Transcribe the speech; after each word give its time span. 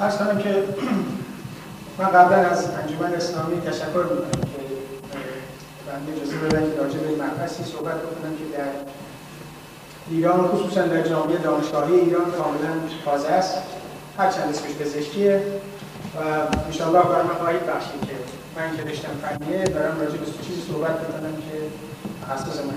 ارز 0.00 0.16
کنم 0.16 0.38
که 0.38 0.64
من 1.98 2.04
قبلا 2.04 2.36
از 2.36 2.70
انجمن 2.70 3.14
اسلامی 3.14 3.60
تشکر 3.60 4.04
می‌کنم 4.10 4.30
که 4.30 4.60
بنده 5.86 6.12
اجازه 6.16 6.36
بدن 6.36 6.72
که 6.72 6.82
راجع 6.82 6.98
به 6.98 7.22
مبحثی 7.24 7.64
صحبت 7.64 7.94
بکنم 7.94 8.32
که 8.38 8.56
در 8.58 8.70
ایران 10.10 10.48
خصوصا 10.48 10.82
در 10.82 11.02
جامعه 11.02 11.38
دانشگاهی 11.38 11.94
ایران 11.94 12.30
کاملا 12.30 12.74
تازه 13.04 13.28
است. 13.28 13.54
هرچند 14.18 14.48
اسمش 14.48 14.74
پزشکیه 14.80 15.42
و 16.16 16.20
انشاءالله 16.66 17.02
برای 17.02 17.26
من 17.26 17.34
خواهید 17.34 17.66
بخشید 17.66 18.00
که 18.00 18.14
من 18.56 18.76
که 18.76 18.82
رشتم 18.82 19.08
فنیه 19.22 19.64
دارم 19.64 20.00
راجع 20.00 20.16
به 20.16 20.26
چیزی 20.46 20.62
صحبت 20.72 20.90
می‌کنم 20.90 21.32
که 21.32 21.56
تخصص 22.26 22.58
من 22.60 22.74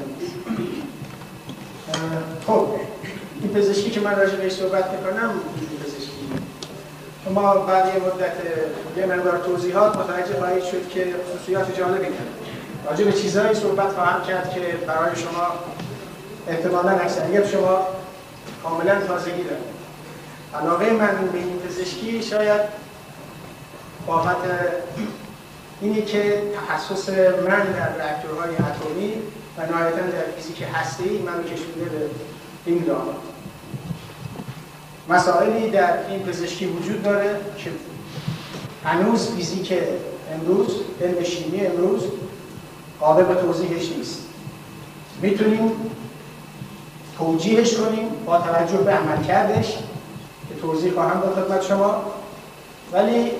خب 2.48 2.68
این 3.42 3.54
پزشکی 3.54 3.90
که 3.90 4.00
من 4.00 4.16
راجع 4.16 4.36
بهش 4.36 4.54
صحبت 4.54 4.86
می‌کنم 4.92 5.32
شما 7.32 7.54
بعد 7.54 7.86
یه 7.86 7.94
مدت 7.94 8.34
یه 8.98 9.06
مقدار 9.06 9.38
توضیحات 9.38 9.98
متوجه 9.98 10.40
خواهید 10.40 10.64
شد 10.64 10.90
که 10.90 11.16
خصوصیات 11.30 11.78
جالبی 11.78 11.98
داره 11.98 12.16
راجع 12.90 13.06
به 13.06 13.14
چیزهایی 13.14 13.56
صحبت 13.56 13.90
خواهم 13.90 14.24
کرد 14.24 14.54
که 14.54 14.60
برای 14.88 15.16
شما 15.16 15.48
احتمالا 16.48 16.90
اکثریت 16.90 17.48
شما 17.48 17.88
کاملا 18.64 19.02
تازگی 19.08 19.44
داره 19.44 19.62
علاقه 20.62 20.92
من 20.92 21.28
به 21.32 21.38
این 21.38 21.60
پزشکی 21.60 22.24
شاید 22.24 22.62
بابت 24.08 24.36
اینی 25.82 26.02
که 26.02 26.42
تخصص 26.56 27.10
من 27.10 27.64
در 27.72 27.90
رکتورهای 27.90 28.56
اتمی 28.56 29.14
و 29.58 29.72
نهایتا 29.72 29.98
در 29.98 30.32
فیزیک 30.38 30.64
هستی 30.74 31.18
من 31.18 31.44
کشونده 31.44 31.90
به 32.66 32.72
این 32.72 32.88
راه 32.88 33.06
مسائلی 35.10 35.70
در 35.70 36.08
این 36.10 36.20
پزشکی 36.20 36.66
وجود 36.66 37.04
داره 37.04 37.40
که 37.58 37.72
هنوز 38.86 39.32
فیزیک 39.36 39.74
امروز 40.34 40.76
علم 41.02 41.24
شیمی 41.24 41.66
امروز 41.66 42.04
قابل 43.00 43.24
به 43.24 43.42
توضیحش 43.42 43.90
نیست. 43.98 44.20
می‌تونیم 45.22 45.72
توجیهش 47.18 47.76
کنیم 47.76 48.10
با 48.26 48.38
توجه 48.38 48.78
به 48.78 48.92
عمل 48.92 49.24
کردش 49.24 49.68
که 50.50 50.56
توضیح 50.62 50.94
خواهم 50.94 51.20
داد 51.20 51.46
خدمت 51.46 51.64
شما. 51.64 52.04
ولی 52.94 53.32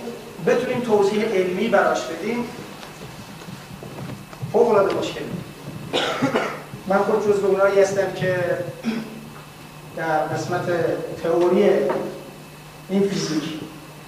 بتونیم 0.46 0.80
توضیح 0.80 1.24
علمی 1.24 1.68
براش 1.68 2.02
بدیم. 2.02 2.44
فوق 4.52 4.70
العاده 4.70 4.96
مشکل. 4.96 5.22
من 6.88 6.98
خود 6.98 7.28
جزو 7.28 7.48
اونایی 7.48 7.82
هستم 7.82 8.14
که 8.16 8.38
در 9.98 10.20
قسمت 10.20 10.66
تئوری 11.24 11.70
این 12.90 13.10
فیزیک 13.10 13.60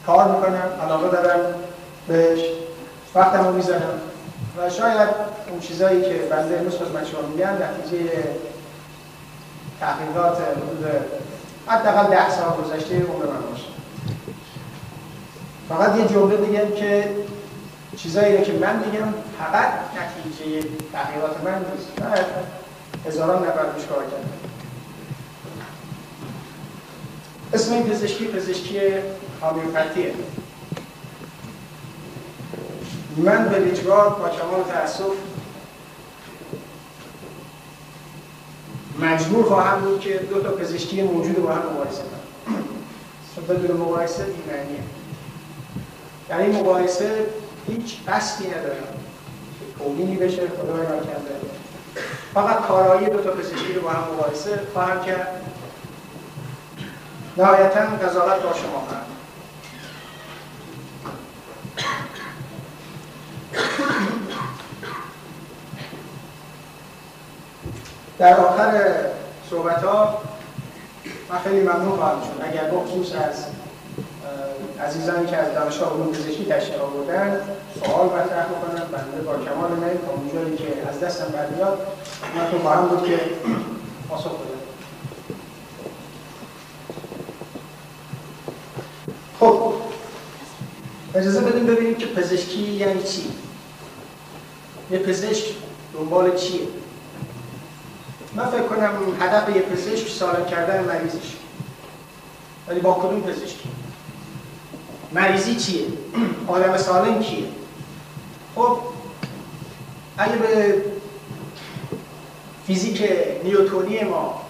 کار 0.06 0.36
می‌کنم 0.36 0.64
علاقه 0.84 1.10
دارم 1.10 1.40
بهش 2.08 2.40
وقتمو 3.16 3.52
می‌زنم 3.52 4.00
و 4.58 4.70
شاید 4.70 5.10
اون 5.50 5.60
چیزایی 5.60 6.02
که 6.02 6.14
بنده 6.30 6.58
امروز 6.58 6.76
خدمت 6.76 7.06
شما 7.06 7.22
میگم 7.22 7.48
نتیجه 7.48 8.12
تحقیقات 9.80 10.38
حدود 10.38 10.92
حداقل 11.68 12.10
ده 12.10 12.30
سال 12.30 12.50
گذشته 12.50 12.96
عمر 12.96 13.26
من 13.26 13.42
باشه. 13.52 13.66
فقط 15.70 15.96
یه 15.96 16.08
جمله 16.08 16.38
بگم 16.38 16.76
که 16.76 17.10
چیزایی 17.98 18.42
که 18.42 18.54
من 18.54 18.76
میگم 18.76 19.14
فقط 19.40 19.70
نتیجه 19.96 20.68
تحقیقات 20.94 21.44
من 21.44 21.66
نیست. 21.72 21.88
هزاران 23.08 23.44
نفر 23.44 23.62
روش 23.76 23.86
کار 23.86 24.04
کردم. 24.04 24.53
اسم 27.54 27.74
این 27.74 27.84
پزشکی 27.84 28.28
پزشکی 28.28 28.80
هامیوپاتیه. 29.42 30.14
من 33.18 33.50
به 33.50 33.72
اجبار 33.72 34.10
با 34.10 34.30
کمال 34.30 34.64
تاسف 34.74 35.14
مجبور 39.00 39.46
خواهم 39.46 39.82
بود 39.82 40.00
که 40.00 40.18
دو 40.18 40.42
تا 40.42 40.52
پزشکی 40.52 41.02
موجود 41.02 41.44
با 41.44 41.52
هم 41.52 41.62
مقایسه 41.62 42.02
کنم. 42.02 42.64
چون 43.36 43.46
بدون 43.58 43.78
مقایسه 43.78 44.24
بیمعنیه 44.24 44.80
در 46.30 46.38
این 46.38 46.60
مقایسه 46.60 47.26
هیچ 47.68 47.96
قصدی 48.08 48.48
ندارم 48.48 48.88
توهینی 49.78 50.16
بشه 50.16 50.42
خدا 50.48 50.78
کرده 50.84 51.36
فقط 52.34 52.68
کارایی 52.68 53.10
دو 53.10 53.22
تا 53.22 53.32
پزشکی 53.32 53.74
رو 53.74 53.82
با 53.82 53.90
هم 53.90 54.04
مقایسه 54.14 54.60
خواهم 54.74 55.06
کرد. 55.06 55.53
نهایتا 57.38 57.80
قضاوت 57.80 58.42
با 58.44 58.54
شما 58.54 58.80
خواهم 58.88 59.04
در 68.18 68.40
آخر 68.40 68.96
صحبت 69.50 69.84
ها 69.84 70.22
من 71.30 71.40
خیلی 71.40 71.60
ممنون 71.60 71.98
خواهم 71.98 72.22
شد. 72.22 72.46
اگر 72.52 72.70
بخصوص 72.72 73.12
از 73.16 73.46
عزیزانی 74.86 75.26
که 75.28 75.38
از 75.38 75.54
دانشگاه 75.54 75.94
علوم 75.94 76.12
پزشکی 76.12 76.46
تشریف 76.46 76.82
آوردن 76.82 77.42
سوال 77.86 78.06
مطرح 78.06 78.46
بکنم 78.46 78.88
بنده 78.92 79.22
با 79.26 79.34
کمال 79.34 79.72
میل 79.72 79.98
تا 80.06 80.12
اونجایی 80.12 80.58
که 80.58 80.90
از 80.90 81.00
دستم 81.00 81.26
برمیاد 81.26 81.88
من 82.36 82.52
تو 82.52 82.60
خواهم 82.60 82.88
بود 82.88 83.06
که 83.06 83.20
پاسخ 84.10 84.32
بدم. 84.32 84.63
خب 89.44 89.74
اجازه 91.16 91.42
بدیم 91.42 91.66
ببینیم 91.66 91.96
که 91.96 92.06
پزشکی 92.06 92.60
یعنی 92.60 93.04
چی؟ 93.04 93.24
یه 94.92 95.00
پزشک 95.00 95.46
دنبال 95.94 96.36
چیه؟ 96.36 96.62
من 98.36 98.46
فکر 98.46 98.64
کنم 98.64 98.92
هدف 99.20 99.56
یه 99.56 99.62
پزشک 99.62 100.10
سالم 100.10 100.46
کردن 100.46 100.84
مریضش 100.84 101.36
ولی 102.68 102.80
با 102.80 102.94
کدوم 102.94 103.22
پزشکی؟ 103.22 103.70
مریضی 105.12 105.56
چیه؟ 105.56 105.86
آدم 106.48 106.78
سالم 106.78 107.20
کیه؟ 107.20 107.46
خب 108.56 108.80
اگه 110.18 110.36
به 110.36 110.82
فیزیک 112.68 113.10
نیوتونی 113.44 114.04
ما 114.04 114.42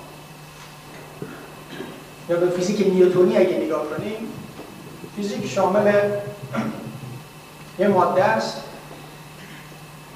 یا 2.29 2.37
به 2.37 2.49
فیزیک 2.49 2.87
نیوتونی 2.87 3.37
اگه 3.37 3.57
نگاه 3.57 3.85
کنیم 3.89 4.42
فیزیک 5.16 5.50
شامل 5.50 5.94
یه 7.79 7.88
ماده 7.88 8.24
است. 8.24 8.57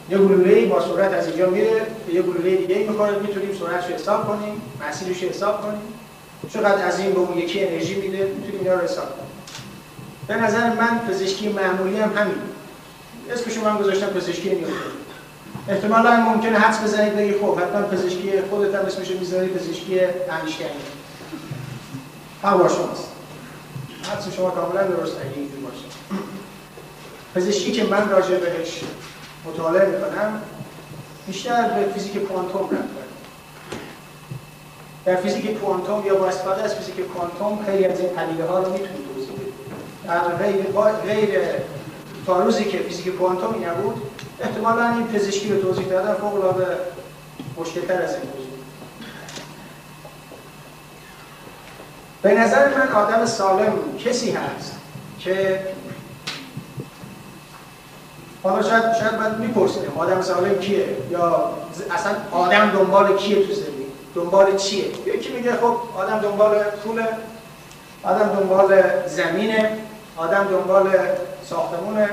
یه 0.09 0.17
گلوله 0.17 0.65
با 0.65 0.81
سرعت 0.81 1.13
از 1.13 1.27
اینجا 1.27 1.49
میره 1.49 1.87
به 2.07 2.13
یه 2.13 2.21
گلوله 2.21 2.55
دیگه 2.55 2.75
می‌خوره. 2.75 3.19
می‌تونیم 3.19 3.49
سرعتش 3.59 3.87
رو 3.87 3.95
حساب 3.95 4.27
کنیم 4.27 4.61
مسیرش 4.87 5.23
رو 5.23 5.29
حساب 5.29 5.61
کنیم. 5.61 5.81
چقدر 6.53 6.85
از 6.85 6.99
این 6.99 7.13
به 7.13 7.19
اون 7.19 7.37
یکی 7.37 7.65
انرژی 7.65 7.95
میده 7.95 8.33
می‌تونیم 8.37 8.59
اینا 8.59 8.73
رو 8.73 8.81
حساب 8.81 9.05
کنیم. 9.05 9.29
به 10.27 10.35
نظر 10.35 10.73
من 10.73 10.99
پزشکی 11.07 11.49
معمولی 11.49 11.97
هم 11.97 12.17
همین. 12.17 12.35
اسمشو 13.31 13.61
من 13.61 13.77
گذاشتم 13.77 14.07
پزشکی 14.07 14.49
نیوتن. 14.49 14.73
احتمالا 15.67 16.15
ممکنه 16.15 16.59
حدس 16.59 16.83
بزنید 16.83 17.15
بگی 17.15 17.31
خب 17.31 17.59
حتما 17.59 17.81
پزشکی 17.81 18.41
خودت 18.49 18.75
هم 18.75 18.85
اسمشو 18.85 19.13
می‌ذاری 19.19 19.47
پزشکی 19.47 19.99
انیشتین 20.41 20.67
هوا 22.43 22.67
شماست. 22.67 23.07
حدس 24.09 24.33
شما 24.35 24.49
کاملا 24.49 24.83
درست 24.83 25.17
اگه 25.17 25.35
اینجور 25.35 25.59
باشه. 25.59 25.85
پزشکی 27.35 27.71
که 27.71 27.83
من 27.83 28.09
راجع 28.09 28.37
بهش 28.37 28.81
مطالعه 29.45 29.85
می‌کنم 29.85 30.41
بیشتر 31.27 31.69
به 31.69 31.91
فیزیک 31.91 32.17
کوانتوم 32.17 32.69
رفت 32.71 33.07
در 35.05 35.15
فیزیک 35.15 35.59
کوانتوم 35.59 36.05
یا 36.05 36.15
با 36.15 36.27
استفاده 36.27 36.63
از 36.63 36.75
فیزیک 36.75 37.05
کوانتوم 37.05 37.65
خیلی 37.65 37.85
از 37.85 37.99
این 37.99 38.09
پدیده 38.09 38.45
ها 38.45 38.59
رو 38.59 38.71
می‌تونید 38.71 39.07
توضیح 39.13 39.37
در 40.03 40.19
غیر 41.05 41.39
تا 42.25 42.43
روزی 42.43 42.63
که 42.63 42.77
فیزیک 42.77 43.15
کوانتومی 43.15 43.65
نبود 43.65 44.01
احتمالا 44.39 44.89
این 44.89 45.07
پزشکی 45.07 45.53
رو 45.53 45.61
توضیح 45.61 45.87
دادن 45.87 46.13
فوق 46.13 46.35
العاده 46.35 46.77
مشکلتر 47.57 48.01
از 48.01 48.13
این 48.13 48.23
موضوع 48.23 48.46
به 52.21 52.33
نظر 52.33 52.67
من 52.77 52.91
آدم 52.91 53.25
سالم 53.25 53.73
کسی 54.05 54.31
هست 54.31 54.75
که 55.19 55.59
حالا 58.43 58.61
شاید 58.69 58.83
شاید 58.99 59.13
من 59.13 59.35
می‌پرسیم 59.35 59.91
آدم 59.97 60.21
سالم 60.21 60.59
کیه 60.59 60.97
یا 61.11 61.53
اصلا 61.91 62.11
آدم 62.31 62.71
دنبال 62.71 63.17
کیه 63.17 63.47
تو 63.47 63.53
زندگی؟ 63.53 63.85
دنبال 64.15 64.55
چیه؟ 64.55 64.85
یکی 65.05 65.33
میگه 65.33 65.51
خب 65.51 65.77
آدم 65.97 66.19
دنبال 66.19 66.63
پول 66.63 67.03
آدم 68.03 68.27
دنبال 68.39 68.83
زمینه 69.07 69.77
آدم 70.17 70.47
دنبال 70.47 70.89
ساختمون 71.49 72.07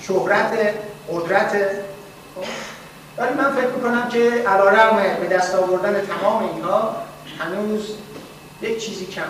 شهرت 0.00 0.74
قدرت. 1.12 1.52
ولی 3.18 3.34
من 3.34 3.52
فکر 3.52 3.66
می‌کنم 3.66 4.08
که 4.08 4.18
علیرغم 4.18 4.96
به 5.20 5.36
دست 5.36 5.54
آوردن 5.54 5.94
تمام 6.06 6.42
اینها 6.54 6.96
هنوز 7.38 7.94
یک 8.62 8.78
چیزی 8.78 9.06
کم 9.06 9.22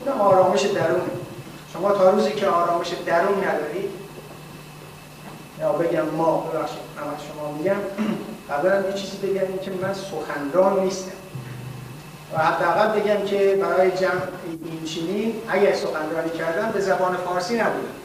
اونم 0.00 0.20
آرامش 0.20 0.60
درونه. 0.62 1.02
شما 1.72 1.92
تا 1.92 2.10
روزی 2.10 2.32
که 2.32 2.46
آرامش 2.46 2.88
درون 3.06 3.44
ندارید 3.44 3.90
یا 5.60 5.72
بگم 5.72 6.04
ما 6.16 6.36
ببخشید 6.36 6.78
من 6.96 7.02
شما 7.02 7.52
میگم 7.52 7.76
قبلا 8.50 8.88
یه 8.88 8.92
چیزی 8.92 9.16
بگم 9.16 9.58
که 9.58 9.70
من 9.70 9.94
سخنران 9.94 10.80
نیستم. 10.80 11.10
و 12.32 12.38
حداقل 12.38 13.00
بگم 13.00 13.24
که 13.24 13.58
برای 13.62 13.90
جمع 13.90 14.22
این 14.44 14.84
چینی 14.84 15.34
اگر 15.48 15.74
سخنرانی 15.74 16.30
کردم 16.30 16.70
به 16.70 16.80
زبان 16.80 17.16
فارسی 17.16 17.54
نبودم. 17.54 17.96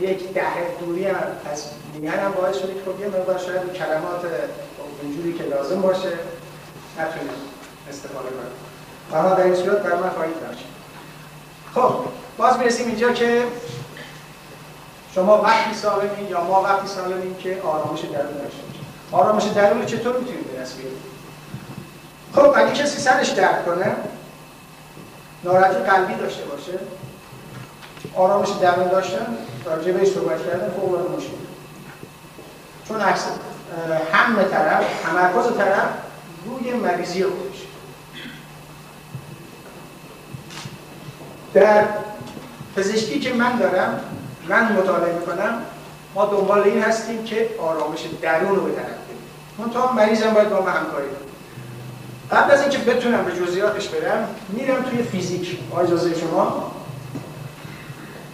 یک 0.00 0.32
ده 0.34 0.42
دوری 0.80 1.06
از 1.06 1.64
دیگر 1.92 2.16
هم 2.16 2.32
باعث 2.32 2.56
شده 2.56 2.74
که 2.74 2.80
خب 2.86 3.00
یه 3.00 3.06
مقدار 3.06 3.38
شاید 3.38 3.72
کلمات 3.72 4.20
اونجوری 5.02 5.32
که 5.32 5.44
لازم 5.44 5.80
باشه 5.80 6.08
نتونیم 6.98 7.51
استفاده 7.88 8.28
کنیم 8.28 8.52
برای 9.10 9.36
در 9.36 9.42
این 9.42 9.54
صورت 9.54 9.82
بر 9.82 9.94
من 9.94 10.10
خواهید 10.10 10.40
داشت 10.40 10.64
خب 11.74 11.94
باز 12.38 12.58
می‌رسیم 12.58 12.86
اینجا 12.86 13.12
که 13.12 13.42
شما 15.14 15.42
وقتی 15.42 15.74
سالمین 15.74 16.28
یا 16.28 16.44
ما 16.44 16.62
وقتی 16.62 16.88
سالمین 16.88 17.36
که 17.38 17.62
آرامش 17.64 18.00
درون 18.00 18.32
داشته 18.32 18.62
باشیم 18.66 18.86
آرامش 19.12 19.44
درون 19.44 19.86
چطور 19.86 20.18
می‌تونیم 20.18 20.42
به 20.42 20.62
خب 22.34 22.52
اگه 22.56 22.72
کسی 22.72 23.00
سرش 23.00 23.28
درد 23.28 23.64
کنه 23.64 23.96
ناراحتی 25.44 25.74
قلبی 25.74 26.14
داشته 26.14 26.44
باشه 26.44 26.78
آرامش 28.16 28.48
درون 28.60 28.88
داشتن 28.88 29.26
راجع 29.64 29.92
بهش 29.92 30.08
صحبت 30.08 30.46
کردن 30.46 30.70
فوق 30.70 30.92
العاده 30.92 31.16
مشکل. 31.16 31.32
چون 32.88 33.00
عکس 33.00 33.24
هم 34.12 34.42
طرف 34.42 34.84
تمرکز 35.02 35.56
طرف 35.56 35.88
روی 36.44 36.72
مریضی 36.72 37.22
در 41.54 41.84
پزشکی 42.76 43.20
که 43.20 43.34
من 43.34 43.56
دارم 43.56 44.00
من 44.48 44.72
مطالعه 44.72 45.14
می‌کنم 45.14 45.62
ما 46.14 46.24
دنبال 46.24 46.62
این 46.62 46.82
هستیم 46.82 47.24
که 47.24 47.50
آرامش 47.60 48.00
درون 48.22 48.56
رو 48.56 48.62
به 48.62 48.72
طرف 48.72 48.86
من 49.58 49.70
تا 49.70 49.92
مریضم 49.92 50.34
باید 50.34 50.50
با 50.50 50.60
ما 50.60 50.70
همکاری 50.70 51.06
کنم 51.06 51.32
قبل 52.30 52.50
از 52.50 52.60
اینکه 52.60 52.78
بتونم 52.78 53.24
به 53.24 53.32
جزئیاتش 53.32 53.88
برم 53.88 54.28
میرم 54.48 54.82
توی 54.82 55.02
فیزیک. 55.02 55.58
اجازه 55.80 56.14
شما؟ 56.20 56.72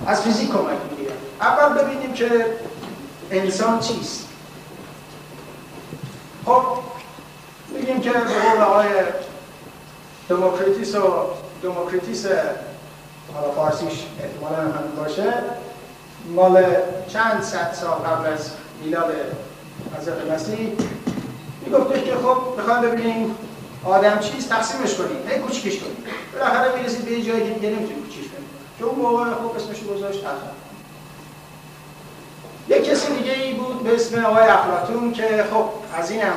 از 0.06 0.22
فیزیک 0.22 0.48
کمک 0.48 0.76
می‌گیرم. 0.90 1.16
اول 1.40 1.82
ببینیم 1.82 2.12
که 2.12 2.46
انسان 3.30 3.80
چیست. 3.80 4.28
خب 6.44 6.62
بگیم 7.74 8.00
که 8.00 8.10
به 8.10 8.18
قول 8.18 8.60
آقای 8.62 8.88
دموکریتیس 10.28 10.94
و 10.94 11.26
دموکریتیس 11.62 12.26
حالا 13.34 13.50
فارسیش 13.52 14.04
احتمالا 14.22 14.62
هم 14.62 15.04
باشه. 15.04 15.32
مال 16.34 16.64
چند 17.08 17.42
صد 17.42 17.72
سال 17.72 17.90
قبل 17.90 18.32
از 18.32 18.50
میلاد 18.84 19.14
حضرت 19.98 20.30
مسیح 20.32 20.72
میگفتش 21.66 22.02
که 22.02 22.14
خب 22.14 22.60
بخوام 22.62 22.80
ببینیم 22.80 23.34
آدم 23.84 24.18
چیست 24.18 24.48
تقسیمش 24.48 24.94
کنیم. 24.94 25.28
هی 25.28 25.38
کوچیکش 25.38 25.78
کنیم. 25.78 25.96
بالاخره 26.32 26.76
می‌رسید 26.76 27.04
به 27.04 27.12
یه 27.12 27.22
جایی 27.22 27.40
که 27.40 27.50
دیگه 27.50 27.68
نمی‌تونیم 27.68 28.02
کوچیکش 28.02 28.28
کنیم. 28.28 28.48
که 28.78 28.84
اون 28.84 28.98
موقع 28.98 29.24
خوب 29.24 29.56
اسمش 29.56 29.82
گذاشت 29.84 30.18
افلاطون 30.18 30.68
یک 32.68 32.84
کسی 32.84 33.14
دیگه 33.14 33.32
ای 33.32 33.52
بود 33.52 33.82
به 33.82 33.94
اسم 33.94 34.24
آقای 34.24 34.48
افلاطون 34.48 35.12
که 35.12 35.44
خب 35.52 35.64
از 35.98 36.10
اینم 36.10 36.32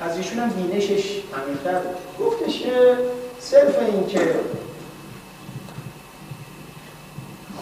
از 0.00 0.16
ایشون 0.16 0.38
هم 0.38 0.48
بینشش 0.48 1.04
عمیق‌تر 1.44 1.78
بود. 1.78 2.26
گفتش 2.26 2.62
که 2.62 2.98
صرف 3.40 3.78
این 3.78 4.06
که 4.06 4.34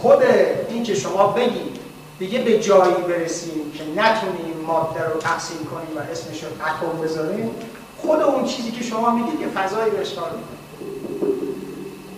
خود 0.02 0.22
این 0.68 0.82
که 0.82 0.94
شما 0.94 1.26
بگید 1.26 1.76
دیگه 2.18 2.38
به 2.38 2.60
جایی 2.60 2.94
برسیم 3.08 3.72
که 3.74 3.84
نتونیم 4.02 4.56
ماده 4.66 5.04
رو 5.14 5.20
تقسیم 5.20 5.56
کنیم 5.58 5.96
و 5.96 6.00
اسمش 6.12 6.42
رو 6.42 6.48
اتم 6.48 7.02
بذاریم 7.02 7.50
خود 7.98 8.20
اون 8.20 8.44
چیزی 8.44 8.70
که 8.70 8.84
شما 8.84 9.10
میگید 9.10 9.40
که 9.40 9.46
فضایی 9.46 9.90
رو 9.90 10.00
اشغال 10.00 10.30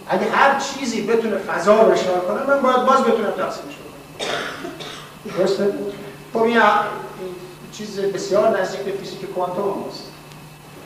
اگه 0.09 0.31
هر 0.31 0.61
چیزی 0.61 1.03
بتونه 1.03 1.37
فضا 1.37 1.83
رو 1.83 1.93
اشغال 1.93 2.21
کنه 2.21 2.47
من 2.47 2.63
باید 2.63 2.87
باز 2.87 3.05
بتونم 3.05 3.31
تقسیمش 3.31 3.75
کنم. 3.75 4.73
درسته؟ 5.39 5.75
خب 6.33 6.43
این 6.43 6.61
چیز 7.73 8.01
بسیار 8.01 8.61
نزدیک 8.61 8.81
به 8.81 8.93
فیزیک 8.93 9.25
کوانتوم 9.25 9.85
است 9.89 10.03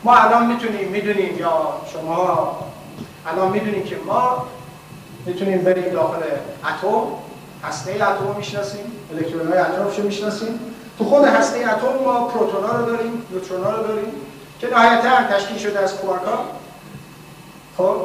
ما 0.03 0.15
الان 0.15 0.45
می‌تونیم 0.45 0.87
می‌دونیم 0.87 1.37
یا 1.37 1.73
شما 1.93 2.57
الان 3.27 3.51
می‌دونیم 3.51 3.83
که 3.83 3.97
ما 4.05 4.47
می‌تونیم 5.29 5.61
بریم 5.61 5.93
داخل 5.93 6.21
اتم 6.63 7.07
هسته 7.63 7.91
اتم 7.91 8.35
می‌شناسیم 8.37 8.91
الکترون 9.13 9.47
های 9.47 9.57
اطرافش 9.57 9.99
رو 9.99 10.05
می‌شناسیم. 10.05 10.59
تو 10.97 11.05
خود 11.05 11.25
هسته 11.25 11.59
اتم 11.59 12.03
ما 12.05 12.27
پروتون 12.27 12.63
ها 12.63 12.77
رو 12.77 12.85
داریم 12.85 13.23
نوترون 13.31 13.63
ها 13.63 13.71
رو 13.71 13.83
داریم 13.83 14.11
که 14.59 14.67
نهایتا 14.69 15.23
تشکیل 15.37 15.57
شده 15.57 15.79
از 15.79 15.95
کوارک 15.95 16.21
ها 16.21 16.45
خب؟ 17.77 17.95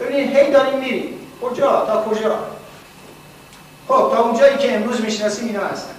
ببینید 0.00 0.36
هی 0.36 0.52
داریم 0.52 0.78
میریم. 0.78 1.18
کجا؟ 1.42 1.86
تا 1.86 2.02
کجا؟ 2.02 2.38
خب 3.88 3.94
تا 3.94 4.22
اونجایی 4.22 4.56
که 4.56 4.76
امروز 4.76 5.00
می‌شناسیم 5.00 5.46
اینا 5.46 5.64
هستن. 5.64 5.93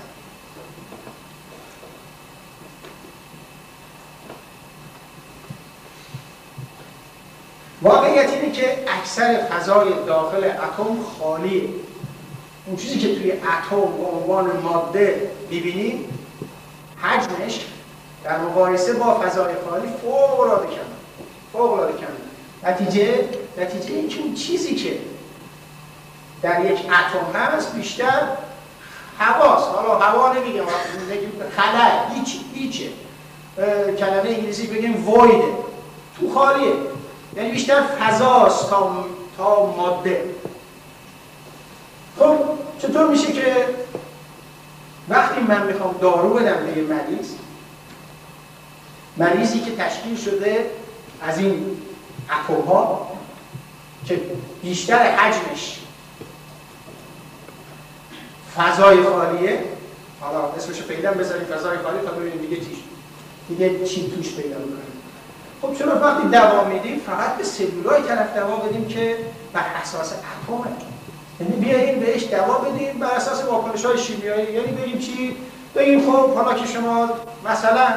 واقعیت 7.85 8.29
اینه 8.29 8.51
که 8.51 8.77
اکثر 8.99 9.45
فضای 9.45 9.89
داخل 10.07 10.43
اتم 10.43 10.97
خالیه 11.19 11.69
اون 12.65 12.77
چیزی 12.77 12.99
که 12.99 13.15
توی 13.15 13.31
اتم 13.31 13.81
به 13.81 14.07
عنوان 14.11 14.61
ماده 14.63 15.31
می‌بینید 15.49 16.09
حجمش 17.01 17.65
در 18.23 18.37
مقایسه 18.37 18.93
با 18.93 19.19
فضای 19.19 19.53
خالی 19.69 19.87
فوق 20.01 20.39
العاده 20.39 20.67
کم 20.67 20.81
فوق 21.53 21.71
العاده 21.71 21.93
نتیجه 22.63 23.25
نتیجه 23.57 23.93
این 23.93 24.09
که 24.09 24.19
اون 24.21 24.33
چیزی 24.33 24.75
که 24.75 24.99
در 26.41 26.65
یک 26.65 26.79
اتم 26.79 27.39
هست 27.39 27.75
بیشتر 27.75 28.21
هواست 29.19 29.69
حالا 29.69 29.99
هوا 29.99 30.33
نمیگم 30.33 30.65
خلا 31.57 32.15
هیچ 32.15 32.37
هیچه. 32.53 32.85
کلمه 33.99 34.29
انگلیسی 34.29 34.67
بگیم 34.67 35.09
وایده 35.09 35.53
تو 36.19 36.33
خالیه. 36.33 36.73
یعنی 37.35 37.51
بیشتر 37.51 37.81
فضاست 37.81 38.69
تا 38.69 39.05
تا 39.37 39.65
ماده. 39.65 40.35
خب 42.19 42.37
چطور 42.79 43.07
میشه 43.07 43.33
که 43.33 43.67
وقتی 45.09 45.41
من 45.41 45.67
می‌خوام 45.67 45.95
دارو 46.01 46.33
بدم 46.33 46.65
به 46.65 46.81
مریض 46.81 47.31
مریضی 49.17 49.59
که 49.59 49.75
تشکیل 49.75 50.17
شده 50.17 50.71
از 51.21 51.39
این 51.39 51.77
اتم 52.29 52.61
ها 52.61 53.11
که 54.05 54.21
بیشتر 54.61 55.15
حجمش 55.15 55.79
فضای 58.57 59.03
خالیه 59.03 59.63
حالا 60.21 60.39
اسمشو 60.39 60.83
پیدا 60.83 61.11
بذاریم 61.11 61.45
فضای 61.45 61.77
خالی 61.77 61.99
تا 62.05 62.11
ببینیم 62.11 62.41
دیگه 62.41 62.61
چی 62.61 62.83
دیگه 63.49 63.85
چی 63.85 64.11
توش 64.15 64.35
پیدا 64.35 64.57
می‌کنیم. 64.57 64.94
خب 65.61 65.73
چرا 65.77 65.99
وقتی 65.99 66.27
دوا 66.27 66.63
میدیم 66.63 67.01
فقط 67.05 67.37
به 67.37 67.43
سلولای 67.43 68.01
طرف 68.01 68.37
دوا 68.37 68.55
بدیم 68.55 68.87
که 68.87 69.17
بر 69.53 69.65
اساس 69.83 70.13
اتمه. 70.13 70.71
یعنی 71.39 71.55
بیاییم 71.55 71.99
بهش 71.99 72.23
دوا 72.23 72.57
بدیم 72.57 72.99
بر 72.99 73.11
اساس 73.11 73.43
واکنش 73.43 73.85
های 73.85 73.97
شیمیایی. 73.97 74.53
یعنی 74.53 74.71
بگیم 74.71 74.99
چی؟ 74.99 75.37
بگیم 75.75 76.11
خب 76.11 76.33
حالا 76.35 76.53
که 76.53 76.67
شما 76.67 77.09
مثلا 77.45 77.87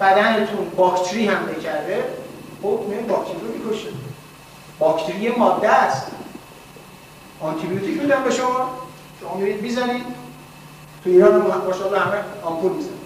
بدنتون 0.00 0.68
باکتری 0.76 1.26
حمله 1.26 1.54
کرده 1.54 2.04
خب 2.62 2.80
میگیم 2.88 3.06
باکتری 3.06 3.36
رو 3.40 3.70
می‌کشه 3.70 3.88
باکتری 4.78 5.28
ماده 5.28 5.68
است. 5.68 6.06
آنتیبیوتیک 7.40 8.00
میدم 8.02 8.24
به 8.24 8.30
شما. 8.30 8.70
شما 9.20 9.34
میرید 9.34 9.62
می‌زنید. 9.62 10.04
تو 11.04 11.10
ایران 11.10 11.32
هم 11.32 11.62
ماشاءالله 11.66 11.98
همه 11.98 12.18
آمپول 12.42 12.72
می‌زنید 12.72 13.00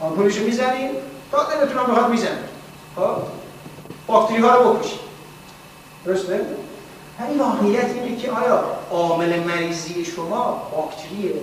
آمپولشو 0.00 0.42
می‌زنید. 0.44 0.90
تا 1.32 1.44
دلتون 1.44 1.82
بخواد 1.82 2.10
می‌زنید 2.10 2.55
خب. 2.96 3.16
باکتری 4.06 4.38
ها 4.38 4.54
رو 4.54 4.72
بکشید 4.72 4.98
درسته؟ 6.04 6.46
ولی 7.20 7.38
واقعیت 7.38 7.84
اینه 7.84 8.16
که 8.16 8.30
آیا 8.30 8.64
عامل 8.90 9.40
مریضی 9.40 10.04
شما 10.04 10.70
باکتریه؟ 10.76 11.34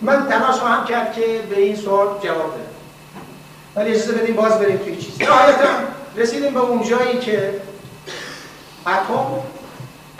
من 0.00 0.28
تلاش 0.28 0.54
خواهم 0.54 0.84
کرد 0.84 1.12
که 1.12 1.42
به 1.50 1.60
این 1.60 1.76
سوال 1.76 2.06
جواب 2.06 2.54
بدم. 2.54 2.74
ولی 3.76 3.90
اجازه 3.90 4.12
بدیم 4.12 4.36
باز 4.36 4.58
بریم 4.58 4.76
توی 4.76 4.96
چیز. 4.96 5.22
نهایتا 5.22 5.68
رسیدیم 6.16 6.54
به 6.54 6.60
اون 6.60 6.82
جایی 6.82 7.18
که 7.18 7.60
اتم 8.86 9.26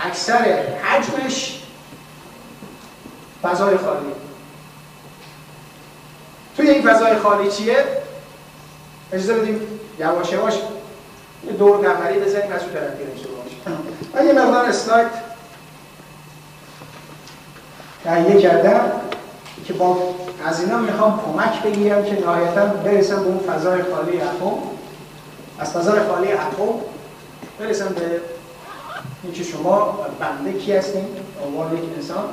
اکثر 0.00 0.62
حجمش 0.83 1.61
فضای 3.43 3.76
خالی 3.76 4.07
توی 6.57 6.71
این 6.71 6.83
فضای 6.83 7.19
خالی 7.19 7.50
چیه؟ 7.50 7.85
اجازه 9.14 9.35
بدیم 9.35 9.61
یواش 9.99 10.33
یواش 10.33 10.54
یه 11.47 11.52
دور 11.52 11.76
قمری 11.76 12.21
بزنیم 12.21 12.52
از 12.52 12.62
اون 12.62 12.73
طرف 12.73 12.90
بریم 12.90 13.16
سراغش 13.23 13.80
من 14.14 14.26
یه 14.26 14.33
مقدار 14.33 14.64
اسلاید 14.64 15.09
تهیه 18.04 18.40
کردم 18.40 18.90
که 19.66 19.73
با 19.73 20.14
از 20.47 20.61
اینا 20.61 20.78
می‌خوام 20.78 21.21
کمک 21.26 21.62
بگیرم 21.62 22.04
که 22.04 22.21
نهایتا 22.21 22.66
برسم 22.66 23.16
به 23.16 23.26
اون 23.26 23.38
فضای 23.38 23.83
خالی 23.83 24.21
اتم 24.21 24.59
از 25.59 25.71
فضای 25.73 26.00
خالی 26.00 26.33
اتم 26.33 26.80
برسم 27.59 27.88
به 27.88 28.21
اینکه 29.23 29.42
شما 29.42 29.99
بنده 30.21 30.59
کی 30.59 30.73
هستیم 30.73 31.06
عنوان 31.47 31.76
یک 31.76 31.85
انسان. 31.97 32.25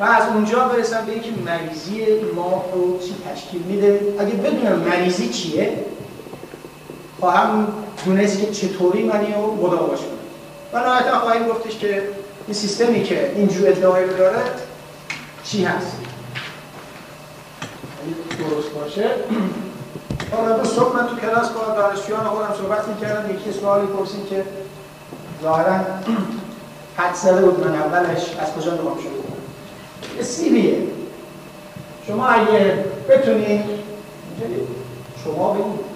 و 0.00 0.02
از 0.02 0.28
اونجا 0.28 0.68
برسم 0.68 1.06
به 1.06 1.12
اینکه 1.12 1.30
مریضی 1.46 2.20
ما 2.36 2.64
رو 2.74 2.98
چی 2.98 3.14
تشکیل 3.34 3.62
میده؟ 3.62 4.00
اگه 4.18 4.34
بدونم 4.34 4.78
مریضی 4.78 5.28
چیه 5.28 5.84
خواهم 7.20 7.66
دونست 8.04 8.40
که 8.40 8.50
چطوری 8.50 9.02
منی 9.02 9.34
رو 9.34 9.54
مداواش 9.66 9.98
کنم. 9.98 10.20
و 10.72 10.86
نهایتا 10.86 11.18
خواهیم 11.18 11.48
گفتش 11.48 11.78
که 11.78 12.02
این 12.46 12.54
سیستمی 12.54 13.02
که 13.02 13.32
اینجور 13.36 13.68
ادعای 13.68 14.04
رو 14.04 14.16
داره 14.16 14.42
چی 15.44 15.64
هست؟ 15.64 15.96
درست 18.38 18.70
باشه. 18.70 19.10
حالا 20.36 20.58
دو 20.58 20.64
صبح 20.68 20.96
من 20.96 21.06
تو 21.06 21.16
کلاس 21.16 21.48
با 21.48 21.74
دانشجویان 21.74 22.24
خودم 22.24 22.54
صحبت 22.62 22.88
می‌کردم. 22.88 23.34
یکی 23.34 23.52
سوالی 23.52 23.86
پرسیم 23.86 24.26
که 24.26 24.44
ظاهرا 25.42 25.74
حد 26.96 27.14
زده 27.14 27.46
بود 27.46 27.66
من 27.66 27.74
اولش 27.74 28.36
از 28.40 28.52
کجا 28.52 28.74
نگاه 28.74 28.98
شده 28.98 29.20
یه 30.16 30.22
سیبیه 30.22 30.78
شما 32.06 32.26
اگه 32.26 32.84
بتونید 33.08 33.64
شما 35.24 35.52
بگید 35.52 35.89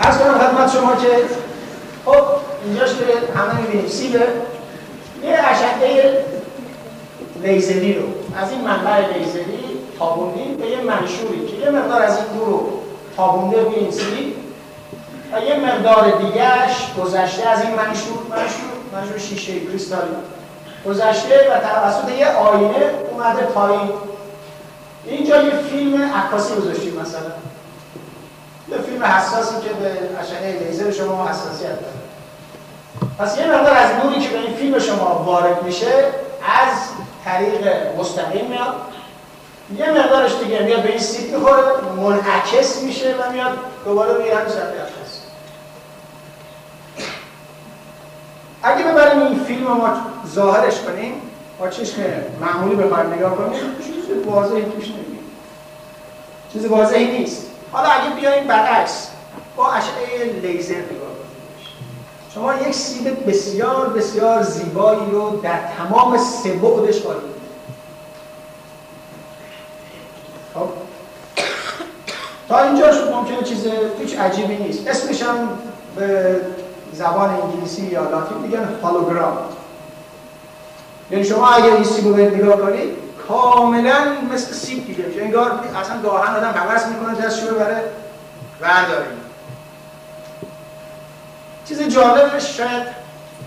از 0.00 0.18
کنم 0.18 0.38
خدمت 0.38 0.72
شما 0.72 0.96
که 0.96 1.08
خب 2.06 2.24
اینجاش 2.64 2.90
که 2.90 3.38
همه 3.38 3.60
می‌بینیم. 3.60 3.88
سیبه. 3.88 4.26
یه 5.24 5.38
اشعه 5.44 6.24
لیزری 7.42 7.94
رو 7.94 8.02
از 8.36 8.50
این 8.50 8.60
منبع 8.60 9.18
لیزری 9.18 9.64
تابوندیم 9.98 10.56
به 10.56 10.66
یه 10.66 10.80
منشوری 10.80 11.46
که 11.46 11.56
یه 11.56 11.70
مقدار 11.70 12.02
از 12.02 12.16
این 12.16 12.40
رو 12.40 12.68
تابونده 13.16 13.56
به 13.56 13.78
این 13.78 13.90
سیب 13.90 14.34
و 15.32 15.40
یه 15.40 15.56
مقدار 15.56 16.18
دیگهش 16.18 16.92
گذشته 16.98 17.48
از 17.48 17.62
این 17.62 17.74
منشور. 17.74 18.18
منشور 18.30 18.70
منشور 18.92 19.18
شیشه 19.18 19.60
کریستالی. 19.60 20.10
گذشته 20.86 21.50
و 21.50 21.58
توسط 21.58 22.18
یه 22.18 22.26
آینه 22.26 22.90
اومده 23.10 23.42
پایین. 23.42 23.90
اینجا 25.04 25.42
یه 25.42 25.50
فیلم 25.50 26.12
عکاسی 26.14 26.54
گذاشتیم 26.54 27.00
مثلا. 27.00 27.32
یه 28.68 28.78
فیلم 28.78 29.04
حساسی 29.04 29.54
که 29.62 29.68
به 29.68 29.90
اشعه 30.20 30.58
لیزر 30.58 30.90
شما 30.90 31.28
حساسیت 31.28 31.68
داره. 31.68 32.00
پس 33.18 33.38
یه 33.38 33.46
مقدار 33.46 33.76
از 33.76 34.04
نوری 34.04 34.20
که 34.20 34.28
به 34.28 34.38
این 34.38 34.54
فیلم 34.54 34.78
شما 34.78 35.22
وارد 35.26 35.62
میشه 35.62 36.04
از 36.42 36.78
طریق 37.24 37.68
مستقیم 37.98 38.46
میاد. 38.46 38.74
یه 39.76 39.90
مقدارش 39.90 40.32
دیگه 40.44 40.58
میاد 40.58 40.82
به 40.82 40.88
این 40.88 40.98
سیب 40.98 41.34
می‌خوره 41.34 41.62
منعکس 41.96 42.82
میشه 42.82 43.14
و 43.14 43.32
میاد 43.32 43.58
دوباره 43.84 44.12
روی 44.12 44.30
هم 44.30 44.48
صفحه 44.48 44.62
عکس 44.62 45.20
اگه 48.62 48.84
ببریم 48.84 49.22
این 49.22 49.44
فیلم 49.44 49.62
ما 49.62 49.96
ظاهرش 50.34 50.80
کنیم 50.80 51.12
با 51.58 51.68
چشم 51.68 52.02
معمولی 52.40 52.76
بخوایم 52.76 53.12
نگاه 53.12 53.36
کنیم 53.36 53.60
چیز 53.84 54.26
واضحی 54.26 54.62
توش 54.62 54.88
نمیگیم 54.88 55.18
چیز 56.52 56.66
واضحی 56.66 57.18
نیست. 57.18 57.46
حالا 57.72 57.88
اگه 57.88 58.14
بیایم 58.20 58.46
برعکس 58.46 59.10
با 59.56 59.72
اشعه 59.72 60.32
لیزر 60.42 60.74
نگاه 60.74 61.10
شما 62.34 62.54
یک 62.54 62.74
سیب 62.74 63.28
بسیار 63.28 63.88
بسیار 63.88 64.42
زیبایی 64.42 65.10
رو 65.10 65.40
در 65.42 65.58
تمام 65.78 66.18
سه 66.18 66.52
بعدش 66.52 67.00
قائل 67.00 67.18
خب. 70.54 70.68
تا 72.48 72.62
اینجا 72.62 72.92
شد 72.92 73.12
ممکنه 73.12 73.42
چیز 73.42 73.66
هیچ 74.00 74.18
عجیبی 74.18 74.56
نیست. 74.56 74.86
اسمش 74.86 75.22
هم 75.22 75.48
به 75.96 76.40
زبان 77.00 77.30
انگلیسی 77.30 77.82
یا 77.82 78.10
لاتین 78.10 78.38
میگن 78.38 78.68
هالوگرام 78.82 79.38
یعنی 81.10 81.24
شما 81.24 81.48
اگر 81.48 81.74
این 81.74 81.84
سیب 81.84 82.06
رو 82.06 82.16
نگاه 82.16 82.56
کنید 82.56 82.96
کاملا 83.28 83.98
مثل 84.32 84.52
سیب 84.52 84.86
دیگه 84.86 85.04
میشه. 85.04 85.22
انگار 85.22 85.50
اصلا 85.80 86.02
گاهن 86.02 86.36
آدم 86.36 86.58
حوض 86.58 86.86
می‌کنه 86.86 87.14
دستشو 87.14 87.54
ببره 87.54 87.82
ورداریم 88.60 89.20
چیز 91.68 91.82
جالبش 91.82 92.56
شاید 92.56 92.82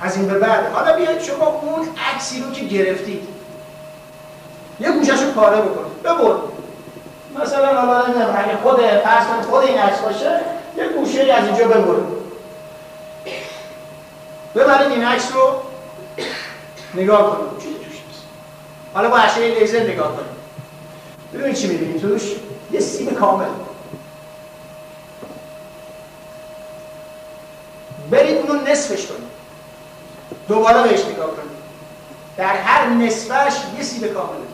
از 0.02 0.18
این 0.18 0.28
به 0.28 0.40
بعد. 0.40 0.72
حالا 0.74 0.96
بیاید 0.96 1.22
شما 1.22 1.46
اون 1.46 1.88
عکسی 2.14 2.44
رو 2.44 2.52
که 2.52 2.66
گرفتید 2.66 3.28
یه 4.80 4.92
گوشش 4.92 5.22
رو 5.22 5.32
پاره 5.32 5.62
بکنید. 5.62 6.04
ببر 6.04 6.36
مثلا 7.44 7.82
حالا 7.82 8.06
نمی‌دونم 8.06 8.36
اگه 8.38 8.58
خود 8.64 8.78
فرض 8.78 9.46
خود 9.50 9.64
این 9.64 9.80
عکس 9.80 10.00
باشه 10.00 10.40
یه 10.78 10.88
گوشه 10.88 11.34
از 11.34 11.46
اینجا 11.46 11.68
ببرید. 11.68 12.23
ببرید 14.56 14.92
این 14.92 15.04
عکس 15.04 15.32
رو 15.34 15.62
نگاه 17.02 17.38
کنید 17.38 17.64
چیزی 17.64 17.74
توش 17.74 18.02
نیست 18.08 18.24
حالا 18.94 19.10
با 19.10 19.18
اشعه 19.18 19.60
لیزر 19.60 19.84
نگاه 19.84 20.16
کنید 20.16 20.34
ببینید 21.34 21.56
چی 21.56 21.68
می‌بینید 21.68 22.02
توش 22.02 22.32
یه 22.72 22.80
سیب 22.80 23.14
کامل 23.14 23.46
برید 28.12 28.38
اونو 28.38 28.62
نصفش 28.62 29.06
کنید 29.06 29.34
دوباره 30.48 30.84
بهش 30.84 31.06
نگاه 31.06 31.28
کنید 31.28 31.54
در 32.38 32.56
هر 32.56 32.90
نصفش 32.90 33.54
یه 33.78 33.84
سیب 33.84 34.14
کامله 34.14 34.46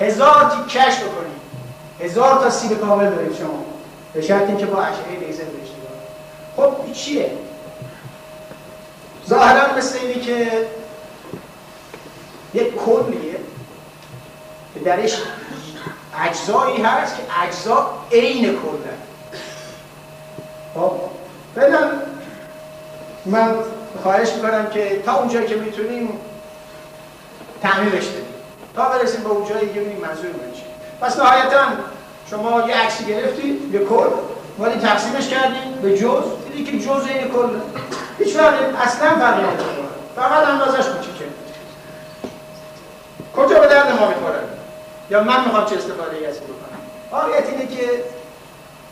هزار 0.00 0.50
تیکش 0.50 0.96
بکنید 0.96 1.38
هزار 2.00 2.38
تا 2.38 2.50
سیب 2.50 2.80
کامل 2.80 3.10
دارید 3.10 3.36
شما 3.36 3.64
به 4.14 4.22
شرط 4.22 4.48
اینکه 4.48 4.66
با 4.66 4.82
اشعه 4.82 5.26
لیزر 5.26 5.44
بهش 5.44 5.68
نگاه 5.68 6.70
خب 6.70 6.92
چیه 6.92 7.30
ظاهرا 9.28 9.76
مثل 9.76 9.98
اینه 9.98 10.20
که 10.20 10.66
یک 12.54 12.76
کلیه. 12.76 13.36
که 14.74 14.80
درش 14.80 15.22
اجزایی 16.18 16.82
هست 16.82 17.16
که 17.16 17.22
اجزا 17.42 17.90
عین 18.12 18.42
کله. 18.42 18.94
خب 20.74 20.92
فعلا 21.54 21.90
من 23.26 23.54
خواهش 24.02 24.32
می‌کنم 24.32 24.66
که 24.70 25.02
تا 25.06 25.18
اونجایی 25.18 25.46
که 25.46 25.56
می‌تونیم 25.56 26.20
تعمیرش 27.62 28.06
بدیم. 28.06 28.24
تا 28.74 28.88
برسیم 28.88 29.20
به 29.20 29.28
اونجایی 29.28 29.68
که 29.68 29.80
ببینیم 29.80 30.00
منظور 30.00 30.26
من 30.26 30.52
چیه. 30.54 30.64
پس 31.00 31.18
نهایتا 31.18 31.64
شما 32.30 32.68
یه 32.68 32.76
عکسی 32.76 33.04
گرفتید 33.04 33.74
یه 33.74 33.80
کل 33.80 34.08
ولی 34.58 34.80
تقسیمش 34.80 35.28
کردید 35.28 35.80
به 35.82 35.98
جز. 35.98 36.22
دیدی 36.52 36.70
که 36.70 36.78
جز 36.78 37.02
این 37.06 37.28
کل. 37.28 37.48
هیچ 38.18 38.36
فرقی 38.36 38.64
اصلا 38.64 39.08
فرقی 39.08 39.42
نداره 39.42 39.88
فقط 40.16 40.48
اندازش 40.48 40.88
کوچیکه. 40.88 41.24
کجا 43.36 43.60
به 43.60 43.66
درد 43.66 44.00
ما 44.00 44.08
می‌خوره؟ 44.08 44.38
یا 45.10 45.22
من 45.22 45.44
می‌خوام 45.44 45.64
چه 45.64 45.76
استفاده 45.76 46.16
ای 46.16 46.26
از 46.26 46.34
این 46.34 46.44
بکنم 46.44 46.78
واقعیت 47.10 47.48
اینه 47.48 47.76
که 47.76 48.04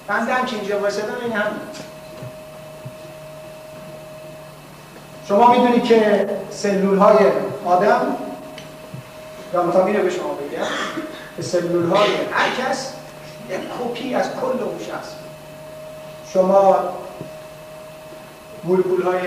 بنده 0.06 0.34
هم 0.34 0.46
که 0.46 0.56
اینجا 0.56 0.80
واسدم 0.80 1.16
این 1.22 1.32
هم. 1.32 1.46
شما 5.28 5.52
می‌دونید 5.52 5.84
که 5.84 6.28
سلول 6.50 6.98
های 6.98 7.16
آدم 7.64 8.16
یا 9.54 9.60
اینو 9.86 10.02
به 10.02 10.10
شما 10.10 10.34
بگم 10.34 10.66
که 11.36 11.42
سلول 11.42 11.90
های 11.90 12.08
هر 12.32 12.50
کس 12.58 12.92
یک 13.50 13.60
کپی 13.80 14.14
از 14.14 14.30
کل 14.40 14.46
اون 14.46 14.78
شخص. 14.78 15.08
شما 16.32 16.78
مولکول 18.66 19.02
های 19.02 19.20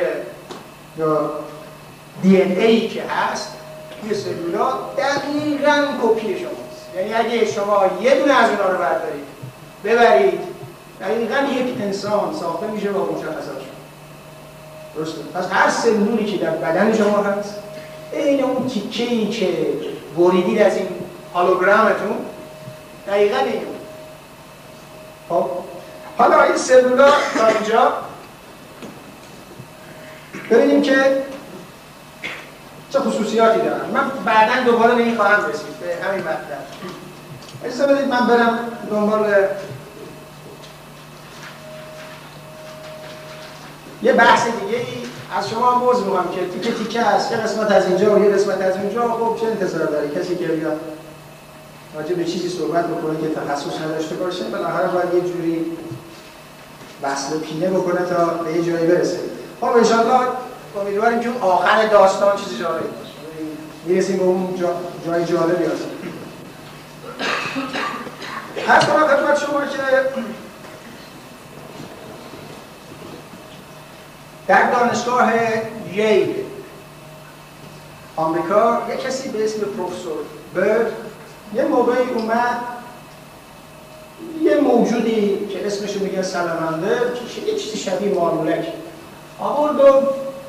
دی 2.21 2.41
ای 2.41 2.87
که 2.87 3.03
هست 3.03 3.53
توی 4.01 4.13
سلولا 4.15 4.73
دقیقا 4.97 5.85
کپی 6.03 6.39
شماست. 6.39 6.95
یعنی 6.95 7.13
اگه 7.13 7.45
شما 7.45 7.81
یه 8.01 8.15
دونه 8.15 8.33
از 8.33 8.49
اونا 8.49 8.69
رو 8.69 8.77
بردارید 8.77 9.23
ببرید 9.83 10.39
دقیقا 11.01 11.35
یک 11.35 11.81
انسان 11.81 12.33
ساخته 12.39 12.67
میشه 12.67 12.91
با 12.91 13.05
مشخصات. 13.05 13.61
درسته؟ 14.95 15.21
پس 15.33 15.51
هر 15.51 15.69
سلولی 15.69 16.25
که 16.25 16.37
در 16.37 16.51
بدن 16.51 16.97
شما 16.97 17.17
هست 17.17 17.55
این 18.11 18.43
اون 18.43 18.67
تیکه 18.67 19.03
ای 19.03 19.27
که 19.27 19.47
بریدید 20.17 20.61
از 20.61 20.77
این 20.77 20.87
هالوگرامتون 21.33 22.17
دقیقا 23.07 23.37
این 23.37 23.61
خب؟ 25.29 25.45
حالا 26.17 26.41
این 26.41 26.57
سلولا 26.57 27.09
تا 27.37 27.47
اینجا 27.47 27.93
ببینیم 30.49 30.81
که 30.81 31.23
چه 32.89 32.99
خصوصیاتی 32.99 33.59
دارن. 33.59 33.89
من 33.93 34.11
بعدا 34.25 34.71
دوباره 34.71 34.95
به 34.95 35.03
این 35.03 35.15
خواهم 35.15 35.49
رسید 35.49 35.79
به 35.79 36.05
همین 36.05 36.21
مطلب. 36.21 36.65
اجازه 37.65 37.87
بدید 37.87 38.07
من 38.07 38.27
برم 38.27 38.59
دنبال 38.89 39.33
یه 44.03 44.13
بحث 44.13 44.43
دیگه 44.45 44.77
ای 44.77 44.85
از 45.37 45.49
شما 45.49 45.79
موز 45.79 46.03
می‌خوام 46.03 46.31
که 46.31 46.47
تیکه 46.47 46.73
تیکه 46.73 47.01
هست 47.01 47.31
یه 47.31 47.37
قسمت 47.37 47.71
از 47.71 47.87
اینجا 47.87 48.15
و 48.15 48.19
یه 48.19 48.29
قسمت 48.29 48.61
از 48.61 48.77
اینجا 48.77 49.01
خب 49.01 49.37
چه 49.41 49.47
انتظار 49.47 49.85
داری 49.85 50.09
کسی 50.09 50.35
که 50.35 50.45
بیاد 50.45 50.79
راجع 51.95 52.15
به 52.15 52.25
چیزی 52.25 52.49
صحبت 52.49 52.87
بکنه 52.87 53.21
که 53.21 53.35
تخصص 53.35 53.81
نداشته 53.81 54.15
باشه 54.15 54.43
بالاخره 54.43 54.87
باید 54.87 55.13
یه 55.13 55.33
جوری 55.33 55.65
وصل 57.01 57.39
پینه 57.39 57.69
بکنه 57.69 58.05
تا 58.05 58.25
به 58.25 58.53
یه 58.53 58.63
جایی 58.63 58.87
برسه. 58.87 59.19
خب 59.61 59.67
انشاءالله 59.67 60.27
امیدواریم 60.81 61.19
که 61.19 61.29
آخر 61.41 61.87
داستان 61.87 62.37
چیزی 62.37 62.59
جالبی 62.59 62.87
باشه. 62.87 63.13
می‌رسیم 63.85 64.17
به 64.17 64.23
اون 64.23 64.55
جا، 64.55 64.69
جای 65.05 65.25
جالبی 65.25 65.65
هست. 65.65 65.85
هر 68.67 68.79
کنم 68.79 69.07
خدمت 69.07 69.39
شما 69.39 69.65
که 69.65 69.77
در 74.47 74.71
دانشگاه 74.71 75.31
ییل 75.93 76.35
آمریکا 78.15 78.81
یه 78.89 78.97
کسی 78.97 79.29
به 79.29 79.45
اسم 79.45 79.59
پروفسور 79.59 80.17
برد 80.55 80.91
یه 81.53 81.63
موقعی 81.63 82.09
اومد 82.15 82.59
یه 84.41 84.55
موجودی 84.55 85.47
که 85.47 85.67
اسمشو 85.67 85.99
میگن 85.99 86.21
سلامنده 86.21 86.99
یه 87.47 87.55
چیزی 87.55 87.77
شبیه 87.77 88.13
مارمولک. 88.13 88.65
آورد 89.39 89.79
و 89.79 90.07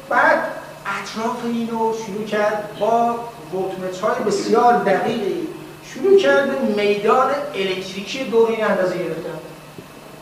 بعد 0.09 0.39
اطراف 0.87 1.45
اینو 1.45 1.93
شروع 2.07 2.25
کرد 2.25 2.69
با 2.81 3.15
ولتمتر 3.53 4.07
های 4.07 4.25
بسیار 4.25 4.75
دقیقی 4.75 5.49
شروع 5.95 6.19
کرد 6.19 6.51
به 6.51 6.83
میدان 6.83 7.31
الکتریکی 7.55 8.25
دور 8.25 8.49
این 8.49 8.65
اندازه 8.65 8.99
گرفتن. 8.99 9.39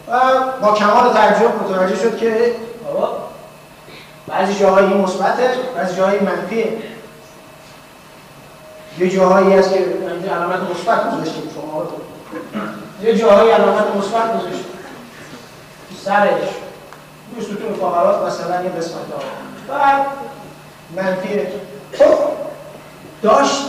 و 0.08 0.20
با 0.62 0.72
کمال 0.72 1.12
تعجب 1.12 1.62
متوجه 1.64 1.96
شد 1.96 2.18
که 2.18 2.54
بابا 2.84 3.16
بعضی 4.26 4.54
جاهایی 4.54 4.94
مثبته 4.94 5.50
بعضی 5.76 5.96
جاهایی 5.96 6.20
منفیه. 6.20 6.72
یه 8.98 9.10
جاهایی 9.10 9.52
هست 9.52 9.72
که 9.72 9.84
علامت 10.30 10.60
مثبت 10.70 11.14
گذاشتیم 11.14 11.42
شما 11.54 11.88
یه 13.02 13.18
جاهایی 13.18 13.50
علامت 13.50 13.96
مثبت 13.96 14.38
گذاشتیم. 14.38 14.64
سرش. 16.04 16.48
روی 17.34 17.44
ستون 17.44 17.74
فقرات 17.80 18.26
مثلا 18.26 18.64
یه 18.64 18.70
قسمت 18.70 19.02
بعد 19.68 20.06
منفیه 20.96 21.52
خب 21.92 22.14
داشت 23.22 23.68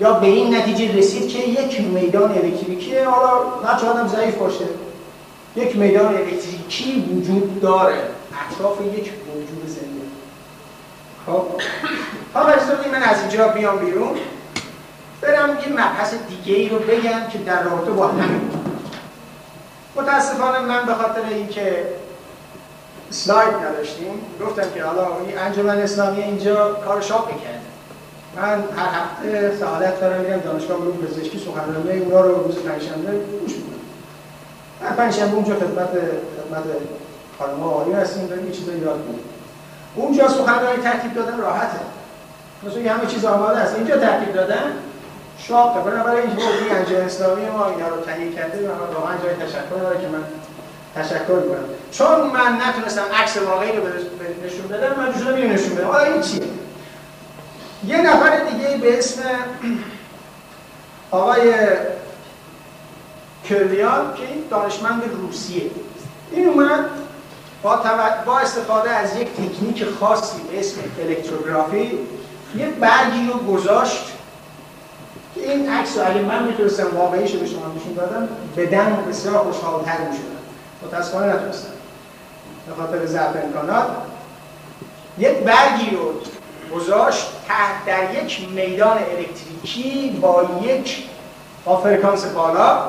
یا 0.00 0.12
به 0.12 0.26
این 0.26 0.54
نتیجه 0.54 0.98
رسید 0.98 1.28
که 1.28 1.38
یک 1.38 1.80
میدان 1.80 2.32
الکتریکی 2.32 2.98
حالا 2.98 4.02
نه 4.02 4.08
ضعیف 4.08 4.34
باشه. 4.34 4.64
یک 5.56 5.76
میدان 5.76 6.14
الکتریکی 6.14 7.00
وجود 7.00 7.60
داره. 7.60 7.96
اطراف 8.50 8.80
یک 8.80 9.12
موجود 9.34 9.66
زنده. 9.66 10.06
خب 11.26 11.42
حالا 12.34 12.46
اجازه 12.46 12.88
من 12.92 13.02
از 13.02 13.20
اینجا 13.20 13.48
بیام 13.48 13.78
بیرون. 13.78 14.16
برم 15.20 15.48
یه 15.48 15.72
مبحث 15.72 16.14
دیگه 16.28 16.58
ای 16.58 16.68
رو 16.68 16.78
بگم 16.78 17.28
که 17.32 17.38
در 17.38 17.62
رابطه 17.62 17.90
با 17.90 18.08
همین. 18.08 18.50
متاسفانه 19.96 20.58
من 20.58 20.86
به 20.86 20.94
خاطر 20.94 21.28
اینکه 21.30 21.84
سلاید 23.10 23.54
نداشتیم. 23.54 24.20
گفتم 24.40 24.70
که 24.74 24.84
حالا 24.84 25.06
این 25.26 25.38
انجمن 25.38 25.78
اسلامی 25.78 26.22
اینجا 26.22 26.72
کار 26.72 27.00
شاپ 27.00 27.32
می‌کرد. 27.32 27.60
من 28.36 28.64
هر 28.76 28.88
هفته 28.88 29.56
سعادت 29.60 30.00
دارم 30.00 30.20
میرم 30.20 30.40
دانشگاه 30.40 30.76
علوم 30.76 30.96
پزشکی 30.96 31.38
سخنرانی 31.38 31.98
اونا 31.98 32.20
رو 32.20 32.42
روز 32.42 32.58
پنجشنبه 32.58 33.10
گوش 33.10 33.52
می‌کنم. 33.56 33.80
من 34.82 34.96
پنجشنبه 34.96 35.34
اونجا 35.34 35.54
خدمت 35.54 35.88
خدمت 35.88 36.64
خانم 37.38 37.62
آقایی 37.62 37.92
هستیم 37.92 38.26
داریم 38.26 38.46
یه 38.46 38.52
چیزایی 38.52 38.78
یاد 38.78 38.98
می‌گیریم 38.98 39.30
اونجا 39.94 40.28
سخنرانی 40.28 40.82
ترتیب 40.82 41.14
دادن 41.14 41.38
راحته. 41.38 41.78
مثلا 42.62 42.92
همه 42.92 43.06
چیز 43.06 43.24
آماده 43.24 43.58
است. 43.58 43.74
اینجا 43.74 43.96
ترتیب 43.96 44.32
دادن 44.34 44.72
شاپ 45.38 45.84
برای 45.84 46.22
اینکه 46.22 46.42
این 46.42 46.76
انجام 46.76 47.00
اسلامی 47.00 47.46
ما 47.46 47.66
اینا 47.66 47.88
رو 47.88 48.00
تهیه 48.00 48.32
کرده 48.32 48.70
و 48.70 48.72
واقعا 48.94 49.16
جای 49.24 49.34
تشکر 49.34 49.80
داره 49.80 50.00
که 50.00 50.08
من 50.08 50.22
تشکر 50.96 51.40
کنم 51.40 51.64
چون 51.92 52.30
من 52.30 52.58
نتونستم 52.68 53.04
عکس 53.14 53.36
واقعی 53.36 53.72
رو 53.72 53.82
نشون 54.44 54.68
بدم 54.70 55.02
من 55.02 55.12
جوشو 55.12 55.30
نمی‌دونم 55.30 55.52
نشون 55.52 55.74
بدم. 55.74 55.86
حالا 55.86 56.04
این 56.04 56.22
چیه؟ 56.22 56.42
یه 57.86 58.02
نفر 58.02 58.38
دیگه 58.38 58.76
به 58.76 58.98
اسم 58.98 59.22
آقای 61.10 61.52
کرلیان 63.44 64.14
که 64.14 64.22
این 64.22 64.44
دانشمند 64.50 65.02
روسیه. 65.22 65.70
این 66.32 66.48
اومد 66.48 66.84
با, 67.62 67.80
با 68.26 68.38
استفاده 68.38 68.90
از 68.90 69.16
یک 69.16 69.28
تکنیک 69.32 69.84
خاصی 70.00 70.40
به 70.50 70.60
اسم 70.60 70.76
الکتروگرافی 71.00 71.98
یه 72.56 72.66
برگی 72.66 73.28
رو 73.32 73.38
گذاشت. 73.38 74.12
که 75.34 75.52
این 75.52 75.70
عکس 75.70 75.98
رو 75.98 76.10
اگه 76.10 76.20
من 76.20 76.42
می‌تونستم 76.42 76.96
واقعیش 76.96 77.34
رو 77.34 77.40
به 77.40 77.46
شما 77.46 77.72
نشون 77.76 77.94
دادم 77.96 78.28
بدن 78.56 79.04
بسیار 79.08 79.38
خوشحالتر 79.38 79.98
می‌شدم. 80.10 80.45
متاسفانه 80.82 81.34
نتونستم. 81.34 81.68
به 82.66 82.74
خاطر 82.74 83.06
ضعف 83.06 83.36
امکانات 83.44 83.86
یک 85.18 85.38
برگی 85.38 85.90
رو 85.90 86.12
گذاشت 86.76 87.26
تحت 87.48 87.84
در 87.86 88.24
یک 88.24 88.48
میدان 88.50 88.98
الکتریکی 88.98 90.18
با 90.22 90.48
یک 90.62 91.04
با 91.64 91.76
فرکانس 91.76 92.24
بالا 92.24 92.88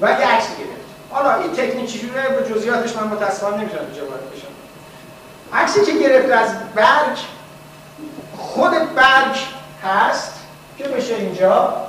و 0.00 0.10
یک 0.10 0.16
عکس 0.16 0.46
گرفت 0.46 0.86
حالا 1.10 1.34
این 1.34 1.52
تکنیک 1.52 1.92
چجوریه؟ 1.92 2.28
به 2.28 2.54
جزئیاتش 2.54 2.96
من 2.96 3.06
متاسفانه 3.06 3.56
نمی‌تونم 3.56 3.84
اینجا 3.84 4.06
وارد 4.06 4.30
بشم. 4.32 4.46
عکسی 5.52 5.84
که 5.84 5.92
گرفت 5.92 6.30
از 6.32 6.50
برگ 6.74 7.18
خود 8.36 8.94
برگ 8.94 9.36
هست 9.82 10.32
که 10.78 10.84
بشه 10.84 11.14
اینجا. 11.14 11.85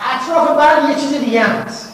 اطراف 0.00 0.56
برگ 0.56 0.88
یه 0.88 0.94
چیز 0.94 1.20
دیگه 1.20 1.42
هست. 1.42 1.92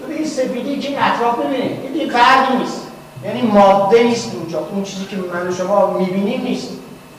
ببین 0.00 0.16
این 0.16 0.26
سفیدی 0.26 0.78
که 0.78 0.88
این 0.88 0.98
اطراف 1.02 1.38
ببینید 1.38 1.80
این 1.80 1.92
دیگه 1.92 2.58
نیست. 2.58 2.82
یعنی 3.24 3.42
ماده 3.42 4.02
نیست 4.02 4.34
اونجا. 4.34 4.58
اون 4.58 4.84
چیزی 4.84 5.04
که 5.04 5.16
من 5.16 5.54
شما 5.54 5.98
می‌بینیم 5.98 6.42
نیست. 6.42 6.68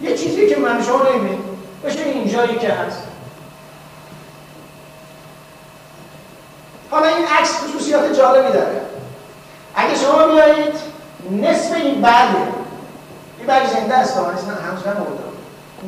یه 0.02 0.18
چیزی 0.18 0.48
که 0.48 0.56
من 0.56 0.84
شما 0.84 1.04
نمی‌بینیم. 1.10 1.44
بشه 1.84 2.00
اینجا 2.00 2.48
که 2.48 2.74
هست. 2.74 3.04
حالا 6.92 7.08
این 7.08 7.26
عکس 7.40 7.52
خصوصیات 7.64 8.18
جالبی 8.18 8.54
داره. 8.54 8.82
اگه 9.76 9.96
شما 9.96 10.28
بیایید 10.28 10.76
نصف 11.32 11.76
این 11.76 12.02
برگ 12.02 12.36
این 13.38 13.48
برگ 13.48 13.68
زنده 13.68 13.94
است 13.94 14.18
من 14.18 14.24
هنوز 14.24 14.84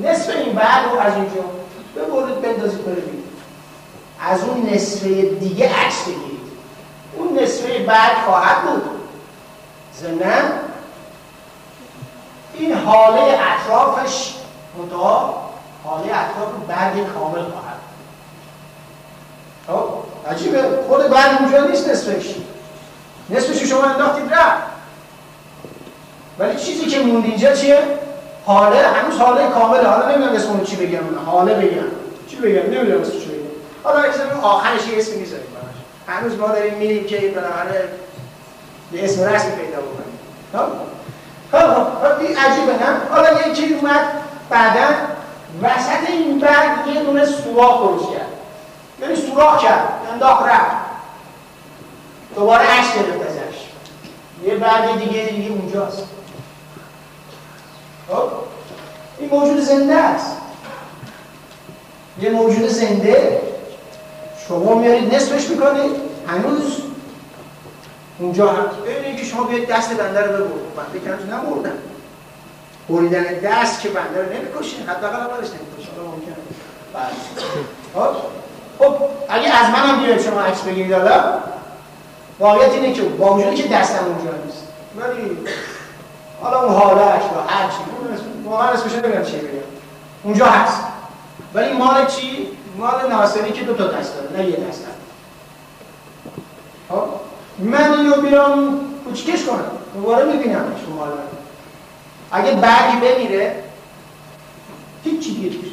نصف 0.03 0.29
این 0.35 0.55
برگ 0.55 0.91
رو 0.91 0.99
از 0.99 1.13
اینجا 1.13 1.41
ببرید 1.95 2.41
بندازید 2.41 2.81
ببینید 2.81 3.24
از 4.31 4.43
اون 4.43 4.69
نصفه 4.73 5.21
دیگه 5.21 5.65
عکس 5.65 6.03
بگیرید. 6.03 6.39
اون 7.17 7.39
نصفه 7.39 7.83
برگ 7.83 8.17
خواهد 8.25 8.61
بود. 8.61 8.83
زنده 9.93 10.33
این 12.53 12.73
حاله 12.73 13.21
اطرافش 13.21 14.33
منتها 14.77 15.49
حاله 15.83 16.05
اطراف 16.05 16.49
برگ 16.67 16.93
کامل 17.13 17.41
خواهد 17.41 17.75
خب؟ 19.67 19.89
عجیبه. 20.31 20.63
خود 20.87 21.09
برگ 21.09 21.41
اونجا 21.41 21.65
نیست 21.65 21.89
نصفش. 21.89 22.35
نصفش 23.29 23.63
شما 23.63 23.83
انداختید 23.83 24.33
رفت. 24.33 24.63
ولی 26.39 26.59
چیزی 26.59 26.85
که 26.85 26.99
موند 26.99 27.25
اینجا 27.25 27.55
چیه؟ 27.55 27.79
حاله. 28.45 28.87
هنوز 28.87 29.19
حاله 29.19 29.47
کامله. 29.47 29.87
حالا 29.87 30.09
نمی‌دونم 30.09 30.35
اسمو 30.35 30.63
چی 30.63 30.75
بگم. 30.75 31.19
حاله 31.25 31.53
بگم. 31.53 31.87
چی 32.29 32.35
بگم؟ 32.35 32.73
نمی‌دونم 32.73 33.01
بگم 33.01 33.24
حالا 33.85 33.99
اگه 33.99 34.41
آخرش 34.41 34.87
یه 34.87 34.97
اسمی 34.97 35.15
می‌ذاریم 35.15 35.45
هنوز 36.07 36.39
ما 36.39 36.47
داریم 36.47 36.73
میریم 36.73 37.05
که 37.07 37.31
بالاخره 37.35 37.89
یه 38.91 39.03
اسم 39.03 39.23
رسمی 39.23 39.51
پیدا 39.51 39.77
بکنیم. 39.81 40.19
خب؟ 40.53 40.67
خب 41.51 41.83
خب 41.83 42.19
این 42.19 42.37
عجیبه 42.37 42.73
نه؟ 42.73 43.09
حالا 43.09 43.47
یکی 43.47 43.73
اومد 43.73 44.01
بعدا 44.49 44.87
وسط 45.63 46.09
این 46.09 46.39
برگ 46.39 46.87
یه 46.95 47.03
دونه 47.03 47.25
سوراخ 47.25 47.79
درست 47.79 48.11
کرد. 48.11 48.27
یعنی 49.01 49.15
سوراخ 49.15 49.63
کرد 49.63 49.87
انداخت 50.13 50.45
رفت. 50.45 50.75
دوباره 52.35 52.63
عکس 52.63 52.95
گرفت 52.95 53.21
ازش. 53.29 53.57
یه 54.43 54.55
برگ 54.55 54.99
دیگه 54.99 55.25
دیگه 55.25 55.49
اونجاست. 55.49 56.07
خب؟ 58.09 58.31
این 59.19 59.29
موجود 59.29 59.59
زنده 59.59 59.95
است. 59.95 60.37
یه 62.21 62.29
موجود 62.29 62.67
زنده. 62.67 63.41
شما 64.47 64.75
میارید 64.75 65.15
نصفش 65.15 65.49
می‌کنید؟ 65.49 65.91
هنوز؟ 66.27 66.81
اونجا 68.19 68.51
هم. 68.51 68.65
ببینید 68.85 69.19
که 69.19 69.25
شما 69.25 69.43
بیاید 69.43 69.67
دست 69.67 69.93
بنده 69.93 70.21
رو 70.21 70.33
ببرید. 70.33 70.75
بنده 70.75 70.99
کنتون 70.99 71.29
نموردن 71.33 71.77
بریدن 72.89 73.23
دست 73.23 73.81
که 73.81 73.89
بنده 73.89 74.21
رو 74.21 74.33
نمی‌کشه. 74.33 74.77
حداقل 74.87 75.15
اولش 75.15 75.47
نمی‌کشه. 75.47 75.91
حالا 75.97 76.11
ممکنه. 76.11 76.35
خب. 77.93 78.15
خب 78.79 78.95
اگه 79.29 79.47
از 79.47 79.69
منم 79.69 79.99
بیاید 79.99 80.21
شما 80.21 80.41
عکس 80.41 80.61
بگیرید 80.61 80.93
حالا. 80.93 81.39
واقعیت 82.39 82.71
اینه 82.71 82.93
که 82.93 83.01
با 83.01 83.33
وجودی 83.33 83.55
که 83.55 83.67
دستم 83.67 84.05
اونجا 84.05 84.37
نیست. 84.45 84.63
ولی 84.97 85.37
حالا 86.41 86.61
اون 86.61 86.75
حالش 86.75 87.23
و 87.23 87.53
هر 87.53 87.69
چی 87.69 87.77
واقعا 88.45 88.67
اسمش 88.67 88.91
نمی‌دونم 88.91 89.25
چی 89.25 89.37
بگم 89.37 89.49
اونجا 90.23 90.45
هست. 90.45 90.83
ولی 91.53 91.73
مال 91.73 92.05
چی؟ 92.05 92.47
مال 92.77 93.09
ناصری 93.09 93.51
که 93.51 93.63
دو 93.63 93.73
تا 93.73 93.87
دست 93.87 94.13
داره 94.15 94.41
نه 94.41 94.49
یه 94.49 94.55
دست 94.55 94.81
داره. 94.85 94.95
خب؟ 96.89 97.07
من 97.59 97.99
اینو 97.99 98.21
بیام 98.21 98.79
کوچکش 99.05 99.45
کنم 99.45 99.71
دوباره 99.93 100.25
می‌بینم 100.25 100.65
شما 100.85 101.07
اگه 102.31 102.51
برگی 102.51 102.97
بمیره 102.97 103.63
هیچ 105.03 105.23
چی 105.23 105.35
دیگه 105.35 105.49
چیز 105.49 105.71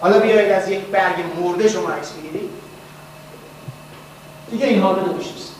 حالا 0.00 0.18
بیاید 0.18 0.52
از 0.52 0.68
یک 0.68 0.80
برگ 0.80 1.14
مرده 1.40 1.68
شما 1.68 1.88
عکس 1.88 2.12
بگیرید 2.12 2.50
دیگه 4.50 4.66
این 4.66 4.82
حاله 4.82 5.02
نیست. 5.12 5.54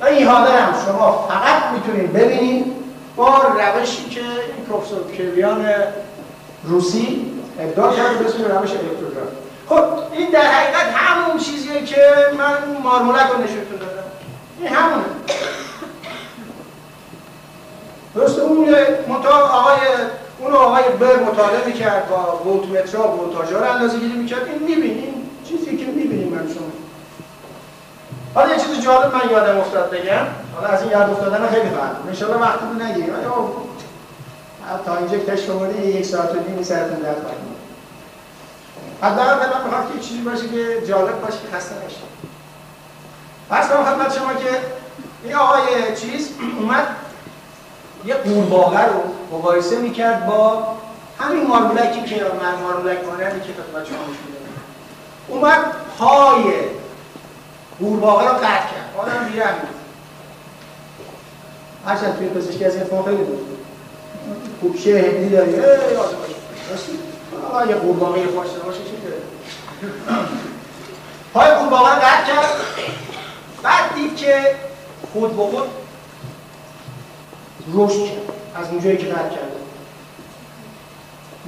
و 0.00 0.04
این 0.04 0.28
حاله 0.28 0.50
هم 0.50 0.74
شما 0.86 1.28
فقط 1.28 1.72
می‌تونید 1.72 2.12
ببینید 2.12 2.66
با 3.16 3.42
روشی 3.42 4.04
که 4.04 4.20
این 4.20 4.66
پروفسور 4.68 5.10
کلیان 5.16 5.66
روسی 6.64 7.33
ابداع 7.60 7.96
کرده 7.96 8.18
به 8.18 8.26
اسم 8.26 8.38
روش 8.38 8.70
الکتروگراف 8.70 9.28
خب 9.68 10.12
این 10.12 10.30
در 10.30 10.40
حقیقت 10.40 10.92
همون 10.94 11.38
چیزیه 11.38 11.84
که 11.84 12.12
من 12.38 12.82
مارمولک 12.82 13.26
رو 13.26 13.42
نشونتون 13.42 13.78
دادم. 13.78 14.02
این 14.60 14.68
همونه. 14.68 15.04
درسته 18.14 18.42
اون 18.42 18.68
منطقه 19.08 19.34
آقای 19.34 19.78
اون 20.38 20.52
آقای 20.52 20.82
بر 21.00 21.16
مطالعه 21.16 21.66
می‌کرد 21.66 22.08
با 22.08 22.50
ولتمتر 22.50 22.98
و 22.98 23.02
ولتاژ 23.02 23.52
رو 23.52 23.70
اندازه 23.70 23.98
گیری 23.98 24.18
می‌کرد. 24.18 24.42
این 24.46 24.62
می‌بینیم 24.62 25.30
چیزی 25.48 25.76
که 25.76 25.86
می‌بینیم 25.86 26.28
من 26.28 26.54
شما. 26.54 26.66
حالا 28.34 28.54
یه 28.54 28.60
چیز 28.60 28.84
جالب 28.84 29.14
من 29.14 29.30
یادم 29.30 29.58
افتاد 29.58 29.90
بگم. 29.90 30.26
حالا 30.54 30.68
از 30.68 30.82
این 30.82 30.90
یاد 30.90 31.10
افتادن 31.10 31.48
خیلی 31.48 31.68
فرق 31.68 31.96
ان 32.08 32.14
شاء 32.14 32.30
الله 32.30 32.42
وقتی 32.42 32.64
نگیریم 32.84 33.14
تا 34.86 34.96
اینجا 34.96 35.18
که 35.18 35.32
تشکر 35.32 35.68
یک 35.84 36.06
ساعت 36.06 36.30
و 36.30 36.40
نیم 36.48 36.62
سرتون 36.62 36.98
درد 36.98 37.24
کنیم 37.24 37.54
حداقل 39.02 39.46
دلم 39.46 39.64
می‌خواد 39.64 39.92
که 39.92 39.98
چیزی 40.00 40.20
باشه 40.20 40.48
که 40.48 40.86
جالب 40.88 41.20
باشه 41.20 41.38
که 41.38 41.56
خسته 41.56 41.74
نشه 41.86 41.96
پس 43.50 43.68
کنم 43.68 43.84
خدمت 43.84 44.18
شما 44.18 44.34
که 44.34 44.60
این 45.24 45.34
آقای 45.34 45.96
چیز 45.96 46.30
اومد 46.60 46.86
یه 48.04 48.14
قورباغه 48.14 48.86
رو 48.86 49.00
مقایسه 49.32 49.78
می‌کرد 49.78 50.26
با 50.26 50.66
همین 51.20 51.46
مارمولکی 51.46 52.02
که 52.02 52.24
من 52.42 52.62
مارمولک 52.62 52.98
مانندی 53.04 53.40
که 53.40 53.52
خدمت 53.52 53.86
شما 53.86 53.98
اومد 55.28 55.58
پای 55.98 56.44
قورباغه 57.80 58.28
رو 58.28 58.34
قطع 58.34 58.44
کرد. 58.44 58.94
آدم 58.98 59.28
بیرم 59.32 59.54
هرچند 61.86 62.16
توی 62.16 62.28
پزشکی 62.28 62.64
از 62.64 62.74
این 62.76 63.02
خیلی 63.04 63.16
بود. 63.16 63.63
کوبشه 64.60 64.98
هندی 64.98 65.28
داری؟ 65.28 65.54
ای 65.54 65.60
یادم 67.60 67.96
باشه 68.00 68.20
یه 68.20 68.26
خوش 68.26 68.76
چی 68.76 68.94
پای 71.34 71.50
قورباغه 71.50 71.90
قطع 71.90 72.26
کرد. 72.26 72.48
بعد 73.62 73.94
دید 73.94 74.16
که 74.16 74.56
خود 75.12 75.36
به 75.36 75.42
خود 75.42 75.68
رشد 77.74 78.04
کرد 78.04 78.62
از 78.62 78.68
اونجایی 78.70 78.96
که 78.96 79.06
قطع 79.06 79.28
کرده. 79.28 79.56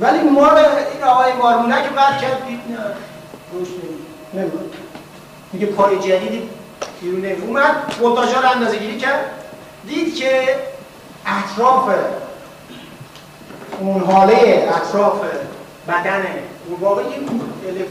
ولی 0.01 0.19
مار 0.19 0.59
این 0.95 1.05
آقای 1.05 1.33
مارمولک 1.33 1.85
قطع 1.85 2.21
کرد 2.21 2.47
دید 2.47 2.61
نه 2.69 2.79
رشد 3.61 3.73
نمید 4.35 4.53
میگه 5.53 5.67
پای 5.67 5.99
جدیدی 5.99 6.49
بیرون 7.01 7.43
اومد 7.43 7.95
ولتاژا 8.03 8.41
رو 8.41 8.51
اندازه 8.51 8.77
گیری 8.77 8.99
کرد. 8.99 9.31
دید 9.87 10.17
که 10.17 10.57
اطراف 11.27 11.89
اون 13.81 14.01
حاله 14.01 14.69
اطراف 14.77 15.21
بدن 15.89 16.27
اون 16.67 16.81
واقعی 16.81 17.07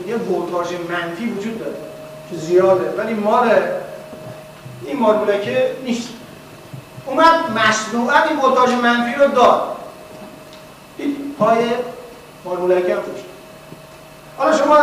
یه 0.08 0.16
ولتاژ 0.16 0.68
منفی 0.90 1.30
وجود 1.30 1.60
داره 1.60 1.76
که 2.32 2.38
زیاده 2.38 2.94
ولی 2.98 3.14
مال 3.14 3.52
این 4.86 5.00
مارمولکه 5.00 5.72
نیست. 5.84 6.10
اومد 7.06 7.36
مصنوعا 7.56 8.24
این 8.24 8.40
ولتاژ 8.40 8.70
منفی 8.70 9.16
رو 9.20 9.28
داد. 9.28 9.76
پای 11.40 11.58
مارمولکه 12.46 12.96
هم 12.96 13.02
پوشت 13.02 13.26
حالا 14.38 14.58
شما 14.58 14.78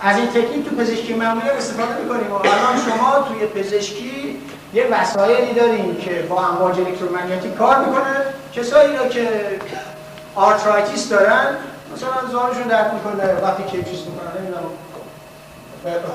از 0.00 0.16
این 0.16 0.26
تکنیک 0.26 0.68
تو 0.68 0.76
پزشکی 0.76 1.14
معمولی 1.14 1.48
استفاده 1.48 2.02
می‌کنیم. 2.02 2.32
الان 2.32 2.76
شما 2.88 3.28
توی 3.28 3.62
پزشکی 3.62 4.40
یه 4.74 4.86
وسایلی 4.86 5.54
داریم 5.54 5.96
که 5.96 6.26
با 6.28 6.46
امواج 6.46 6.80
الکترومغناطیسی 6.80 7.54
کار 7.54 7.78
می‌کنه. 7.78 8.16
کسایی 8.54 8.96
رو 8.96 9.08
که 9.08 9.28
arthritis 10.36 11.08
دارن 11.08 11.46
مثلا 11.96 12.30
زانوشون 12.32 12.62
درد 12.62 12.94
می‌کنه 12.94 13.34
وقتی 13.42 13.62
که 13.62 13.90
چیز 13.90 14.00
می‌کنن 14.00 14.40
نمی‌دونم. 14.40 14.62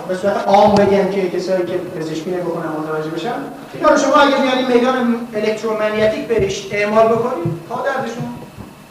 به 0.07 0.15
صورت 0.15 0.47
عام 0.47 0.75
بگم 0.75 1.11
که 1.11 1.29
کسایی 1.29 1.65
که 1.65 1.77
پزشکی 1.77 2.31
نمی‌کنن 2.31 2.69
متوجه 2.69 3.09
بشن. 3.09 3.33
اینا 3.73 3.97
شما 3.97 4.15
اگه 4.15 4.35
بیاین 4.35 4.73
میدان 4.73 5.27
electromagnetic 5.33 6.27
بهش 6.27 6.67
اعمال 6.71 7.07
بکنید 7.07 7.45
تا 7.69 7.75
دردشون 7.75 8.33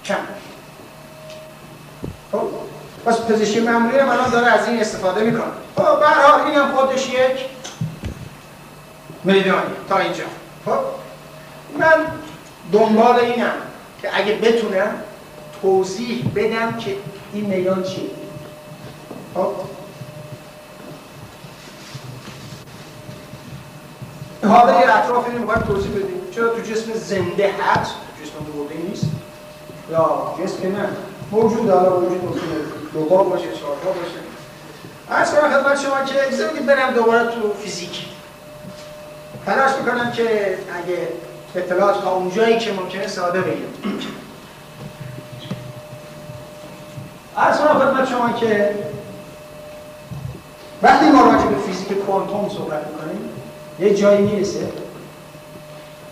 کم 0.04 0.14
خب 2.32 2.42
پس 3.06 3.20
پزشکی 3.20 3.60
معمولی 3.60 3.98
هم 3.98 4.08
الان 4.08 4.30
داره 4.30 4.46
از 4.46 4.68
این 4.68 4.80
استفاده 4.80 5.20
می‌کنه. 5.24 5.42
خب 5.76 6.00
به 6.00 6.06
هر 6.06 6.22
حال 6.22 6.72
خودش 6.76 7.08
یک 7.08 7.46
میدانی 9.24 9.74
تا 9.88 9.98
اینجا. 9.98 10.24
خب 10.66 10.78
من 11.78 12.06
دنبال 12.72 13.18
اینم 13.18 13.52
که 14.02 14.08
اگه 14.18 14.34
بتونم 14.34 14.94
توضیح 15.62 16.32
بدم 16.36 16.76
که 16.76 16.96
این 17.32 17.44
میدان 17.44 17.82
چیه. 17.82 18.10
خب؟ 19.34 19.52
حالا 24.48 24.80
یه 24.80 24.96
اطراف 24.96 25.28
اینو 25.28 25.46
باید 25.46 25.64
توضیح 25.64 25.90
بدیم. 25.90 26.20
چرا 26.34 26.48
تو 26.48 26.62
جسم 26.62 26.92
زنده 26.92 27.50
هست؟ 27.60 27.94
جسم 28.22 28.32
مرده 28.58 28.74
نیست. 28.88 29.04
یا 29.90 30.34
جسم 30.38 30.76
نه. 30.76 30.88
موجود 31.30 31.70
حالا 31.70 31.96
وجود 31.96 32.24
ممکنه 32.24 32.42
دو 32.92 33.00
با 33.00 33.22
باشه 33.22 33.52
چهار 33.60 33.76
با 33.84 33.90
باشه. 33.90 34.20
از 35.08 35.34
کنم 35.34 35.50
خدمت 35.50 35.80
شما 35.80 36.04
که 36.04 36.26
اجازه 36.26 36.48
بدید 36.48 36.66
برم 36.66 36.94
دوباره 36.94 37.24
تو 37.24 37.52
فیزیک. 37.54 38.06
تلاش 39.46 39.70
می‌کنم 39.78 40.12
که 40.12 40.58
اگه 40.84 41.08
اطلاعات 41.56 42.02
تا 42.02 42.10
اونجایی 42.10 42.58
که 42.58 42.72
ممکنه 42.72 43.06
ساده 43.06 43.40
بگیم 43.40 44.00
از 47.36 47.58
کنم 47.58 47.78
خدمت 47.78 48.08
شما 48.08 48.32
که 48.32 48.74
وقتی 50.82 51.08
ما 51.08 51.22
راجع 51.22 51.46
به 51.46 51.56
فیزیک 51.56 51.92
کوانتوم 51.92 52.48
صحبت 52.48 52.86
می‌کنیم 52.86 53.30
یه 53.78 53.94
جایی 53.94 54.22
می‌رسه. 54.22 54.68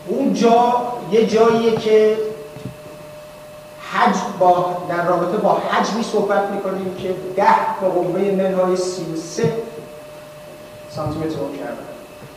اون 0.07 0.35
جا 0.35 0.83
یه 1.11 1.27
جاییه 1.27 1.77
که 1.77 2.17
حجم 3.93 4.39
با 4.39 4.77
در 4.89 5.07
رابطه 5.07 5.37
با 5.37 5.53
حجمی 5.55 6.03
صحبت 6.03 6.51
می‌کنیم 6.51 6.95
که 6.95 7.15
ده 7.37 7.47
به 7.81 7.89
قوه 7.89 8.21
منهای 8.21 8.77
33 8.77 9.53
سانتی 10.91 11.19
متر 11.19 11.37
کردن. 11.59 11.79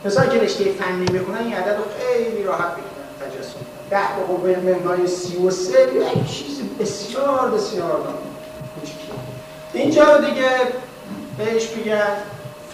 مثلا 0.04 0.26
که 0.26 0.40
رشته 0.40 0.64
فنی 0.64 1.18
می‌کنن 1.18 1.38
این 1.38 1.54
عدد 1.54 1.76
رو 1.76 1.84
خیلی 1.98 2.42
راحت 2.42 2.60
می‌تونن 2.60 3.30
تجسم 3.30 3.54
ده 3.90 3.98
به 4.16 4.22
قوه 4.34 4.72
منهای 4.72 5.06
33 5.06 5.78
یک 5.94 6.30
چیز 6.30 6.62
بسیار 6.80 7.50
بسیار 7.50 8.00
کوچیکی 8.00 8.31
اینجا 9.72 10.18
دیگه 10.18 10.48
بهش 11.38 11.70
میگن 11.76 12.16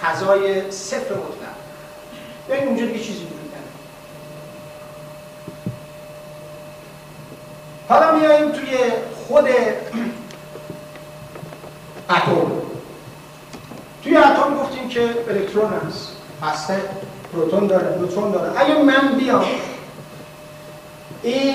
فضای 0.02 0.70
صفر 0.70 1.14
مطلق. 1.14 1.48
یعنی 2.48 2.66
اونجا 2.66 2.86
دیگه 2.86 2.98
چیزی 2.98 3.24
وجود 3.24 3.38
حالا 7.88 8.14
میاییم 8.14 8.52
توی 8.52 8.76
خود 9.26 9.48
اتم. 12.10 12.50
توی 14.04 14.16
اتم 14.16 14.56
گفتیم 14.62 14.88
که 14.88 15.00
الکترون 15.28 15.72
هست. 15.72 16.08
هسته 16.42 16.80
پروتون 17.32 17.66
داره 17.66 17.98
نوترون 17.98 18.30
داره. 18.30 18.60
اگه 18.60 18.82
من 18.82 19.18
بیام 19.18 19.44
این 21.22 21.54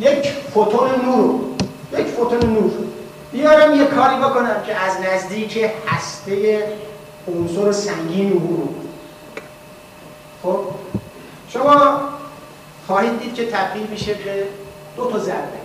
یک 0.00 0.32
فوتون 0.54 0.90
نور 1.04 1.40
یک 1.98 2.06
فوتون 2.06 2.50
نور 2.50 2.70
بیارم 3.32 3.74
یه 3.74 3.84
کاری 3.84 4.16
بکنم 4.16 4.62
که 4.66 4.74
از 4.74 5.00
نزدیک 5.00 5.70
هسته 5.86 6.64
عنصر 7.28 7.72
سنگین 7.72 8.32
عبور 8.32 8.68
خب؟ 10.42 10.60
شما 11.48 12.00
خواهید 12.86 13.18
دید 13.18 13.34
که 13.34 13.46
تبدیل 13.46 13.86
میشه 13.86 14.14
به 14.14 14.44
دو 14.96 15.10
تا 15.10 15.18
ضربه. 15.18 15.58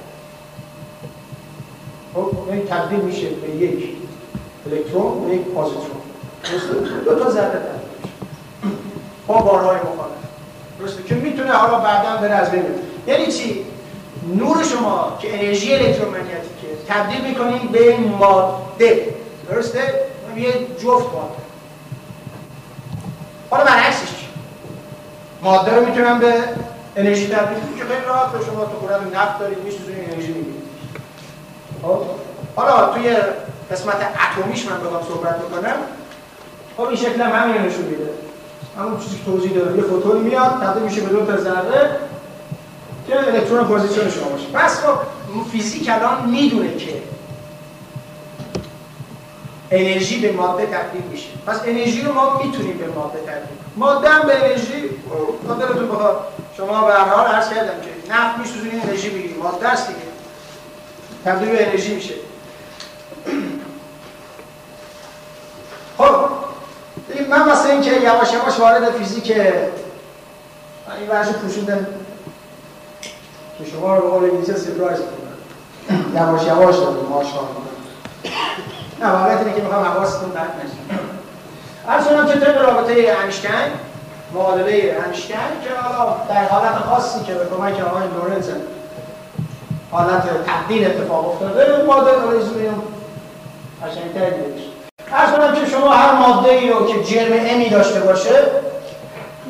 خب؟ 2.13 2.32
این 2.52 2.65
تبدیل 2.65 3.00
میشه 3.00 3.30
به 3.30 3.50
یک 3.50 3.89
الکترون 4.71 5.28
به 5.28 5.36
یک 5.36 5.41
پوزیترون 5.41 6.02
دو 7.06 7.15
تا 7.24 7.32
ذره 7.32 7.50
تبدیل 7.50 8.78
با 9.28 9.41
بارهای 9.41 9.78
مخالف 9.78 10.12
درسته؟ 10.80 11.04
که 11.04 11.15
می‌تونه 11.15 11.52
حالا 11.52 11.80
بعدا 11.80 12.17
بره 12.17 12.34
از 12.34 12.52
بین. 12.52 12.63
یعنی 13.08 13.28
چی؟ 13.28 13.65
نور 14.36 14.63
شما 14.63 15.17
که 15.21 15.34
انرژی 15.34 15.74
الکترومغناطیسیه 15.74 16.61
تبدیل 16.88 17.22
می‌کنید 17.22 17.72
به 17.72 17.98
ماده. 17.98 19.16
درسته؟ 19.50 19.94
یه 20.36 20.54
جفت 20.54 21.14
ماده. 21.14 21.42
حالا 23.50 23.64
برعکسش 23.64 24.08
چی؟ 24.08 24.28
ماده 25.42 25.76
رو 25.76 25.86
می‌تونم 25.86 26.20
به 26.20 26.34
انرژی 26.96 27.28
تبدیل 27.28 27.60
کنم. 27.60 27.78
که 27.78 27.84
خیلی 27.84 28.06
راحت 28.06 28.32
به 28.32 28.46
شما 28.46 28.66
تو 28.66 28.80
خورد 28.80 29.16
نفت 29.16 29.40
دارید 29.40 29.64
میسوزونید 29.64 30.10
انرژی 30.14 30.28
می‌گیرید 30.28 30.64
خب؟ 31.82 32.02
حالا 32.56 32.94
توی 32.94 33.16
قسمت 33.72 33.96
اتمیش 33.96 34.66
من 34.66 34.78
بخوام 34.78 35.04
صحبت 35.04 35.40
بکنم. 35.40 35.76
خب 36.78 36.84
این 36.84 36.96
شکل 36.96 37.22
هم 37.22 37.42
همین 37.42 37.62
نشون 37.62 37.86
میده. 37.86 38.10
همون 38.78 39.00
چیزی 39.00 39.18
که 39.18 39.24
توضیح 39.26 39.52
دادم. 39.52 39.76
یه 39.76 39.84
فوتونی 39.84 40.20
میاد 40.20 40.62
تبدیل 40.64 40.84
میشه 40.84 41.02
به 41.02 41.10
دو 41.10 41.26
تا 41.26 41.38
ذره 41.38 41.98
که 43.08 43.18
الکترون 43.18 43.64
پوزیترون 43.63 44.10
شما 44.10 44.30
باشه. 44.30 44.48
پس 44.54 44.80
خب 44.80 44.98
فیزیک 45.52 45.89
الان 45.89 46.30
می‌دونه 46.30 46.78
که 46.78 47.02
انرژی 49.72 50.20
به 50.20 50.32
ماده 50.32 50.65
تبدیل 50.65 51.02
میشه. 51.12 51.28
پس 51.48 51.60
انرژی 51.65 52.02
رو 52.02 52.13
ما 52.13 52.44
می‌تونیم 52.44 52.78
به 52.78 52.88
ماده 52.88 53.20
تبدیل 53.20 53.58
ماده 53.76 54.10
هم 54.10 54.28
به 54.28 54.36
انرژی 54.36 54.89
خاطرتون 55.48 55.88
بخواد 55.88 56.28
شما 56.58 56.86
به 56.86 56.94
هر 56.94 57.06
حال 57.06 57.26
عرض 57.26 57.50
کردم 57.50 57.82
که 57.82 58.13
نفت 58.13 58.39
میسوزونید 58.39 58.84
انرژی 58.84 59.10
می‌گیرید 59.10 59.38
ماده 59.38 59.67
است 59.67 59.88
دیگه. 59.88 60.00
تبدیل 61.26 61.50
به 61.50 61.67
انرژی 61.67 61.96
میشه. 61.96 62.13
خب 65.98 66.15
من 67.30 67.48
واسه 67.48 67.70
اینکه 67.70 67.91
یواش 67.91 68.34
یواش 68.34 68.60
وارد 68.60 68.91
فیزیک 68.91 69.32
این 69.32 71.10
ورش 71.10 71.28
پوشوندن 71.28 71.88
که 73.63 73.71
شما 73.71 73.95
رو 73.95 74.02
به 74.02 74.10
قول 74.10 74.24
انگلیسی 74.24 74.54
سپرایز 74.54 75.00
کنم 75.00 76.15
یواش 76.15 76.43
یواش 76.47 76.76
داریم 76.76 77.06
ماشاءالله 77.10 77.62
نه 79.02 79.12
واقعیت 79.12 79.39
اینه 79.39 79.54
که 79.54 79.62
می‌خوام 79.62 79.86
حواستون 79.86 80.30
پرت 80.30 80.50
نشه. 80.65 82.10
کنم 82.10 82.28
که 82.28 82.39
طبق 82.39 82.62
رابطه 82.62 83.15
انشتین 83.24 83.71
معادله 84.34 85.02
انشتین 85.08 85.36
که 85.63 85.69
حالا 85.82 86.15
در 86.30 86.47
حالت 86.47 86.76
خاصی 86.76 87.24
که 87.24 87.34
به 87.34 87.45
کمک 87.45 87.88
آقای 87.88 88.04
لورنز 88.08 88.50
حالت 89.91 90.24
تبدیل 90.45 90.86
اتفاق 90.86 91.30
افتاده 91.30 91.84
مادر 91.88 92.12
رزومیوم 92.12 92.84
قشنگتر 93.84 94.30
دیگه 94.30 94.71
عرض 95.13 95.32
کنم 95.32 95.56
که 95.56 95.71
شما 95.71 95.93
هر 95.93 96.13
ماده 96.13 96.50
ای 96.50 96.69
رو 96.69 96.88
که 96.88 97.04
جرم 97.04 97.34
امی 97.34 97.69
داشته 97.69 98.00
باشه 98.00 98.43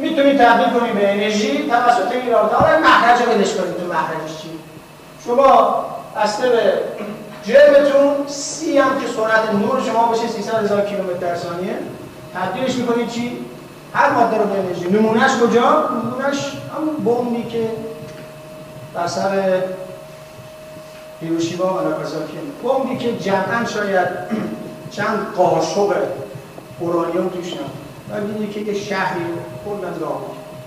می‌تونید 0.01 0.37
تبدیل 0.37 0.79
کنید 0.79 0.93
به 0.93 1.13
انرژی؟ 1.13 1.69
توسط 1.69 2.11
این 2.11 2.31
رابطه 2.31 2.55
حالا 2.55 2.79
مخرج 2.79 3.21
رو 3.21 3.31
بدش 3.31 3.55
کنید 3.55 3.77
تو 3.77 3.85
مخرجش 3.85 4.41
چی؟ 4.41 4.49
شما 5.25 5.85
اصلا 6.17 6.49
به 6.49 6.73
جرمتون 7.43 8.27
سی 8.27 8.77
هم 8.77 9.01
که 9.01 9.07
سرعت 9.07 9.53
نور 9.53 9.81
شما 9.81 10.05
باشه 10.05 10.27
300 10.27 10.63
هزار 10.63 10.81
کیلومتر 10.81 11.13
در 11.13 11.35
ثانیه. 11.35 11.77
تبدیلش 12.33 12.75
می‌کنید 12.75 13.09
چی؟ 13.09 13.45
هر 13.93 14.09
ماده 14.11 14.37
رو 14.37 14.45
به 14.45 14.59
انرژی. 14.59 14.87
نمونهش 14.89 15.31
کجا؟ 15.31 15.89
نمونهش 15.89 16.51
همون 16.77 16.95
بمبی 16.95 17.43
که 17.43 17.69
بر 18.93 19.07
سر 19.07 19.61
هیروشیما 21.21 21.65
و 21.65 21.89
ناگازاکی. 21.89 22.37
بمبی 22.63 22.97
که 22.97 23.17
جمعا 23.17 23.65
شاید 23.73 24.07
چند 24.95 25.27
قاشق 25.37 25.93
اورانیوم 26.79 27.29
توش 27.29 27.53
نبود. 27.53 27.90
و 28.11 28.53
که 28.53 28.59
یه 28.59 28.73
شهری 28.73 29.21
کلا 29.65 29.89
داغ 29.89 30.21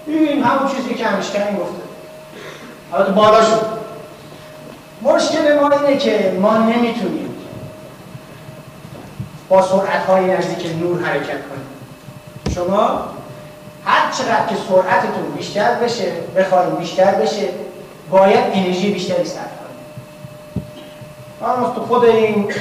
ببینیم 0.06 0.44
همون 0.44 0.70
چیزی 0.76 0.94
که 0.94 1.06
همشتین 1.06 1.56
گفته. 1.56 1.82
البته 2.92 3.12
بالا 3.12 3.42
شد. 3.44 3.66
مشکل 5.02 5.60
ما 5.60 5.70
اینه 5.70 5.96
که 5.96 6.38
ما 6.40 6.58
نمی‌تونیم 6.58 7.34
با 9.48 9.62
سرعت 9.62 10.06
های 10.06 10.26
نزدیک 10.26 10.76
نور 10.80 11.02
حرکت 11.02 11.26
کنیم. 11.26 11.66
شما 12.54 13.08
هر 13.84 14.12
چقدر 14.12 14.46
که 14.46 14.54
سرعتتون 14.68 15.30
بیشتر 15.36 15.74
بشه 15.74 16.12
بخواید 16.36 16.78
بیشتر 16.78 17.14
بشه 17.14 17.48
باید 18.10 18.44
انرژی 18.52 18.90
بیشتری 18.90 19.24
صرف 19.24 19.50
کنید. 21.40 21.74
تو 21.74 21.80
خود 21.86 22.04
این 22.04 22.52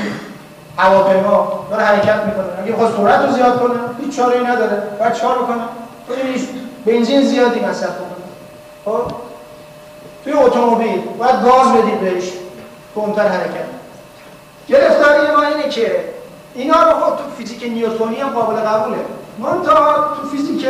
هواپیما 0.78 1.68
داره 1.72 1.84
حرکت 1.84 2.24
می‌کنه. 2.26 2.64
اگه 2.64 2.76
خواست 2.76 2.98
سرعت 2.98 3.26
رو 3.26 3.32
زیاد 3.32 3.60
کنه 3.60 3.80
هیچ 4.02 4.16
چاره 4.16 4.52
نداره. 4.52 4.84
باید 5.00 5.14
چهار 5.14 5.38
بکنه؟ 5.38 5.62
بنزین 6.86 7.22
زیادی 7.22 7.60
مصرف 7.60 7.90
کنه. 7.90 8.08
خب؟ 8.86 9.12
توی 10.24 10.34
اتومبیل 10.34 11.02
باید 11.20 11.44
گاز 11.44 11.74
بدید 11.74 12.00
بهش. 12.00 12.32
کنتر 12.96 13.28
حرکت. 13.28 13.66
گرفتاری 14.68 15.36
ما 15.36 15.42
اینه 15.42 15.70
که 15.70 16.04
اینا 16.56 16.84
رو 16.84 17.00
خود 17.00 17.18
تو 17.18 17.24
فیزیک 17.38 17.64
نیوتونی 17.64 18.16
هم 18.16 18.30
قابل 18.30 18.56
قبوله. 18.56 18.98
من 19.40 19.62
تا 19.66 20.08
تو 20.22 20.28
فیزیک 20.28 20.68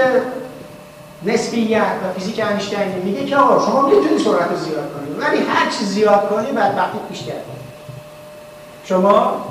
نسبیت 1.25 1.81
و 1.81 2.19
فیزیک 2.19 2.41
انشتینی 2.43 3.01
میگه 3.03 3.25
که 3.25 3.37
آقا 3.37 3.65
شما 3.65 3.81
می‌تونید 3.81 4.19
سرعت 4.19 4.49
رو 4.49 4.57
زیاد 4.57 4.93
کنید 4.93 5.19
ولی 5.19 5.45
هر 5.45 5.69
چی 5.69 5.85
زیاد 5.85 6.29
کنی 6.29 6.51
بدبختی 6.51 6.97
بیشتر. 7.09 7.33
شما 8.85 9.45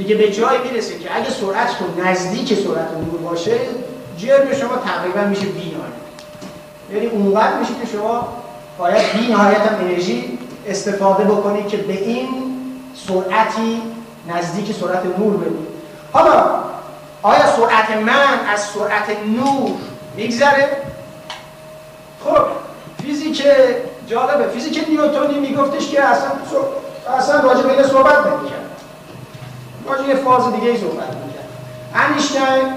دیگه 0.00 0.14
به 0.14 0.30
جایی 0.30 0.58
می‌رسه 0.70 0.98
که 0.98 1.16
اگه 1.16 1.30
سرعت 1.30 1.78
تو 1.78 2.02
نزدیک 2.02 2.46
سرعت 2.46 2.90
نور 2.90 3.20
باشه 3.30 3.58
جرم 4.18 4.54
شما 4.54 4.76
تقریبا 4.76 5.20
میشه 5.28 5.46
بی 5.46 5.76
یعنی 6.92 7.06
اونقدر 7.06 7.58
میشه 7.58 7.72
که 7.82 7.92
شما 7.92 8.28
باید 8.78 9.12
بی 9.12 9.32
نهایت 9.32 9.72
انرژی 9.80 10.38
استفاده 10.66 11.24
بکنید 11.24 11.68
که 11.68 11.76
به 11.76 11.92
این 11.92 12.28
سرعتی 13.08 13.82
نزدیک 14.28 14.76
سرعت 14.76 15.02
نور 15.18 15.36
بدید 15.36 15.66
حالا 16.12 16.62
آیا 17.22 17.56
سرعت 17.56 17.90
من 17.90 18.46
از 18.54 18.60
سرعت 18.60 19.16
نور 19.26 19.70
میگذره؟ 20.16 20.68
خب 22.24 22.36
فیزیک 23.02 23.42
جالبه. 24.06 24.48
فیزیک 24.48 24.88
نیوتونی 24.88 25.40
میگفتش 25.40 25.88
که 25.88 26.04
اصلا 26.04 26.30
اصلا 27.18 27.40
راجع 27.40 27.62
به 27.62 27.82
صحبت 27.82 28.26
نمی‌کرد. 28.26 28.69
راجع 29.88 30.08
یه 30.08 30.14
فاز 30.14 30.52
دیگه 30.52 30.70
ای 30.70 30.78
صحبت 30.78 31.16
می‌کرد 31.26 31.48
انیشتین 31.94 32.74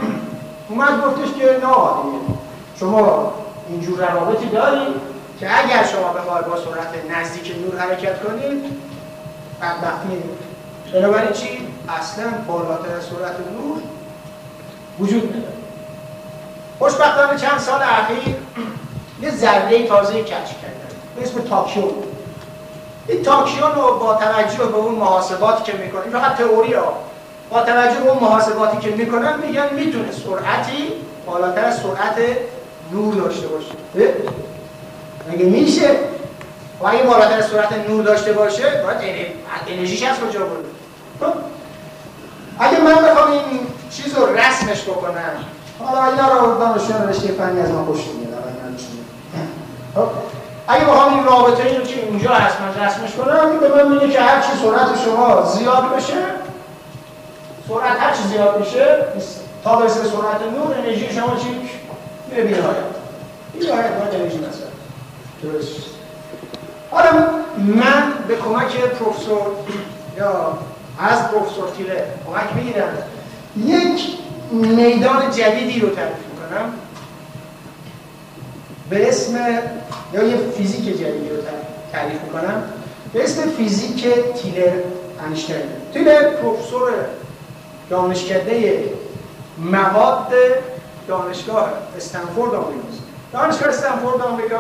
اومد 0.69 1.05
گفتش 1.05 1.39
که 1.39 1.45
نه 1.45 1.51
دیگه. 1.57 2.33
شما 2.79 3.33
اینجور 3.69 4.11
روابطی 4.11 4.45
دارید 4.45 4.95
که 5.39 5.59
اگر 5.63 5.85
شما 5.85 6.13
بخواید 6.13 6.45
با 6.45 6.57
سرعت 6.57 7.17
نزدیک 7.17 7.55
نور 7.65 7.79
حرکت 7.79 8.23
کنید 8.23 8.63
بدبختی 9.61 10.23
بنابراین 10.93 11.31
چی؟ 11.31 11.67
اصلا 11.89 12.25
بالاتر 12.47 12.95
از 12.95 13.03
سرعت 13.03 13.35
نور 13.39 13.81
وجود 14.99 15.29
نداره. 15.29 15.53
خوشبختانه 16.79 17.39
چند 17.39 17.59
سال 17.59 17.81
اخیر 17.81 18.35
یه 19.21 19.31
ذره 19.31 19.87
تازه 19.87 20.23
کچ 20.23 20.29
کردن. 20.29 20.93
به 21.15 21.21
اسم 21.21 21.41
تاکیو. 21.41 21.83
این 23.07 23.23
تاکیون 23.23 23.71
رو 23.71 23.99
با 23.99 24.13
توجه 24.13 24.57
به 24.57 24.75
اون 24.75 24.95
محاسباتی 24.95 25.71
که 25.71 25.77
می‌کنن 25.77 26.19
فقط 26.19 26.37
تئوری 26.37 26.73
ها. 26.73 26.93
با 27.49 27.61
توجه 27.61 27.99
به 27.99 28.09
اون 28.09 28.19
محاسباتی 28.19 28.77
که 28.77 28.95
می‌کنن 28.95 29.39
میگن 29.39 29.73
می‌تونه 29.73 30.11
سرعتی 30.11 30.91
بالاتر 31.25 31.65
از 31.65 31.77
سرعت 31.77 32.37
نور 32.91 33.15
داشته 33.15 33.47
باشه. 33.47 33.71
مگه 35.31 35.45
میشه؟ 35.45 35.89
و 36.79 36.87
اگه 36.87 37.03
بالاتر 37.03 37.37
از 37.37 37.45
سرعت 37.45 37.89
نور 37.89 38.03
داشته 38.03 38.33
باشه 38.33 38.63
باید 38.63 39.27
انرژیش 39.67 40.03
از 40.03 40.19
کجا 40.19 40.45
بود 40.45 40.65
خب؟ 41.19 41.33
اگه 42.59 42.79
من 42.79 42.95
بخوام 42.95 43.31
این 43.31 43.59
چیز 43.91 44.17
رو 44.17 44.35
رسمش 44.35 44.83
بکنم 44.83 45.45
حالا 45.79 46.05
اینا 46.05 46.39
رو 46.39 46.59
دانشجویان 46.59 47.09
رشته 47.09 47.27
فنی 47.27 47.61
از 47.61 47.71
ما 47.71 47.85
خوش 47.85 47.99
میاد 47.99 48.33
خب؟ 49.95 50.32
اگه 50.67 50.85
بخوام 50.85 51.13
این 51.13 51.23
رابطه 51.23 51.63
این 51.63 51.77
رو 51.77 51.83
که 51.83 52.03
اینجا 52.05 52.29
هست 52.29 52.55
من 52.61 52.85
رسمش 52.85 53.11
کنم 53.11 53.59
به 53.59 53.83
من 53.83 53.93
میگه 53.93 54.09
که 54.13 54.21
هر 54.21 54.41
چی 54.41 54.47
سرعت 54.61 55.03
شما 55.05 55.45
زیاد 55.45 55.95
بشه 55.95 56.15
سرعت 57.67 57.99
هر 57.99 58.13
چی 58.13 58.23
زیاد 58.23 58.59
میشه 58.59 58.97
تا 59.63 59.75
برسه 59.75 59.99
سرعت 59.99 60.41
نور 60.57 60.77
انرژی 60.77 61.13
شما 61.13 61.35
چی؟ 61.35 61.69
میره 62.29 62.43
بی‌نهایت 62.43 62.75
بی‌نهایت 63.53 63.99
باید 63.99 64.15
انرژی 64.15 64.37
مصرف 64.37 64.73
درست. 65.43 65.83
حالا 66.91 67.09
من 67.57 68.13
به 68.27 68.35
کمک 68.35 68.77
پروفسور 68.77 69.41
یا 70.17 70.57
از 70.99 71.31
پروفسور 71.31 71.69
تیلر 71.77 71.95
کمک 72.27 72.55
می‌گیرم. 72.55 72.97
یک 73.57 74.17
میدان 74.51 75.31
جدیدی 75.31 75.79
رو 75.79 75.89
تعریف 75.89 76.17
می‌کنم. 76.31 76.73
به 78.93 79.09
اسم 79.09 79.35
یا 80.13 80.23
یه 80.23 80.37
فیزیک 80.37 80.85
جدیدی 80.85 81.29
رو 81.29 81.35
تعریف 81.91 82.21
می‌کنم. 82.23 82.63
به 83.13 83.23
اسم 83.23 83.41
فیزیک 83.49 84.07
تیلر 84.13 84.71
انیشتین 85.25 85.55
توی 85.93 86.03
پروفسور 86.41 86.91
دانشکده 87.89 88.83
مواد 89.57 90.27
دانشگاه 91.07 91.69
استنفورد 91.97 92.53
آمریکاست 92.53 92.99
دانشگاه 93.33 93.69
استنفورد 93.69 94.21
آمریکا 94.21 94.57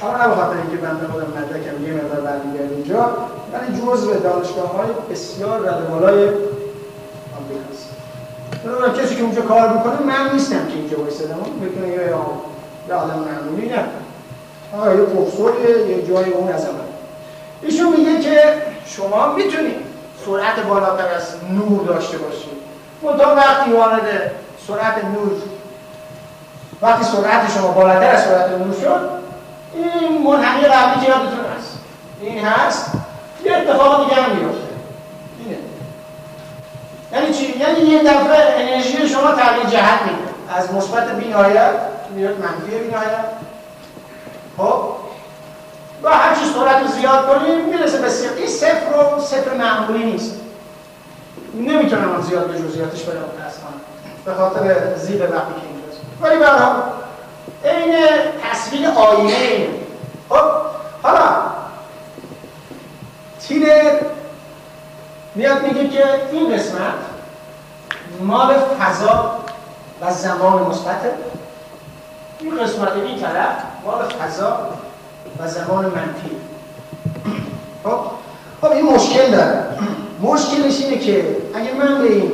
حالا 0.00 0.16
نه 0.16 0.28
بخاطر 0.28 0.56
اینکه 0.56 0.76
بنده 0.76 1.06
خودم 1.06 1.26
مدرکم 1.26 1.86
یه 1.86 1.92
مقدار 1.92 2.20
برمیگرد 2.20 2.72
اینجا 2.72 3.16
ولی 3.52 3.80
جزء 3.80 4.14
دانشگاه 4.14 4.76
های 4.76 4.88
بسیار 5.10 5.60
رده 5.60 5.90
بالای 5.90 6.28
آمریکاست 7.38 7.88
کسی 9.02 9.14
که 9.14 9.22
اونجا 9.22 9.42
کار 9.42 9.72
می‌کنه 9.72 10.02
من 10.06 10.32
نیستم 10.32 10.66
که 10.66 10.74
اینجا 10.74 11.00
وایسادم. 11.00 11.36
می‌تونه 11.60 11.88
یه 11.88 12.14
یه 12.88 12.94
آدم 12.94 13.18
معمولی 13.18 13.68
نه 13.68 13.84
آقا 14.76 14.94
یه 14.94 15.02
پروفسور 15.02 15.52
یه 15.88 16.06
جای 16.06 16.30
اون 16.30 16.52
از 16.52 16.66
ایشون 17.62 17.96
میگه 17.96 18.20
که 18.20 18.62
شما 18.86 19.32
می‌تونید 19.32 19.76
سرعت 20.26 20.60
بالاتر 20.60 21.08
از 21.08 21.22
نور 21.50 21.86
داشته 21.86 22.18
باشید 22.18 22.58
منتها 23.02 23.34
وقتی 23.34 23.70
وارد 23.70 24.32
سرعت 24.68 25.04
نور 25.04 25.32
وقتی 26.82 27.04
سرعت 27.04 27.52
شما 27.54 27.68
بالاتر 27.68 28.10
از 28.10 28.24
سرعت 28.24 28.50
نور 28.50 28.74
شد 28.74 29.10
این 29.74 30.22
منحنی 30.22 30.62
قبلی 30.62 31.06
که 31.06 31.10
یادتون 31.10 31.44
هست. 31.58 31.78
این 32.20 32.44
هست 32.44 32.92
یه 33.44 33.56
اتفاق 33.56 34.08
دیگه 34.08 34.22
هم 34.22 34.36
میفته 34.36 34.68
یعنی 37.12 37.34
چی؟ 37.34 37.58
یعنی 37.58 37.80
یه 37.80 38.02
دفعه 38.02 38.62
انرژی 38.62 39.08
شما 39.08 39.32
تغییر 39.32 39.66
جهت 39.66 40.02
میده. 40.02 40.58
از 40.58 40.72
مثبت 40.72 41.12
بینایت 41.16 41.72
میاد 42.18 42.38
منفی 42.38 42.78
بینایت 42.78 43.24
خب؟ 44.56 44.84
و 46.02 46.10
هر 46.10 46.34
چی 46.34 46.40
سرعت 46.54 46.86
زیاد 46.86 47.26
کنیم 47.26 47.64
می‌رسه 47.64 47.98
به 47.98 48.08
صفر. 48.08 48.34
این 48.36 48.46
صفر 48.46 49.16
و 49.16 49.20
صفر 49.20 49.54
معمولی 49.54 50.04
نیست. 50.04 50.34
نمی‌تونم 51.54 52.22
زیاد 52.22 52.46
به 52.46 52.58
جزئیاتش 52.58 53.02
برم 53.02 53.16
متاسفانه 53.16 53.76
به 54.24 54.34
خاطر 54.34 54.94
زیب 54.96 55.20
وقتی 55.20 55.32
که 55.32 55.66
اینجاست. 55.66 56.00
ولی 56.20 56.36
برها 56.38 56.82
این 57.64 57.94
تصویر 58.50 58.88
آینه 58.88 59.68
خب؟ 60.28 60.44
حالا 61.02 61.28
تیلر 63.40 64.00
میاد 65.34 65.62
میگه 65.62 65.88
که 65.88 66.04
این 66.32 66.56
قسمت 66.56 66.94
مال 68.20 68.54
فضا 68.54 69.38
و 70.00 70.12
زمان 70.12 70.62
مثبته. 70.62 71.14
این 72.40 72.58
قسمت 72.62 72.92
این 72.92 73.20
طرف 73.20 73.56
مال 73.84 74.04
فضا 74.04 74.58
و 75.38 75.48
زمان 75.48 75.84
منفی. 75.84 76.36
خب؟ 77.84 78.00
خب 78.60 78.72
این 78.72 78.94
مشکل 78.94 79.30
داره. 79.30 79.64
مشکلش 80.22 80.80
اینه 80.80 80.98
که 80.98 81.36
اگه 81.54 81.72
من 81.72 82.02
به 82.02 82.12
این 82.12 82.32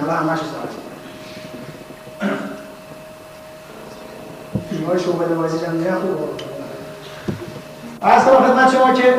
حالا 0.00 0.12
همش 0.12 0.38
های 4.88 5.00
شعبه 5.00 5.34
بازی 5.34 5.58
جمعی 5.58 5.88
هم 5.88 6.00
خوب 6.00 6.40
از 8.02 8.22
خدمت 8.22 8.72
شما 8.72 8.92
که 8.94 9.14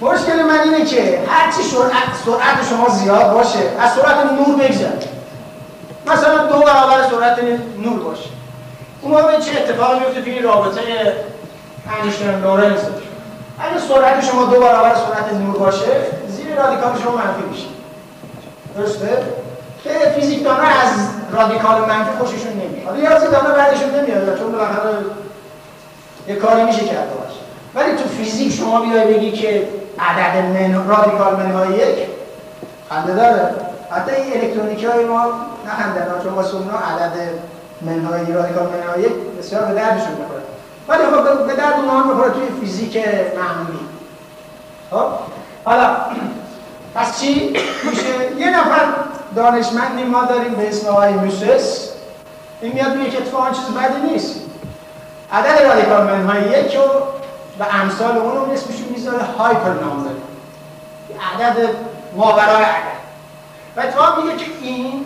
مشکل 0.00 0.42
من 0.42 0.60
اینه 0.60 0.84
که 0.84 1.24
هرچی 1.28 1.62
سرعت, 1.62 2.14
سرعت 2.24 2.68
شما 2.68 2.88
زیاد 2.88 3.32
باشه 3.32 3.58
از 3.78 3.92
سرعت 3.92 4.32
نور 4.32 4.56
بگذره 4.56 4.90
مثلا 6.06 6.46
دو 6.46 6.58
برابر 6.58 7.08
سرعت 7.10 7.38
نور 7.78 8.00
باشه. 8.00 8.37
اون 9.02 9.12
موقع 9.12 9.40
چه 9.40 9.58
اتفاقی 9.58 9.98
میفته 9.98 10.22
توی 10.22 10.38
رابطه 10.38 10.80
انیشتین 12.00 12.40
لورنتس 12.40 12.80
اگه 13.60 13.80
سرعت 13.88 14.24
شما 14.24 14.44
دو 14.44 14.60
برابر 14.60 14.94
سرعت 14.94 15.32
نور 15.32 15.58
باشه 15.58 15.86
زیر 16.28 16.54
رادیکال 16.56 16.92
شما 17.02 17.12
منفی 17.12 17.42
میشه. 17.50 17.66
درسته؟ 18.76 19.18
که 19.84 19.90
فیزیکدانا 20.20 20.62
از 20.62 21.08
رادیکال 21.32 21.80
منفی 21.80 22.10
خوششون 22.18 22.52
نمیاد. 22.52 22.86
حالا 22.86 22.98
ریاضیدانا 22.98 23.50
بدشون 23.50 23.90
نمیاد 23.90 24.38
چون 24.38 24.52
بالاخره 24.52 24.90
یه 26.28 26.36
کاری 26.36 26.62
میشه 26.62 26.84
کرده 26.84 27.14
باشه 27.14 27.38
ولی 27.74 27.96
تو 27.96 28.08
فیزیک 28.08 28.52
شما 28.52 28.80
بیای 28.80 29.14
بگی 29.14 29.32
که 29.32 29.68
عدد 29.98 30.44
من 30.44 30.88
رادیکال 30.88 31.36
منهای 31.36 31.68
یک 31.68 32.08
خنده 32.90 33.14
داره. 33.14 33.54
حتی 33.90 34.12
این 34.12 34.42
الکترونیکی 34.42 34.86
های 34.86 35.04
ما 35.04 35.24
نه 35.66 35.70
خنده 35.82 36.06
چون 36.22 36.34
واسه 36.34 36.54
اونا 36.54 36.78
عدد 36.78 37.12
منهای 37.80 38.32
رادیکال 38.32 38.66
منهای 38.66 39.08
بسیار 39.38 39.64
به 39.64 39.74
دردشون 39.74 40.10
می‌خوره. 40.10 40.42
ولی 40.88 41.02
خب 41.02 41.46
به 41.46 41.54
درد 41.54 41.74
اونها 41.74 42.02
می‌خوره 42.02 42.30
توی 42.30 42.60
فیزیک 42.60 42.96
معمولی 43.36 43.78
خب؟ 44.90 45.06
حالا 45.64 45.96
پس 46.94 47.20
چی 47.20 47.56
میشه؟ 47.90 48.36
یه 48.38 48.60
نفر 48.60 48.84
دانشمندی 49.36 50.04
ما 50.04 50.24
داریم 50.24 50.54
به 50.54 50.68
اسم 50.68 50.88
آقای 50.88 51.12
موسس. 51.12 51.88
این 52.60 52.72
میاد 52.72 52.96
میگه 52.96 53.10
که 53.10 53.18
اتفاقا 53.18 53.50
چیز 53.50 53.64
بدی 53.64 54.12
نیست. 54.12 54.40
عدد 55.32 55.62
رادیکال 55.62 56.06
منهای 56.06 56.42
یک 56.42 56.78
و 56.78 57.18
و 57.62 57.66
امثال 57.70 58.18
اون 58.18 58.36
رو 58.36 58.52
اسمشون 58.52 58.88
می‌ذاره 58.90 59.22
هایپر 59.38 59.72
نامبر 59.72 60.10
عدد 61.34 61.68
ماورای 62.16 62.64
عدد. 62.64 62.98
و 63.76 63.80
اتفاق 63.80 64.24
میگه 64.24 64.36
که 64.36 64.44
این 64.62 65.04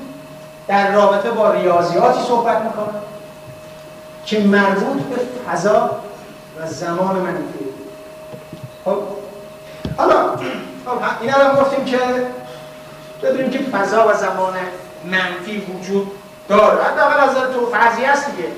در 0.68 0.92
رابطه 0.92 1.30
با 1.30 1.50
ریاضیاتی 1.50 2.20
صحبت 2.28 2.62
می‌کنه 2.62 2.98
که 4.24 4.40
مربوط 4.40 5.02
به 5.02 5.16
فضا 5.50 5.90
و 6.60 6.66
زمان 6.66 7.16
منفی 7.16 7.64
خب؟ 8.84 8.98
حالا 9.96 10.36
خب 10.86 10.98
اینا 11.20 11.36
رو 11.36 11.60
گفتیم 11.60 11.84
که 11.84 11.98
بدونیم 13.22 13.50
که 13.50 13.58
فضا 13.58 14.08
و 14.08 14.14
زمان 14.14 14.54
منفی 15.04 15.58
وجود 15.60 16.12
داره. 16.48 16.84
حداقل 16.84 17.20
از 17.20 17.34
تو 17.34 17.66
فرضی 17.66 18.04
هست 18.04 18.26
دیگه. 18.26 18.48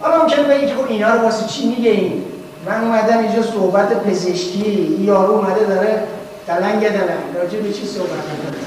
حالا 0.00 0.22
ممکنه 0.22 0.42
بگید 0.42 0.68
که 0.68 0.74
خب 0.74 0.86
اینا 0.88 1.14
رو 1.14 1.20
واسه 1.20 1.46
چی 1.46 1.68
میگه 1.68 1.90
این؟ 1.90 2.24
من 2.66 2.84
اومدم 2.84 3.18
اینجا 3.18 3.42
صحبت 3.42 4.02
پزشکی 4.02 4.98
یارو 5.00 5.32
اومده 5.32 5.64
داره 5.64 6.02
دلنگ 6.46 6.88
دلنگ. 6.88 7.36
راجع 7.36 7.58
به 7.58 7.72
چی 7.72 7.86
صحبت 7.86 8.10
می‌کنه؟ 8.10 8.58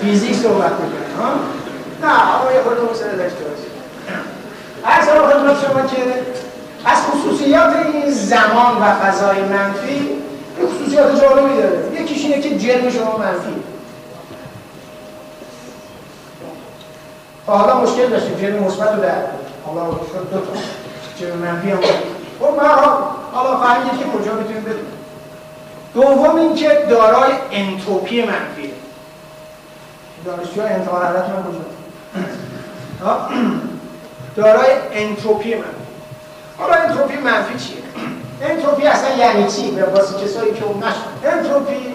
فیزیک 0.00 0.34
صحبت 0.34 0.72
می‌کنه 0.72 1.24
ها؟ 1.24 1.32
نه 2.02 2.34
آقا 2.34 2.52
یه 2.52 2.62
خورده 2.62 2.80
حوصله 2.80 3.16
داشته 3.16 3.44
باشید 3.44 3.76
از 4.84 5.08
خدمت 5.08 5.56
شما 5.64 5.86
که 5.86 6.02
از 6.84 6.98
خصوصیات 6.98 7.76
این 7.76 8.10
زمان 8.10 8.76
و 8.80 8.94
فضای 8.94 9.42
منفی 9.42 10.08
خصوصیات 10.66 11.20
جالبی 11.20 11.56
داره. 11.56 12.00
یکیش 12.00 12.24
اینه 12.24 12.40
که 12.40 12.58
جرم 12.58 12.90
شما 12.90 13.16
منفی. 13.16 13.54
حالا 17.46 17.80
مشکل 17.80 18.06
داشتیم 18.06 18.34
جرم 18.40 18.64
مثبت 18.64 18.94
رو 18.94 19.02
در 19.02 19.14
حالا 19.66 19.90
شد. 19.90 20.30
دو 20.32 20.40
تا 20.40 20.52
جرم 21.20 21.38
منفی 21.38 21.70
هم 21.70 21.78
خب 22.40 22.62
من 22.62 22.68
حالا 23.32 23.60
فهمیدید 23.60 24.00
که 24.00 24.18
کجا 24.18 24.34
می‌تونیم 24.34 24.62
بدونیم 24.62 24.86
دوم 25.94 26.36
اینکه 26.36 26.68
دارای 26.90 27.32
انتروپی 27.52 28.20
منفیه. 28.20 28.70
دانشجوها 30.26 30.68
انتقال 30.68 31.02
حالت 31.06 31.24
من 31.28 31.42
کجا 31.42 31.64
دارای 34.36 34.70
انتروپی 34.92 35.54
منفی 35.54 35.66
حالا 36.58 36.74
انتروپی 36.74 37.16
منفی 37.16 37.58
چیه؟ 37.58 37.76
انتروپی 38.42 38.86
اصلا 38.86 39.16
یعنی 39.16 39.50
چی؟ 39.50 39.70
به 39.70 39.84
واسه 39.84 40.24
کسایی 40.24 40.54
که 40.54 40.64
اون 40.64 40.82
نشد. 40.84 41.26
انتروپی 41.36 41.94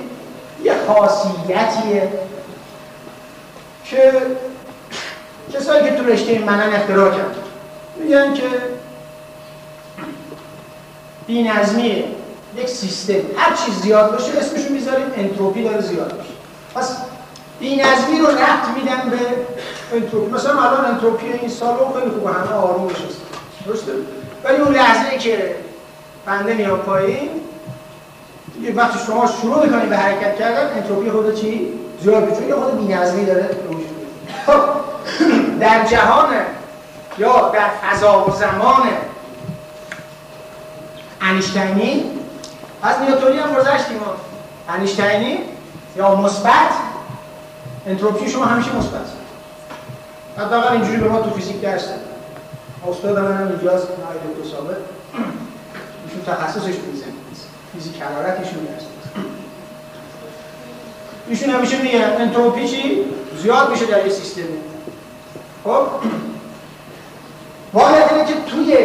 یه 0.63 0.73
خاصیتیه 0.87 2.09
که 3.85 4.13
کسایی 5.53 5.83
که 5.83 5.95
تو 5.95 6.03
رشته 6.03 6.39
منن 6.39 6.73
اختراع 6.73 7.11
کرد 7.11 7.35
میگن 7.99 8.33
که 8.33 8.47
بی‌نظمی 11.27 12.03
یک 12.57 12.69
سیستم. 12.69 13.13
هر 13.37 13.55
چیز 13.55 13.81
زیاد 13.81 14.11
باشه 14.11 14.37
اسمشو 14.37 14.73
می‌ذاریم 14.73 15.05
انتروپی 15.15 15.63
داره 15.63 15.81
زیاد 15.81 16.17
باشه. 16.17 16.29
پس 16.75 16.97
بی‌نظمی 17.61 18.19
رو 18.19 18.27
ربط 18.27 18.67
میدن 18.75 19.09
به 19.09 19.17
انتروپی. 19.95 20.31
مثلا 20.31 20.61
الان 20.61 20.85
انتروپی 20.85 21.31
این 21.31 21.49
سالن 21.49 21.77
خیلی 21.99 22.11
خوبه 22.11 22.31
همه 22.33 22.53
آروم 22.53 22.85
نشسته 22.85 23.25
درسته؟ 23.65 23.91
ولی 24.43 24.57
اون 24.57 24.73
لحظه 24.73 25.17
که 25.17 25.55
بنده 26.25 26.53
میاد 26.53 26.79
پایین 26.79 27.29
وقتی 28.75 28.99
شما 29.05 29.27
شروع 29.41 29.65
می‌کنید 29.65 29.89
به 29.89 29.97
حرکت 29.97 30.39
کردن 30.39 30.77
انتروپی 30.77 31.11
خود 31.11 31.35
چی؟ 31.35 31.67
زیاد 32.01 32.37
چون 32.37 32.47
یه 32.47 32.55
خود 32.55 32.87
بی‌نظمی 32.87 33.25
داره. 33.25 33.49
خب 34.45 34.59
در 35.59 35.85
جهان 35.85 36.33
یا 37.17 37.49
در 37.49 37.69
فضا 37.69 38.25
و 38.27 38.31
زمان 38.31 38.87
انیشتینی 41.21 42.05
از 42.83 42.95
نیوتونی 43.01 43.37
هم 43.37 43.53
گذشتیم 43.53 43.99
انیشتینی 44.69 45.39
یا 45.97 46.15
مثبت 46.15 46.71
انتروپی 47.87 48.29
شما 48.29 48.45
همیشه 48.45 48.75
مثبت. 48.75 49.05
حداقل 50.37 50.73
اینجوری 50.73 50.97
به 50.97 51.09
ما 51.09 51.21
تو 51.21 51.29
فیزیک 51.29 51.61
درس 51.61 51.87
استاد 52.89 53.19
من 53.19 53.37
هم 53.37 53.47
اینجاست 53.47 53.87
نایل 53.87 54.43
دو 54.43 54.49
ثابت. 54.49 54.77
ایشون 56.05 56.35
تخصصش 56.35 56.75
میزن 56.91 57.05
فیزیک 57.73 58.01
حرارت 58.01 58.39
ایشون 58.39 58.63
درس 58.63 58.83
ایشون 61.27 61.49
همیشه 61.49 61.81
میگن 61.81 62.15
انتروپی 62.19 62.67
چی؟ 62.67 63.05
زیاد 63.37 63.69
میشه 63.69 63.85
در 63.85 64.05
یه 64.05 64.13
سیستمی. 64.13 64.45
خب؟ 65.63 65.87
واقعیت 67.73 68.11
اینه 68.11 68.25
که 68.25 68.33
توی 68.33 68.77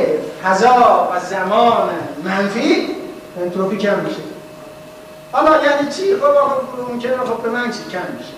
فضا 0.45 1.09
و 1.13 1.21
زمان 1.21 1.91
منفی 2.25 2.89
انتروپی 3.41 3.77
کم 3.77 3.99
میشه. 3.99 4.21
حالا 5.33 5.65
یعنی 5.65 5.91
چی؟ 5.91 6.17
خب 6.17 6.93
ممکنه 6.93 7.17
خب 7.17 7.43
به 7.43 7.51
من 7.51 7.71
چی؟ 7.71 7.79
کم 7.93 8.13
میشه. 8.19 8.36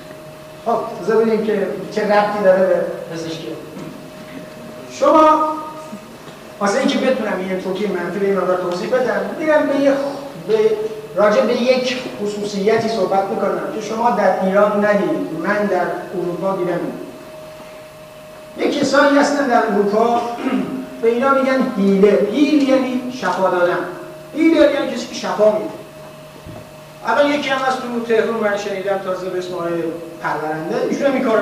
خب 0.69 1.14
ببینیم 1.14 1.47
که 1.47 1.66
چه 1.93 2.03
ربطی 2.05 2.45
داره 2.45 2.66
به 2.66 2.85
پزشکی. 3.12 3.49
شما 4.93 5.39
واسه 6.61 6.79
اینکه 6.79 6.99
بتونم 6.99 7.33
این 7.39 7.53
انتروپی 7.53 7.87
منفی 7.87 8.19
به 8.19 8.27
این 8.27 8.37
مقدار 8.37 8.57
توضیح 8.57 8.91
بدم 8.91 9.21
میرم 9.39 9.66
به 9.66 9.75
یک 9.75 9.95
به 10.49 10.71
راجع 11.16 11.47
به 11.47 11.62
یک 11.62 12.03
خصوصیتی 12.23 12.89
صحبت 12.89 13.25
می‌کنم 13.25 13.61
که 13.75 13.81
شما 13.81 14.11
در 14.11 14.45
ایران 14.45 14.85
ندید 14.85 15.41
من 15.43 15.66
در 15.66 15.87
اروپا 16.14 16.57
دیدم. 16.57 16.81
یک 18.59 18.81
کسانی 18.81 19.19
هستن 19.19 19.47
در 19.47 19.62
اروپا 19.73 20.21
به 21.03 21.09
اینا 21.09 21.31
میگن 21.31 21.73
هیله 21.77 22.29
هیل 22.33 22.69
یعنی 22.69 23.12
شفا 23.21 23.51
دادن. 23.51 23.79
هیله 24.35 24.61
یعنی 24.61 24.93
کسی 24.95 25.07
که 25.07 25.14
شفا 25.14 25.53
میده. 25.53 25.78
الان 27.09 27.30
یکی 27.30 27.48
هم 27.48 27.64
از 27.64 27.76
تو 27.76 28.04
تهران 28.09 28.34
من 28.34 28.56
شنیدم 28.56 28.98
تازه 28.98 29.30
به 29.30 29.38
اسم 29.38 29.54
آقای 29.54 29.82
پرورنده. 30.22 30.86
ایشون 30.90 31.06
این 31.06 31.14
می‌کنه. 31.14 31.40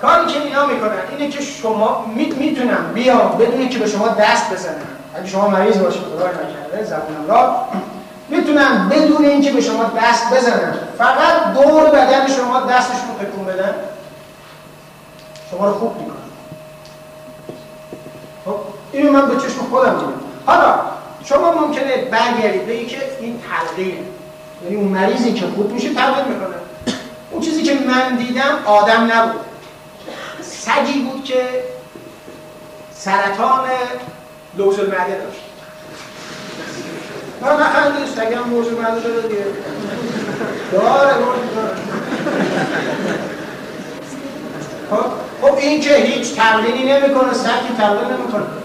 کاری 0.00 0.26
که 0.26 0.42
اینا 0.42 0.66
می‌کنن 0.66 1.02
اینه 1.10 1.28
که 1.28 1.42
شما 1.42 2.06
می‌تونن 2.38 2.92
بیان 2.94 3.28
بدون 3.38 3.68
که 3.68 3.78
به 3.78 3.86
شما 3.86 4.08
دست 4.08 4.52
بزنن 4.52 4.74
اگه 5.14 5.26
شما 5.26 5.48
مریض 5.48 5.78
باشید 5.78 6.02
خدا 6.02 6.26
نکرده 6.26 6.84
زبونم 6.84 7.28
را. 7.28 7.66
می‌تونن 8.28 8.88
بدون 8.88 9.24
اینکه 9.24 9.52
به 9.52 9.60
شما 9.60 9.84
دست 9.84 10.34
بزنن 10.34 10.74
فقط 10.98 11.52
دور 11.54 11.90
بدن 11.90 12.26
شما 12.26 12.60
دستشون 12.60 13.08
رو 13.18 13.26
تکون 13.26 13.44
بدن. 13.44 13.74
شما 15.50 15.66
رو 15.66 15.74
خوب 15.74 15.96
می‌کنن 15.96 16.14
خب 18.44 18.56
اینو 18.92 19.12
من 19.12 19.28
به 19.28 19.36
چشم 19.36 19.60
خودم 19.70 19.98
دیدم 19.98 20.12
حالا 20.46 20.74
شما 21.24 21.52
ممکنه 21.52 21.96
برگردید 21.96 22.66
به 22.66 22.84
که 22.84 22.98
این 23.20 23.40
تلقینه 23.50 24.00
یعنی 24.64 24.76
اون 24.76 24.88
مریضی 24.88 25.32
که 25.32 25.46
خوب 25.46 25.72
میشه 25.72 25.94
تلقین 25.94 26.24
می‌کنه. 26.24 26.56
اون 27.30 27.42
چیزی 27.42 27.62
که 27.62 27.74
من 27.74 28.16
دیدم 28.16 28.58
آدم 28.64 29.12
نبود. 29.12 29.40
سگی 30.42 30.98
بود 30.98 31.24
که 31.24 31.44
سرطان 32.94 33.68
لوز 34.56 34.78
المعده 34.78 35.18
داشت. 35.18 35.40
من 37.40 37.66
نخندید 37.66 38.06
سگم 38.16 38.50
لوز 38.50 38.66
المعده 38.66 39.00
داره 39.00 39.28
دیگه 39.28 39.44
داره. 40.72 41.14
خب 44.90 45.04
خب 45.42 45.54
این 45.56 45.80
که 45.80 45.94
هیچ 45.94 46.34
تمرینی 46.34 46.92
نمی‌کنه 46.92 47.32
سگی 47.32 47.76
تمرین 47.78 48.08
نمی‌کنه. 48.08 48.59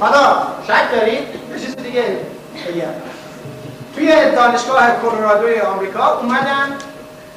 حالا 0.00 0.42
شک 0.66 0.92
دارید؟ 0.92 1.18
یه 1.52 1.60
چیز 1.60 1.76
دیگه 1.76 2.02
بگم. 2.68 2.92
توی 3.94 4.30
دانشگاه 4.36 4.90
کلرادوی 5.02 5.60
آمریکا 5.60 6.18
اومدن 6.18 6.76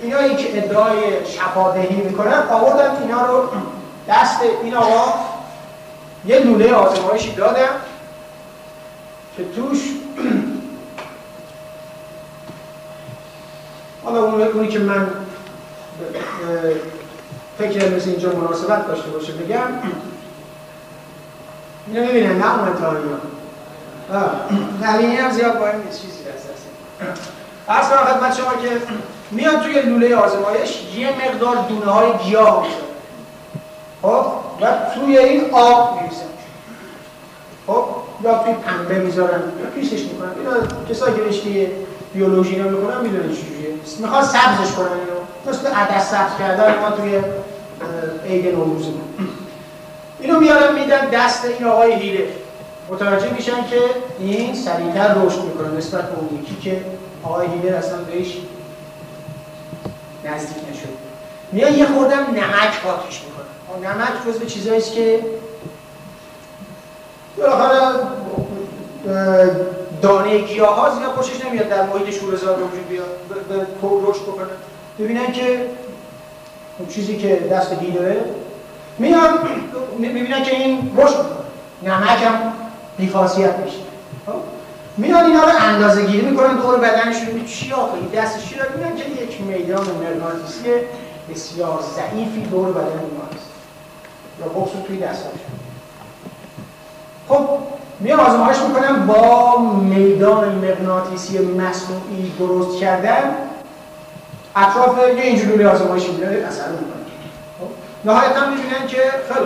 اینایی 0.02 0.36
که 0.36 0.58
ادعای 0.58 1.26
شفادهی 1.26 1.96
می‌کنن 1.96 2.44
آوردن 2.52 3.02
اینا 3.02 3.26
رو 3.26 3.50
دست 4.08 4.40
این 4.64 4.76
آقا 4.76 5.14
یه 6.26 6.40
لوله 6.40 6.74
آزمایشی 6.74 7.36
دادم 7.36 7.70
که 9.38 9.44
توش 9.56 9.80
حالا 14.04 14.48
اونی 14.54 14.68
که 14.68 14.80
من 14.80 15.08
فکر 17.58 17.90
مثل 17.96 18.10
اینجا 18.10 18.32
مناسبت 18.36 18.88
داشته 18.88 19.10
باشه 19.10 19.34
بگم 19.34 19.68
اینو 21.94 22.08
ببینن 22.08 22.38
نه 22.38 22.60
اون 22.60 22.68
نه 24.82 24.98
این 24.98 25.20
هم 25.20 25.32
زیاد 25.32 25.60
باید 25.60 25.76
نیست 25.76 26.02
چیزی 26.02 26.24
دست 26.24 26.50
از 27.68 27.90
کنم 27.90 28.06
خدمت 28.06 28.36
شما 28.36 28.52
که 28.52 28.82
میاد 29.32 29.62
توی 29.62 29.82
لوله 29.82 30.16
آزمایش 30.16 30.82
یه 30.96 31.10
مقدار 31.10 31.56
دونه 31.70 31.86
های 31.86 32.14
گیاه 32.14 32.64
میشه 32.64 32.78
خب؟ 34.02 34.26
و 34.62 34.68
توی 34.96 35.18
این 35.18 35.52
آب 35.54 35.96
میریزن 35.96 36.22
خب؟ 37.68 37.86
یا 38.24 38.38
توی 38.44 38.54
پنبه 38.54 39.00
می‌ذارن. 39.00 39.42
یا 39.64 39.70
پیسش 39.76 40.04
می‌کنن. 40.04 40.30
اینا 40.38 40.68
کسایی 40.90 41.16
که 41.16 41.22
رشته 41.22 41.72
بیولوژی 42.14 42.60
رو 42.60 42.70
می‌کنن 42.70 43.02
می‌دونن 43.02 43.36
چجوریه 43.36 43.76
می‌خواد 44.00 44.24
سبزش 44.24 44.74
کنن 44.74 44.88
اینو. 44.88 45.22
مثل 45.48 45.68
عدس 45.68 46.12
سبز 46.12 46.38
کردن 46.40 46.80
ما 46.80 46.92
توی 46.92 47.22
عید 48.26 48.56
نوروز. 48.56 48.86
اینو 50.22 50.40
میارن 50.40 50.76
میدن 50.76 51.10
دست 51.10 51.46
این 51.46 51.68
آقای 51.68 51.94
هیله 51.94 52.28
متوجه 52.90 53.34
میشن 53.34 53.68
که 53.68 53.80
این 54.20 54.56
سریعتر 54.56 55.14
رشد 55.14 55.44
می‌کنه 55.44 55.78
نسبت 55.78 56.12
به 56.12 56.20
اون 56.20 56.40
یکی 56.44 56.56
که 56.56 56.82
آقای 57.24 57.48
هیله 57.48 57.78
اصلا 57.78 57.98
بهش 57.98 58.38
نزدیک 60.26 60.58
نشد. 60.58 60.90
میان 61.52 61.74
یه 61.74 61.86
خوردم 61.86 62.20
نمک 62.20 62.74
می‌کنه 63.26 63.90
نمک 63.90 64.28
جز 64.28 64.40
به 64.40 64.46
است 64.78 64.94
که 64.94 65.20
بالاخره 67.38 67.78
دانه 70.02 70.38
گیاه 70.38 70.76
ها 70.76 70.96
زیاد 70.96 71.12
خوشش 71.12 71.46
نمیاد 71.46 71.70
در 71.70 71.86
محیط 71.86 72.10
شورزار 72.10 72.58
رو 72.58 72.68
وجود 72.68 72.90
بیاد 72.90 73.08
به 73.50 73.66
رشد 74.10 74.22
بکنه. 74.22 74.48
ببینن 75.00 75.32
که 75.32 75.66
اون 76.80 76.90
چیزی 76.90 77.18
که 77.18 77.36
دست 77.52 77.80
دی 77.80 77.92
داره 77.92 78.26
میان 79.00 79.30
می‌بینن 79.98 80.44
که 80.44 80.56
این 80.56 80.92
رشد 80.98 81.26
نمک 81.84 82.24
هم 82.24 82.54
بیخاصیت 82.98 83.58
میشه. 83.58 83.78
خب؟ 84.26 84.34
میان 84.98 85.26
اینا 85.26 85.44
رو 85.44 85.52
اندازه 85.60 86.06
گیری 86.06 86.30
می‌کنن 86.30 86.56
دور 86.56 86.78
بدنشون 86.78 87.46
چی 87.46 87.74
آخه؟ 87.74 87.94
این 87.94 88.22
دست 88.24 88.40
چی 88.40 88.56
رو 88.56 88.66
می‌بینن 88.78 88.96
که 88.96 89.24
یک 89.24 89.42
میدان 89.42 89.86
مغناطیسی 89.86 90.70
بسیار 91.30 91.80
ضعیفی 91.96 92.42
دور 92.42 92.72
بدن 92.72 92.82
اینا 92.82 93.26
هست. 93.36 93.52
یا 94.40 94.62
بخصوص 94.62 94.82
توی 94.88 94.98
دستشون 94.98 95.32
خب 97.30 97.48
میان 98.00 98.20
آزمایش 98.20 98.58
می‌کنن 98.68 99.06
با 99.06 99.58
میدان 99.82 100.56
مغناطیسی 100.56 101.38
مصنوعی 101.38 102.34
درست 102.40 102.80
کردن. 102.80 103.36
اطراف 104.56 104.98
یه 105.18 105.24
اینجوری 105.24 105.66
آزمایشی 105.66 106.12
میدن 106.12 106.44
اثر 106.44 106.70
می‌کنن 106.70 107.01
نهایتا 108.06 108.50
می‌بینن 108.50 108.88
که 108.88 108.98
خیلی 108.98 109.46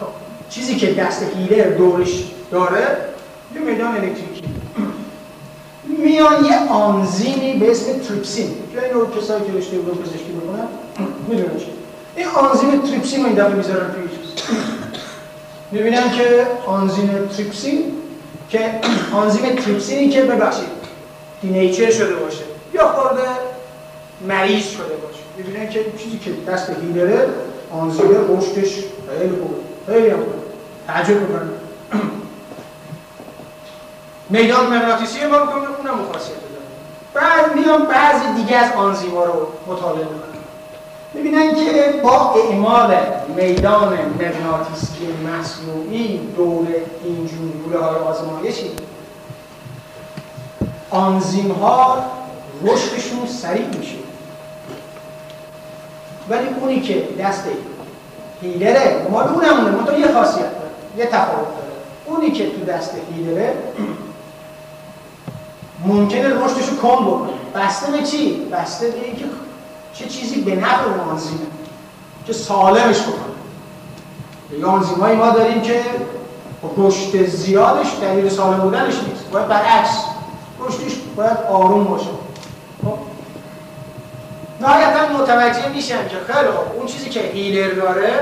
خب 0.00 0.06
چیزی 0.50 0.76
که 0.76 0.94
دست 0.94 1.22
هیله 1.36 1.70
دورش 1.70 2.24
داره 2.50 2.96
یه 3.54 3.60
میدان 3.60 3.94
الکتریکی. 3.94 4.44
میان 5.84 6.44
یه 6.44 6.68
آنزیمی 6.68 7.52
به 7.52 7.70
اسم 7.70 7.98
تریپسین. 7.98 8.54
که 8.74 8.84
این 8.84 8.94
رو 8.94 9.20
کسایی 9.20 9.44
که 9.44 9.52
رشته 9.58 9.78
بود 9.78 10.02
پزشکی 10.02 10.32
بکنن 10.32 10.68
می‌دونن 11.28 11.58
چی. 11.58 11.66
این 12.16 12.26
آنزیم 12.26 12.80
تریپسین 12.80 13.20
رو 13.20 13.26
این 13.26 13.34
دفعه 13.34 13.54
می‌ذارن 13.54 13.92
توی 13.92 14.08
چیز. 14.08 14.44
می‌بینن 15.70 16.10
که 16.10 16.46
آنزیم 16.66 17.28
تریپسین 17.36 17.92
که 18.50 18.80
آنزیم 19.12 19.54
تریپسینی 19.54 20.08
که 20.08 20.22
ببخشید 20.22 20.68
دینیچر 21.42 21.90
شده 21.90 22.14
باشه. 22.14 22.42
یا 22.74 22.88
خورده 22.88 23.22
مریض 24.26 24.66
شده 24.66 24.96
باشه. 24.96 25.18
ببینن 25.38 25.68
که 25.70 25.84
چیزی 25.98 26.18
که 26.18 26.32
دست 26.52 26.70
هیلره 26.70 27.28
آنزیم 27.72 28.36
رشدش 28.38 28.74
خیلی 29.18 29.36
خوبه. 29.42 29.54
خیلی 29.86 30.08
هم 30.08 30.18
تعجب 30.86 31.20
می‌کنه 31.20 31.48
میدان 34.30 34.66
مغناطیسی 34.66 35.26
ما 35.26 35.36
رو 35.36 35.42
اونم 35.42 36.12
خاصیت 36.12 36.36
داره. 36.36 36.64
بعد 37.14 37.56
میان 37.56 37.86
بعضی 37.86 38.42
دیگه 38.42 38.56
از 38.56 38.72
آنزیما 38.72 39.24
رو 39.24 39.46
مطالعه 39.66 40.04
می‌کنن. 40.04 40.38
می‌بینن 41.14 41.54
که 41.54 42.00
با 42.02 42.34
اعمال 42.34 42.96
میدان 43.36 43.98
مغناطیسی 44.20 45.08
مصنوعی 45.26 46.18
دور 46.36 46.66
اینجور 47.04 47.50
گوله 47.64 47.78
های 47.78 47.96
آزمایشی. 47.96 48.70
آنزیم 50.90 51.52
ها 51.52 52.04
رشدشون 52.64 53.26
سریع 53.26 53.66
میشه. 53.66 54.07
ولی 56.28 56.48
اونی 56.60 56.80
که 56.80 57.08
دست 57.20 57.44
هیلره 58.42 59.06
مال 59.10 59.28
اونمونه 59.28 59.70
منطقه 59.70 60.00
یه 60.00 60.12
خاصیت 60.12 60.42
داره 60.42 60.70
یه 60.96 61.06
تفاوت 61.06 61.48
داره 61.48 61.72
اونی 62.06 62.30
که 62.30 62.50
تو 62.50 62.64
دست 62.64 62.94
هیلره 63.14 63.54
ممکنه 65.84 66.28
رشدشو 66.28 66.80
کم 66.82 67.04
بکنه. 67.04 67.30
بسته 67.54 67.92
به 67.92 68.02
چی؟ 68.02 68.46
بسته 68.52 68.88
به 68.88 69.04
اینکه 69.04 69.24
چه 69.94 70.08
چیزی 70.08 70.40
به 70.40 70.56
نفع 70.56 70.84
اون 70.84 71.00
آنزیمه 71.00 71.40
که 72.26 72.32
سالمش 72.32 73.00
بکنه. 73.00 74.58
یه 74.58 74.66
آنزیم 74.66 74.98
ما 74.98 75.30
داریم 75.30 75.62
که 75.62 75.80
رشد 76.76 77.26
زیادش 77.26 77.86
دلیل 78.00 78.28
سالم 78.28 78.58
بودنش 78.58 78.94
نیست 78.94 79.30
باید 79.32 79.48
برعکس. 79.48 80.04
رشدش 80.60 80.92
باید 81.16 81.36
آروم 81.50 81.84
باشه. 81.84 82.10
خب 82.84 82.98
نهایتا 84.60 85.18
متوجه 85.18 85.68
میشم 85.68 86.08
که 86.08 86.32
خیلی 86.32 86.48
اون 86.76 86.86
چیزی 86.86 87.10
که 87.10 87.20
هیلر 87.20 87.74
داره 87.74 88.20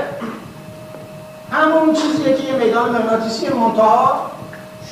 همون 1.51 1.93
چیزیه 1.93 2.33
که 2.33 2.43
یه 2.43 2.53
میدان 2.53 2.89
مغناطیسی 2.89 3.49
منتها 3.49 4.31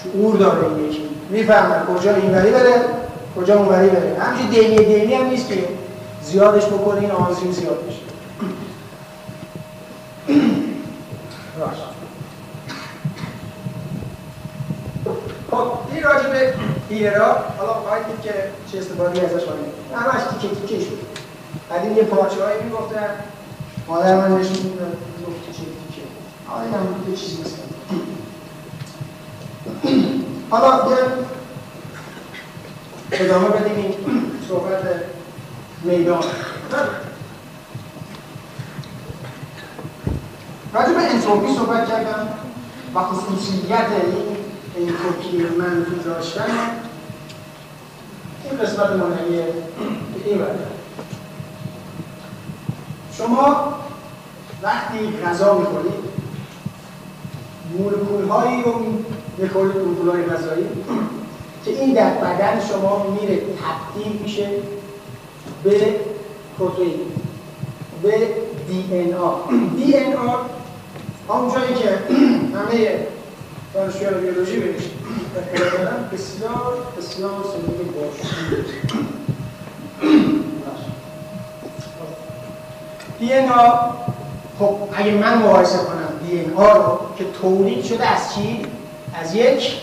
شعور 0.03 0.37
داره 0.37 0.67
این 0.67 0.85
یکی 0.85 1.09
می‌فهمه 1.29 1.85
کجا 1.85 2.15
اینوری 2.15 2.51
بره 2.51 2.81
کجا 3.35 3.57
اونوری 3.57 3.89
بره 3.89 4.17
همچنین 4.19 4.49
دینی 4.49 4.85
دینی 4.85 5.13
هم 5.13 5.25
نیست 5.25 5.47
که 5.47 5.67
زیادش 6.23 6.65
بکنه 6.65 7.01
این 7.01 7.11
آنزیم 7.11 7.51
زیاد 7.51 7.85
بشه 7.87 8.05
خب 15.51 15.67
این 15.93 16.03
راجع 16.03 16.29
به 16.29 16.53
هیلرا 16.89 17.37
حالا 17.57 17.73
خواهید 17.73 18.05
که 18.23 18.33
چه 18.71 18.77
استفاده 18.77 19.21
ازش 19.21 19.45
کنیم 19.45 19.65
همش 19.95 20.21
تیکه 20.41 20.55
تیکه 20.55 20.79
شد 20.85 21.24
قدیم 21.72 21.97
یه 21.97 22.03
پارچه 22.03 22.43
هایی 22.43 22.63
می‌گفتن. 22.63 23.09
مادر 23.88 24.16
من 24.16 24.38
نشون 24.38 24.57
میدن 24.57 24.91
گفت 25.28 25.45
تیکه 25.45 25.59
تیکه 25.59 26.07
حالا 26.47 26.63
هم 26.63 27.05
یه 27.09 27.16
چیزی 27.16 27.41
مثل 27.41 27.55
حالا 30.49 30.91
یه 30.91 30.97
ادامه 33.11 33.47
بدیم 33.47 33.76
این 33.76 33.93
صحبت 34.49 34.84
میدان. 35.84 36.24
راجع 40.74 40.93
به 40.93 41.13
انتروپی 41.13 41.55
صحبت 41.55 41.89
کردم. 41.89 42.28
و 42.95 42.99
خصوصیت 42.99 43.88
این 43.91 44.38
انتروپی 44.78 45.38
منفی 45.57 45.95
داشتن. 46.05 46.47
این 48.43 48.59
قسمت 48.59 48.89
مهمی 48.89 49.41
این 50.26 50.41
شما 53.18 53.74
وقتی 54.61 54.97
غذا 55.26 55.57
می‌خورید 55.57 56.16
مولکول 57.78 58.28
هایی 58.30 58.63
رو 58.63 58.74
مولکول 59.39 60.09
های 60.09 60.24
غذایی 60.24 60.68
که 61.66 61.72
این 61.72 61.93
در 61.93 62.13
بدن 62.13 62.61
شما 62.70 63.07
میره 63.22 63.38
تبدیل 63.38 64.22
میشه 64.22 64.49
به 65.63 65.95
پروتئین 66.59 66.99
به 68.03 68.28
دی 68.68 68.88
ان 68.91 69.13
آ. 69.13 69.34
دی 69.76 69.97
ان 69.97 70.13
آ 70.13 70.36
همونجایی 71.30 71.74
که 71.76 71.89
همه 72.55 73.07
دانشجویان 73.74 74.13
بیولوژی 74.13 74.59
بهش 74.59 74.84
بسیار 76.13 76.78
بسیار 76.97 77.43
سلول 77.43 77.88
باش 77.95 78.32
دی 83.20 83.34
ان 83.34 83.49
آ 83.49 83.70
خب 84.59 84.78
اگه 84.93 85.11
من 85.11 85.38
مقایسه 85.38 85.78
کنم 85.78 86.28
دی 86.28 86.39
ان 86.39 86.53
آ 86.53 86.74
رو 86.74 86.99
که 87.18 87.26
تولید 87.41 87.86
شده 87.86 88.07
از 88.07 88.36
چی؟ 88.36 88.66
از 89.22 89.36
یک 89.36 89.74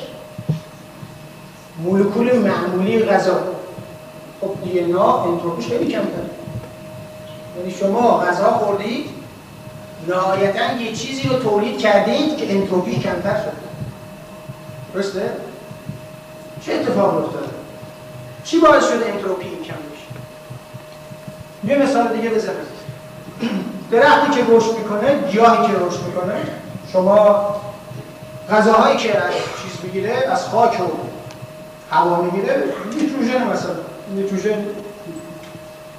مولکول 1.79 2.39
معمولی 2.39 3.05
غذا 3.05 3.43
خب 4.41 4.51
دی 4.65 4.81
ان 4.81 4.97
آ 4.97 5.23
انتروپیش 5.23 5.67
خیلی 5.67 5.93
کمتره 5.93 6.31
یعنی 7.59 7.71
شما 7.71 8.19
غذا 8.19 8.51
خوردید 8.51 9.11
نهایتا 10.09 10.73
یه 10.73 10.93
چیزی 10.93 11.29
رو 11.29 11.39
تولید 11.39 11.79
کردید 11.79 12.37
که 12.37 12.53
انتروپی 12.53 12.99
کمتر 12.99 13.35
شده 13.35 13.53
درسته؟ 14.95 15.33
چه 16.67 16.73
اتفاق 16.73 17.25
افتاده؟ 17.25 17.49
چی 18.45 18.61
باعث 18.61 18.89
شده 18.89 19.13
انتروپی 19.13 19.45
کم 19.45 19.75
بشه؟ 19.75 20.13
یه 21.65 21.83
مثال 21.83 22.17
دیگه 22.17 22.31
بزنم 22.31 22.55
درختی 23.91 24.31
که 24.31 24.45
رشد 24.49 24.79
می‌کنه 24.79 25.19
گیاهی 25.31 25.67
که 25.67 25.73
رشد 25.73 26.01
می‌کنه 26.07 26.35
شما 26.93 27.47
غذاهایی 28.51 28.97
که 28.97 29.17
از 29.17 29.33
چیز 29.63 29.85
می‌گیره 29.85 30.13
از 30.33 30.45
خاک 30.49 30.81
و 30.81 30.85
هوا 31.91 32.23
می‌گیره 32.23 32.65
نیتروژن 32.97 33.47
مثلا 33.53 33.75
نیتروژن 34.15 34.67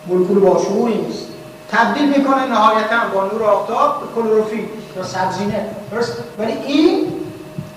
مولکول 0.08 0.40
باشعوری 0.40 0.96
نیست. 0.96 1.28
تبدیل 1.72 2.10
می‌کنه 2.18 2.46
نهایتا 2.46 2.98
با 3.14 3.24
نور 3.26 3.44
آفتاب 3.44 4.02
به 4.02 4.22
کلروفیل 4.22 4.66
یا 4.98 5.04
سبزینه. 5.04 5.66
درست؟ 5.92 6.18
ولی 6.40 6.52
این 6.52 7.08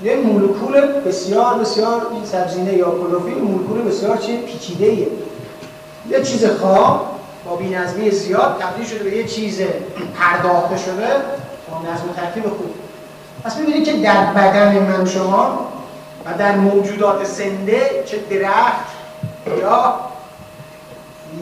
یه 0.03 0.17
مولکول 0.17 0.81
بسیار 0.81 1.55
بسیار 1.59 2.07
این 2.12 2.25
سبزینه 2.25 2.73
یا 2.73 2.91
کلروفیل 2.91 3.39
مولکول 3.39 3.83
بسیار 3.83 4.17
چیز 4.17 4.41
پیچیده 4.41 4.87
ایه 4.87 5.09
یه 6.11 6.23
چیز 6.23 6.47
خام 6.47 7.01
با 7.47 7.57
بی‌نظمی 7.57 8.11
زیاد 8.11 8.57
تبدیل 8.61 8.86
شده 8.86 9.05
به 9.05 9.16
یه 9.16 9.24
چیز 9.24 9.61
پرداخته 10.18 10.76
شده 10.76 11.09
با 11.70 11.92
نظم 11.92 12.11
و 12.11 12.12
ترتیب 12.16 12.42
خوب. 12.42 12.74
پس 13.44 13.57
می‌بینید 13.59 13.84
که 13.84 13.92
در 13.92 14.24
بدن 14.24 14.78
من 14.78 15.05
شما 15.05 15.68
و 16.24 16.38
در 16.38 16.57
موجودات 16.57 17.24
زنده 17.24 18.05
چه 18.07 18.18
درخت 18.18 18.86
یا 19.61 19.94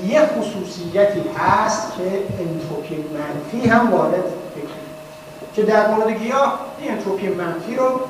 یه 0.06 0.20
خصوصیتی 0.26 1.22
هست 1.38 1.92
که 1.96 2.02
انتروپی 2.42 2.96
منفی 2.96 3.68
هم 3.68 3.92
وارد 3.92 4.12
بکنه 4.14 4.84
که 5.56 5.62
در 5.62 5.90
مورد 5.90 6.10
گیاه 6.10 6.58
این 6.80 6.90
انتروپی 6.90 7.28
منفی 7.28 7.76
رو 7.76 8.00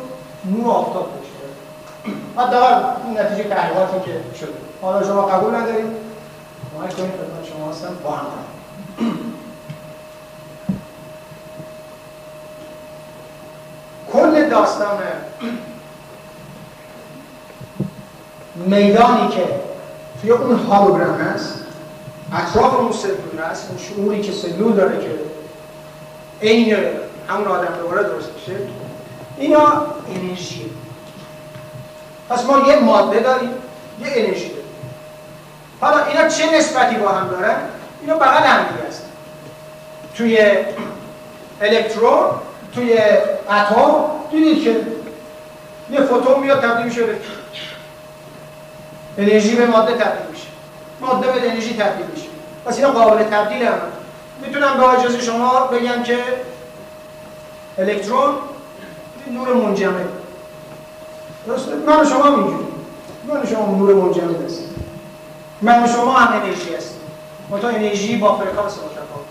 نور 0.44 0.70
آفتاب 0.70 1.08
بشه 1.08 1.34
حداقل 2.36 2.84
این 3.06 3.18
نتیجه 3.18 3.48
تحقیقاتی 3.48 4.10
که 4.10 4.38
شده. 4.38 4.52
حالا 4.82 5.06
شما 5.06 5.22
قبول 5.22 5.54
ندارید؟ 5.54 5.86
کمک 6.74 6.96
کنید 6.96 7.10
خدمت 7.10 7.48
شما 7.52 7.70
هستم 7.70 7.96
کل 14.12 14.48
داستان 14.48 14.98
میدانی 18.54 19.28
که 19.28 19.46
توی 20.20 20.30
اون 20.30 20.58
هالوگرام 20.58 21.14
هست 21.14 21.64
اطراف 22.32 22.74
اون 22.74 22.92
سلول 22.92 23.44
هست 23.50 23.68
اون 23.70 23.78
شعوری 23.78 24.22
که 24.22 24.32
سلول 24.32 24.72
داره 24.72 24.98
که 25.00 25.10
این 26.40 26.76
همون 27.28 27.46
آدم 27.46 27.74
دوباره 27.82 28.02
درست 28.02 28.30
میشه 28.34 28.60
اینا 29.38 29.86
انرژی 30.16 30.70
پس 32.28 32.44
ما 32.44 32.58
یه 32.68 32.78
ماده 32.78 33.20
داریم 33.20 33.50
یه 34.00 34.06
انرژی 34.06 34.53
حالا 35.84 36.04
اینا 36.04 36.28
چه 36.28 36.58
نسبتی 36.58 36.96
با 36.96 37.08
هم 37.08 37.28
دارن؟ 37.28 37.56
اینا 38.00 38.16
بغل 38.16 38.42
هم 38.42 38.64
دیگه 38.64 38.88
هست 38.88 39.02
توی 40.14 40.38
الکترون 41.60 42.30
توی 42.74 42.98
اتم 43.48 44.04
دیدید 44.30 44.64
که 44.64 44.80
یه 45.90 46.00
فوتون 46.00 46.40
میاد 46.40 46.60
تبدیل 46.60 46.86
میشه 46.86 47.02
به 47.02 47.16
انرژی 49.18 49.56
به 49.56 49.66
ماده 49.66 49.92
تبدیل 49.92 50.30
میشه. 50.30 50.46
ماده 51.00 51.32
به 51.32 51.50
انرژی 51.50 51.76
تبدیل 51.76 52.06
میشه. 52.14 52.28
پس 52.66 52.76
اینا 52.76 52.90
قابل 52.90 53.24
تبدیل 53.24 53.62
هم. 53.62 53.78
می‌تونم 54.42 54.76
به 54.76 54.88
اجازه 54.88 55.20
شما 55.20 55.66
بگم 55.66 56.02
که 56.02 56.18
الکترون 57.78 58.34
نور 59.30 59.54
منجمد. 59.54 60.08
درسته؟ 61.46 61.74
من 61.74 62.04
شما 62.04 62.30
میگیم. 62.36 62.68
من 63.28 63.46
شما 63.46 63.76
نور 63.76 63.94
منجمد 63.94 64.44
هستیم. 64.44 64.73
من 65.62 65.84
و 65.84 65.86
شما 65.86 66.12
هم 66.12 66.42
انرژی 66.42 66.74
هستیم. 66.74 67.00
منتها 67.50 67.70
انرژی 67.70 68.16
با 68.16 68.36
فرکانس 68.36 68.72
متفاوت 68.72 69.24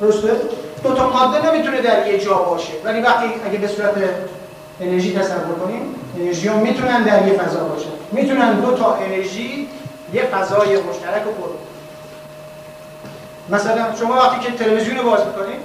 درسته؟ 0.00 0.40
دو 0.82 0.94
تا 0.94 1.10
ماده 1.10 1.50
نمی‌تونه 1.50 1.80
در 1.80 2.06
یه 2.06 2.18
جا 2.18 2.34
باشه. 2.34 2.72
ولی 2.84 3.00
وقتی 3.00 3.26
اگه 3.46 3.58
به 3.58 3.68
صورت 3.68 3.94
انرژی 4.80 5.18
تصور 5.18 5.58
کنیم 5.64 5.94
انرژی 6.18 6.48
ها 6.48 6.56
می‌تونن 6.56 7.02
در 7.02 7.26
یه 7.28 7.32
فضا 7.32 7.64
باشن. 7.64 7.88
می‌تونن 8.12 8.60
دو 8.60 8.76
تا 8.76 8.94
انرژی 8.94 9.68
یه 10.12 10.22
فضای 10.22 10.82
مشترک 10.82 11.22
رو 11.24 11.32
پر 11.32 11.48
مثلا 13.50 13.96
شما 14.00 14.14
وقتی 14.14 14.40
که 14.40 14.64
تلویزیون 14.64 15.02
باز 15.02 15.20
می‌کنید 15.26 15.60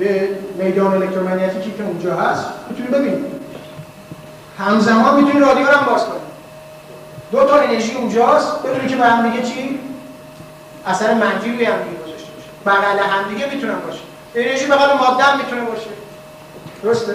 یه 0.00 0.38
میدان 0.58 1.02
الکترومغناطیکی 1.02 1.70
که 1.70 1.82
اونجا 1.82 2.14
هست 2.14 2.44
می‌تونید 2.70 2.90
ببینید. 2.90 3.40
همزمان 4.58 5.22
می‌تونید 5.22 5.42
رادیو 5.46 5.66
رو 5.66 5.72
هم 5.72 5.86
باز 5.86 6.04
کنید. 6.04 6.29
دو 7.32 7.44
تا 7.44 7.56
انرژی 7.56 7.94
اونجاست. 7.94 8.62
بدونید 8.62 8.90
که 8.90 8.96
به 8.96 9.04
هم 9.04 9.30
دیگه 9.30 9.42
چی؟ 9.42 9.80
اثر 10.86 11.14
منفی 11.14 11.52
روی 11.52 11.64
هم 11.64 11.82
دیگه 11.82 12.02
گذاشته 12.02 12.28
باشه. 12.36 12.48
بغل 12.66 12.98
هم 12.98 13.28
دیگه 13.28 13.54
می‌تونن 13.54 13.78
باشه. 13.80 14.00
انرژی 14.34 14.66
بغل 14.66 14.98
ماده 14.98 15.22
هم 15.22 15.38
می‌تونه 15.38 15.60
باشه. 15.60 15.90
درسته؟ 16.82 17.14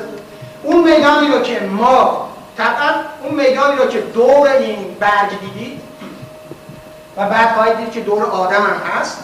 اون 0.63 0.83
میدانی 0.83 1.27
رو 1.27 1.41
که 1.41 1.59
ما 1.59 2.27
طبعا 2.57 2.91
اون 3.23 3.35
میدانی 3.35 3.75
رو 3.75 3.85
که 3.85 4.01
دور 4.01 4.47
این 4.47 4.95
برگ 4.99 5.29
دیدید 5.39 5.81
و 7.17 7.29
بعد 7.29 7.55
خواهید 7.55 7.77
دید 7.77 7.91
که 7.91 8.01
دور 8.01 8.23
آدم 8.23 8.61
هم 8.61 8.91
هست 8.91 9.17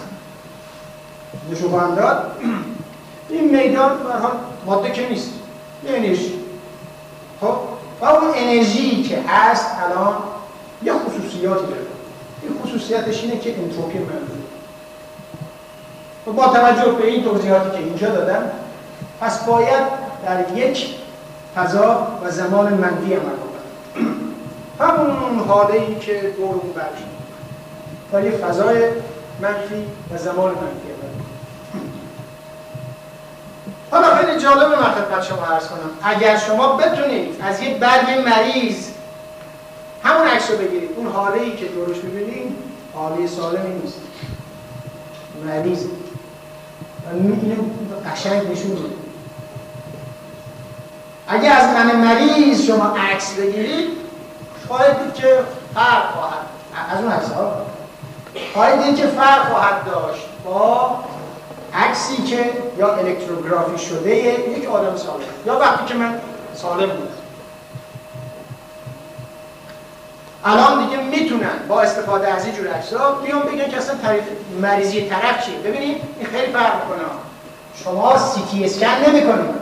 نشون 1.51 1.95
داد 1.95 2.31
این 3.29 3.57
میدان 3.57 3.91
حال 4.21 4.31
ماده 4.65 4.91
که 4.91 5.09
نیست 5.09 5.31
یه 5.83 5.97
انرژی. 5.97 6.39
خب؟ 7.41 7.55
و 8.01 8.05
اون 8.05 8.31
انرژی 8.35 9.03
که 9.03 9.21
هست 9.27 9.65
الان 9.83 10.17
یه 10.83 10.93
خصوصیاتی 10.93 11.65
داره. 11.65 11.85
این 12.41 12.59
خصوصیتش 12.63 13.23
اینه 13.23 13.39
که 13.39 13.59
انتروپی 13.59 13.99
منفی 13.99 14.41
و 16.27 16.31
با 16.31 16.47
توجه 16.47 16.91
به 16.91 17.07
این 17.07 17.23
توضیحاتی 17.23 17.71
که 17.71 17.77
اینجا 17.77 18.09
دادم 18.09 18.51
پس 19.21 19.45
باید 19.45 19.83
در 20.25 20.57
یک 20.57 20.95
فضا 21.55 22.07
و 22.23 22.31
زمان 22.31 22.73
منفی 22.73 23.13
عمل 23.13 23.21
کنم 23.21 23.61
همون 24.79 25.39
حاله 25.47 25.73
ای 25.73 25.95
که 25.95 26.33
دور 26.37 26.55
اون 26.55 26.73
برش 26.75 26.99
در 28.11 28.25
یک 28.27 28.33
فضای 28.33 28.83
منفی 29.41 29.85
و 30.13 30.17
زمان 30.17 30.49
منفی 30.49 30.87
عمل 30.91 31.11
حالا 33.91 34.15
خیلی 34.15 34.39
جالبه 34.41 34.75
من 34.75 34.91
خدمت 34.91 35.23
شما 35.23 35.45
عرض 35.45 35.67
کنم. 35.67 35.89
اگر 36.03 36.37
شما 36.37 36.77
بتونید 36.77 37.41
از 37.41 37.61
یک 37.61 37.77
برگ 37.77 38.09
مریض 38.25 38.90
همون 40.03 40.27
عکس 40.27 40.51
رو 40.51 40.57
بگیرید. 40.57 40.89
اون 40.95 41.07
حاله 41.07 41.41
ای 41.41 41.55
که 41.55 41.65
دورش 41.65 41.97
ببینید 41.97 42.55
حاله 42.93 43.27
سالمی 43.27 43.79
نیست. 43.79 43.99
مریض 45.45 45.85
اینو 47.13 47.55
قشنگ 48.11 48.51
نشون 48.51 48.71
میده. 48.71 48.95
اگه 51.27 51.49
از 51.49 51.75
من 51.75 51.95
مریض 51.95 52.61
شما 52.61 52.95
عکس 52.95 53.33
بگیرید 53.33 53.89
خواهید 54.67 55.03
دید 55.03 55.13
که 55.13 55.39
فرق 55.75 56.11
خواهد 56.11 56.45
از 56.91 57.03
اون 57.03 57.11
عکس 57.11 57.29
ها. 57.29 57.53
خواهید 58.53 58.83
دید 58.83 58.95
که 58.95 59.07
فرق 59.07 59.49
خواهد 59.49 59.85
داشت 59.85 60.23
با 60.45 60.99
عکسی 61.73 62.23
که 62.23 62.51
یا 62.77 62.95
الکتروگرافی 62.95 63.85
شده 63.85 64.15
یک 64.59 64.69
آدم 64.69 64.97
سالم. 64.97 65.19
یا 65.45 65.59
وقتی 65.59 65.85
که 65.85 65.93
من 65.93 66.19
سالم 66.53 66.89
بودم 66.89 67.20
الان 70.45 70.85
دیگه 70.85 71.03
می‌تونن 71.03 71.51
با 71.67 71.81
استفاده 71.81 72.33
از 72.33 72.45
این 72.45 72.55
جور 72.55 72.67
ها 72.99 73.11
بیان 73.11 73.41
بگن 73.41 73.69
که 73.69 73.77
اصلا 73.77 73.95
تعریف 73.95 74.23
مریضی 74.61 75.01
طرف 75.01 75.45
چیه. 75.45 75.57
ببینید 75.57 76.01
این 76.19 76.27
خیلی 76.27 76.53
فرق 76.53 76.73
می‌کنه. 76.75 77.07
شما 77.83 78.17
سی 78.17 78.41
تی 78.51 78.65
اسکن 78.65 78.87
نمی‌کنید. 79.07 79.61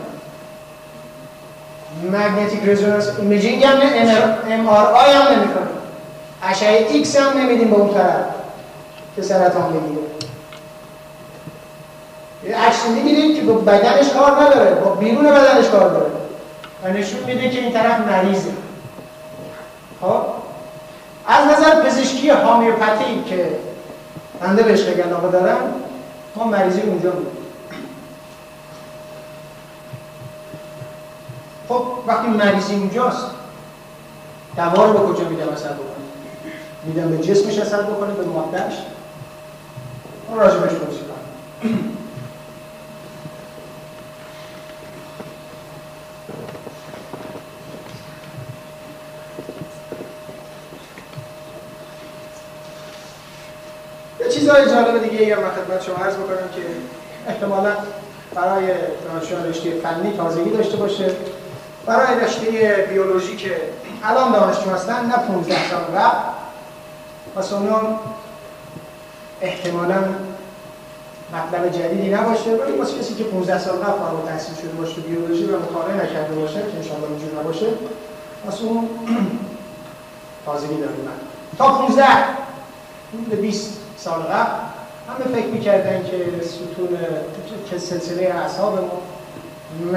magnetic 2.04 2.60
resonance 2.66 3.10
imaging 3.20 3.64
هم 3.64 3.80
ام 4.50 4.68
آر 4.68 4.86
آی 4.86 5.12
هم 5.12 5.28
نمی‌کنید. 5.28 5.80
اشعه 6.44 6.88
ایکس 6.90 7.18
هم 7.18 7.38
نمیدیم 7.38 7.70
به 7.70 7.76
اون 7.76 7.94
طرف 7.94 8.26
که 9.16 9.22
سرطان 9.22 9.74
بگیره. 9.74 10.02
یه 12.44 12.68
عکس 12.68 12.88
می‌گیرید 12.88 13.36
که 13.36 13.42
با 13.42 13.54
بدنش 13.54 14.10
کار 14.10 14.32
نداره 14.42 14.76
با 14.76 14.92
بیرون 14.92 15.26
بدنش 15.26 15.68
کار 15.68 15.90
داره. 15.90 16.12
و 16.84 16.88
نشون 16.88 17.20
میده 17.20 17.50
که 17.50 17.60
این 17.60 17.74
طرف 17.74 18.00
مریضه. 18.00 18.52
خب؟ 20.02 20.22
از 21.30 21.48
نظر 21.48 21.82
پزشکی 21.82 22.30
هامیوپاتی 22.30 23.24
که 23.26 23.60
بنده 24.40 24.64
بهش 24.64 24.84
خیلی 24.84 25.02
علاقه 25.02 25.32
دارم 25.32 25.74
ما 26.36 26.44
مریضی 26.44 26.82
اونجا 26.82 27.12
بود 27.12 27.38
خب 31.70 31.84
وقتی 32.08 32.28
مریضی 32.28 32.76
اونجاست 32.76 33.26
دوا 34.56 34.86
رو 34.86 34.94
به 34.94 35.14
کجا 35.14 35.30
میدم 35.30 35.50
اثر 35.50 35.74
بکنه؟ 35.74 36.06
میدم 36.84 37.10
به 37.10 37.24
جسمش 37.24 37.60
اثر 37.60 37.82
بکنه 37.82 38.14
به 38.14 38.26
مادهش 38.26 38.74
اون 40.30 40.40
راجبش 40.40 40.72
توضیح 40.72 41.02
کنم 41.02 42.00
چیزهای 54.50 54.66
جالب 54.66 55.02
دیگه 55.20 55.36
من 55.36 55.50
خدمت 55.50 55.84
شما 55.84 55.96
عرض 55.96 56.14
بکنم 56.16 56.50
که 56.56 56.62
احتمالا 57.28 57.72
برای 58.36 58.68
دانشجویان 59.06 59.50
رشته 59.50 59.72
فنی 59.72 60.18
تازگی 60.18 60.50
داشته 60.50 60.78
باشه. 60.78 61.12
برای 61.86 62.20
رشته 62.20 62.86
بیولوژی 62.90 63.36
که 63.36 63.62
الان 64.04 64.32
دانشجو 64.32 64.70
هستن 64.70 65.06
نه 65.06 65.18
15 65.18 65.70
سال 65.70 65.82
قبل. 65.82 66.18
پس 67.36 67.54
اونا 67.54 68.00
احتمالا 69.42 70.04
مطلب 71.34 71.72
جدیدی 71.72 72.10
نباشه. 72.10 72.52
ولی 72.56 72.78
واسه 72.78 73.00
کسی 73.00 73.16
که 73.16 73.24
15 73.24 73.60
سال 73.60 73.76
قبل 73.76 74.00
فارغ 74.00 74.20
التحصیل 74.20 74.56
شده 74.56 74.72
باشه 74.72 75.02
بیولوژی 75.02 75.46
و 75.46 75.60
مطالعه 75.60 76.06
نکرده 76.06 76.36
باشه 76.36 76.54
که 76.54 76.78
انشاءالله 76.78 77.10
اینجور 77.10 77.40
نباشه 77.40 77.68
پس 78.48 78.62
اون 78.62 78.90
تازگی 80.46 80.76
داریم. 80.76 81.10
تا 81.58 81.78
15 81.78 82.06
به 83.30 83.36
20 83.36 83.78
سال 83.98 84.20
قبل. 84.20 84.69
همه 85.10 85.36
فکر 85.36 85.48
می‌کردن 85.48 86.04
که 86.04 86.46
ستون 86.48 86.98
که 87.70 87.80
سلسله 87.80 88.24
اعصاب 88.24 88.74
ما 88.74 89.02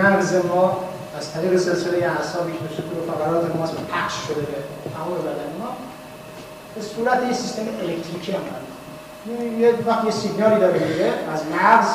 مغز 0.03 0.35
ما 0.35 0.85
از 1.19 1.33
طریق 1.33 1.57
سلسله 1.57 2.07
اعصابی 2.07 2.53
که 2.53 2.75
ستون 2.75 3.15
فقرات 3.15 3.57
ما 3.57 3.65
پخش 3.65 4.15
شده 4.27 4.41
به 4.41 4.91
تمام 4.95 5.19
بدن 5.19 5.59
ما. 5.59 5.69
به 6.75 6.83
صورت 6.83 7.27
یه 7.27 7.33
سیستم 7.33 7.63
الکتریکی 7.63 8.33
هم 8.33 8.41
یه 9.61 9.75
وقت 9.87 10.05
یه 10.05 10.11
سیگنالی 10.11 10.61
داره 10.61 10.79
میره 10.89 11.13
از 11.35 11.41
مغز 11.47 11.89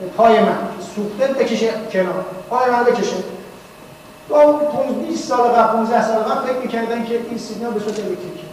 به 0.00 0.06
پای 0.06 0.40
من 0.40 0.58
سوخته 0.96 1.26
بکشه 1.26 1.70
کنار. 1.92 2.24
پای 2.50 2.70
من 2.70 2.84
بکشه. 2.84 3.16
با 4.28 4.52
20 5.08 5.28
سال 5.28 5.48
قبل 5.48 5.72
15 5.72 6.06
سال 6.06 6.22
قبل 6.22 6.46
فکر 6.46 6.58
می‌کردن 6.58 7.04
که 7.04 7.14
این 7.28 7.38
سیگنال 7.38 7.72
به 7.72 7.80
صورت 7.80 7.98
الکتریکی. 7.98 8.47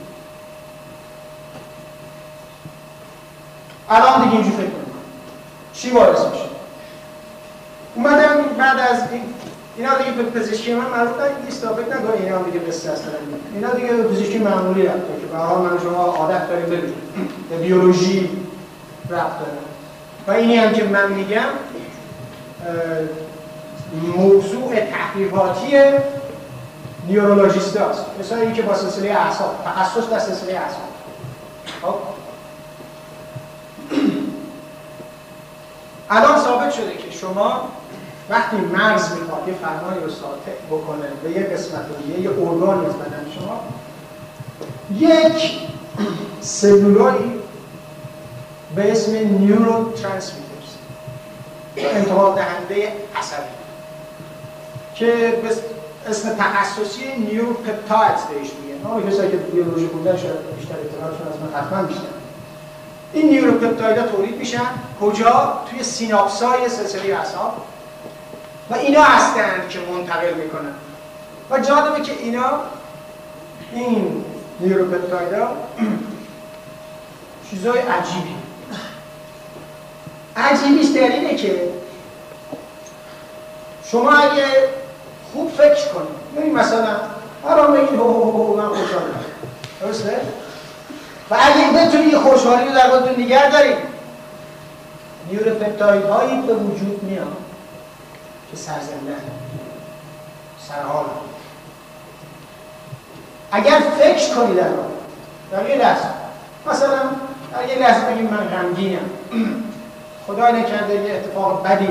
الان 3.89 4.23
دیگه 4.23 4.33
اینجور 4.33 4.53
فکر 4.53 4.69
کنیم 4.69 4.95
چی 5.73 5.91
باعث 5.91 6.19
میشه؟ 6.19 6.45
اومدم 7.95 8.43
بعد 8.57 8.79
از 8.79 9.11
این 9.11 9.21
اینا 9.77 9.97
دیگه 9.97 10.11
به 10.11 10.23
پزشکی 10.23 10.73
من 10.73 10.85
مربوط 10.85 11.21
نیست 11.45 11.59
فکر 11.59 11.97
نکنید 11.97 12.21
اینا 12.23 12.41
دیگه 12.41 12.59
قصه 12.59 12.91
هستن 12.91 13.11
اینا 13.53 13.73
دیگه 13.73 13.93
به 13.93 14.03
پزشکی 14.03 14.37
معمولی 14.37 14.85
رفته 14.85 15.19
که 15.21 15.27
به 15.31 15.37
حال 15.37 15.61
من 15.61 15.79
شما 15.79 16.03
عادت 16.03 16.49
داریم 16.49 16.65
ببینید 16.65 16.93
به 17.49 17.57
بیولوژی 17.57 18.29
رفت 19.09 19.39
داره. 19.39 19.51
و 20.27 20.31
اینی 20.31 20.57
هم 20.57 20.73
که 20.73 20.83
من 20.83 21.11
میگم 21.11 21.45
موضوع 24.17 24.75
تحقیقاتی 24.75 25.77
نیورولوژیست 27.07 27.77
هست 27.77 28.05
مثلا 28.19 28.51
که 28.51 28.61
با 28.61 28.75
سلسله 28.75 29.09
اعصاب 29.09 29.55
تخصص 29.65 30.09
در 30.09 30.19
سلسله 30.19 30.53
اعصاب. 30.53 30.89
خب؟ 31.81 31.95
الان 36.09 36.39
ثابت 36.39 36.71
شده 36.71 36.97
که 36.97 37.11
شما 37.11 37.69
وقتی 38.29 38.57
مغز 38.57 39.11
می‌خواد 39.11 39.47
یه 39.47 39.53
فرمانی 39.53 40.03
رو 40.03 40.09
ساطع 40.09 40.51
بکنه 40.71 41.07
به 41.23 41.31
یه 41.31 41.43
قسمت 41.43 41.85
رو 41.89 42.21
یه 42.21 42.29
ارگانی 42.29 42.85
از 42.85 42.93
بدن 42.93 43.25
شما 43.39 43.59
یک 45.07 45.59
سلولایی 46.41 47.31
به 48.75 48.91
اسم 48.91 49.11
نیورو 49.11 49.91
ترانسمیترز 49.91 50.45
انتقال 51.77 52.35
دهنده 52.35 52.93
عصبی 53.15 53.55
که 54.95 55.39
به 55.43 55.49
اسم 56.09 56.29
تخصصی 56.35 57.17
نیورو 57.17 57.53
پپتایدز 57.53 58.21
بهش 58.21 58.51
میگن. 58.61 58.85
اما 58.85 59.01
کسایی 59.01 59.31
که 59.31 59.37
بیولوژی 59.37 59.87
خوندن 59.87 60.17
شاید 60.17 60.55
بیشتر 60.57 60.75
اطلاعاتشون 60.75 61.27
از 61.27 61.39
من 61.39 61.59
حتما 61.59 61.83
بیشتر. 61.83 62.24
این 63.15 63.29
نیوروپپتایدها 63.29 64.07
تولید 64.07 64.37
میشن 64.37 64.65
کجا؟ 65.01 65.63
توی 65.69 65.83
سیناپسای 65.83 66.69
سلسله 66.69 67.15
اعصاب. 67.15 67.65
و 68.69 68.75
اینا 68.75 69.03
هستند 69.03 69.69
که 69.69 69.79
منتقل 69.79 70.33
می‌کنن. 70.33 70.73
و 71.49 71.59
جالبه 71.59 72.01
که 72.01 72.11
اینا 72.19 72.59
این 73.73 74.25
نیوروپپتایدها 74.59 75.47
چیزای 77.49 77.79
عجیبی. 77.79 78.35
عجیبیش 80.35 80.87
در 80.87 81.01
اینه 81.01 81.35
که 81.35 81.69
شما 83.85 84.11
اگه 84.11 84.45
خوب 85.33 85.51
فکر 85.51 85.87
کنید 85.93 86.53
مثلا 86.53 86.95
هر 87.45 87.67
بگید 87.67 87.99
هو 87.99 88.23
هو 88.23 88.31
هو 88.31 88.57
من 88.57 88.67
خوشحالم. 88.67 89.23
درسته؟ 89.81 90.21
و 91.29 91.35
اگه 91.39 91.85
بتونی 91.85 92.05
یه 92.05 92.17
خوشحالی 92.17 92.67
رو 92.67 92.73
در 92.73 92.89
خودتون 92.89 93.23
نگه 93.23 93.51
دارید. 93.51 93.77
نیوروپپتاید 95.31 96.05
هایی 96.05 96.41
به 96.41 96.53
وجود 96.53 97.03
میاد 97.03 97.37
که 98.51 98.57
سرزنده 98.57 99.15
سرحال. 100.67 101.05
اگر 103.51 103.79
فکر 103.99 104.35
کنید 104.35 104.57
در 104.57 104.69
در 105.51 105.69
یه 105.69 105.75
لحظه. 105.75 106.05
مثلا 106.67 106.99
در 107.53 107.67
یه 107.69 107.79
لحظه 107.79 108.05
بگیم 108.05 108.25
من 108.25 108.47
غمگینم. 108.47 109.09
خدا 110.27 110.49
نکرده 110.49 110.95
یه 110.95 111.15
اتفاق 111.15 111.67
بدی 111.67 111.87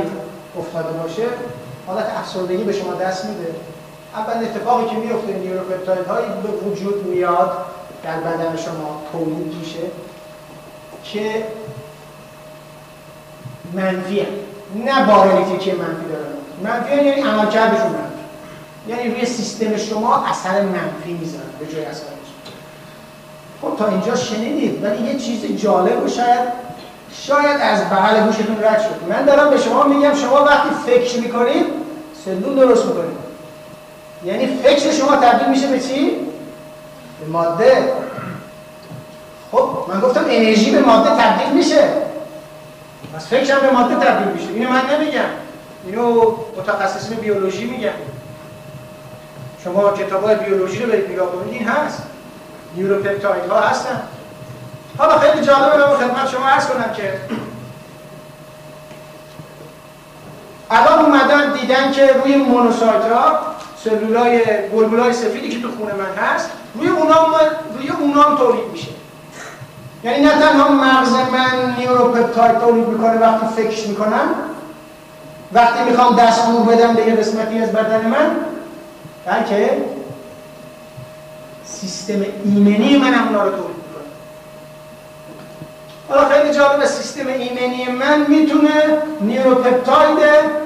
افتاده 0.58 0.98
باشه 0.98 1.22
حالت 1.86 2.06
افسردگی 2.18 2.64
به 2.64 2.72
شما 2.72 2.94
دست 2.94 3.24
میده. 3.24 3.54
اول 4.14 4.44
اتفاقی 4.44 4.86
که 4.90 4.96
میفته 4.96 5.32
نیوروپپتاید 5.32 6.06
هایی 6.06 6.26
به 6.42 6.48
وجود 6.48 7.06
میاد 7.06 7.66
در 8.04 8.16
بدن 8.16 8.56
شما 8.56 9.02
تولید 9.12 9.54
میشه 9.54 9.80
که 11.04 11.46
منفی 13.72 14.26
نه 14.84 15.06
بار 15.06 15.28
الکتریکی 15.28 15.72
منفی 15.72 16.04
دارن. 16.08 16.34
منفی 16.62 16.96
یعنی 16.96 17.22
عملکردشون 17.22 17.86
منفی. 17.86 18.14
یعنی 18.88 19.10
روی 19.10 19.26
سیستم 19.26 19.76
شما 19.76 20.24
اثر 20.26 20.62
منفی 20.62 21.12
می‌زنن 21.12 21.40
به 21.58 21.66
جای 21.66 21.84
اثر 21.84 22.04
خب 23.62 23.76
تا 23.78 23.88
اینجا 23.88 24.16
شنیدید 24.16 24.84
ولی 24.84 25.02
یه 25.02 25.18
چیز 25.18 25.62
جالب 25.62 26.04
و 26.04 26.08
شاید 26.08 26.48
شاید 27.12 27.60
از 27.60 27.84
بغل 27.84 28.26
گوشتون 28.26 28.64
رد 28.64 28.80
شد. 28.80 29.12
من 29.12 29.24
دارم 29.24 29.50
به 29.50 29.58
شما 29.58 29.84
میگم 29.84 30.14
شما 30.14 30.44
وقتی 30.44 30.68
فکر 30.86 31.20
می‌کنید 31.20 31.66
سلول 32.24 32.54
درست 32.54 32.86
می‌کنید. 32.86 33.16
یعنی 34.24 34.46
فکر 34.46 34.90
شما 34.90 35.16
تبدیل 35.16 35.48
میشه 35.48 35.66
به 35.66 35.80
چی؟ 35.80 36.10
به 37.24 37.30
ماده. 37.30 37.92
خب 39.52 39.68
من 39.88 40.00
گفتم 40.00 40.24
انرژی 40.28 40.70
به 40.70 40.80
ماده 40.80 41.10
تبدیل 41.10 41.52
میشه. 41.52 41.88
پس 43.14 43.26
فکرم 43.26 43.60
به 43.60 43.70
ماده 43.70 43.94
تبدیل 43.94 44.28
میشه. 44.28 44.48
اینو 44.48 44.70
من 44.70 44.82
نمیگم. 44.90 45.20
اینو 45.86 46.34
متخصصین 46.56 47.16
بیولوژی 47.16 47.64
میگن. 47.64 47.94
شما 49.64 49.92
کتاب 49.92 50.24
های 50.24 50.34
بیولوژی 50.34 50.82
رو 50.82 50.92
برید 50.92 51.10
نگاه 51.10 51.32
کنید 51.32 51.54
این 51.54 51.68
هست. 51.68 52.02
نیوروپپتاید 52.76 53.50
ها 53.50 53.60
هستن. 53.60 54.02
حالا 54.98 55.18
خیلی 55.18 55.46
جالبه 55.46 55.76
من 55.76 55.96
خدمت 55.96 56.28
شما 56.28 56.48
عرض 56.48 56.66
کنم 56.66 56.92
که 56.96 57.20
الان 60.70 61.04
اومدن 61.04 61.52
دیدن 61.52 61.92
که 61.92 62.12
روی 62.12 62.36
مونوسایت 62.36 63.12
ها 63.12 63.53
سلولای 63.84 64.44
بلبلای 64.72 65.12
سفیدی 65.12 65.48
که 65.48 65.62
تو 65.62 65.68
خونه 65.78 65.94
من 65.94 66.24
هست 66.24 66.50
روی 66.74 66.88
اونام 66.88 67.34
روی 67.78 67.88
اونام 67.88 68.36
تولید 68.36 68.64
میشه. 68.72 68.88
یعنی 70.04 70.24
نه 70.24 70.30
تنها 70.30 70.68
مغز 70.68 71.12
من 71.12 71.74
نیوروپپتاید 71.78 72.58
تولید 72.58 72.88
می‌کنه 72.88 73.18
وقتی 73.18 73.46
فکر 73.56 73.88
می‌کنم 73.88 74.34
وقتی 75.52 75.90
می‌خوام 75.90 76.16
دستور 76.16 76.62
بدم 76.62 76.94
به 76.94 77.06
یه 77.06 77.14
قسمتی 77.14 77.58
از 77.58 77.72
بدن 77.72 78.06
من 78.06 78.36
بلکه 79.26 79.70
سیستم 81.64 82.24
ایمنی 82.44 82.96
من 82.96 83.14
هم 83.14 83.26
اونا 83.26 83.44
رو 83.44 83.50
تولید 83.50 83.76
می‌کنه. 83.76 84.04
حالا 86.08 86.28
خیلی 86.28 86.54
جالب 86.54 86.84
سیستم 86.84 87.26
ایمنی 87.26 87.86
من 87.86 88.26
می‌تونه 88.28 88.98
نیوروپپتاید 89.20 90.64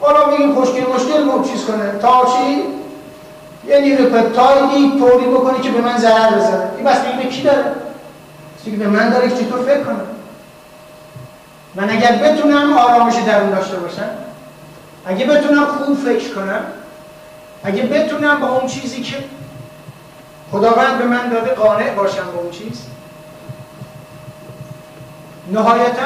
حالا 0.00 0.30
میگیم 0.30 0.54
خوشگل 0.54 0.86
مشکل 0.94 1.50
چیز 1.52 1.64
کنه؟ 1.64 1.98
تا 1.98 2.24
چی؟ 2.24 2.62
یه 3.68 3.80
نیوروپپتایدی 3.80 4.98
تولید 4.98 5.30
بکنه 5.30 5.60
که 5.60 5.70
به 5.70 5.80
من 5.80 5.98
ضرر 5.98 6.30
بزنه. 6.30 6.70
این 6.76 6.86
بستگی 6.86 7.16
به 7.16 7.28
کی 7.28 7.42
داره؟ 7.42 7.64
که 8.64 8.70
به 8.70 8.86
من 8.86 9.10
داره 9.10 9.28
که 9.28 9.44
چطور 9.44 9.62
فکر 9.62 9.82
کنم 9.84 10.06
من 11.74 11.90
اگر 11.90 12.12
بتونم 12.12 12.72
آرامش 12.78 13.14
درون 13.26 13.50
داشته 13.50 13.76
باشم 13.76 14.08
اگه 15.06 15.26
بتونم 15.26 15.66
خوب 15.66 15.98
فکر 15.98 16.34
کنم 16.34 16.60
اگه 17.64 17.82
بتونم 17.82 18.40
با 18.40 18.48
اون 18.48 18.66
چیزی 18.66 19.02
که 19.02 19.16
خداوند 20.52 20.98
به 20.98 21.04
من 21.04 21.28
داده 21.28 21.50
قانع 21.50 21.94
باشم 21.94 22.24
با 22.34 22.40
اون 22.40 22.50
چیز 22.50 22.82
نهایتا 25.52 26.02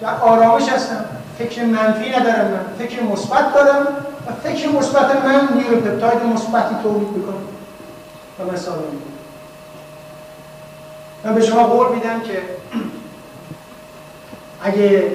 در 0.00 0.14
آرامش 0.20 0.68
هستم. 0.68 1.04
فکر 1.42 1.64
منفی 1.64 2.10
ندارم 2.10 2.50
من 2.50 2.86
فکر 2.86 3.02
مثبت 3.02 3.54
دارم 3.54 3.86
و 4.26 4.32
فکر 4.48 4.68
مثبت 4.68 5.24
من 5.24 5.48
نیوروپپتاید 5.54 6.22
مثبتی 6.22 6.74
تولید 6.82 7.08
می‌کنه. 7.08 7.34
و 8.38 8.52
مثال 8.52 8.78
من 11.24 11.34
به 11.34 11.40
شما 11.40 11.66
قول 11.66 11.94
میدم 11.94 12.20
که 12.20 12.42
اگه 14.64 15.12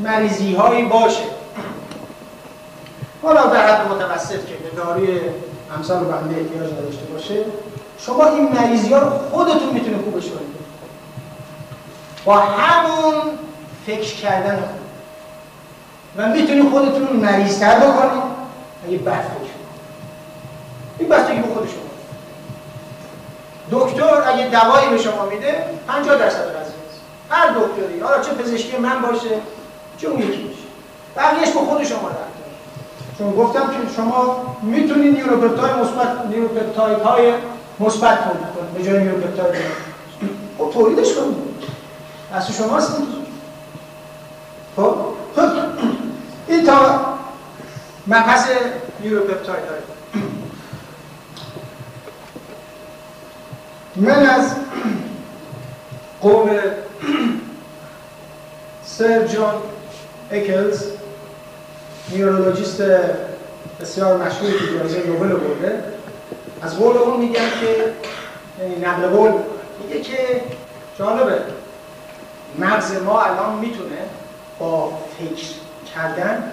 مریضی 0.00 0.54
هایی 0.54 0.84
باشه 0.84 1.24
حالا 3.22 3.46
در 3.46 3.66
حد 3.66 3.88
متوسط 3.90 4.46
که 4.46 4.54
به 4.54 4.76
داروی 4.76 5.20
امثال 5.76 6.04
بنده 6.04 6.40
احتیاج 6.40 6.72
نداشته 6.72 7.04
باشه 7.12 7.44
شما 7.98 8.26
این 8.26 8.52
مریضی 8.52 8.92
ها 8.92 8.98
رو 8.98 9.10
خودتون 9.10 9.72
می‌تونه 9.72 9.98
خوبش 9.98 10.24
کنید 10.24 10.60
با 12.24 12.36
همون 12.36 13.14
فکر 13.86 14.14
کردن 14.14 14.79
و 16.16 16.28
می‌تونید 16.28 16.70
خودتون 16.70 17.16
مریض 17.16 17.58
تر 17.58 17.78
بکنید 17.78 18.22
اگه 18.88 18.98
بد 18.98 19.20
فکر 19.20 19.50
این 20.98 21.08
بستگی 21.08 21.40
به 21.40 21.54
خود 21.54 21.68
شما 21.68 21.90
دکتر 23.80 24.22
اگه 24.26 24.48
دوایی 24.48 24.88
به 24.88 24.98
شما 24.98 25.26
میده 25.26 25.64
50 25.88 26.18
درصد 26.18 26.56
قضیه 26.56 26.74
هر 27.30 27.48
دکتری 27.48 28.00
حالا 28.00 28.22
چه 28.22 28.32
پزشکی 28.32 28.76
من 28.76 29.02
باشه 29.02 29.28
چه 29.98 30.08
اون 30.08 30.20
یکی 30.20 30.42
باشه. 30.42 30.60
بقیهش 31.16 31.48
به 31.48 31.60
خود 31.60 31.84
شما 31.84 32.08
رفت 32.08 32.30
چون 33.18 33.30
گفتم 33.30 33.60
که 33.60 33.94
شما 33.96 34.36
می‌تونید 34.62 35.14
نیوروپپتاید 35.14 35.76
مثبت 35.76 36.26
نیوروپپتاید 36.26 36.98
های 36.98 37.32
مثبت 37.80 38.24
تولید 38.24 38.54
کنید 38.56 38.74
به 38.74 38.84
جای 38.84 38.98
نیوروپپتاید 38.98 39.54
خب 40.58 40.70
تولیدش 40.70 41.14
کنید 41.14 41.36
دست 42.34 42.52
شماست. 42.52 42.96
خب؟ 44.76 44.94
خب. 45.36 45.89
این 46.50 46.64
تا 46.64 47.00
مبحث 48.06 48.48
نیوروپپتاید 49.00 49.64
های 49.64 49.80
من 53.96 54.26
از 54.26 54.54
قوم 56.20 56.50
سر 58.84 59.26
جان 59.26 59.54
اکلز 60.30 60.84
نیورولوژیست 62.12 62.82
بسیار 63.80 64.26
مشهوری 64.26 64.52
که 64.52 64.78
جایزه 64.78 65.06
نوبل 65.06 65.28
برده 65.28 65.84
از 66.62 66.78
قول 66.78 66.96
اون 66.96 67.20
میگن 67.20 67.50
که 67.60 67.92
یعنی 68.60 68.76
نقل 68.76 69.08
قول 69.08 69.32
میگه 69.82 70.00
که 70.00 70.42
جالبه 70.98 71.42
مغز 72.58 73.02
ما 73.02 73.22
الان 73.22 73.58
می‌تونه 73.58 73.98
با 74.58 74.92
فکر 75.18 75.59
کردن. 75.94 76.52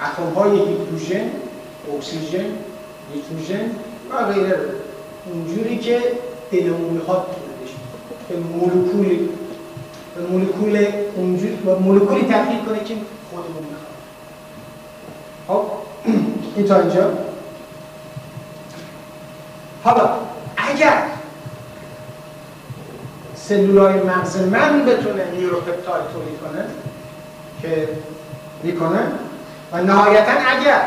اتم 0.00 0.40
های 0.40 0.58
هیدروژن 0.58 1.30
اکسیژن 1.96 2.44
نیتروژن 3.14 3.70
و 4.10 4.32
غیره. 4.32 4.58
اونجوری 5.26 5.78
که 5.78 6.00
دلمون 6.52 6.90
می‌خواد 6.90 7.26
به 8.28 8.36
مولکول 8.36 9.28
به 10.16 10.22
مولکول 10.30 10.86
اونجوری 11.16 11.54
به 11.54 11.74
مولکولی 11.74 12.22
تبدیل 12.22 12.64
کنه 12.64 12.84
که 12.84 12.94
خودمون 13.30 13.64
می‌خواد 13.70 13.92
خب 15.48 15.64
این 16.56 16.66
تا 16.66 16.80
اینجا. 16.80 17.10
حالا 19.84 20.08
اگر 20.56 21.02
سلولای 23.34 24.00
مغز 24.00 24.36
من 24.36 24.84
بتونه 24.84 25.30
نیوروپپتاید 25.30 26.04
تولید 26.12 26.40
کنه 26.40 26.64
که 27.62 27.88
می‌کنه. 28.62 29.00
و 29.72 29.82
نهایتا 29.82 30.32
اگر 30.32 30.80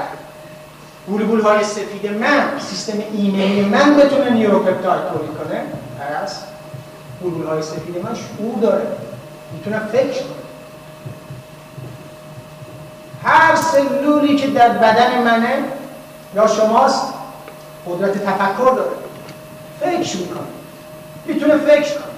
بولبول 1.08 1.42
های 1.42 1.64
سفید 1.64 2.12
من 2.12 2.60
سیستم 2.70 2.98
ایمنی 3.14 3.62
من 3.62 3.98
بتونه 3.98 4.30
نیوروپپتاید 4.30 5.02
تولید 5.08 5.38
کنه 5.38 5.64
پس 6.00 6.40
بولبول 7.22 7.48
های 7.48 7.62
سفید 7.62 7.98
من 8.04 8.16
شعور 8.16 8.60
داره. 8.62 8.88
می‌تونه 9.54 9.80
فکر 9.80 10.22
کنه. 10.24 10.46
هر 13.24 13.56
سلولی 13.56 14.36
که 14.36 14.48
در 14.48 14.70
بدن 14.70 15.24
منه 15.24 15.64
یا 16.36 16.48
شماست 16.48 17.14
قدرت 17.88 18.26
تفکر 18.26 18.74
داره. 18.76 18.92
فکر 19.80 20.18
می‌کنه 20.18 20.48
می‌تونه 21.26 21.58
فکر 21.58 21.94
کنه. 21.94 22.16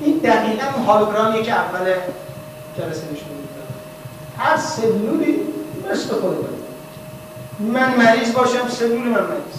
این 0.00 0.18
دقیقا 0.18 0.64
هالوگرامیه 0.86 1.42
که 1.42 1.52
اول 1.52 1.94
جلسه 2.78 3.12
نشون 3.12 3.26
هر 4.38 4.56
سلولی 4.56 5.40
مثل 5.90 6.08
خود 6.08 6.48
من 7.58 7.96
مریض 7.96 8.32
باشم 8.32 8.68
سلول 8.68 8.98
من 8.98 9.22
مریض. 9.22 9.54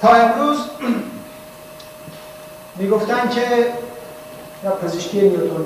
تا 0.00 0.14
امروز 0.14 0.58
می‌گفتن 2.76 3.28
که 3.28 3.72
یا 4.64 4.70
پزشکی 4.70 5.20
نیوتونی. 5.20 5.64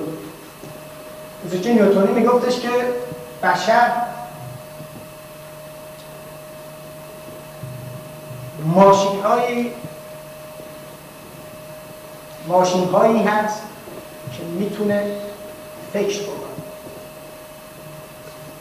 پزشکی 1.44 1.74
نیوتونی 1.74 2.20
میگفتش 2.20 2.60
که 2.60 2.68
بشر 3.42 3.92
ماشین 8.64 9.20
هایی 9.20 9.72
ماشین 12.48 12.88
هایی 12.88 13.22
هست 13.22 13.62
که 14.38 14.44
می‌تونه 14.44 15.04
فکر 15.92 16.22
کنم 16.22 16.38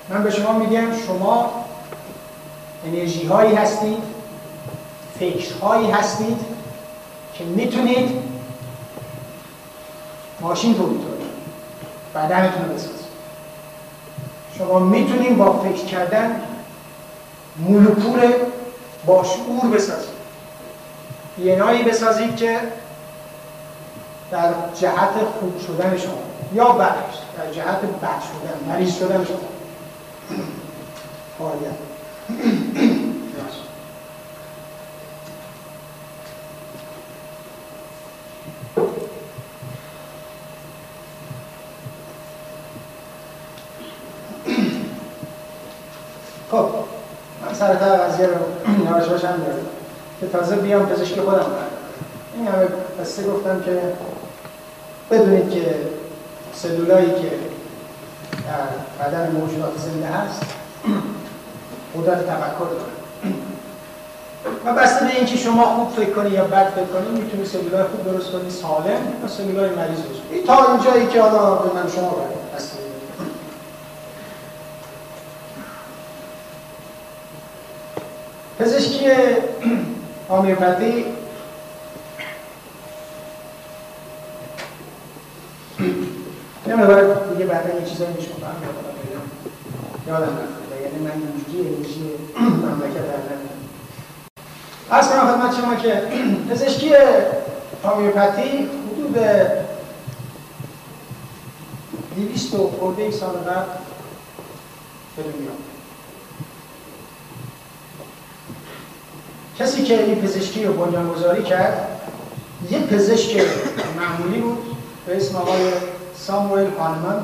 من 0.09 0.23
به 0.23 0.31
شما 0.31 0.53
میگم 0.53 0.87
شما 1.07 1.65
انرژی 2.85 3.25
هایی 3.25 3.55
هستید 3.55 4.03
فکر 5.19 5.53
هایی 5.61 5.91
هستید 5.91 6.37
که 7.33 7.43
می‌تونید 7.43 8.09
ماشین 10.39 10.75
تولید 10.75 11.01
کنید 11.01 11.27
بدنتون 12.15 12.65
رو 12.65 12.73
بسازید. 12.73 13.07
شما 14.57 14.79
می‌تونید 14.79 15.37
با 15.37 15.59
فکر 15.59 15.85
کردن 15.85 16.41
مولکول 17.57 18.33
با 19.05 19.23
شعور 19.23 19.75
بسازید 19.75 20.17
ینایی 21.39 21.83
بسازید 21.83 22.35
که 22.35 22.59
در 24.31 24.53
جهت 24.75 25.13
خوب 25.39 25.59
شدن 25.67 25.97
شما 25.97 26.13
یا 26.53 26.71
برش 26.71 26.93
در 27.37 27.51
جهت 27.51 27.81
بد 27.81 28.21
شدن 28.21 28.73
مریض 28.73 28.95
شدن 28.95 29.25
شما. 29.25 29.37
فعالیت. 31.37 31.71
خب 46.51 46.69
من 47.41 47.53
سرتا 47.53 47.85
قضیه 47.85 48.27
رو 48.27 48.35
یواش 48.85 49.25
هم 49.25 49.41
که 50.19 50.27
تازه 50.27 50.55
بیام 50.55 50.85
پزشکی 50.85 51.21
خودم 51.21 51.45
این 52.35 52.47
همه 52.47 52.67
قصه 53.01 53.23
گفتم 53.23 53.61
که 53.61 53.81
بدونید 55.11 55.51
که 55.51 55.75
سلولایی 56.53 57.09
که 57.09 57.31
در 58.47 59.05
بدن 59.05 59.31
موجودات 59.31 59.77
زنده 59.77 60.07
هست 60.07 60.41
قدرت 61.95 62.27
تفکر 62.27 62.65
داره. 62.69 62.97
و 64.65 64.73
بسته 64.73 65.05
به 65.05 65.15
اینکه 65.15 65.37
شما 65.37 65.65
خوب 65.65 65.89
فکر 65.89 66.13
کنی 66.13 66.29
یا 66.29 66.43
بد 66.43 66.69
فکر 66.69 66.85
کنی 66.85 67.21
می‌تونی 67.21 67.45
سلولای 67.45 67.83
خوب 67.83 68.05
درست 68.05 68.31
کنی 68.31 68.49
سالم 68.49 69.01
و 69.25 69.27
سلولای 69.27 69.69
مریض 69.69 69.99
درست 69.99 70.21
کنی. 70.29 70.43
تا 70.43 70.71
اینجایی 70.71 71.07
که 71.07 71.21
حالا 71.21 71.55
به 71.55 71.79
من 71.79 71.89
شما 71.89 72.15
بسته 72.55 72.77
پزشکی 78.59 79.05
آمیوپاتی 80.29 81.05
نمی‌دونم 86.67 87.33
دیگه 87.33 87.45
بعدا 87.45 87.79
یه 87.79 87.85
چیزایی 87.85 88.13
میشه 88.13 88.29
یادم 90.07 90.23
رفته 90.23 90.81
یعنی 90.83 90.99
من 90.99 91.11
اینجوری 91.11 91.75
انرژی 91.75 92.09
مملکت 92.39 92.93
در 92.93 93.17
نمی‌دونم. 93.17 93.57
از 94.89 95.09
کنم 95.09 95.31
خدمت 95.31 95.55
شما 95.61 95.75
که 95.75 96.01
پزشکی 96.49 96.91
آمیوپاتی 97.83 98.69
حدود 98.91 99.17
دیویست 102.15 102.53
و 102.53 102.71
خورده 102.79 103.11
سال 103.11 103.29
قبل 103.29 103.71
به 105.15 105.23
دنیا 105.23 105.51
کسی 109.59 109.83
که 109.83 110.03
این 110.03 110.21
پزشکی 110.21 110.65
رو 110.65 110.73
بنیانگذاری 110.73 111.43
کرد 111.43 112.01
یه 112.71 112.79
پزشک 112.79 113.41
معمولی 113.97 114.41
بود 114.41 114.57
به 115.05 115.17
اسم 115.17 115.35
آقای 115.35 115.71
ساموئل 116.27 116.67
هانمن 116.79 117.23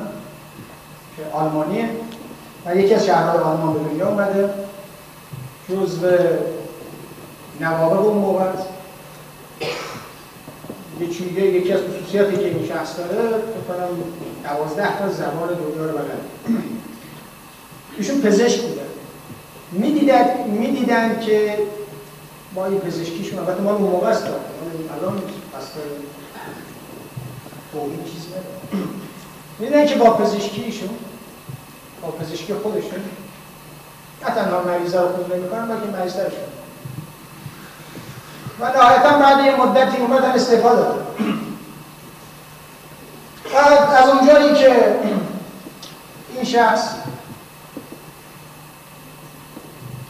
که 1.16 1.22
آلمانیه 1.32 1.88
و 2.66 2.76
یکی 2.76 2.94
از 2.94 3.06
شهرهای 3.06 3.38
آلمان 3.38 3.72
به 3.72 3.88
دنیا 3.88 4.08
اومده 4.08 4.50
جزو 5.68 6.06
نوابق 7.60 8.06
اون 8.06 8.18
موقع 8.18 8.44
یه 11.00 11.44
یکی 11.44 11.72
از 11.72 11.80
خصوصیاتی 11.80 12.36
که 12.36 12.44
این 12.44 12.66
شخص 12.68 12.98
داره 12.98 13.28
بکنم 13.28 13.88
دوازده 14.44 14.98
تا 14.98 15.08
زبان 15.08 15.48
دنیا 15.48 15.86
رو 15.86 15.98
بلد. 15.98 16.58
ایشون 17.98 18.20
پزشک 18.20 18.60
بوده. 18.60 18.82
می‌دیدن 19.72 20.24
می‌دیدن 20.46 21.20
که 21.20 21.58
با 22.54 22.66
این 22.66 22.78
پزشکیشون 22.78 23.38
البته 23.38 23.62
ما 23.62 23.72
اون 23.72 23.90
موقع 23.90 24.06
است 24.06 24.24
الان 25.00 25.22
توهین 27.74 28.04
چیزی 28.04 28.28
نداره 28.28 28.86
می‌دونن 29.58 29.86
که 29.86 29.94
با 29.94 30.10
پزشکیشون 30.10 30.90
با 32.02 32.10
پزشکی 32.10 32.54
خودشون 32.54 33.04
نه 34.22 34.34
تنها 34.34 34.62
مریضا 34.62 35.02
رو 35.02 35.16
خوب 35.16 35.34
نمی‌کنن 35.34 35.68
بلکه 35.68 35.86
مریض 35.98 36.14
شد 36.14 36.54
و 38.60 38.64
نهایتا 38.64 39.18
بعد 39.18 39.44
یه 39.44 39.56
مدتی 39.56 39.96
اومدن 39.96 40.30
استفاده 40.30 40.82
دادن. 40.82 41.04
بعد 43.54 44.02
از 44.02 44.08
اونجایی 44.08 44.54
که 44.54 44.98
این 46.34 46.44
شخص 46.44 46.88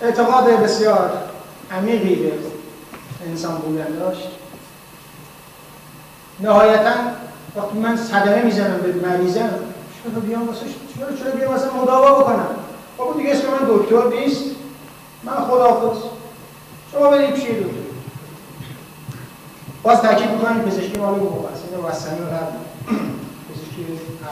اعتقاد 0.01 0.45
بسیار 0.45 1.13
عمیقی 1.73 2.15
به 2.15 2.33
انسان 3.27 3.55
بودن 3.55 3.99
داشت 3.99 4.29
نهایتا 6.41 6.95
وقتی 7.57 7.79
من 7.79 7.97
صدمه 7.97 8.43
می‌زنم 8.43 8.79
به 8.79 9.09
مریضم 9.09 9.51
چرا 10.03 10.21
بیام 10.21 10.49
واسه 10.49 10.61
چرا 10.99 11.17
چرا 11.17 11.31
بیام 11.31 11.53
واسه 11.53 11.67
مداوا 11.83 12.21
بکنم؟ 12.21 12.47
بابا 12.97 13.13
دیگه 13.13 13.31
اسم 13.31 13.47
من 13.49 13.69
دکتر 13.69 14.09
نیست. 14.19 14.45
من 15.23 15.33
خداحافظ. 15.33 15.99
شما 16.93 17.11
برید 17.11 17.31
پیش 17.31 17.45
دکتر. 17.45 17.85
باز 19.83 20.01
تاکید 20.03 20.31
می‌کنم 20.31 20.63
پزشکی 20.63 20.99
مال 20.99 21.15
اون 21.15 21.53
است 21.53 21.65
این 21.73 21.85
وسنی 21.85 22.19
رو 22.19 22.25
رد 22.27 22.53
پزشکی 23.49 23.87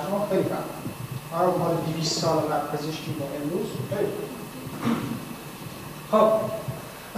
الان 0.09 0.29
خیلی 0.31 0.43
فرق 0.43 1.45
ما 1.45 1.59
مال 1.59 1.77
200 1.97 2.21
سال 2.21 2.39
قبل 2.39 2.77
پزشکی 2.77 3.17
با 3.21 3.27
امروز 3.43 3.67
خب. 6.11 6.33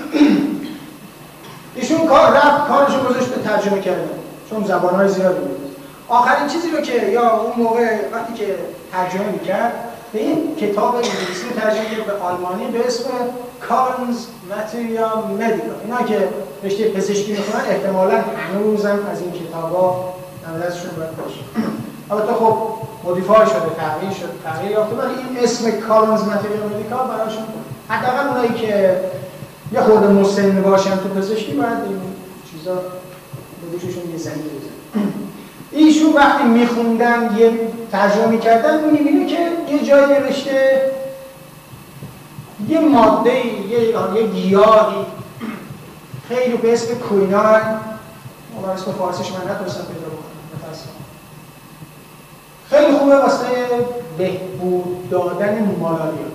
ایشون 1.76 2.06
کار 2.06 2.32
رفت 2.32 2.68
کارشو 2.68 3.08
گذاشت 3.08 3.28
به 3.28 3.42
ترجمه 3.42 3.80
کردن. 3.80 4.08
چون 4.50 4.64
زبانهای 4.64 5.08
زیادی 5.08 5.40
بود. 5.40 5.73
آخرین 6.08 6.48
چیزی 6.48 6.70
رو 6.70 6.80
که 6.80 7.06
یا 7.06 7.36
اون 7.40 7.52
موقع 7.56 7.98
وقتی 8.12 8.34
که 8.34 8.58
ترجمه 8.92 9.28
می‌کرد 9.32 9.72
به 10.12 10.20
این 10.20 10.56
کتاب 10.56 10.94
انگلیسی 10.94 11.46
ترجمه 11.60 11.84
کرد 11.96 12.06
به 12.06 12.12
آلمانی 12.12 12.66
به 12.66 12.86
اسم 12.86 13.04
کارنز 13.68 14.26
متریال 14.50 15.18
مدیکال 15.18 15.80
اینا 15.84 16.02
که 16.02 16.28
رشته 16.64 16.88
پزشکی 16.88 17.32
می‌خونن 17.32 17.64
احتمالا 17.68 18.14
هنوزم 18.20 18.98
از 19.12 19.20
این 19.20 19.32
کتابا 19.32 20.14
نمدستشون 20.48 20.90
باید 20.96 21.16
باشه. 21.16 21.40
البته 22.10 22.32
خب 22.32 22.56
مودیفای 23.04 23.46
شده 23.46 23.74
تغییر 23.76 24.12
شده 24.12 24.30
تغییر 24.44 24.72
یافته 24.72 24.96
ولی 24.96 25.14
این 25.28 25.44
اسم 25.44 25.70
کارنز 25.70 26.22
متریال 26.22 26.72
مدیکال 26.74 27.08
براشون 27.08 27.44
حداقل 27.88 28.28
اونایی 28.28 28.54
که 28.54 29.00
یه 29.72 29.80
خورده 29.80 30.08
مسن 30.08 30.62
باشن 30.62 30.96
تو 30.96 31.08
پزشکی 31.08 31.52
باید 31.52 31.78
این 31.88 32.00
چیزا 32.50 32.74
به 32.74 33.66
گوششون 33.72 34.10
یه 34.10 34.18
زنی 34.18 34.34
بزن 34.34 35.23
ایشون 35.74 36.12
وقتی 36.12 36.44
میخوندن 36.44 37.36
یه 37.38 37.50
ترجمه 37.92 38.26
می‌کردن 38.26 38.90
می‌بینه 38.90 39.26
که 39.26 39.38
یه 39.72 39.84
جایی 39.84 40.20
نوشته 40.20 40.90
یه 42.68 42.80
ماده 42.80 43.46
یه, 43.46 43.80
یه 44.14 44.26
گیاهی 44.26 45.06
خیلی 46.28 46.56
به 46.56 46.72
اسم 46.72 46.94
کوینان. 46.94 47.80
و 48.62 48.66
اسم 48.66 48.92
فارسیش 48.92 49.26
من 49.30 49.50
نتونستم 49.50 49.84
پیدا 49.84 50.06
بکنم 50.06 50.34
خیلی 52.70 52.98
خوبه 52.98 53.16
واسه 53.16 53.46
بهبود 54.18 55.10
دادن 55.10 55.76
مالاریا 55.80 56.26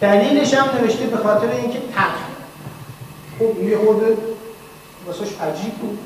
دلیلش 0.00 0.54
هم 0.54 0.78
نوشته 0.78 1.06
به 1.06 1.16
خاطر 1.16 1.50
اینکه 1.50 1.78
تلخ. 1.78 2.20
خب 3.38 3.62
یه 3.62 3.78
خورده 3.78 4.16
واسهش 5.06 5.28
عجیب 5.40 5.74
بود. 5.74 5.98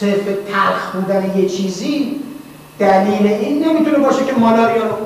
صرف 0.00 0.24
تلخ 0.24 0.92
بودن 0.92 1.38
یه 1.38 1.48
چیزی 1.48 2.20
دلیل 2.78 3.26
این 3.26 3.64
نمی‌تونه 3.64 3.98
باشه 3.98 4.24
که 4.24 4.32
مالاریا 4.32 4.86
رو 4.86 4.96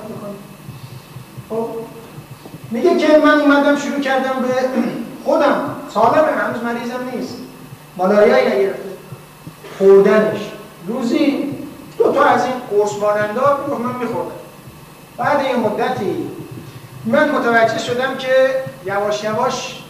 خب؟ 1.48 1.68
میگه 2.70 2.96
که 2.96 3.18
من 3.18 3.40
اومدم 3.40 3.76
شروع 3.76 4.00
کردم 4.00 4.42
به 4.42 4.48
خودم. 5.24 5.76
سالمه 5.94 6.32
هنوز 6.32 6.62
مریضم 6.62 7.16
نیست. 7.16 7.36
مالاریایی 7.96 8.46
نگرفته 8.46 8.88
خوردنش. 9.78 10.40
روزی 10.86 11.54
دو 11.98 12.12
تا 12.12 12.24
از 12.24 12.44
این 12.44 12.54
قرص 12.70 12.92
مانندا 13.00 13.58
رو 13.66 13.78
من 13.78 13.98
میخوردم 13.98 14.30
بعد 15.16 15.46
یه 15.46 15.56
مدتی 15.56 16.30
من 17.06 17.30
متوجه 17.30 17.78
شدم 17.78 18.16
که 18.16 18.34
یواش 18.86 19.24
یواش 19.24 19.82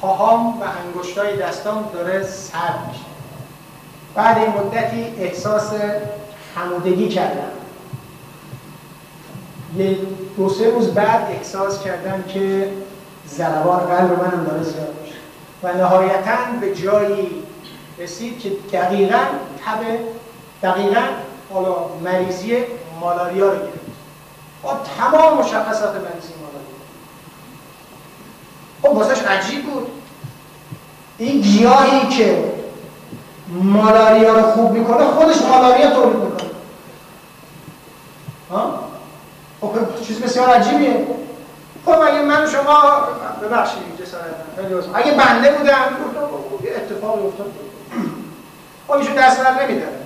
پاهام 0.00 0.46
و 0.46 0.64
انگشتای 0.86 1.36
دستام 1.36 1.88
داره 1.92 2.22
سرد 2.22 2.88
میشه. 2.88 3.13
بعد 4.14 4.38
این 4.38 4.48
مدتی 4.48 5.14
احساس 5.18 5.72
حمودگی 6.54 7.08
کردم. 7.08 7.50
یه 9.76 9.98
دو 10.36 10.48
سه 10.48 10.70
روز 10.70 10.88
بعد 10.88 11.30
احساس 11.30 11.82
کردم 11.82 12.22
که 12.22 12.72
ضربان 13.28 13.78
قلب 13.78 14.10
منم 14.10 14.44
داره 14.44 14.62
زیاد 14.62 14.94
میشه. 15.02 15.14
و 15.62 15.72
نهایتا 15.72 16.36
به 16.60 16.74
جایی 16.74 17.42
رسید 17.98 18.40
که 18.40 18.50
دقیقا 18.72 19.24
تب 19.64 19.98
دقیقا 20.62 21.02
حالا 21.52 21.76
مریضی 22.04 22.56
مالاریا 23.00 23.52
رو 23.52 23.58
گرفت. 23.58 23.84
با 24.62 24.80
تمام 24.98 25.38
مشخصات 25.38 25.94
مریضی 25.94 26.32
مالاریا. 26.40 26.74
خب 28.82 28.88
واسهش 28.88 29.22
عجیب 29.26 29.64
بود. 29.64 29.86
این 31.18 31.40
گیاهی 31.40 32.08
که 32.08 32.44
مالاریا 33.48 34.34
رو 34.34 34.42
خوب 34.42 34.72
می‌کنه 34.72 35.04
خودش 35.04 35.42
مالاریا 35.42 35.90
تولید 35.90 36.16
می‌کنه. 36.16 36.50
ها؟ 38.50 38.84
خب 39.60 40.04
چیز 40.06 40.20
بسیار 40.20 40.48
عجیبیه. 40.48 41.06
خب 41.86 42.00
اگه 42.00 42.22
من 42.22 42.46
شما 42.46 43.08
ببخشید 43.42 43.82
جسارتم 44.02 44.90
اگه 44.94 45.12
بنده 45.12 45.50
بودم 45.52 45.96
یه 46.64 46.70
اتفاقی 46.76 47.26
افتاد. 47.26 47.52
خب 48.88 48.92
ایشون 48.92 49.14
دست 49.14 49.40
نمیداره 49.40 49.98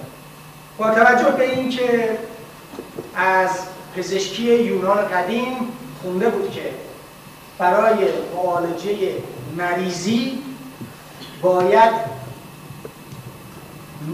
با 0.78 0.91
توجه 0.91 1.30
به 1.30 1.57
اینکه 1.57 2.18
از 3.16 3.51
پزشکی 3.97 4.43
یونان 4.43 5.09
قدیم 5.09 5.57
خونده 6.03 6.28
بود 6.28 6.51
که 6.51 6.70
برای 7.59 8.09
معالجه 8.36 8.97
مریضی 9.57 10.43
باید 11.43 12.17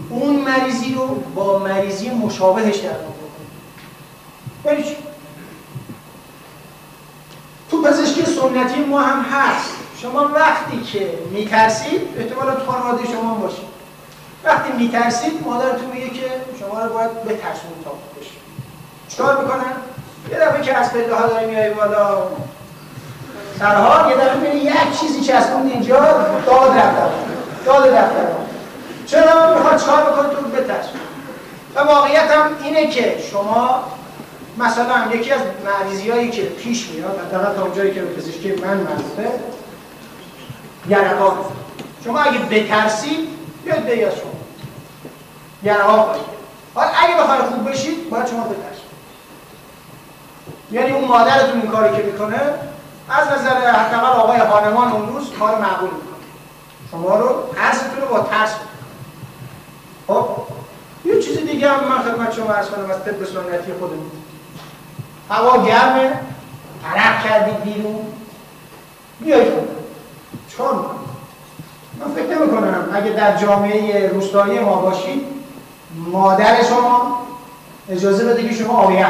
اون 0.09 0.35
مریضی 0.35 0.93
رو 0.93 1.07
با 1.35 1.59
مریضی 1.59 2.09
مشابهش 2.09 2.75
درمان 2.75 2.97
بکنیم 2.97 3.51
یعنی 4.65 4.95
تو 7.71 7.81
پزشکی 7.81 8.25
سنتی 8.25 8.79
ما 8.79 9.01
هم 9.01 9.21
هست. 9.21 9.71
شما 10.01 10.29
وقتی 10.35 10.81
که 10.81 11.09
میترسید 11.31 12.01
احتمالا 12.17 12.55
تو 12.55 12.71
خانواده 12.71 13.05
شما 13.05 13.33
باشید 13.33 13.65
وقتی 14.43 14.71
میترسید 14.71 15.43
مادرتون 15.45 15.91
میگه 15.91 16.09
که 16.09 16.31
شما 16.59 16.83
رو 16.83 16.93
باید 16.93 17.23
بترسون 17.23 17.71
تا 17.83 17.91
بشید 18.19 18.39
چکار 19.09 19.41
می‌کنن؟ 19.41 19.73
یه 20.31 20.37
دفعه 20.37 20.61
که 20.61 20.77
از 20.77 20.93
پله 20.93 21.15
ها 21.15 21.27
داری 21.27 21.45
میای 21.45 21.69
بالا. 21.69 22.23
سرها 23.59 24.11
یه 24.11 24.15
دفعه 24.15 24.35
می‌بینی 24.35 24.61
یک 24.61 24.99
چیزی 24.99 25.21
چسبوند 25.21 25.71
اینجا 25.71 25.99
داد 26.45 26.77
رفتن. 26.77 27.09
داد 27.65 27.87
رفتن. 27.87 28.27
چرا 29.05 29.55
می‌خواد 29.55 29.81
چکار 29.81 30.03
بکنه 30.03 30.29
تو 30.29 30.41
بترس 30.41 30.85
و 31.75 31.79
واقعیت 31.79 32.31
هم 32.31 32.51
اینه 32.63 32.87
که 32.87 33.17
شما 33.31 33.83
مثلا 34.57 35.11
یکی 35.13 35.31
از 35.31 35.41
مریضی 35.65 36.11
هایی 36.11 36.29
که 36.29 36.41
پیش 36.41 36.89
میاد 36.89 37.19
حداقل 37.27 37.55
تا 37.55 37.61
اونجایی 37.61 37.93
که 37.93 38.01
به 38.01 38.15
پزشکی 38.15 38.51
من 38.51 38.77
مربوطه 38.77 39.31
یرقان 40.89 41.37
شما 42.05 42.19
اگه 42.19 42.39
بترسید 42.39 43.29
بیاید 43.65 43.85
به 43.85 44.07
از 44.07 44.13
شما. 44.13 44.35
خواهید 46.03 46.21
حالا 46.75 46.89
اگه 46.89 47.23
بخواید 47.23 47.41
خوب 47.41 47.69
بشید 47.69 48.09
باید 48.09 48.27
شما 48.27 48.43
بترسید 48.43 48.85
یعنی 50.71 50.91
اون 50.91 51.05
مادرتون 51.05 51.61
این 51.61 51.71
کاری 51.71 51.97
که 51.97 52.03
می‌کنه 52.03 52.41
از 53.09 53.27
نظر 53.27 53.71
حداقل 53.71 54.19
آقای 54.19 54.39
خانمان 54.39 54.91
اون 54.91 55.07
روز 55.07 55.31
کار 55.39 55.59
معقول 55.59 55.89
می‌کنه. 55.89 56.15
شما 56.91 57.15
رو 57.15 57.43
حرستون 57.55 58.01
رو 58.01 58.07
با 58.07 58.19
ترس 58.19 58.55
خب 60.07 60.27
یه 61.05 61.21
چیز 61.21 61.37
دیگه 61.37 61.69
هم 61.69 61.87
من 61.87 62.01
خدمت 62.01 62.33
شما 62.33 62.51
عرض 62.53 62.67
کنم 62.69 62.91
از 62.91 63.03
طب 63.03 63.25
سنتی 63.25 63.73
خودمون 63.79 64.11
هوا 65.29 65.65
گرمه 65.65 66.19
عرق 66.95 67.23
کردید 67.23 67.63
بیرون. 67.63 67.95
بیایید 69.21 69.53
خود 69.53 69.67
چون؟ 70.47 70.85
من 71.99 72.13
فکر 72.15 72.25
نمی 72.25 72.95
اگه 72.95 73.09
در 73.09 73.37
جامعه 73.37 74.07
روستایی 74.07 74.59
ما 74.59 74.75
باشید 74.75 75.25
مادر 75.95 76.63
شما 76.63 77.25
اجازه 77.89 78.25
بده 78.25 78.49
که 78.49 78.55
شما 78.55 78.73
آب 78.73 78.91
یخ 78.91 79.07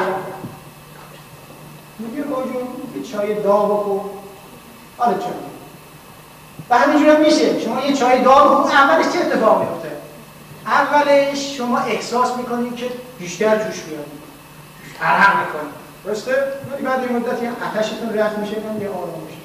میگه 1.99 2.23
باجون 2.23 2.67
یه 2.95 3.03
چای 3.03 3.41
داغ 3.41 3.65
بکن. 3.65 4.09
حالا 4.97 5.17
چون 5.17 5.33
و 6.69 6.77
همینجور 6.77 7.15
هم 7.15 7.21
میشه. 7.21 7.59
شما 7.59 7.81
یه 7.81 7.93
چای 7.93 8.21
داغ 8.21 8.61
بکن 8.61 8.71
اولش 8.71 9.13
چه 9.13 9.19
اتفاق 9.19 9.59
میفته 9.59 9.84
اولش 10.65 11.57
شما 11.57 11.79
احساس 11.79 12.37
می‌کنید 12.37 12.75
که 12.75 12.85
بیشتر 13.19 13.55
جوش 13.57 13.83
میاد. 13.83 14.05
عرق 15.01 15.29
می‌کنید 15.29 15.73
درسته؟ 16.05 16.31
ولی 16.71 16.83
بعد 16.83 16.99
این 16.99 17.17
مدتی 17.17 17.47
آتشتون 17.47 18.13
رفت 18.13 18.37
میشه 18.37 18.55
من 18.59 18.81
یه 18.81 18.89
آرام 18.89 19.21
میشه 19.25 19.35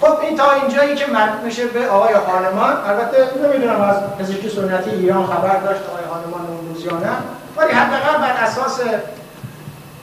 خب 0.00 0.20
این 0.20 0.36
تا 0.36 0.52
اینجایی 0.52 0.94
که 0.94 1.06
مربوط 1.06 1.40
میشه 1.40 1.66
به 1.66 1.88
آقای 1.88 2.14
هانمان. 2.14 2.76
البته 2.86 3.28
نمی‌دونم 3.44 3.80
از 3.80 3.96
پزشکی 4.18 4.48
سنتی 4.48 4.90
ایران 4.90 5.26
خبر 5.26 5.56
داشت 5.56 5.80
آقای 5.82 6.04
هانمان 6.04 6.46
اون 6.46 6.74
روز 6.74 6.84
یا 6.84 6.98
نه. 6.98 7.16
ولی 7.56 7.72
حداقل 7.72 8.18
بر 8.18 8.32
اساس 8.32 8.80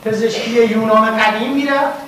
پزشکی 0.06 0.66
یونان 0.66 1.18
قدیم 1.18 1.54
می‌رفت. 1.54 2.06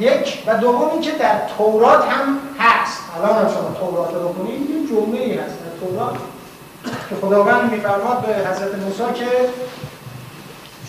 یک 0.00 0.42
و 0.46 0.56
دوم 0.56 1.00
که 1.00 1.10
در 1.10 1.40
تورات 1.58 2.04
هم 2.04 2.38
هست. 2.58 3.02
الان 3.16 3.38
هم 3.38 3.48
شما 3.54 3.76
تورات 3.80 4.14
رو 4.14 4.28
بکنید 4.28 4.70
یه 4.70 4.88
جمله 4.88 5.42
هست. 5.42 5.54
در 5.58 5.86
تورات 5.86 6.14
که 6.84 7.16
خداوند 7.20 7.72
میفرماد 7.72 8.26
به 8.26 8.34
حضرت 8.34 8.74
موسی 8.74 9.12
که 9.14 9.26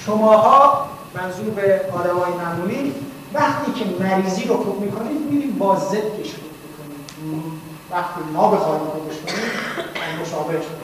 شماها 0.06 0.88
منظور 1.14 1.50
به 1.50 1.82
آدمای 1.94 2.32
معمولی 2.32 2.96
وقتی 3.34 3.72
که 3.72 3.86
مریضی 4.04 4.44
رو 4.44 4.64
خوب 4.64 4.82
می‌کنید 4.82 5.32
میریم 5.32 5.56
با 5.60 5.76
ضدش 5.76 6.32
خوب 6.36 6.52
می‌کنید. 6.64 7.52
وقتی 7.92 8.22
ما 8.34 8.52
بخواهیم 8.52 8.86
خوبش 8.86 9.16
کنیم 9.16 10.22
مشابه 10.22 10.54
شد 10.54 10.82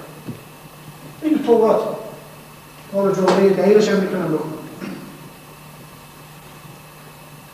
این 1.21 1.43
تورات. 1.43 1.81
ما 2.93 3.05
رو 3.05 3.15
جمله 3.15 3.49
دقیقش 3.49 3.89
هم 3.89 3.97
می‌تونم 3.97 4.27
بکنم 4.27 4.53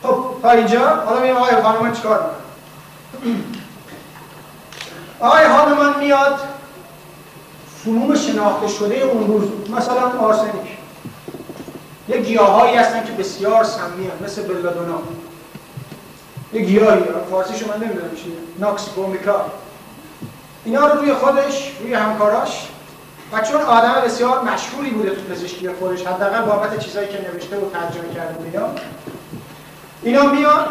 خب 0.02 0.24
تا 0.42 0.50
اینجا 0.50 0.86
حالا 1.06 1.20
میگم 1.20 1.36
آقای 1.36 1.62
خانمان 1.62 1.92
چیکار 1.92 2.30
می‌کنه؟ 3.22 3.34
آقای 5.20 5.48
خانمان 5.48 5.98
میاد 5.98 6.40
فنون 7.84 8.16
شناخته 8.16 8.68
شده 8.68 8.94
اون 8.94 9.26
روز 9.26 9.48
مثلا 9.78 10.20
آرسنیک 10.20 10.78
یه 12.08 12.20
گیاهایی 12.20 12.76
هستن 12.76 13.04
که 13.04 13.12
بسیار 13.12 13.64
سمی 13.64 14.10
مثل 14.24 14.42
بلادونا 14.42 14.98
یه 16.52 16.60
گیاهی 16.60 17.02
فارسیشو 17.30 17.68
من 17.68 17.76
نمی‌دونم 17.76 18.10
چیه. 18.10 18.34
ناکس 18.58 18.88
بومیکا. 18.88 19.44
اینا 20.64 20.86
رو 20.86 21.00
روی 21.00 21.14
خودش 21.14 21.72
روی 21.80 21.94
همکاراش. 21.94 22.68
و 23.32 23.40
چون 23.40 23.60
آدم 23.62 23.94
بسیار 24.04 24.42
مشهوری 24.42 24.90
بوده 24.90 25.10
تو 25.10 25.34
پزشکی 25.34 25.68
خودش 25.68 26.06
حداقل 26.06 26.42
بابت 26.42 26.78
چیزایی 26.78 27.08
که 27.08 27.18
نوشته 27.32 27.56
و 27.56 27.70
ترجمه 27.70 28.14
کرده 28.14 28.44
اینا. 28.44 28.68
اینا 30.02 30.32
میان 30.32 30.66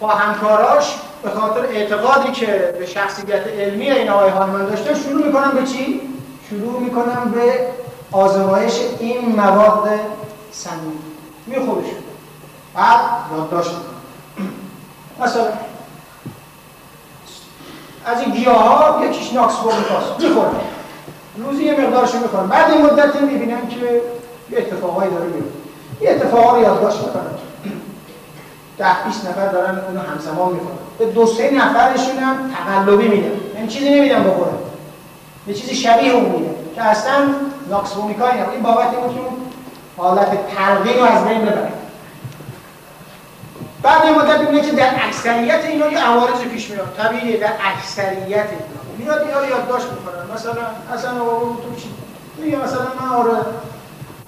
با 0.00 0.08
همکاراش 0.08 0.94
به 1.22 1.30
خاطر 1.30 1.60
اعتقادی 1.60 2.32
که 2.32 2.74
به 2.78 2.86
شخصیت 2.86 3.46
علمی 3.46 3.90
این 3.90 4.10
آقای 4.10 4.30
هانمن 4.30 4.66
داشته 4.66 4.94
شروع 4.94 5.26
می‌کنن 5.26 5.50
به 5.50 5.66
چی؟ 5.66 6.09
شروع 6.50 6.80
می‌کنن 6.80 7.30
به 7.34 7.66
آزمایش 8.12 8.80
این 8.98 9.36
مواد 9.36 9.90
سمی 10.52 10.92
می 11.46 11.56
خودش 11.66 11.86
بعد 12.74 13.00
یادداشت 13.36 13.70
مثلا 15.20 15.44
از 18.06 18.20
این 18.20 18.30
گیاه 18.30 18.56
ها 18.56 19.06
یکیش 19.06 19.32
ناکس 19.32 19.56
بومیکاست 19.56 20.20
می‌خورن. 20.20 20.50
روزی 21.36 21.64
یه 21.64 21.80
مقدارشو 21.80 22.18
می‌خورن. 22.18 22.46
بعد 22.46 22.70
این 22.72 22.86
مدت 22.86 23.20
می‌بینن 23.20 23.68
که 23.68 24.02
یه 24.50 24.58
اتفاقایی 24.58 25.10
داره 25.10 25.24
میفته 25.24 25.50
یه 26.00 26.10
اتفاقا 26.10 26.56
رو 26.56 26.62
یادداشت 26.62 26.98
می‌کنن. 26.98 27.30
ده 28.78 29.04
20 29.04 29.28
نفر 29.28 29.48
دارن 29.48 29.78
اونو 29.88 30.00
همزمان 30.00 30.52
می‌خورن. 30.52 30.76
به 30.98 31.06
دو 31.06 31.26
سه 31.26 31.50
نفرشون 31.50 32.16
هم 32.16 32.50
تقلبی 32.50 33.08
میدن. 33.08 33.40
یعنی 33.54 33.68
چیزی 33.68 33.90
نمیدن 33.90 34.24
بخورن. 34.24 34.69
یه 35.46 35.54
چیزی 35.54 35.74
شبیه 35.74 36.12
اون 36.12 36.24
میده 36.24 36.54
که 36.74 36.82
اصلا 36.82 37.28
ناکس 37.70 37.92
بومیکایی 37.92 38.40
این 38.40 38.62
بابت 38.62 38.88
این 38.88 39.14
که 39.14 39.20
حالت 39.96 40.30
تلقین 40.56 40.98
رو 40.98 41.04
از 41.04 41.24
بین 41.24 41.40
ببریم 41.40 41.72
بعد 43.82 44.04
یه 44.04 44.18
مدت 44.18 44.40
می‌بینه 44.40 44.60
که 44.60 44.72
در 44.72 44.90
اکثریت 45.06 45.64
اینا 45.64 45.88
یه 45.88 45.98
عوارض 45.98 46.40
پیش 46.40 46.70
میاد. 46.70 46.94
طبیعیه 46.96 47.36
در 47.36 47.52
اکثریت 47.76 48.46
اینا. 48.50 48.80
میاد 48.98 49.22
اینا 49.22 49.40
رو 49.40 49.46
یادداشت 49.46 49.86
می‌کنن. 49.86 50.34
مثلا 50.34 50.52
اصلا 50.94 51.20
آقا 51.20 51.40
تو 51.40 51.80
چی؟ 51.80 51.90
میگه 52.38 52.58
مثلا 52.58 52.80
من 53.00 53.16
آره 53.16 53.38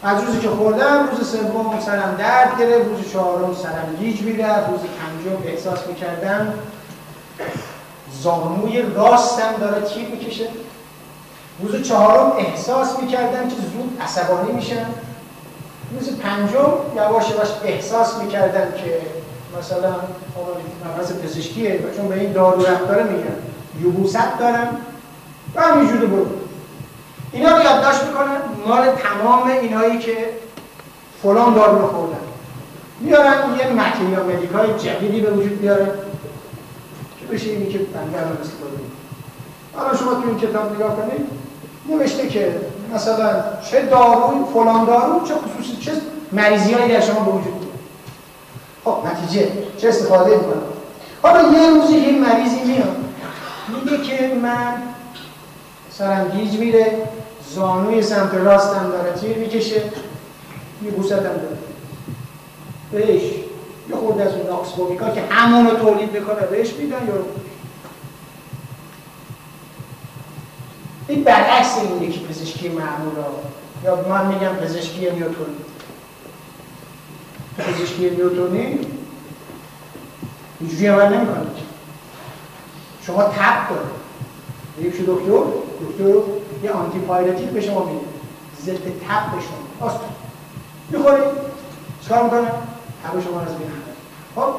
از 0.03 0.25
روزی 0.25 0.41
که 0.41 0.49
خوردم 0.49 1.09
روز 1.11 1.31
سوم 1.31 1.81
سرم 1.81 2.17
درد 2.19 2.59
گرفت 2.59 2.89
روز 2.89 3.13
چهارم 3.13 3.55
سرم 3.55 3.97
گیج 4.01 4.23
می‌رفت 4.23 4.69
روز 4.71 4.81
پنجم 4.81 5.43
احساس 5.47 5.87
می‌کردم 5.87 6.55
زانوی 8.23 8.83
راستم 8.83 9.53
داره 9.61 9.81
تیر 9.81 10.09
می‌کشه. 10.09 10.49
روز 11.61 11.83
چهارم 11.83 12.33
احساس 12.39 12.99
می‌کردم 12.99 13.49
که 13.49 13.55
زود 13.55 13.99
عصبانی 14.01 14.53
میشم. 14.53 14.87
روز 15.99 16.19
پنجم 16.19 16.73
یواش 16.97 17.31
یواش 17.31 17.49
احساس 17.65 18.19
می‌کردن 18.19 18.73
که 18.85 19.01
مثلا 19.59 19.95
مغز 20.85 21.13
پزشکیه 21.23 21.75
و 21.75 21.97
چون 21.97 22.09
به 22.09 22.21
این 22.21 22.33
دارو 22.33 22.63
داره 22.63 23.03
میگن. 23.03 23.37
یبوست 23.81 24.39
دارم. 24.39 24.77
و 25.55 25.61
همینجوری 25.61 26.07
برو 26.07 26.27
اینا 27.33 27.57
رو 27.57 27.63
یادداشت 27.63 28.03
می‌کنن 28.05 28.37
مال 28.67 28.91
تمام 28.91 29.51
اینایی 29.51 29.99
که 29.99 30.17
فلان 31.23 31.55
دارو 31.55 31.79
رو 31.79 31.87
خوردن. 31.87 32.17
میارن 33.01 33.57
یه 33.59 33.67
متریال 33.67 34.37
مدیکای 34.37 34.79
جدیدی 34.79 35.21
به 35.21 35.31
وجود 35.31 35.61
بیارن 35.61 35.89
که 37.21 37.27
بشه 37.35 37.51
اینی 37.51 37.73
که 37.73 37.79
بنده 37.79 38.19
الان 38.19 38.39
استفاده 38.41 38.92
حالا 39.75 39.97
شما 39.97 40.15
تو 40.15 40.29
این 40.29 40.39
کتاب 40.39 40.75
نگاه 40.75 40.97
کنید 40.97 41.27
نوشته 41.89 42.29
که 42.29 42.61
مثلا 42.95 43.45
چه 43.71 43.87
دارو 43.87 44.49
فلان 44.55 44.85
دارو 44.85 45.27
چه 45.29 45.35
خصوصی 45.35 45.77
چه 45.77 45.93
مریضی 46.33 46.73
هایی 46.73 46.93
در 46.93 47.01
شما 47.01 47.21
به 47.21 47.31
وجود 47.31 47.55
میاد. 47.55 47.73
خب 48.85 48.97
نتیجه 49.07 49.49
چه 49.79 49.89
استفاده 49.89 50.37
می‌کنم؟ 50.37 50.63
حالا 51.23 51.53
یه 51.53 51.71
روزی 51.71 51.95
یه 51.99 52.19
مریضی 52.19 52.61
میاد 52.65 52.97
میگه 53.69 54.03
که 54.03 54.35
من 54.35 54.75
سرم 55.91 56.29
گیج 56.29 56.59
میره 56.59 56.93
زانوی 57.55 58.03
سمت 58.03 58.35
راستم 58.35 58.91
داره 58.93 59.13
تیر 59.13 59.39
می‌کشه 59.39 59.83
یه 60.83 60.91
بوستم 60.91 61.17
داره. 61.17 61.49
بهش 62.93 63.23
یه 63.91 63.97
خورد 63.97 64.21
از 64.21 64.33
اون 64.33 65.15
که 65.15 65.21
همون 65.31 65.67
رو 65.67 65.77
تولید 65.77 66.13
می‌کنه 66.13 66.47
بهش 66.51 66.73
میدن 66.73 67.07
یا 67.07 67.15
این 71.09 71.25
برعکس 71.25 71.79
این 71.79 72.03
یکی 72.03 72.21
پزشکی 72.21 72.69
معمول 72.69 73.13
یا 73.85 74.09
من 74.09 74.27
میگم 74.27 74.55
پزشکی 74.55 75.01
نیوتونی 75.01 75.57
پزشکی 77.59 78.11
نیوتونی 78.11 78.79
اینجوری 80.61 80.87
عمل 80.87 81.27
شما 83.07 83.23
تب 83.23 83.69
کنید. 83.69 84.03
یک 84.87 85.07
دکتر؟ 85.07 85.43
دکتر 85.81 86.19
یه 86.63 86.71
آنتی 86.71 86.99
پایرتیک 86.99 87.49
به 87.49 87.61
شما 87.61 87.85
میده. 87.85 88.07
ضد 88.63 88.75
تب 88.75 89.33
به 89.33 89.41
شما. 89.41 89.87
آست 89.87 90.01
می‌خورید. 90.91 91.25
چکار 92.05 92.25
می‌کنه؟ 92.25 92.49
تب 93.05 93.21
شما 93.25 93.41
از 93.41 93.59
بین 93.59 93.71
خب؟ 94.35 94.55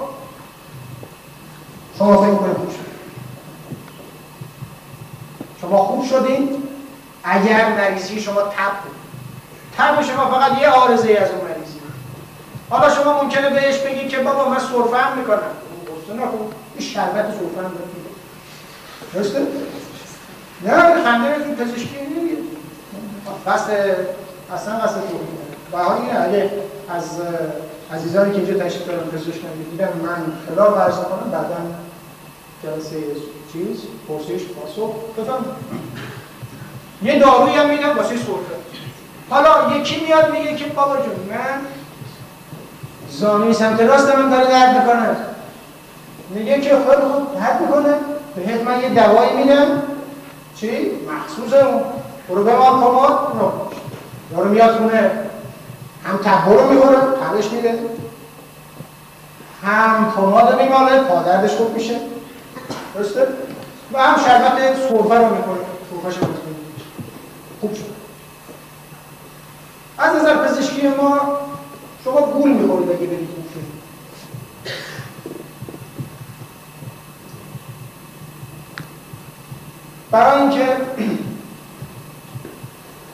شما 1.97 2.17
فکر 2.17 2.35
کنید 2.35 2.57
خوب 2.57 2.69
شد. 2.69 2.92
شما 5.63 5.77
خوب 5.77 6.05
شدین. 6.05 6.63
اگر 7.23 7.69
مریضی 7.69 8.21
شما 8.21 8.41
تب 8.41 8.73
بود. 8.83 8.95
تب 9.77 10.01
شما 10.01 10.25
فقط 10.25 10.61
یه 10.61 10.69
آرزه 10.69 11.13
از 11.13 11.31
اون 11.31 11.41
مریضی 11.41 11.79
حالا 12.69 12.95
شما 12.95 13.23
ممکنه 13.23 13.49
بهش 13.49 13.77
بگید 13.77 14.09
که 14.09 14.19
بابا 14.19 14.49
من 14.49 14.59
سرفه 14.59 15.15
می‌کنم. 15.17 15.39
نکن 16.15 16.51
این 16.75 16.87
شربت 16.89 17.25
سرفه 17.25 17.67
هم 17.67 17.71
درسته؟ 19.13 19.47
نه 20.65 21.03
خنده 21.03 21.45
این 21.45 21.55
پزشکی 21.55 21.97
نمیگه 22.01 22.37
قصد 23.47 23.95
اصلا 24.53 24.73
قصد 24.73 24.93
تو 24.93 25.77
و 25.77 25.83
حال 25.83 25.97
اینه 26.01 26.51
از 26.89 27.05
عزیزانی 27.93 28.31
که 28.31 28.37
اینجا 28.37 28.65
تشریف 28.65 28.87
دارن 28.87 29.07
پزشک 29.07 29.41
نمی‌دیدن 29.55 29.93
من 30.03 30.33
خلاف 30.47 30.77
عرض 30.77 30.95
کنم 30.95 31.31
بعدا 31.31 31.57
جلسه 32.63 32.97
چیز 33.53 33.81
پرسش 34.07 34.43
پاسخ 34.45 34.93
بفهم 35.17 35.45
یه 37.03 37.19
دارویی 37.19 37.55
هم 37.55 37.69
میدم 37.69 37.97
واسه 37.97 38.17
سرفه. 38.17 38.55
حالا 39.29 39.77
یکی 39.77 40.05
میاد 40.05 40.31
میگه 40.31 40.55
که 40.55 40.65
بابا 40.65 40.95
جون 40.95 41.05
من 41.29 41.61
زانوی 43.09 43.53
سمت 43.53 43.81
راست 43.81 44.15
من 44.15 44.29
داره 44.29 44.47
درد 44.47 44.77
می‌کنه. 44.77 45.15
میگه 46.29 46.61
که 46.61 46.69
خیلی 46.69 47.07
خوب 47.13 47.35
درد 47.39 47.61
می‌کنه. 47.61 47.93
بهت 48.35 48.61
من 48.61 48.81
یه 48.81 48.89
دوایی 48.89 49.33
میدم. 49.37 49.81
چی؟ 50.55 50.91
مخصوص 50.91 51.53
اون. 51.53 51.81
برو 52.29 52.43
به 52.43 52.55
ما 52.55 52.65
کماد 52.65 53.33
دارو 54.31 54.49
میاد 54.49 54.77
خونه. 54.77 55.11
هم 56.05 56.17
تبه 56.17 56.53
رو 56.53 56.73
می‌خوره 56.73 56.97
تبش 56.97 57.51
میده. 57.51 57.79
هم 59.63 60.11
پماد 60.15 60.61
میماله 60.61 60.99
پادردش 60.99 61.51
خوب 61.51 61.73
میشه. 61.73 61.95
درسته؟ 62.95 63.27
و 63.93 63.97
هم 63.97 64.23
شربت 64.23 64.75
سرفه 64.75 65.15
رو 65.15 65.35
می‌کنه 65.35 65.59
سرفه 65.91 66.19
شربت 66.19 66.29
خوب 67.61 67.73
شد. 67.75 67.93
از 69.97 70.15
نظر 70.15 70.47
پزشکی 70.47 70.87
ما 70.87 71.39
شما 72.03 72.21
گول 72.21 72.51
می‌خورید 72.51 72.89
اگه 72.89 73.07
برید 73.07 73.29
خوب 73.35 73.45
شد. 73.53 73.73
برای 80.11 80.41
اینکه 80.41 80.77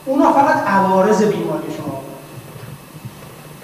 اونا 0.05 0.33
فقط 0.33 0.67
عوارض 0.67 1.23
بیماری 1.23 1.73
شما 1.77 2.03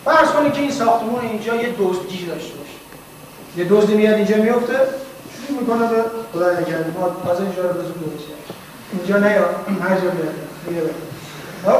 فرض 0.06 0.30
کنید 0.30 0.54
که 0.54 0.62
این 0.62 0.72
ساختمون 0.72 1.22
اینجا 1.22 1.56
یه 1.56 1.76
دزدگی 1.80 2.26
داشته 2.26 2.54
باشه. 2.58 2.72
یه 3.58 3.66
دزدی 3.70 3.94
میاد 3.94 4.14
اینجا 4.14 4.38
میفته 4.38 4.80
شروع 5.48 5.60
می‌کنه 5.60 5.88
به 5.88 6.04
خدا 6.34 6.52
نکرده 6.52 6.92
ما 7.00 7.32
از 7.32 7.40
اینجا 7.40 7.62
رو 7.62 7.70
بزرگ 7.70 7.94
درست 8.00 8.26
اینجا 8.92 9.18
نه 9.18 9.28
هر 9.84 9.96
جا 9.96 10.10
بیاد 10.10 10.90
خب؟ 11.66 11.80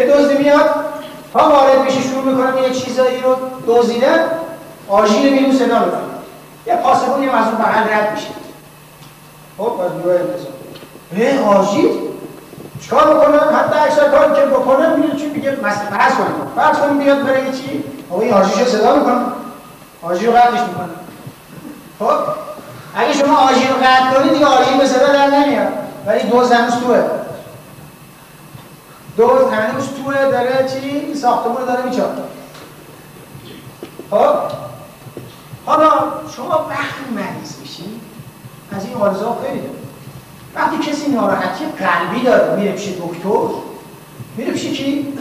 یه 0.00 0.06
دزدی 0.06 0.38
میاد 0.42 0.70
ها 1.34 1.48
وارد 1.48 1.84
میشه 1.84 2.00
شروع 2.00 2.24
می‌کنه 2.24 2.62
یه 2.62 2.74
چیزایی 2.74 3.20
رو 3.20 3.36
دزدیدن 3.66 4.18
آژیر 4.88 5.32
میرون 5.32 5.52
صدا 5.52 5.84
می‌کنه 5.84 6.00
یه 6.66 6.76
پاسبون 6.76 7.22
یه 7.22 7.36
مزون 7.36 7.54
بغل 7.54 7.92
رد 7.92 8.12
میشه 8.12 8.28
خب 9.58 9.80
از 9.80 9.92
نیروی 9.92 10.16
انتظار 10.16 10.52
به 11.12 11.44
آژیر 11.44 11.90
چکار 12.80 13.14
بکنه 13.14 13.38
حتی 13.38 13.78
اکثر 13.78 14.08
کاری 14.08 14.40
که 14.40 14.46
بکنه 14.46 14.96
میگه 14.96 15.16
چی 15.16 15.26
میگه 15.26 15.50
مثلا 15.50 15.98
فرض 15.98 16.14
کنیم 16.14 16.30
فرض 16.56 16.78
کنیم 16.78 16.98
بیاد 16.98 17.22
برای 17.22 17.52
چی 17.52 17.84
آقا 18.10 18.20
این 18.20 18.32
آژیرشو 18.32 18.70
صدا 18.70 18.96
می‌کنه 18.96 19.20
آژیر 20.02 20.30
رو 20.30 20.36
قطعش 20.36 20.60
می‌کنه 20.60 20.99
خب 22.00 22.12
اگه 22.94 23.12
شما 23.12 23.36
آژیر 23.36 23.72
قطع 23.72 24.14
کنید 24.14 24.32
دیگه 24.32 24.46
آژیر 24.46 24.76
به 24.76 24.86
صدا 24.86 25.06
در 25.06 25.26
نمیاد. 25.26 25.72
ولی 26.06 26.22
دوز 26.22 26.52
هنوز 26.52 26.74
توه. 26.74 27.04
دوز 29.16 29.52
هنوز 29.52 29.88
توه 29.88 30.14
داره 30.14 30.68
چی؟ 30.68 31.14
ساختمون 31.14 31.64
داره 31.64 31.82
میچاپه. 31.82 32.22
خب؟ 34.10 34.34
حالا 35.66 35.90
شما 36.36 36.66
وقتی 36.70 37.14
مریض 37.14 37.58
میشید 37.60 38.00
از 38.76 38.84
این 38.84 38.94
آرزا 38.94 39.38
خیلی 39.46 39.62
وقتی 40.54 40.90
کسی 40.90 41.10
ناراحتی 41.10 41.64
قلبی 41.64 42.22
داره. 42.24 42.56
میره 42.56 42.72
پیش 42.72 42.88
دکتر. 42.88 43.54
میره 44.36 44.52
پیش 44.52 44.64
کی؟ 44.64 45.18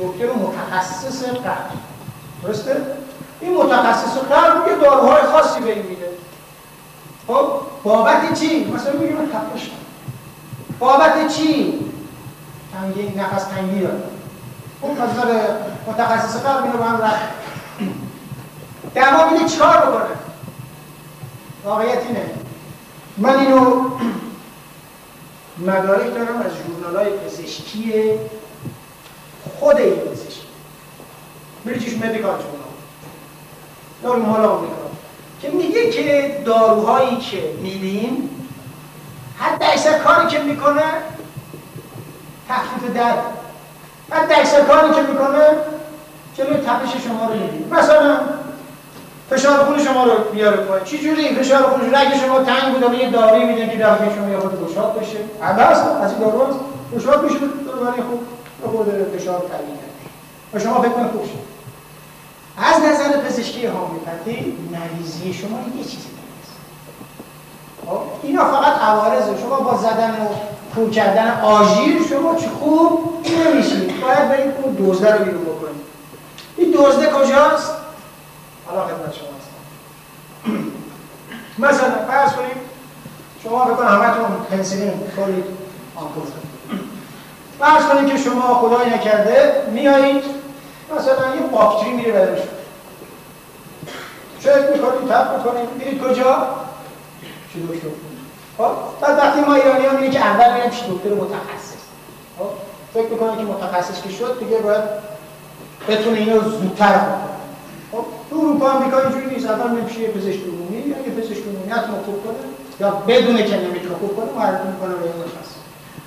دکتر 0.00 0.26
متخصص 0.32 1.24
قلب. 1.24 1.70
درسته؟ 2.42 2.76
این 3.44 3.56
متخصص 3.56 4.18
قلب 4.18 4.68
یه 4.68 4.74
داروهای 4.74 5.22
خاصی 5.22 5.60
به 5.60 5.72
این 5.72 5.86
میده. 5.86 6.08
خب 7.26 7.48
بابت 7.82 8.40
چی؟ 8.40 8.64
مثلا 8.64 8.92
میگه 8.92 9.14
من 9.14 9.28
تپش 9.28 9.70
بابت 10.78 11.28
چی؟ 11.28 11.80
تنگی 12.72 13.14
نفس 13.16 13.44
تنگی 13.44 13.80
داره 13.80 14.02
خب 14.82 14.90
از 15.02 15.10
متخصص 15.86 16.42
قلب 16.42 16.64
اینو 16.64 16.78
با 16.78 16.84
هم 16.84 17.00
رفت 17.00 17.20
دما 18.94 19.30
میده 19.30 19.48
چیکار 19.48 19.76
بکنه؟ 19.76 20.16
واقعیت 21.64 22.02
اینه. 22.06 22.30
من 23.16 23.38
اینو 23.38 23.84
مدارک 25.66 26.14
دارم 26.14 26.42
از 26.42 26.52
جورنال 26.56 26.96
های 26.96 27.18
پزشکی 27.18 27.92
خود 29.60 29.76
این 29.76 29.94
پزشکی. 29.94 30.46
بریتیش 31.64 31.94
مدیکال 31.94 32.38
جورنال 32.42 32.63
حال 34.02 34.44
آمریکا. 34.44 34.74
که 35.42 35.50
میگه 35.50 35.90
که 35.90 36.36
داروهایی 36.44 37.16
که 37.16 37.42
میدیم 37.62 38.30
حتی 39.38 39.64
اکثر 39.64 39.98
کاری 39.98 40.26
که 40.26 40.38
می‌کنه 40.38 40.82
تخفیف 42.48 42.94
درد. 42.94 43.24
حتی 44.10 44.34
اکثر 44.34 44.60
کاری 44.60 44.94
که 44.94 45.00
می‌کنه 45.02 45.46
جلوی 46.34 46.56
تپش 46.56 47.04
شما 47.04 47.26
رو 47.28 47.34
میدیم 47.34 47.68
مثلا 47.70 48.20
فشار 49.30 49.64
خون 49.64 49.78
شما 49.84 50.04
رو 50.04 50.10
بیاره 50.32 50.56
پایین. 50.56 50.84
چی 50.84 50.98
جوری؟ 50.98 51.34
فشار 51.34 51.62
خون 51.62 51.94
رگ 51.94 52.16
شما 52.26 52.42
تنگ 52.42 52.74
بود 52.74 52.94
یه 52.94 53.10
داروی 53.10 53.44
میدن 53.44 53.70
که 53.70 53.86
رگ 53.86 54.14
شما 54.14 54.28
یه 54.30 54.38
خود 54.38 54.70
گشاد 54.70 55.00
بشه. 55.00 55.18
عباس 55.42 55.78
از 56.02 56.12
این 56.12 56.20
دارو 56.20 56.46
گشاد 56.96 57.24
میشه 57.24 57.38
برای 57.38 58.02
خوب 58.02 58.22
خود 58.70 58.86
فشار 59.16 59.40
تعیین 59.40 59.78
و 60.54 60.58
شما 60.58 60.82
فکر 60.82 60.90
کنید 60.90 61.10
خوب 61.10 61.24
شد. 61.24 61.43
از 62.58 62.82
نظر 62.82 63.20
پزشکی 63.20 63.66
هومیوپاتی 63.66 64.58
مریضی 64.72 65.32
شما 65.32 65.58
یه 65.76 65.84
چیزی 65.84 66.14
خب 67.86 68.00
اینا 68.22 68.44
فقط 68.44 68.80
عوارضه 68.80 69.40
شما 69.40 69.56
با 69.56 69.76
زدن 69.76 70.10
و 70.10 70.28
کور 70.74 70.90
کردن 70.90 71.40
آژیر 71.40 72.02
شما 72.10 72.34
چه 72.34 72.48
خوب 72.48 73.24
نمیشید 73.24 74.00
باید 74.00 74.28
برید 74.28 74.54
اون 74.62 74.74
دوزده 74.74 75.12
رو 75.12 75.24
بیرون 75.24 75.44
بکنید. 75.44 75.84
این 76.56 76.70
دوزده 76.70 77.06
کجاست؟ 77.06 77.72
حالا 78.66 78.84
خدمت 78.86 79.14
شما 79.14 79.28
هستم. 79.38 80.64
مثلا 81.58 82.06
فرض 82.08 82.32
کنیم 82.32 82.56
شما 83.42 83.64
بکنم 83.64 83.88
همتون 83.88 84.24
پنسیلین 84.50 84.92
خورید 85.16 85.44
آمپول. 85.96 86.22
فرض 87.58 87.84
کنید 87.84 88.12
که 88.12 88.18
شما 88.18 88.54
خدای 88.54 88.90
نکرده 88.90 89.52
میایید 89.72 90.24
مثلا 90.96 91.36
یه 91.36 91.42
باکتری 91.52 91.90
میره 91.90 92.12
بدنش 92.12 92.38
چک 94.40 94.70
می‌کنید 94.72 95.08
تپ 95.08 95.36
می‌کنید 95.36 95.68
میرید 95.78 96.02
کجا؟ 96.02 96.46
چی 97.52 97.66
دکتر 97.66 97.88
خب 98.58 98.70
بعد 99.00 99.18
وقتی 99.18 99.40
ما 99.40 99.54
ایرانی 99.54 99.86
ها 99.86 100.10
که 100.10 100.20
اول 100.26 100.54
میریم 100.54 100.70
پیش 100.70 100.80
دکتر 100.80 101.14
متخصص. 101.14 101.82
خب 102.38 102.46
فکر 102.94 103.08
می‌کنه 103.08 103.36
که 103.36 103.42
متخصص 103.42 104.02
که 104.02 104.10
شد؟ 104.10 104.38
دیگه 104.38 104.58
باید 104.58 104.82
بتونه 105.88 106.18
اینو 106.18 106.40
زودتر 106.40 106.98
کنه 106.98 107.34
خب 107.92 108.04
تو 108.30 108.36
اروپا 108.36 108.70
آمریکا 108.70 109.00
اینجوری 109.00 109.26
نیست. 109.26 109.46
اول 109.46 109.70
میریم 109.70 109.86
پیش 109.86 109.98
پزشک 109.98 110.40
عمومی؟ 110.44 110.76
یا 110.76 110.96
یه 110.96 111.20
پزشک 111.20 111.42
عمومی 111.46 111.70
حتما 111.70 111.96
خوب 112.04 112.24
کنه. 112.24 112.34
یا 112.80 112.90
بدونه 112.90 113.44
که 113.44 113.56
نمی‌تونه 113.56 113.94
خوب 113.94 114.16
کنه 114.16 114.32
معرفی 114.36 114.68
می‌کنه 114.68 114.94
به 114.94 115.08
متخصص. 115.08 115.54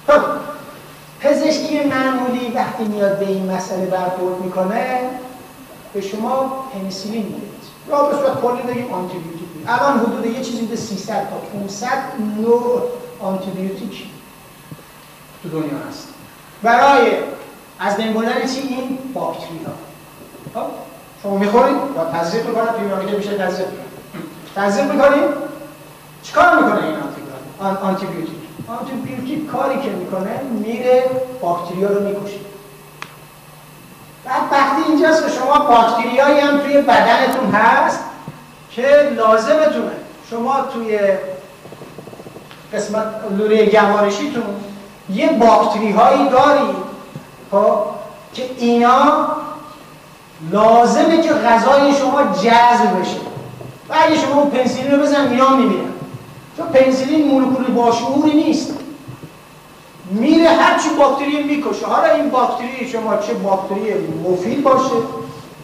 خب 0.07 0.21
پزشکی 1.19 1.83
معمولی 1.83 2.51
وقتی 2.55 2.83
میاد 2.83 3.19
به 3.19 3.27
این 3.27 3.51
مسئله 3.51 3.85
برخورد 3.85 4.41
می‌کنه 4.41 4.99
به 5.93 6.01
شما 6.01 6.65
پنیسیلین 6.73 7.25
میده 7.25 7.47
یا 7.89 8.03
به 8.03 8.17
صورت 8.17 8.41
کلی 8.41 8.73
بگیم 8.73 8.93
آنتی 8.93 9.17
بیوتیک 9.17 9.47
الان 9.67 9.99
حدود 9.99 10.25
یه 10.25 10.41
چیزی 10.41 10.59
بوده 10.61 10.75
300 10.75 11.13
تا 11.13 11.37
500 11.59 11.87
نوع 12.41 12.81
آنتی 13.19 13.51
بیوتیک 13.51 14.03
تو 15.43 15.49
دنیا 15.49 15.77
هست. 15.89 16.07
برای 16.63 17.11
از 17.79 17.97
بین 17.97 18.13
بردن 18.13 18.47
چی؟ 18.53 18.59
این 18.59 18.97
باکتری 19.13 19.59
ها 20.55 20.61
خب؟ 20.61 20.67
شما 21.23 21.37
می‌خورید؟ 21.37 21.75
یا 21.95 22.05
تزریق 22.05 22.47
می‌کنید؟ 22.47 22.73
پیرامید 22.73 23.15
میشه 23.15 23.37
تزریق 23.37 23.67
تزریق 24.55 24.91
می‌کنید؟ 24.91 25.29
چیکار 26.23 26.55
می‌کنه 26.55 26.83
این 26.83 26.95
آنتی 26.95 27.21
بیوتیک 27.21 27.77
آنتی 27.81 28.05
کاری 29.51 29.81
که 29.81 29.89
می‌کنه 29.89 30.41
میره 30.51 31.03
باکتریا 31.41 31.89
رو 31.89 32.07
می‌کشه. 32.07 32.39
بعد 34.25 34.41
وقتی 34.51 34.91
اینجاست 34.91 35.25
که 35.25 35.31
شما 35.31 35.59
باکتریایی 35.59 36.39
هم 36.39 36.57
توی 36.57 36.81
بدنتون 36.81 37.51
هست 37.51 37.99
که 38.71 38.87
لازمتونه. 39.15 39.91
شما 40.29 40.61
توی 40.73 40.99
قسمت 42.73 43.05
لوله 43.37 43.65
گوارشیتون 43.65 44.43
یه 45.09 45.29
باکتری 45.29 45.91
هایی 45.91 46.29
دارید 46.29 46.75
خب 47.51 47.79
که 48.33 48.49
اینا 48.57 49.27
لازمه 50.51 51.21
که 51.21 51.33
غذای 51.33 51.93
شما 51.93 52.23
جذب 52.23 52.99
بشه. 52.99 53.17
و 53.89 53.95
اگه 54.05 54.15
شما 54.15 54.45
پنسیلین 54.45 54.91
رو 54.91 55.01
بزن 55.01 55.27
اینا 55.27 55.49
میمیرن. 55.49 55.96
چون 56.57 56.67
پنسیلین 56.67 57.27
مولکول 57.27 57.65
باشعوری 57.65 58.33
نیست. 58.33 58.73
میره 60.11 60.49
هر 60.49 60.79
چی 60.79 60.89
باکتری 60.89 61.43
می‌کشه. 61.43 61.85
حالا 61.85 62.13
این 62.13 62.29
باکتری 62.29 62.89
شما 62.91 63.17
چه 63.17 63.33
باکتری 63.33 63.93
مفید 64.29 64.63
باشه 64.63 64.95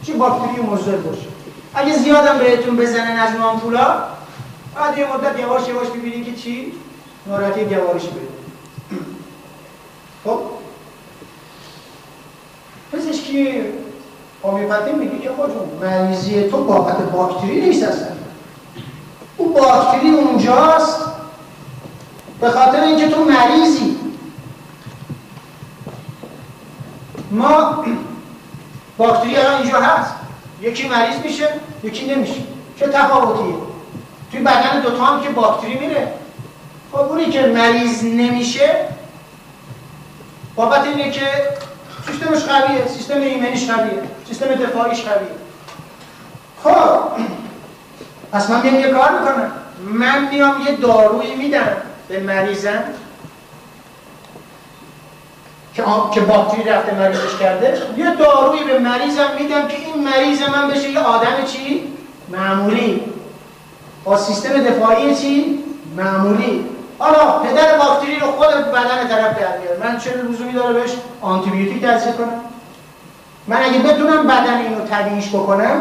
چه 0.06 0.12
باکتری 0.12 0.62
مضر 0.62 0.96
باشه. 0.96 1.26
اگه 1.74 1.96
زیادم 1.98 2.38
بهتون 2.38 2.76
بزنن 2.76 3.16
از 3.16 3.36
مامپولا 3.40 3.96
بعد 4.74 4.98
یه 4.98 5.14
مدت 5.14 5.40
یواش 5.40 5.68
یواش 5.68 5.88
ببینید 5.88 6.24
که 6.24 6.34
چی؟ 6.34 6.72
ناراحتی 7.26 7.64
گوارشی 7.64 8.08
بده. 8.08 8.28
خب؟ 10.24 10.40
پزشکی 12.92 13.60
هومیوپاتی 14.44 14.92
میگه 14.92 15.18
که 15.18 15.30
خودشون 15.36 15.68
مریضی 15.80 16.48
تو 16.48 16.64
بابت 16.64 16.96
باکتری 16.96 17.60
نیست 17.60 17.82
اصلا. 17.82 18.23
باکتری 19.54 20.10
اونجاست. 20.10 21.00
به 22.40 22.50
خاطر 22.50 22.80
اینکه 22.80 23.08
تو 23.08 23.24
مریضی. 23.24 23.98
ما 27.30 27.84
باکتری 28.98 29.36
الان 29.36 29.62
اینجا 29.62 29.80
هست. 29.80 30.14
یکی 30.60 30.88
مریض 30.88 31.16
میشه 31.24 31.48
یکی 31.82 32.14
نمیشه. 32.14 32.40
چه 32.78 32.88
تفاوتیه؟ 32.88 33.54
توی 34.30 34.40
بدن 34.40 34.80
دوتا 34.80 35.04
هم 35.04 35.22
که 35.22 35.28
باکتری 35.28 35.78
میره. 35.78 36.12
خب 36.92 36.98
اونی 36.98 37.30
که 37.30 37.46
مریض 37.46 38.04
نمیشه 38.04 38.88
بابت 40.56 40.86
اینه 40.86 41.10
که 41.10 41.26
سیستمش 42.06 42.44
قویه 42.44 42.86
سیستم 42.86 43.20
ایمنیش 43.20 43.70
قویه 43.70 44.02
سیستم 44.28 44.46
دفاعیش 44.46 45.00
قویه. 45.02 45.28
خب 46.64 46.98
پس 48.34 48.50
من 48.50 48.64
یه 48.64 48.90
کار 48.90 49.10
می‌کنم. 49.18 49.52
من 49.86 50.28
میام 50.28 50.60
یه 50.66 50.76
دارویی 50.76 51.34
میدم 51.34 51.68
به 52.08 52.20
مریضم 52.20 52.84
که 55.74 55.82
که 56.12 56.20
باکتری 56.20 56.62
رفته 56.62 56.94
مریضش 56.94 57.36
کرده. 57.40 57.82
یه 57.96 58.14
دارویی 58.14 58.64
به 58.64 58.78
مریضم 58.78 59.28
میدم 59.38 59.68
که 59.68 59.76
این 59.76 60.04
مریض 60.04 60.42
من 60.42 60.70
بشه 60.70 60.90
یه 60.90 60.98
آدم 60.98 61.44
چی؟ 61.46 61.92
معمولی. 62.28 63.02
با 64.04 64.16
سیستم 64.16 64.62
دفاعی 64.62 65.14
چی؟ 65.14 65.64
معمولی. 65.96 66.66
حالا 66.98 67.38
پدر 67.38 67.78
باکتری 67.78 68.18
رو 68.18 68.26
خود 68.26 68.48
بدن 68.48 69.08
طرف 69.08 69.38
در 69.38 69.58
میاره. 69.58 69.78
من 69.84 69.98
چه 69.98 70.10
لزومی 70.10 70.52
داره 70.52 70.72
بهش 70.72 70.90
آنتی 71.20 71.50
بیوتیک 71.50 71.82
تزریق 71.82 72.16
کنم؟ 72.16 72.40
من 73.46 73.56
اگه 73.64 73.78
بتونم 73.78 74.26
بدن 74.26 74.58
اینو 74.58 74.86
طبیعیش 74.86 75.28
بکنم 75.28 75.80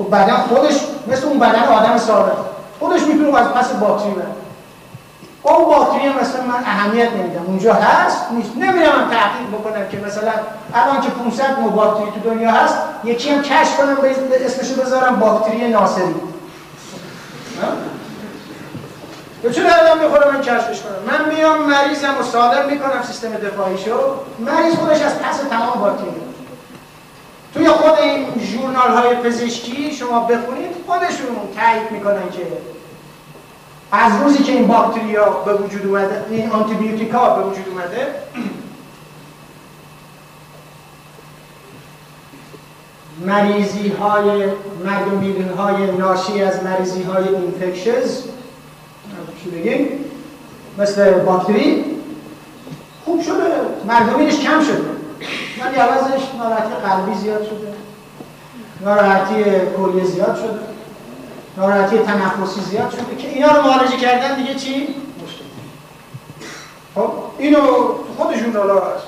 خب 0.00 0.10
بدن 0.10 0.36
خودش 0.36 0.74
مثل 1.06 1.26
اون 1.26 1.38
بدن 1.38 1.62
آدم 1.62 1.98
سالم 1.98 2.36
خودش 2.78 3.00
می‌تونه 3.02 3.38
از 3.38 3.48
پس 3.48 3.68
باکتری 3.68 4.10
بره. 4.10 4.26
با 5.42 5.50
اون 5.50 5.68
باکتری 5.68 6.08
هم 6.08 6.20
مثلا 6.20 6.42
من 6.42 6.64
اهمیت 6.66 7.12
نمیدم. 7.12 7.44
اونجا 7.46 7.74
هست 7.74 8.32
نیست. 8.32 8.50
نمیدم 8.56 8.96
من 8.96 9.10
تحقیق 9.10 9.48
بکنم 9.52 9.88
که 9.90 9.98
مثلا 10.06 10.32
الان 10.74 11.00
که 11.00 11.08
500 11.08 11.60
نوع 11.60 11.72
باکتری 11.72 12.06
تو 12.10 12.30
دنیا 12.30 12.50
هست 12.50 12.74
یکی 13.04 13.30
هم 13.30 13.42
کشف 13.42 13.76
کنم 13.76 13.94
به 13.94 14.46
اسمشو 14.46 14.82
بذارم 14.82 15.20
باکتری 15.20 15.68
ناصری. 15.68 16.14
به 19.42 19.52
چون 19.52 19.64
الان 19.66 20.04
می‌خوره 20.04 20.32
من 20.32 20.40
کشفش 20.40 20.80
کنم؟ 20.82 21.18
من 21.18 21.34
میام 21.34 21.62
مریضم 21.62 22.14
و 22.20 22.22
سالم 22.22 22.66
می‌کنم 22.66 23.02
سیستم 23.06 23.28
دفاعیشو. 23.28 23.98
مریض 24.38 24.74
خودش 24.74 25.02
از 25.02 25.18
پس 25.18 25.36
تمام 25.50 25.80
باکتری 25.80 26.29
توی 27.54 27.68
خود 27.68 27.98
این 27.98 28.26
جورنال 28.52 28.90
های 28.90 29.14
پزشکی 29.14 29.92
شما 29.92 30.20
بخونید 30.20 30.70
خودشون 30.86 31.36
تایید 31.56 31.90
می‌کنن 31.90 32.30
که 32.30 32.46
از 33.92 34.12
روزی 34.22 34.42
که 34.42 34.52
این 34.52 34.66
باکتریا 34.66 35.30
به 35.30 35.54
وجود 35.54 35.86
اومده 35.86 36.24
این 36.30 36.50
آنتی 36.50 36.74
بیوتیکا 36.74 37.30
به 37.30 37.42
وجود 37.42 37.68
اومده 37.68 38.06
مریضی 43.26 43.88
های 43.88 44.46
مرگ 44.84 45.50
های 45.58 45.96
ناشی 45.96 46.42
از 46.42 46.64
مریضی 46.64 47.02
های 47.02 47.28
اینفکشز 47.28 48.22
چی 49.44 49.50
بگیم؟ 49.50 49.88
مثل 50.78 51.12
باکتری 51.12 51.84
خوب 53.04 53.22
شده. 53.22 53.34
مرگ 53.86 54.28
کم 54.30 54.64
شده. 54.64 54.99
ولی 55.60 55.76
عوضش 55.76 56.22
ناراحتی 56.38 56.74
قلبی 56.74 57.14
زیاد 57.14 57.44
شده. 57.44 57.74
ناراحتی 58.80 59.44
کلیه 59.76 60.04
زیاد 60.04 60.36
شده. 60.36 60.60
ناراحتی 61.56 61.98
تنفسی 61.98 62.60
زیاد 62.60 62.90
شده 62.90 63.16
که 63.16 63.28
اینا 63.28 63.48
رو 63.48 63.62
معالجه 63.62 63.96
کردن 63.96 64.36
دیگه 64.36 64.54
چی؟ 64.54 64.94
مشکل. 65.24 65.44
خب 66.94 67.12
اینو 67.38 67.60
خودشون 68.16 68.56
حالا 68.56 68.74
هست 68.74 69.06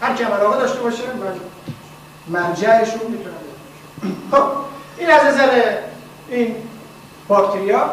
هر 0.00 0.14
کی 0.14 0.24
علاقه 0.24 0.60
داشته 0.60 0.80
باشه 0.80 1.02
مرجعشون 2.28 3.00
می‌تونه 3.08 3.34
خب 4.30 4.42
این 4.98 5.10
از 5.10 5.24
نظر 5.24 5.50
این 6.28 6.54
باکتریا 7.28 7.90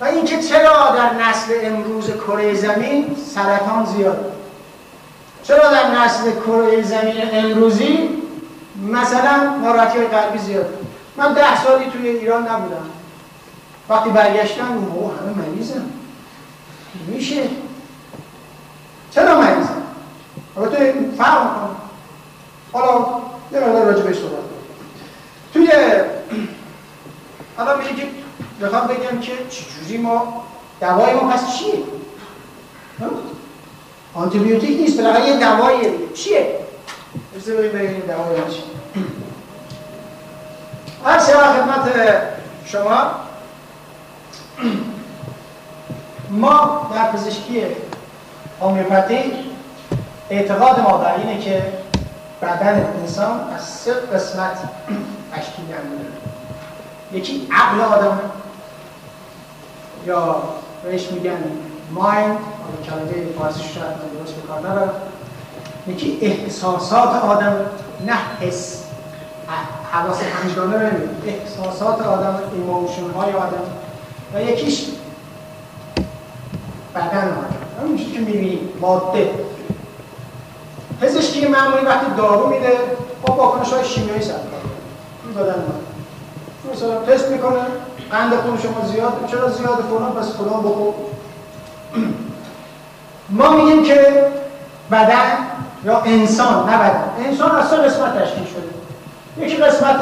و 0.00 0.04
اینکه 0.04 0.42
چرا 0.42 0.90
در 0.96 1.12
نسل 1.12 1.52
امروز 1.62 2.10
کره 2.10 2.54
زمین 2.54 3.16
سرطان 3.34 3.84
زیاد 3.84 4.32
چرا 5.42 5.70
در 5.70 5.90
نسل 5.90 6.30
کره 6.46 6.82
زمین 6.82 7.16
امروزی 7.32 8.08
مثلا 8.82 9.56
ناراحتی 9.62 9.98
قلبی 9.98 10.38
زیاد؟ 10.38 10.66
من 11.16 11.32
ده 11.32 11.64
سالی 11.64 11.90
توی 11.90 12.08
ایران 12.08 12.48
نبودم. 12.48 12.86
وقتی 13.88 14.10
برگشتن 14.10 14.66
او 14.94 15.12
همه 15.12 15.46
مریضن. 15.48 15.84
میشه. 17.06 17.42
چرا 19.10 19.40
مریضن؟ 19.40 19.82
البته 20.56 20.94
فرق 21.18 21.42
می‌کنه. 21.42 21.76
حالا 22.72 23.06
یه 23.52 23.60
مقدار 23.60 23.84
راجع 23.84 24.02
بهش 24.02 24.16
صحبت 24.16 24.42
توی 25.52 25.68
حالا 27.56 27.76
میگه 27.76 27.94
که 27.94 28.08
بخوام 28.62 28.86
بگم 28.86 29.20
که 29.20 29.32
چجوری 29.50 29.98
ما 29.98 30.44
دوای 30.80 31.14
ما 31.14 31.20
پس 31.20 31.58
چیه؟ 31.58 31.74
آنتیبیوتیک 34.14 34.80
نیست 34.80 35.00
بالاخره 35.00 35.28
یه 35.28 35.36
دواییه 35.36 35.90
دیگه. 35.90 36.12
چیه؟ 36.12 36.58
بذار 37.36 37.56
بریم 37.56 37.72
ببینیم 37.72 38.00
دوای 38.00 38.50
چیه 38.50 38.62
هر 41.04 41.18
سه 41.18 41.32
خدمت 41.32 41.92
شما. 42.64 43.10
ما 46.30 46.90
در 46.94 47.12
پزشکی 47.12 47.62
هومیوپاتیک 48.60 49.32
اعتقاد 50.30 50.80
ما 50.80 50.98
بر 50.98 51.14
اینه 51.14 51.40
که 51.40 51.62
بدن 52.42 52.94
انسان 53.00 53.40
از 53.54 53.64
سه 53.64 53.92
قسمت 53.92 54.58
تشکیل 55.32 55.66
داره 55.66 55.82
یکی 57.12 57.48
عقل 57.52 57.80
آدم 57.80 58.20
یا 60.06 60.42
بهش 60.84 61.10
میگن 61.10 61.38
مایند 61.94 62.38
کلمه 62.86 63.26
فارسی 63.38 63.60
شاید 63.60 63.94
درست 64.18 64.34
بکار 64.34 64.58
ندارم 64.58 64.90
یکی 65.86 66.18
احساسات 66.22 67.08
آدم 67.08 67.56
نه 68.06 68.16
حس. 68.40 68.82
حواس 69.92 70.18
پنجگانه 70.20 70.78
رو 70.78 70.96
احساسات 71.26 72.06
آدم 72.06 72.38
emotion 72.54 73.10
های 73.16 73.32
آدم. 73.32 73.62
و 74.34 74.42
یکیش 74.42 74.86
بدن 76.94 77.28
آدم. 77.28 77.56
همون 77.80 77.96
که 77.96 78.18
می‌بینیم 78.18 78.68
ماده. 78.80 79.30
پزشکی 81.00 81.46
معمولی 81.46 81.86
وقتی 81.86 82.06
دارو 82.16 82.48
میده 82.48 82.78
با 83.26 83.34
واکنش 83.34 83.72
های 83.72 83.84
شیمیایی 83.84 84.22
سر 84.22 84.32
این 85.24 85.34
بدن 85.34 85.54
ما 85.54 86.72
مثلا 86.72 87.04
تست 87.04 87.28
می‌کنه 87.28 87.60
قند 88.10 88.34
خون 88.34 88.58
شما 88.58 88.86
زیاد 88.92 89.12
چرا 89.30 89.48
زیاد 89.48 89.84
فلان 89.90 90.12
پس 90.12 90.32
فلان 90.32 90.62
بخور 90.62 90.94
ما 93.38 93.50
میگیم 93.50 93.84
که 93.84 94.24
بدن 94.90 95.38
یا 95.84 95.98
انسان 95.98 96.70
نه 96.70 96.78
بدن. 96.78 97.04
انسان 97.18 97.56
از 97.56 97.68
سه 97.68 97.76
قسمت 97.76 98.22
تشکیل 98.22 98.46
شده. 98.46 98.72
یکی 99.46 99.56
قسمت 99.56 100.00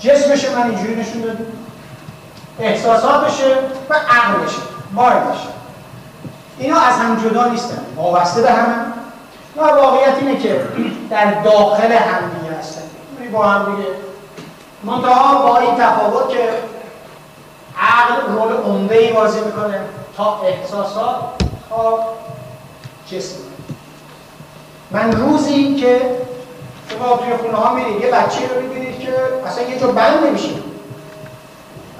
جسمش 0.00 0.48
من 0.48 0.62
اینجوری 0.62 0.94
نشون 0.94 1.20
دادیم 1.20 1.46
احساساتشه 2.60 3.56
و 3.90 3.94
عقلشه 3.94 4.62
مایلشه. 4.92 5.48
اینا 6.58 6.80
از 6.80 6.94
هم 6.94 7.16
جدا 7.16 7.48
نیستن 7.48 7.78
وابسته 7.96 8.42
به 8.42 8.50
هم 8.50 8.92
و 9.56 9.60
واقعیت 9.60 10.14
اینه 10.20 10.36
که 10.36 10.60
در 11.10 11.42
داخل 11.42 11.92
هم 11.92 12.30
دیگه 12.40 12.58
هستن. 12.58 12.82
با 13.32 13.44
هم 13.44 13.76
دیگه. 13.76 13.88
منتها 14.82 15.42
با 15.42 15.58
این 15.58 15.74
تفاوت 15.74 16.28
که 16.28 16.48
عقل 17.78 18.32
رول 18.32 18.52
عمده 18.52 18.94
ای 18.94 19.12
بازی 19.12 19.40
می‌کنه. 19.40 19.80
تا 20.16 20.40
احساسات 20.40 21.16
تا 21.70 21.98
جسم. 23.10 23.36
من 24.90 25.12
روزی 25.12 25.74
که 25.74 26.00
شما 26.88 27.16
توی 27.16 27.36
خونه 27.36 27.56
ها 27.56 27.74
میرید 27.74 28.00
یه 28.00 28.10
بچه 28.10 28.54
رو 28.54 28.62
می‌بینید 28.62 29.00
که 29.00 29.12
اصلا 29.46 29.62
یه 29.62 29.80
جا 29.80 29.86
بند 29.86 30.26
نمیشه. 30.26 30.48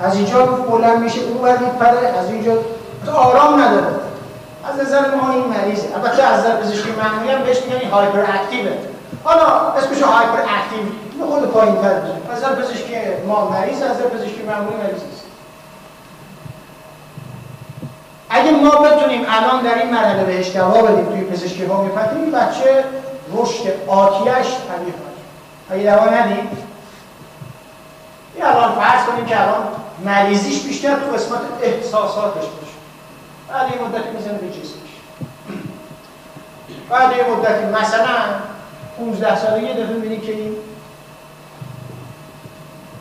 از 0.01 0.17
اینجا 0.17 0.47
بلند 0.47 1.03
میشه 1.03 1.21
اون 1.21 1.43
بر 1.43 1.57
میپره 1.59 2.09
از 2.09 2.31
اینجا 2.31 2.53
آرام 3.15 3.63
نداره. 3.63 4.07
از 4.73 4.81
نظر 4.81 5.15
ما 5.15 5.33
این 5.33 5.45
مریضه 5.45 5.89
البته 5.95 6.23
از 6.23 6.41
نظر 6.41 6.57
پزشکی 6.57 6.91
معمولی 6.91 7.31
هم 7.31 7.43
بهش 7.43 7.63
میگن 7.63 7.91
هایپر 7.91 8.21
اکتیوه 8.21 8.73
حالا 9.25 9.47
اسمش 9.47 10.03
هایپر 10.03 10.41
اکتیو 10.41 11.27
خود 11.27 11.51
پایین 11.51 11.75
تر 11.75 12.03
از 12.33 12.39
نظر 12.39 12.55
پزشکی 12.55 12.95
ما 13.27 13.51
مریض 13.51 13.83
از 13.83 13.91
نظر 13.91 14.09
پزشکی 14.09 14.43
معمولی 14.43 14.77
مریض 14.77 15.03
نیست 15.03 15.23
اگه 18.37 18.51
ما 18.51 18.71
بتونیم 18.71 19.27
الان 19.29 19.63
در 19.63 19.79
این 19.79 19.95
مرحله 19.95 20.25
بهش 20.25 20.57
دوا 20.57 20.83
بدیم 20.83 21.05
توی 21.05 21.21
پزشکی 21.21 21.65
هومیوپاتی 21.65 22.17
این 22.17 22.31
بچه 22.31 22.85
رشد 23.33 23.89
آتیش 23.89 24.47
طبیعی 24.69 24.95
اگه 25.71 25.95
دوا 25.95 26.05
ندیم؟ 26.05 26.49
این 28.35 28.45
الان 28.45 28.73
فرض 28.73 29.05
کنیم 29.05 29.27
که 29.27 29.41
الان 29.41 29.67
مریضیش 30.05 30.63
بیشتر 30.63 30.95
تو 30.95 31.13
قسمت 31.15 31.41
احساساتش 31.63 32.35
باشه. 32.35 32.77
بعد 33.49 33.71
یه 33.73 33.83
مدتی 33.83 34.11
می‌زنه 34.11 34.39
به 34.39 34.49
جسمش. 34.49 34.93
بعد 36.91 37.17
یه 37.17 37.25
مدتی 37.25 37.65
مثلا 37.83 38.17
15 38.99 39.37
ساله 39.37 39.63
یه 39.63 39.73
دفعه 39.73 39.95
می‌بینی 39.95 40.19
که 40.19 40.33
این 40.33 40.57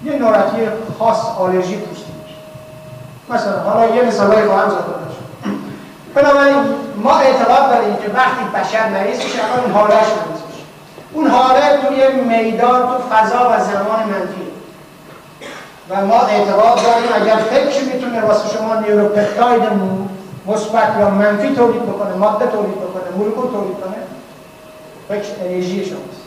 یه 0.06 0.14
ناراحتی 0.14 0.58
خاص 1.00 1.26
آلرژی 1.38 1.78
پوستی 1.78 2.12
مثلا 3.30 3.60
حالا 3.60 3.96
یه 3.96 4.04
مثالای 4.04 4.46
خواهم 4.48 4.70
زد. 4.70 5.05
بنابراین 6.16 6.56
ما 7.04 7.18
اعتقاد 7.18 7.70
داریم 7.70 7.96
که 7.96 8.12
وقتی 8.14 8.44
بشر 8.54 8.90
مریض 8.90 9.18
میشه 9.18 9.40
اون 9.64 9.72
حالش 9.72 9.92
مریض 9.92 10.42
میشه. 10.50 10.64
اون 11.14 11.28
حاله 11.28 11.78
توی 11.78 12.22
میدان 12.22 12.82
تو 12.82 13.16
فضا 13.16 13.50
و 13.50 13.64
زمان 13.64 14.00
منفی 14.00 14.46
و 15.90 16.06
ما 16.06 16.22
اعتقاد 16.22 16.84
داریم 16.84 17.10
اگر 17.16 17.36
فکر 17.36 17.84
می‌تونه 17.84 18.22
واسه 18.22 18.58
شما 18.58 18.76
نیوروپپتاید 18.76 19.64
مثبت 20.48 20.96
یا 21.00 21.10
منفی 21.10 21.56
تولید 21.56 21.84
بکنه 21.84 22.14
ماده 22.16 22.46
تولید 22.48 22.76
بکنه 22.76 23.18
مولکول 23.18 23.52
تولید 23.52 23.78
کنه 23.80 23.96
فکر 25.10 25.46
انرژی 25.46 25.86
شماست. 25.86 26.22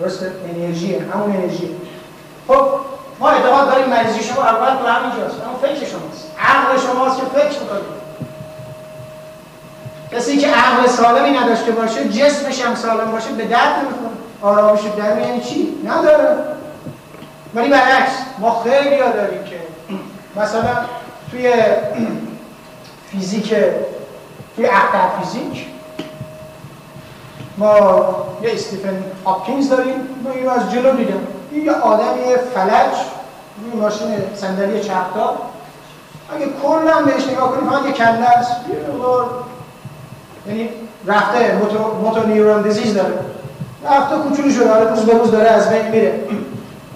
درسته؟ 0.00 0.32
انرژی 0.54 0.98
همون 0.98 1.36
انرژی. 1.36 1.76
خب 2.48 2.64
ما 3.20 3.28
اعتقاد 3.28 3.70
داریم 3.70 3.88
مریضی 3.88 4.22
شما 4.22 4.42
اول 4.42 4.76
تو 4.76 4.86
همینجاست 4.86 5.36
اما 5.44 5.58
فکر 5.62 5.74
شماست. 5.74 6.30
عقل 6.38 6.78
شماست 6.78 7.16
که 7.20 7.26
فکر 7.26 7.60
می‌کنید. 7.60 8.07
کسی 10.12 10.38
که 10.38 10.48
عقل 10.48 10.86
سالمی 10.86 11.38
نداشته 11.38 11.72
باشه 11.72 12.08
جسمش 12.08 12.62
هم 12.62 12.74
سالم 12.74 13.12
باشه 13.12 13.32
به 13.32 13.44
درد 13.44 13.76
نمی‌خوره. 13.78 14.08
آرامش 14.42 14.80
در 14.98 15.20
یعنی 15.20 15.40
چی؟ 15.40 15.74
نداره. 15.84 16.36
ولی 17.54 17.68
برعکس 17.68 18.12
ما 18.38 18.62
خیلی 18.64 19.00
ها 19.00 19.08
داریم 19.08 19.44
که 19.44 19.60
مثلا 20.40 20.76
توی 21.30 21.52
فیزیک 23.10 23.54
توی 24.56 24.66
اختر 24.66 25.08
فیزیک 25.22 25.66
ما 27.58 27.78
یه 28.42 28.52
استیفن 28.52 29.04
هاپکینز 29.24 29.68
داریم 29.68 29.94
ما 30.24 30.30
اینو 30.30 30.50
از 30.50 30.72
جلو 30.72 30.96
دیدم 30.96 31.20
این 31.50 31.64
یه 31.64 31.72
آدمی 31.72 32.36
فلج 32.54 32.94
روی 33.62 33.80
ماشین 33.80 34.08
صندلی 34.34 34.80
چپتا 34.80 35.36
اگه 36.36 36.46
کلا 36.62 37.02
بهش 37.02 37.26
نگاه 37.26 37.52
کنیم 37.52 37.70
فقط 37.70 37.86
یه 37.86 37.92
کله 37.92 38.28
است. 38.28 38.52
یعنی 40.48 40.70
رفته 41.06 41.54
موتو 42.02 42.26
نیورون 42.26 42.62
دیزیز 42.62 42.94
داره. 42.94 43.18
رفته 43.84 44.16
کوچولو 44.16 44.50
شده 44.50 44.68
حالا 44.72 44.90
روز 44.90 45.00
به 45.00 45.18
روز 45.18 45.30
داره 45.30 45.48
از 45.48 45.70
بین 45.70 45.88
میره. 45.88 46.20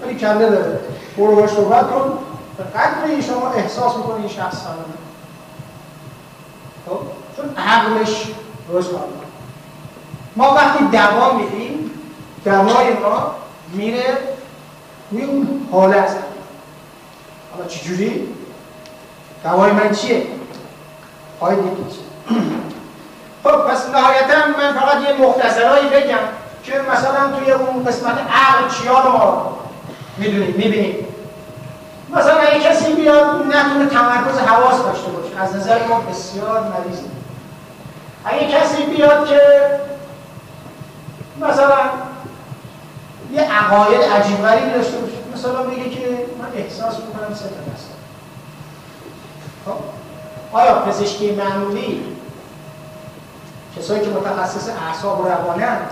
ولی 0.01 0.15
کله 0.15 0.49
داره. 0.49 0.79
برو 1.17 1.35
باش 1.35 1.49
صحبت 1.49 1.89
کن. 1.89 2.17
به 2.57 2.63
قدر 2.63 3.21
شما 3.21 3.49
احساس 3.49 3.97
می‌کنه 3.97 4.15
این 4.15 4.27
شخص 4.27 4.63
سالمه 4.63 4.83
خب؟ 6.85 6.99
چون 7.37 7.55
عقلش 7.57 8.25
روز 8.69 8.87
کار 8.87 9.07
ما 10.35 10.53
وقتی 10.53 10.83
دوا 10.83 11.33
میدیم 11.33 11.91
دوای 12.45 12.93
ما 12.93 13.35
میره 13.73 14.17
روی 15.11 15.23
اون 15.23 15.67
حالت 15.71 16.15
حالا 17.53 17.67
چجوری؟ 17.67 18.27
دوای 19.43 19.71
من 19.71 19.91
چیه؟ 19.91 20.27
های 21.41 21.55
دیگه 21.55 21.69
خب 23.43 23.57
پس 23.57 23.89
نهایتا 23.89 24.35
من 24.57 24.79
فقط 24.79 25.01
یه 25.01 25.27
مختصرایی 25.27 25.89
بگم 25.89 26.17
که 26.63 26.73
مثلا 26.91 27.31
توی 27.39 27.51
اون 27.51 27.83
قسمت 27.85 28.17
عقل 28.17 28.69
چیا 28.69 28.99
رو 28.99 29.11
ما 29.11 29.57
می‌دونیم 30.17 30.53
می‌بینیم 30.57 31.07
مثلا 32.09 32.37
اگه 32.37 32.59
کسی 32.59 32.93
بیاد 32.93 33.45
نتونه 33.55 33.85
تمرکز 33.85 34.39
حواس 34.39 34.83
داشته 34.83 35.11
باشه 35.11 35.41
از 35.41 35.55
نظر 35.55 35.87
ما 35.87 35.99
بسیار 35.99 36.59
مریضه 36.59 37.03
اگه 38.25 38.47
کسی 38.47 38.83
بیاد 38.83 39.27
که 39.27 39.41
مثلا 41.41 41.79
یه 43.31 43.41
عقاید 43.41 44.01
عجیب 44.01 44.41
غریبی 44.41 44.69
داشته 44.69 44.97
باشه 44.97 45.13
مثلا 45.33 45.63
میگه 45.63 45.89
که 45.89 46.07
من 46.39 46.61
احساس 46.61 46.93
می‌کنم 46.99 47.35
سه 47.35 47.45
تا 49.65 49.71
خب؟ 49.71 49.79
آیا 50.53 50.75
پزشکی 50.75 51.31
معمولی 51.31 52.05
کسایی 53.77 54.01
که 54.01 54.09
متخصص 54.09 54.69
اعصاب 54.87 55.19
و 55.19 55.23
روانند 55.23 55.89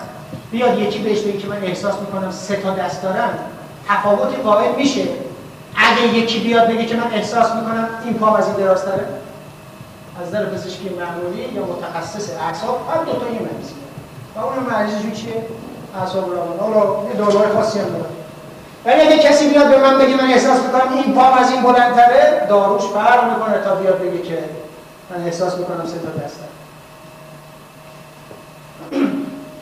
بیاد 0.52 0.80
یکی 0.80 0.99
بهش 0.99 1.20
بگه 1.20 1.38
که 1.38 1.48
من 1.48 1.64
احساس 1.64 1.95
می‌کنم 1.99 2.32
سه 2.32 2.56
تا 2.56 2.72
دست 2.72 3.03
دارم 3.03 3.40
تفاوتی 3.88 4.36
قائل 4.36 4.76
میشه. 4.76 5.03
اگه 5.76 6.08
یکی 6.08 6.40
بیاد 6.40 6.68
بگه 6.68 6.86
که 6.86 6.95
من 6.95 7.14
احساس 7.14 7.56
می‌کنم 7.56 7.90
این 8.06 8.14
پا 8.14 8.36
از 8.36 8.48
این 8.48 8.56
دراز 8.56 8.86
داره 8.86 9.08
از 10.22 10.28
نظر 10.28 10.45
پزشکی 10.45 10.90
معمولی 10.90 11.41
یا 11.41 11.66
متخصص 11.66 12.30
اعصاب 12.48 12.90
هر 12.90 13.03
دو 13.03 13.12
تا 13.12 13.26
یه 13.26 13.40
مریض 13.40 13.70
و 14.36 14.40
اون 14.40 14.74
مریضشون 14.74 15.12
چیه 15.12 15.45
اعصاب 15.99 16.30
و 16.30 16.32
روان. 16.32 16.60
حالا 16.60 17.10
یه 17.10 17.16
داروهای 17.18 17.53
خاصی 17.53 17.80
هم 17.80 17.86
داره 17.86 18.06
ولی 18.86 19.02
اگه 19.02 19.24
کسی 19.24 19.49
بیاد 19.49 19.70
به 19.70 19.78
من 19.78 19.98
بگه 19.98 20.16
من 20.24 20.30
احساس 20.32 20.60
می‌کنم 20.60 20.94
این 20.94 21.16
پا 21.16 21.22
از 21.22 21.52
این 21.52 21.64
بلندتره 21.64 22.45
داروش 22.49 22.84
فرق 22.84 23.34
می‌کنه 23.34 23.64
تا 23.64 23.76
بیاد 23.76 23.99
بگه 23.99 24.22
که 24.22 24.44
من 25.10 25.26
احساس 25.26 25.58
می‌کنم 25.58 25.86
سه 25.86 25.99
تا 25.99 26.26
دست 26.26 26.40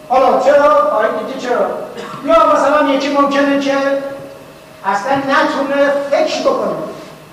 حالا 0.09 0.39
چرا؟ 0.39 0.89
آره 0.89 1.09
دیگه 1.27 1.39
چرا؟ 1.39 1.65
یا 2.25 2.53
مثلا 2.53 2.89
یکی 2.89 3.09
ممکنه 3.09 3.59
که 3.59 3.73
اصلا 4.85 5.15
نتونه 5.15 5.91
فکر 6.11 6.41
بکنه 6.41 6.75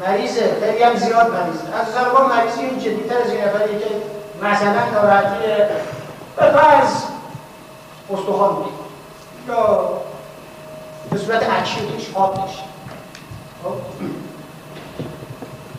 مریضه 0.00 0.56
خیلی 0.60 0.82
هم 0.82 0.96
زیاد 0.96 1.26
مریضه 1.32 1.76
از 1.80 1.92
زربان 1.94 2.36
مریضی 2.36 2.80
جدیتر 2.80 3.18
از 3.18 3.30
این 3.30 3.44
نفریه 3.44 3.78
که 3.78 3.86
مثلا 4.42 4.90
ناراحتی 4.94 5.44
به 6.36 6.42
فرض 6.42 6.90
استخوان 8.12 8.56
بید 8.56 8.72
یا 9.48 9.88
به 11.10 11.18
صورت 11.18 11.42
اکیوتش 11.42 12.14
آبش 12.14 12.50
خب؟ 13.64 13.72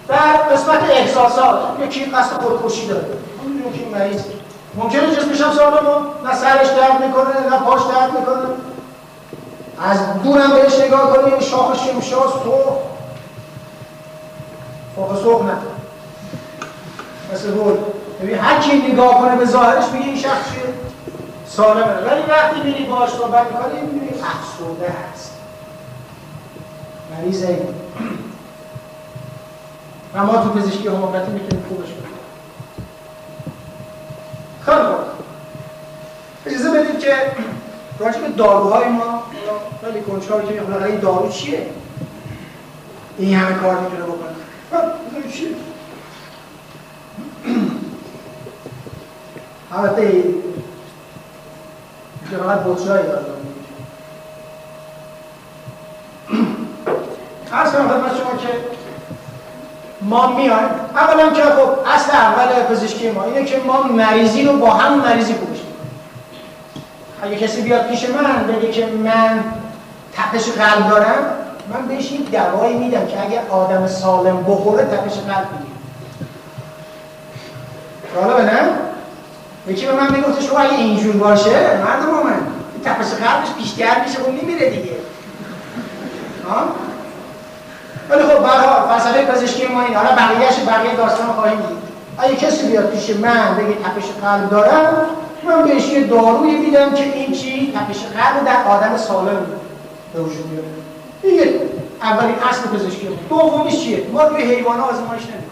در 0.07 0.37
قسمت 0.37 0.83
احساسات 0.89 1.59
یکی 1.83 2.05
قصد 2.05 2.41
خودکشی 2.41 2.87
داره 2.87 3.05
یکی 3.73 3.85
مریض 3.85 4.21
ممکنه 4.77 5.15
جسمش 5.15 5.41
هم 5.41 5.51
سالمه 5.51 5.89
نه 6.25 6.35
سرش 6.35 6.67
درد 6.67 7.03
می‌کنه 7.05 7.49
نه 7.49 7.59
پاش 7.59 7.81
درد 7.81 8.19
می‌کنه. 8.19 8.47
از 9.83 10.23
دورم 10.23 10.53
بهش 10.53 10.79
نگاه 10.79 11.13
کنیم 11.13 11.39
شاخ 11.39 11.75
شمشا 11.85 12.21
سرخ. 12.27 12.77
فوق 14.95 15.23
سرخ 15.23 15.41
نه. 15.41 15.57
مثل 17.33 17.51
گل. 17.51 17.77
ببین 18.21 18.39
هر 18.39 18.59
کی 18.59 18.91
نگاه 18.91 19.19
کنه 19.19 19.35
به 19.35 19.45
ظاهرش 19.45 19.85
میگه 19.93 20.05
این 20.05 20.17
شخص 20.17 20.53
چیه؟ 20.53 20.73
سالمه. 21.45 21.93
ولی 21.93 22.21
وقتی 22.29 22.61
میری 22.63 22.85
باهاش 22.85 23.09
صحبت 23.09 23.45
می‌کنی 23.51 23.81
می‌بینی 23.81 24.09
افسرده 24.09 24.93
هست. 25.13 25.33
مریضه 27.17 27.67
و 30.13 30.25
ما 30.25 30.33
تو 30.33 30.49
پزشکی 30.49 30.87
حماقتی 30.87 31.31
می‌تونیم 31.31 31.65
خوبش 31.69 31.87
کنیم 31.87 32.06
خیلی 34.67 34.79
خوب 34.83 34.97
اجازه 36.45 36.69
بدید 36.71 36.99
که 36.99 37.15
راجع 37.99 38.21
به 38.21 38.27
داروهای 38.27 38.89
ما 38.89 39.23
خیلی 39.85 40.01
کنچکار 40.01 40.45
که 40.45 40.53
می‌خونه 40.53 40.85
این 40.85 40.99
دارو 40.99 41.29
چیه؟ 41.29 41.69
این 43.17 43.35
همه 43.35 43.55
کار 43.55 43.79
می‌تونه 43.79 44.03
بکنه. 44.03 44.29
خب 44.71 45.31
چیه 45.31 45.47
البته 49.71 50.23
که 52.29 52.37
فقط 52.37 52.59
بطرهای 52.59 53.03
دارم. 53.03 53.23
ارز 57.51 57.71
کنم 57.71 57.87
خدمت 57.87 58.17
شما 58.17 58.37
که 58.37 58.47
ما 60.01 60.27
میایم. 60.27 60.69
اولا 60.95 61.29
که 61.29 61.41
خب 61.41 61.69
اصل 61.95 62.11
اول 62.11 62.63
پزشکی 62.63 63.11
ما 63.11 63.23
اینه 63.23 63.45
که 63.45 63.59
ما 63.67 63.83
مریضی 63.83 64.43
رو 64.43 64.57
با 64.57 64.69
هم 64.69 64.99
مریضی 64.99 65.33
خوبش 65.33 65.57
اگه 67.23 67.35
کسی 67.35 67.61
بیاد 67.61 67.87
پیش 67.87 68.05
من 68.09 68.47
بگه 68.47 68.71
که 68.71 68.85
من 68.85 69.43
تپش 70.13 70.49
قلب 70.49 70.89
دارم 70.89 71.23
من 71.73 71.87
بهش 71.87 72.11
این 72.11 72.21
دوایی 72.21 72.77
میدم 72.77 73.07
که 73.07 73.25
اگر 73.25 73.41
آدم 73.49 73.87
سالم 73.87 74.43
بخوره 74.43 74.83
تپش 74.83 75.13
قلب 75.13 75.47
می‌گیره. 75.51 75.77
به 78.35 78.43
نه؟ 78.43 78.69
یکی 79.67 79.85
به 79.85 79.93
من 79.93 80.11
می‌گفت 80.11 80.41
شما 80.41 80.59
اگه 80.59 80.73
اینجور 80.73 81.15
باشه 81.15 81.77
مردم 81.77 82.23
من 82.23 82.39
تپش 82.85 83.05
قلبش 83.05 83.49
بیشتر 83.57 84.03
میشه 84.05 84.19
خب 84.19 84.31
میمیره 84.31 84.69
دیگه. 84.69 84.95
ها 86.49 86.67
ولی 88.09 88.23
خب 88.23 88.39
برها 88.39 88.87
فلسفه 88.87 89.25
پزشکی 89.25 89.67
ما 89.67 89.81
این 89.81 89.95
حالا 89.95 90.09
بقیهش 90.09 90.55
بقیه 90.67 90.95
داستان 90.95 91.27
خواهیم 91.27 91.57
دید. 91.57 91.77
اگه 92.17 92.35
کسی 92.35 92.67
بیاد 92.67 92.89
پیش 92.89 93.09
من 93.09 93.55
بگه 93.55 93.73
تپش 93.73 94.03
قلب 94.21 94.49
دارم 94.49 95.05
من 95.43 95.63
بهش 95.63 95.89
یه 95.89 96.03
داروی 96.03 96.55
میدم 96.55 96.93
که 96.93 97.03
این 97.03 97.31
چی؟ 97.31 97.73
تپش 97.75 98.03
قلب 98.03 98.45
در 98.45 98.71
آدم 98.71 98.97
سالم 98.97 99.45
به 100.13 100.21
وجود 100.21 100.45
میاره. 100.51 100.67
این 101.23 101.59
اولین 102.01 102.35
اصل 102.49 102.69
پزشکی 102.69 103.09
دومیش 103.29 103.79
چیه؟ 103.79 104.07
ما 104.13 104.23
روی 104.23 104.43
حیوان 104.43 104.79
آزمایش 104.79 105.21
نمی‌کنیم. 105.21 105.47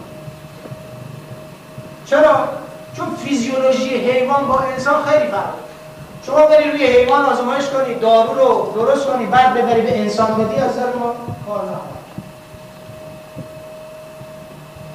چرا؟ 2.06 2.48
چون 2.96 3.06
فیزیولوژی 3.24 3.96
حیوان 3.96 4.46
با 4.46 4.58
انسان 4.58 4.94
خیلی 5.04 5.30
فرق 5.30 5.54
شما 6.26 6.46
بری 6.46 6.70
روی 6.70 6.86
حیوان 6.86 7.24
آزمایش 7.24 7.64
کنی 7.66 7.94
دارو 7.94 8.34
رو 8.34 8.72
درست 8.74 9.06
کنی 9.06 9.26
بعد 9.26 9.54
ببری 9.54 9.80
به 9.80 10.00
انسان 10.00 10.34
بدی 10.34 10.60
از 10.60 10.76
ما 10.78 11.14
کار 11.46 11.62
نخواهد. 11.62 11.95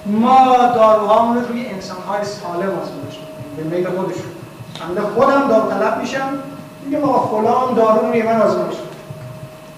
ما 0.06 0.56
داروهامون 0.76 1.38
رو 1.38 1.48
روی 1.48 1.66
انسانهای 1.66 2.26
سالم 2.26 2.80
آزمایش 2.82 3.18
می‌کنیم. 3.20 3.70
به 3.70 3.76
میل 3.76 3.88
خودشون. 3.88 4.32
بنده 4.80 5.02
خودم 5.02 5.48
داوطلب 5.48 5.98
میشم. 6.02 6.30
میگم 6.86 7.04
آقا 7.04 7.42
فلان 7.42 7.74
دارو 7.74 8.00
رو 8.00 8.26
من 8.26 8.42
آزمایش 8.42 8.76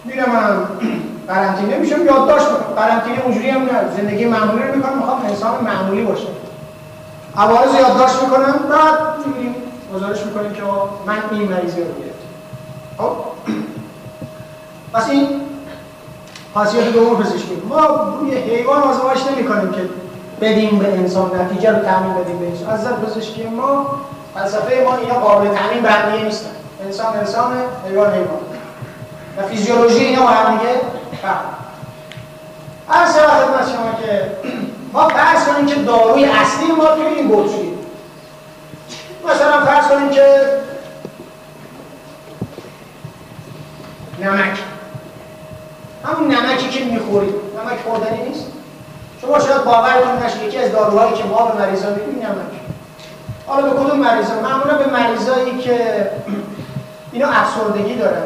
میرم 0.05 0.31
من 0.31 0.63
قرنطینه 1.27 1.77
میشم 1.77 2.05
یادداشت 2.05 2.45
می‌کنم. 2.51 2.75
قرنطینه 2.75 3.21
اونجوری 3.25 3.49
هم 3.49 3.61
نه. 3.61 3.95
زندگی 3.97 4.25
معمولی 4.25 4.63
رو 4.63 4.75
می‌کنم. 4.75 4.97
می‌خوام 4.97 5.25
انسان 5.25 5.63
معمولی 5.63 6.03
باشه. 6.03 6.27
عوارض 7.37 7.75
یادداشت 7.75 8.23
می‌کنم. 8.23 8.59
بعد 8.69 9.27
میگیم 9.27 9.55
گزارش 9.95 10.25
می‌کنیم 10.25 10.53
که 10.53 10.61
من 11.05 11.17
این 11.31 11.51
مریضی 11.51 11.81
رو 11.81 11.87
گرفتم. 11.87 12.27
خب؟ 12.97 13.15
پس 14.93 15.09
این 15.09 15.27
خاصیت 16.53 16.93
دوم 16.93 17.23
پزشکی. 17.23 17.61
ما 17.69 17.85
روی 18.19 18.35
حیوان 18.35 18.81
آزمایش 18.81 19.19
نمی 19.27 19.45
کنیم 19.47 19.71
که 19.71 19.89
بدیم 20.43 20.79
به 20.79 20.87
انسان 20.87 21.41
نتیجه 21.41 21.71
رو 21.71 21.79
تعمین 21.79 22.13
بدیم 22.13 22.41
انسان 22.41 22.69
از 22.69 22.79
نظر 22.79 22.93
پزشکی 22.93 23.43
ما 23.43 23.85
فلسفه 24.33 24.83
ما 24.83 24.97
اینا 24.97 25.13
قابل 25.13 25.55
تعمین 25.55 25.83
بندیه 25.83 26.23
نیستن. 26.23 26.49
انسان 26.85 27.17
انسان 27.17 27.53
حیوان 27.87 28.11
حیوان. 28.13 28.39
و 29.37 29.47
فیزیولوژی 29.47 30.05
اینا 30.05 30.21
با 30.21 30.27
هم 30.27 30.57
دیگه 30.57 30.71
هر 32.89 33.05
سه 33.05 33.19
خدمت 33.19 33.69
شما 33.69 33.91
که 34.01 34.31
ما 34.93 35.07
فرض 35.07 35.47
کنیم 35.47 35.65
که 35.65 35.75
داروی 35.75 36.25
اصلی 36.25 36.71
ما 36.71 36.85
توی 36.85 37.05
این 37.05 37.27
بطری 37.27 37.73
مثلا 39.25 39.65
فرض 39.65 39.87
کنیم 39.87 40.09
که 40.09 40.23
نمک. 44.19 44.59
همون 46.03 46.35
نمکی 46.35 46.69
که 46.69 46.85
می‌خورید 46.85 47.33
نمک 47.33 47.79
خوردنی 47.85 48.29
نیست؟ 48.29 48.52
شما 49.25 49.39
شاید 49.39 49.63
باورتون 49.63 50.23
نشه 50.25 50.45
یکی 50.45 50.57
از 50.57 50.71
داروهایی 50.71 51.13
که 51.13 51.23
ما 51.23 51.45
به 51.45 51.65
مریضا 51.65 51.89
میدیم 51.89 52.25
نمک 52.25 52.53
حالا 53.47 53.69
به 53.69 53.79
کدوم 53.79 53.99
مریضا؟ 53.99 54.33
معمولا 54.33 54.77
به 54.77 54.87
مریضایی 54.87 55.57
که 55.57 56.09
اینا 57.11 57.27
افسردگی 57.27 57.95
دارن. 57.95 58.23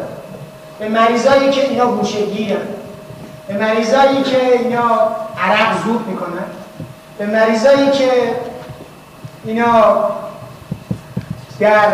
به 0.79 0.89
مریضایی 0.89 1.49
که 1.49 1.69
اینا 1.69 1.85
گوشگیرن. 1.85 2.61
به 3.47 3.57
مریضایی 3.57 4.23
که 4.23 4.59
اینا 4.59 5.01
عرق 5.41 5.83
زود 5.85 6.07
می‌کنن. 6.07 6.45
به 7.17 7.25
مریضایی 7.25 7.91
که 7.91 8.35
اینا 9.45 10.11
در 11.59 11.87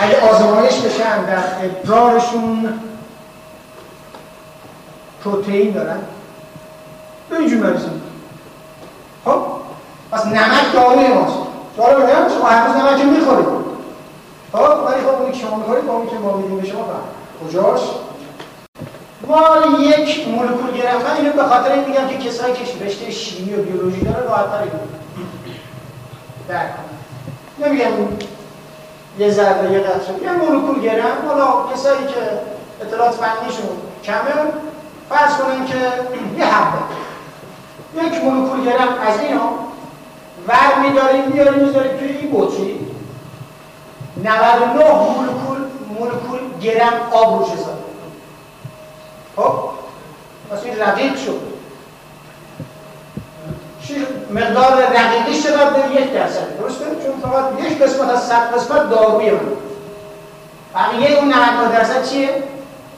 اگه 0.00 0.30
آزمایش 0.30 0.80
بشن 0.80 1.24
در 1.24 1.64
ادرارشون 1.64 2.80
پروتئین 5.24 5.70
دارن. 5.72 5.98
به 7.32 7.38
اینجور 7.38 7.66
مریض 7.66 7.82
خب؟ 9.24 9.42
پس 10.12 10.26
نمک 10.26 10.72
داروی 10.72 11.08
ماست 11.08 11.38
دارو 11.76 12.02
بگم 12.02 12.28
شما 12.28 12.48
هر 12.48 12.66
روز 12.66 12.76
نمک 12.76 13.04
می‌خورید. 13.04 13.46
خب؟ 14.52 14.84
ولی 14.86 15.00
خب 15.00 15.20
اونی 15.20 15.32
که 15.32 15.38
شما 15.38 15.56
می‌خورید 15.56 15.86
با 15.86 15.92
اونی 15.92 16.10
که 16.10 16.16
ما 16.16 16.36
میدیم 16.36 16.60
به 16.60 16.66
شما 16.66 16.84
کجاش؟ 17.44 17.80
ما 19.28 19.40
یک 19.80 20.28
مولکول 20.28 20.70
گرفتن 20.70 21.16
اینو 21.16 21.32
به 21.32 21.42
خاطر 21.42 21.72
این 21.72 21.84
میگم 21.84 22.08
که 22.08 22.28
کسایی 22.28 22.54
که 22.54 22.84
رشته 22.84 23.10
شیمی 23.10 23.54
و 23.54 23.62
بیولوژی 23.62 24.00
داره 24.00 24.22
راحت‌تر 24.22 24.58
اینو 24.58 24.78
درک 26.48 26.70
نمیگم 27.58 27.88
یه 29.18 29.30
ذره 29.30 29.72
یه 29.72 29.78
قطره. 29.78 30.22
یه 30.22 30.32
مولکول 30.32 30.80
گرم. 30.80 31.16
حالا 31.28 31.74
کسایی 31.74 32.06
که 32.06 32.40
اطلاعات 32.80 33.14
فنیشون 33.14 33.68
کمه 34.04 34.32
فرض 35.08 35.36
کنیم 35.36 35.64
که 35.64 35.76
یه 36.38 36.44
حبه. 36.44 36.78
یک 37.94 38.24
مولکول 38.24 38.64
گرم 38.64 38.98
از 39.06 39.20
اینا. 39.20 39.50
ور 40.48 40.88
میداریم 40.88 41.24
میاریم 41.24 41.64
می‌ذاریم 41.64 41.96
توی 41.96 42.08
این 42.08 42.30
بطری. 42.32 42.86
99 44.24 44.84
مولکول 44.84 45.58
مولکول 45.98 46.40
گرم 46.60 46.92
آب 47.12 47.38
روش 47.38 47.48
حساب 47.48 47.78
خب؟ 49.36 49.52
پس 50.50 50.64
این 50.64 50.78
رقیق 50.78 51.16
شد. 51.16 51.52
مقدار 54.30 54.82
رقیقی 54.82 55.42
چقدر 55.42 55.70
به 55.70 56.00
یک 56.00 56.12
درصد. 56.12 56.58
درسته؟ 56.58 56.84
چون 56.84 57.30
فقط 57.30 57.44
یک 57.64 57.82
قسمت 57.82 58.08
از 58.08 58.22
صد 58.22 58.54
قسمت 58.54 58.90
داروی 58.90 59.30
من 59.30 59.38
بقیه 60.74 61.18
اون 61.18 61.34
90 61.34 61.72
درصد 61.72 62.08
چیه؟ 62.08 62.42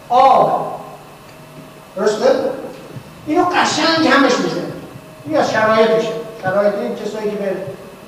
آب. 0.09 0.81
درسته؟ 1.97 2.27
اینو 3.27 3.45
قشنگ 3.45 4.07
همش 4.09 4.39
می‌زنه. 4.39 4.64
این 5.27 5.37
از 5.37 5.51
شرایطشه 5.51 6.13
شرایط 6.43 6.75
این 6.75 6.97
کسایی 6.97 7.31
که 7.31 7.37
به 7.37 7.57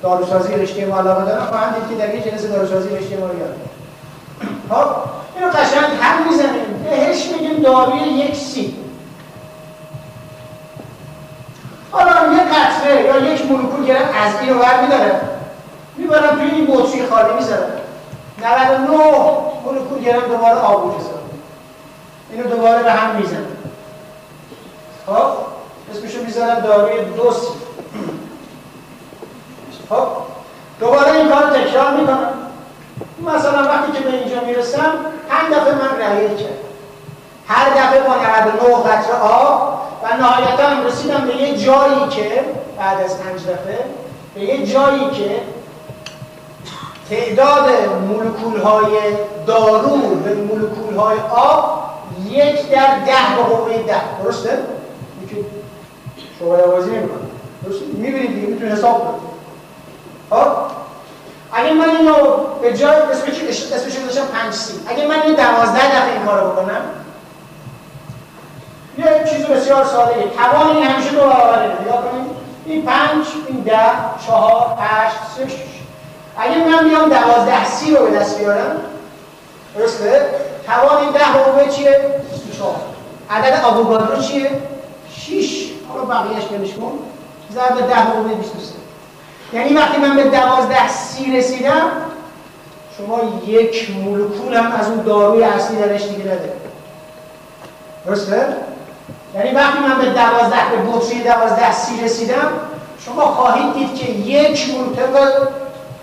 داروسازی 0.01 0.53
رشته 0.53 0.85
ما 0.85 0.99
علاقه 0.99 1.25
دارن 1.25 1.45
خواهند 1.45 1.75
دید 1.75 1.89
که 1.89 2.05
در 2.05 2.15
یک 2.15 2.23
جلسه 2.23 2.47
داروسازی 2.47 2.89
رشته 2.89 3.17
ما 3.17 3.27
رو 3.27 3.39
یاد 3.39 3.55
خب 4.69 4.87
اینو 5.35 5.51
قشنگ 5.51 5.99
هم 6.01 6.29
می‌زنیم. 6.29 6.83
بهش 6.83 7.25
میگیم 7.31 7.61
داروی 7.61 7.99
یک 7.99 8.35
سی. 8.35 8.75
حالا 11.91 12.33
یک 12.33 12.41
قطره 12.41 13.01
یا 13.01 13.33
یک 13.33 13.45
مولکول 13.45 13.85
که 13.85 13.97
از 13.97 14.33
این 14.41 14.49
رو 14.49 14.81
میداره 14.81 15.21
می‌برم 15.97 16.35
توی 16.35 16.51
این 16.51 16.65
بطری 16.65 17.05
خالی 17.05 17.33
می‌ذارم 17.33 17.71
99 18.37 18.97
مولکول 19.65 20.03
گرم 20.03 20.21
دوباره 20.21 20.59
آب 20.59 20.99
حساب 20.99 21.19
اینو 22.31 22.49
دوباره 22.49 22.83
به 22.83 22.91
هم 22.91 23.15
می‌زنم 23.15 23.57
خب؟ 25.05 25.56
اسمشو 25.91 26.23
می‌ذارم 26.25 26.59
داروی 26.59 27.05
دوسی 27.05 27.47
خب 29.89 30.07
دوباره 30.79 31.11
این 31.11 31.29
کار 31.29 31.43
تکرار 31.43 31.91
می‌کنم. 31.91 32.33
مثلا 33.25 33.63
وقتی 33.63 33.91
که 33.91 33.99
به 33.99 34.17
اینجا 34.17 34.41
می‌رسم 34.41 34.91
پنج 35.29 35.53
دفعه 35.53 35.73
من 35.73 35.99
رهیر 35.99 36.29
کرد 36.29 36.57
هر 37.47 37.69
دفعه 37.69 38.01
با 38.01 38.15
99 38.15 38.89
قطره 38.89 39.15
آب 39.15 39.81
و 40.03 40.17
نهایتا 40.17 40.87
رسیدم 40.87 41.25
به 41.27 41.35
یه 41.35 41.57
جایی 41.57 42.07
که 42.09 42.45
بعد 42.77 43.01
از 43.01 43.19
پنج 43.19 43.41
دفعه 43.41 43.85
به 44.35 44.41
یه 44.41 44.65
جایی 44.65 45.09
که 45.09 45.41
تعداد 47.09 47.69
مولکول 48.07 48.59
های 48.59 48.91
دارو 49.47 49.97
به 49.97 50.33
مولکول 50.33 50.95
های 50.95 51.17
آب 51.31 51.83
یک 52.29 52.69
در 52.69 52.99
ده 53.05 53.35
به 53.37 53.43
قوه 53.43 53.77
ده. 53.77 54.23
درسته؟ 54.23 54.59
شما 56.39 56.55
آوازی 56.55 56.91
نمی‌کنه. 56.91 57.19
درسته؟ 57.63 57.85
می‌بینید 57.85 58.33
دیگه 58.35 58.47
می‌تونی 58.47 58.71
حساب 58.71 58.99
کنید 59.01 59.21
خب؟ 60.29 60.47
اگه 61.53 61.73
من 61.73 61.89
اینو 61.89 62.13
به 62.61 62.77
جای 62.77 62.95
اسمش 62.95 63.41
اسمش 63.73 63.99
گذاشتم؟ 63.99 64.25
5 64.25 64.53
سی. 64.53 64.73
اگه 64.87 65.07
من 65.07 65.21
اینو 65.21 65.35
12 65.35 65.71
دفعه 65.71 66.13
این 66.13 66.25
کارو 66.25 66.49
بکنم 66.49 66.81
یه 68.97 69.05
چیز 69.29 69.45
بسیار 69.45 69.85
ساده 69.85 70.13
توان 70.37 70.67
این 70.67 70.85
همیشه 70.85 71.09
دو 71.09 71.17
برابره 71.17 71.81
نگاه 71.81 72.11
کنید 72.11 72.27
این 72.65 72.85
5 72.85 72.97
این 73.47 73.61
10 73.61 73.79
4 74.27 74.77
8 74.79 75.15
3 75.37 75.47
اگه 76.37 76.57
من 76.57 76.89
بیام 76.89 77.09
12 77.09 77.65
سی 77.65 77.95
رو 77.95 78.05
به 78.05 78.19
دست 78.19 78.39
بیارم 78.39 78.81
درسته؟ 79.75 80.25
توان 80.65 80.97
این 80.97 81.11
10 81.11 81.19
قوه 81.19 81.69
چیه؟ 81.69 82.21
24 82.31 82.75
عدد 83.29 83.63
آووگادرو 83.63 84.21
چیه؟ 84.21 84.51
6 85.97 86.03
حالا 86.03 86.19
بقیه‌اش 86.19 86.43
بلش 86.43 86.73
کن 86.73 86.91
ضرب 87.53 87.87
10 87.87 87.95
قوه 87.95 88.33
23 88.33 88.73
یعنی 89.53 89.73
وقتی 89.73 90.01
من 90.01 90.15
به 90.15 90.23
دوازده 90.23 90.87
سی 90.87 91.37
رسیدم 91.37 91.91
شما 92.97 93.19
یک 93.47 93.91
مولکول 94.03 94.53
هم 94.53 94.71
از 94.71 94.89
اون 94.89 95.03
داروی 95.03 95.43
اصلی 95.43 95.77
درش 95.77 96.03
دیگه 96.03 96.23
نده 96.23 96.53
درسته؟ 98.05 98.47
یعنی 99.35 99.51
وقتی 99.51 99.79
من 99.79 99.97
به 99.97 100.05
دوازده 100.05 100.65
به 100.71 100.91
بطری 100.91 101.23
دوازده 101.23 101.71
سی 101.71 102.01
رسیدم 102.03 102.51
شما 103.05 103.21
خواهید 103.21 103.73
دید 103.73 103.95
که 103.95 104.11
یک 104.11 104.75
مولکول 104.75 105.47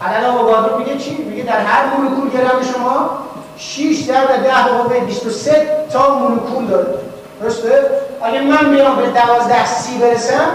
عدد 0.02 0.24
آوگادرو 0.24 0.78
میگه 0.78 0.98
چی؟ 0.98 1.16
میگه 1.16 1.42
در 1.42 1.60
هر 1.60 1.96
مولکول 1.96 2.30
گرم 2.30 2.62
شما 2.74 3.10
6 3.58 4.04
در 4.08 4.26
10 4.26 4.88
به 4.88 5.00
23 5.00 5.86
تا 5.92 6.18
مولکول 6.18 6.66
داره 6.66 6.94
درسته؟ 7.40 7.72
اگه 8.22 8.40
من 8.40 8.70
بیام 8.70 8.96
به 8.96 9.06
12 9.06 9.66
سی 9.66 9.98
برسم 9.98 10.50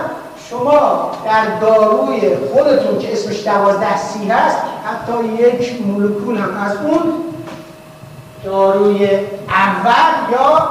شما 0.50 1.12
در 1.26 1.60
داروی 1.60 2.36
خودتون 2.54 3.00
که 3.00 3.14
اسمش 3.14 3.44
دوازده 3.44 3.98
سی 3.98 4.28
هست 4.28 4.58
حتی 4.86 5.26
یک 5.26 5.82
مولکول 5.82 6.38
هم 6.38 6.62
از 6.66 6.78
اون 6.78 7.14
داروی 8.44 9.10
اول 9.50 10.32
یا 10.32 10.70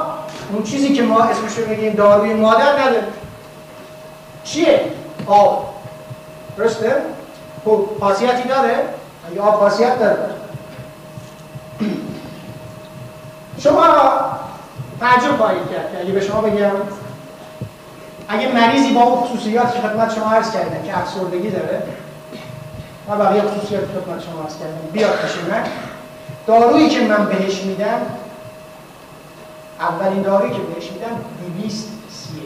اون 0.53 0.63
چیزی 0.63 0.93
که 0.93 1.01
ما 1.01 1.23
اسمش 1.23 1.57
رو 1.57 1.69
میگیم 1.69 1.93
داروی 1.93 2.33
مادر 2.33 2.79
نداره 2.79 3.03
چیه؟ 4.43 4.81
آب 5.27 5.65
درسته؟ 6.57 6.95
خب 7.65 7.85
خاصیتی 7.99 8.49
داره؟ 8.49 8.75
اگه 9.31 9.41
آب 9.41 9.59
خاصیت 9.59 9.99
داره 9.99 10.29
شما 13.59 13.85
تعجب 14.99 15.37
خواهید 15.37 15.71
کرد 15.71 15.91
که 15.91 15.99
اگه 15.99 16.11
به 16.11 16.21
شما 16.21 16.41
بگم 16.41 16.71
اگه 18.27 18.51
مریضی 18.51 18.93
با 18.93 19.01
اون 19.01 19.19
خصوصیات 19.19 19.73
که 19.73 19.81
خدمت 19.81 20.15
شما 20.15 20.31
عرض 20.31 20.51
کردن 20.51 20.83
که 20.85 20.97
افسردگی 20.97 21.49
داره 21.49 21.83
و 23.09 23.15
بقیه 23.15 23.41
خصوصیات 23.41 23.83
خدمت 23.83 24.23
شما 24.23 24.43
عرض 24.43 24.57
کردن 24.59 24.77
بیاد 24.93 25.19
من 25.51 25.63
دارویی 26.47 26.89
که 26.89 27.01
من 27.01 27.25
بهش 27.25 27.61
میدم 27.61 28.01
اولین 29.79 30.21
دارویی 30.21 30.53
که 30.53 30.59
بهش 30.59 30.91
میدم 30.91 31.21
200 31.61 31.87
سیه 32.09 32.41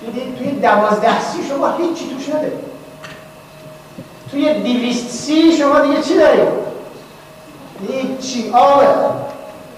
دیدید 0.00 0.38
توی 0.38 0.50
دوازده 0.50 1.20
سی 1.20 1.42
شما 1.48 1.72
هیچی 1.76 2.14
توش 2.14 2.28
ندارید 2.28 2.74
توی 4.30 4.62
دیویست 4.62 5.10
سی 5.10 5.52
شما 5.52 5.80
دیگه 5.80 6.02
چی 6.02 6.18
دارید؟ 6.18 6.48
هیچی 7.88 8.50
آبه 8.50 8.86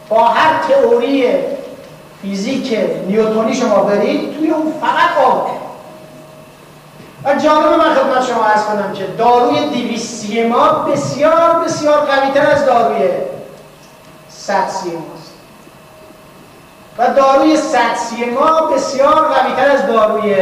با 0.09 0.25
هر 0.25 0.69
تئوری 0.69 1.35
فیزیک 2.23 2.79
نیوتونی 3.07 3.55
شما 3.55 3.83
برید 3.83 4.39
توی 4.39 4.51
اون 4.51 4.73
فقط 4.81 5.25
آب. 5.25 5.51
و 7.25 7.35
جالب 7.35 7.79
من 7.79 7.95
خدمت 7.95 8.27
شما 8.27 8.45
ارز 8.45 8.65
کنم 8.65 8.93
که 8.93 9.07
داروی 9.07 9.69
دیویسی 9.69 10.43
ما 10.43 10.69
بسیار 10.69 11.65
بسیار 11.65 12.01
قویتر 12.01 12.51
از 12.51 12.67
داروی 12.67 13.09
سی 14.29 14.91
ماست 14.91 15.33
و 16.99 17.15
داروی 17.15 17.57
سی 17.57 18.25
ما 18.25 18.61
بسیار 18.61 19.29
قویتر 19.29 19.71
از 19.71 19.87
داروی 19.87 20.37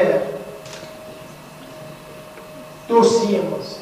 دوسی 2.88 3.40
ماست 3.40 3.80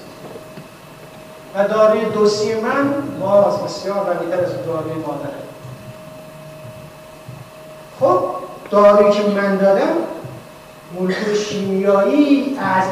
و 1.55 1.69
داروی 1.69 2.05
دوسی 2.05 2.55
من 2.55 2.95
باز 3.21 3.63
بسیار 3.63 4.01
قویتر 4.01 4.45
از 4.45 4.67
داروی 4.67 4.93
مادره. 4.93 5.52
خب 8.03 8.25
دارویی 8.71 9.13
که 9.13 9.23
من 9.23 9.57
دادم 9.57 9.89
مولکول 10.95 11.35
شیمیایی 11.35 12.59
از 12.61 12.85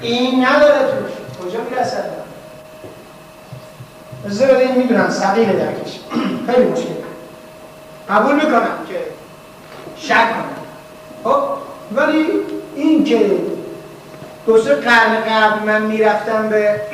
این 0.00 0.46
نداره 0.46 0.78
توش. 0.78 1.46
کجا 1.46 1.58
می‌رسد 1.70 2.04
از 4.26 4.42
این 4.42 4.78
می‌دونم 4.78 5.10
سقیل 5.10 5.58
درکش. 5.58 6.00
خیلی 6.46 6.68
مشکل. 6.68 6.92
قبول 8.08 8.34
می‌کنم 8.34 8.78
که 8.88 9.00
شک 9.96 10.14
کنم. 10.14 10.54
خب 11.24 11.42
ولی 11.92 12.26
این 12.74 13.04
که 13.04 13.30
دو 14.46 14.62
سه 14.62 14.74
قرن 14.74 15.16
قبل 15.16 15.66
من 15.66 15.82
می‌رفتم 15.82 16.48
به 16.48 16.80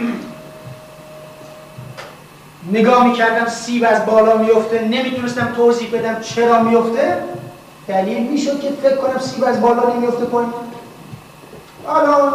نگاه 2.73 3.07
می‌کردم 3.07 3.47
سیب 3.47 3.87
از 3.89 4.07
بالا 4.07 4.37
میفته 4.37 4.83
نمی‌تونستم 4.83 5.53
توضیح 5.57 5.91
بدم 5.93 6.21
چرا 6.21 6.63
میفته 6.63 7.19
دلیل 7.89 8.31
می‌شد 8.31 8.61
که 8.61 8.71
فکر 8.83 8.97
کنم 8.97 9.19
سیب 9.19 9.45
از 9.45 9.61
بالا 9.61 9.95
نمیفته 9.95 10.25
پایین. 10.25 10.53
حالا 11.87 12.33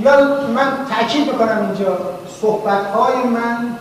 یا 0.00 0.46
من 0.54 0.86
تاکید 0.90 1.32
می‌کنم 1.32 1.66
اینجا 1.66 1.98
صحبت 2.40 2.86
های 2.86 3.22
من 3.22 3.76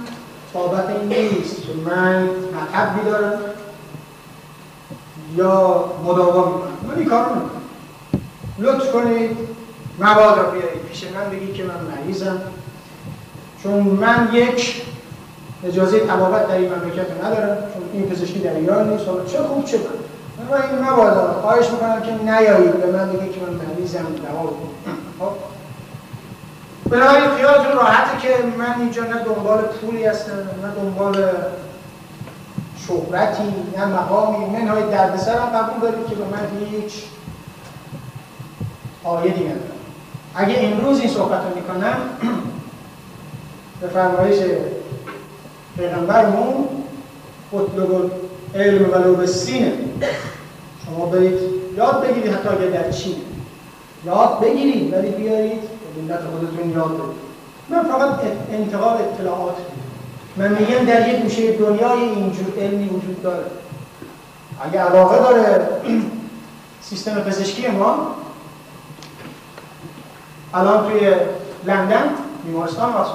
بابت 0.54 0.90
این 0.90 1.08
نیست 1.10 1.56
که 1.62 1.74
من 1.86 2.24
مطب 2.24 3.06
دارم 3.06 3.40
یا 5.36 5.86
مداوا 6.06 6.46
می‌کنم. 6.46 6.78
من 6.88 7.00
این 7.00 7.10
کار 7.10 7.26
می‌کنم 7.26 7.52
لطف 8.60 8.92
کنید 8.92 9.38
مواد 10.00 10.40
رو 10.40 10.52
بیارید 10.52 10.82
پیش 10.82 11.04
من 11.04 11.30
بگید 11.30 11.54
که 11.54 11.64
من 11.64 11.76
مریضم. 11.96 12.42
چون 13.64 13.74
من 13.74 14.30
یک 14.34 14.82
اجازه 15.68 16.00
تبابت 16.00 16.48
در 16.48 16.56
این 16.56 16.74
مملکت 16.74 17.24
ندارم 17.24 17.58
چون 17.58 17.84
این 17.94 18.10
پزشکی 18.10 18.40
در 18.40 18.56
ایران 18.56 18.90
نیست. 18.90 19.08
حالا 19.08 19.26
چه 19.26 19.40
خوب 19.40 19.66
چه 19.66 19.78
بد. 19.78 20.02
و 20.52 20.56
این 20.56 20.90
مبادا 20.90 21.34
خواهش 21.42 21.70
می‌کنم 21.70 22.02
که 22.02 22.32
نیایید. 22.32 22.78
به 22.78 22.92
من 22.92 23.10
بگید 23.10 23.32
که 23.34 23.40
من 23.42 23.54
مریضم 23.54 24.00
دوا 24.00 24.54
خب؟ 25.20 25.32
بنابراین 26.90 27.30
خیالتون 27.30 27.72
راحته 27.72 28.28
که 28.28 28.36
من 28.58 28.82
اینجا 28.82 29.04
نه 29.04 29.24
دنبال 29.24 29.62
پولی 29.62 30.06
هستم 30.06 30.32
نه 30.32 30.84
دنبال 30.84 31.28
شهرتی 32.88 33.44
نه 33.78 33.86
مقامی. 33.86 34.46
منهای 34.46 34.84
دردسرم 34.92 35.46
قبول 35.46 35.92
دارید 35.92 36.08
که 36.08 36.16
به 36.16 36.24
من 36.24 36.68
هیچ 36.72 36.94
آیدی 39.04 39.44
ندارم 39.44 39.82
اگه 40.36 40.56
امروز 40.60 41.00
این 41.00 41.10
صحبت 41.10 41.40
رو 41.50 41.56
می‌کنم 41.56 41.96
به 43.82 43.88
فرمایش 43.88 44.40
پیغمبرمون 45.78 46.68
اطلب 47.54 48.12
علم 48.56 48.90
ولو 48.92 49.16
به 49.16 49.28
سینه 49.28 49.74
شما 50.86 51.06
برید 51.06 51.40
یاد 51.78 52.08
بگیرید 52.08 52.34
حتی 52.34 52.50
اگر 52.50 52.82
در 52.82 52.92
چین. 52.92 53.16
یاد 54.06 54.40
بگیرید 54.40 54.94
ولی 54.94 55.10
بیارید 55.10 55.62
ملت 55.98 56.20
خودتون 56.20 56.70
یاد 56.70 56.94
بدید. 56.94 57.32
من 57.70 57.84
فقط 57.84 58.20
انتقال 58.52 58.98
اطلاعات 58.98 59.56
من 60.38 60.52
میگم 60.52 60.86
در 60.86 61.10
یک 61.10 61.22
گوشه 61.22 61.52
دنیای 61.52 62.00
اینجور 62.00 62.46
علمی 62.60 62.90
وجود 62.90 63.24
داره. 63.24 63.46
اگه 64.62 64.80
علاقه 64.80 65.18
داره 65.18 65.70
سیستم 66.90 67.20
پزشکی 67.20 67.68
ما 67.68 68.16
الان 70.54 70.90
توی 70.92 71.14
لندن 71.66 72.10
بیمارستان 72.46 72.94
واسه 72.94 73.12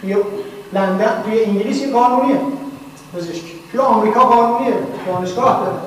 توی 0.00 0.16
لندن 0.72 1.22
توی 1.24 1.44
انگلیس 1.44 1.82
این 1.82 1.92
قانونیه. 1.92 2.40
پزشکی 3.16 3.60
توی 3.70 3.80
آمریکا 3.80 4.20
قانونیه. 4.20 4.74
دانشگاه 5.06 5.60
داره. 5.60 5.78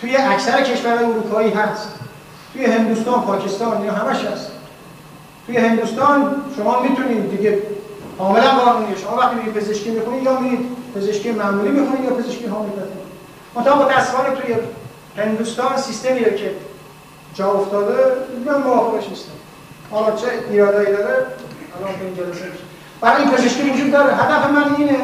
توی 0.00 0.16
اکثر 0.16 0.62
کشورهای 0.62 1.04
اروپایی 1.04 1.50
هست. 1.50 1.88
توی 2.52 2.64
هندوستان 2.64 3.22
پاکستان 3.22 3.80
اینا 3.80 3.92
همش 3.92 4.24
هست. 4.24 4.50
توی 5.46 5.56
هندوستان 5.56 6.34
شما 6.56 6.82
می‌تونید 6.82 7.30
دیگه 7.30 7.62
کاملا 8.18 8.50
قانونیه. 8.50 8.96
شما 8.96 9.16
وقتی 9.16 9.36
میرید 9.36 9.54
پزشکی 9.54 9.90
می‌خونید 9.90 10.22
یا 10.22 10.40
میرید 10.40 10.66
پزشکی 10.94 11.32
معمولی 11.32 11.68
می‌خونید 11.68 12.04
یا 12.04 12.10
پزشکی 12.10 12.46
هومیوپاتی 12.46 12.92
منتها 13.54 13.82
متاسفانه 13.82 14.36
توی 14.36 14.54
هندوستان 15.16 15.76
سیستمیه 15.76 16.34
که 16.34 16.50
جا 17.34 17.50
افتاده 17.50 17.94
من 18.46 18.62
موافقش 18.62 19.08
نیستم 19.08 19.32
حالا 19.90 20.16
چه 20.16 20.26
ایرادایی 20.50 20.96
داره؟ 20.96 21.26
الان 21.80 21.98
به 21.98 22.04
این 22.04 22.14
جلسه 22.14 22.44
برای 23.02 23.24
پزشکی 23.24 23.70
وجود 23.70 23.92
داره. 23.92 24.14
هدف 24.14 24.50
من 24.50 24.74
اینه 24.78 24.98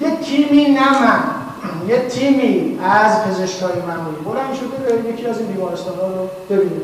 یه 0.00 0.16
تیمی 0.16 0.64
نه 0.64 1.02
من 1.02 1.20
یه 1.88 2.08
تیمی 2.08 2.78
از 2.84 3.24
پزشکای 3.24 3.80
معمولی 3.88 4.16
بلند 4.24 4.54
شده 4.54 5.10
یکی 5.10 5.26
از 5.26 5.38
این 5.38 5.46
بیمارستان 5.46 5.94
ها 5.94 6.06
رو 6.06 6.28
ببینید 6.50 6.82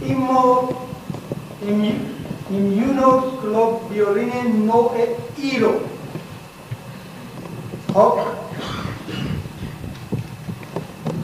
immuno 0.00 0.56
immunoglobulin 2.50 4.66
نوع 4.66 4.92
E 5.36 5.58
رو. 5.58 5.72
خب 7.94 8.18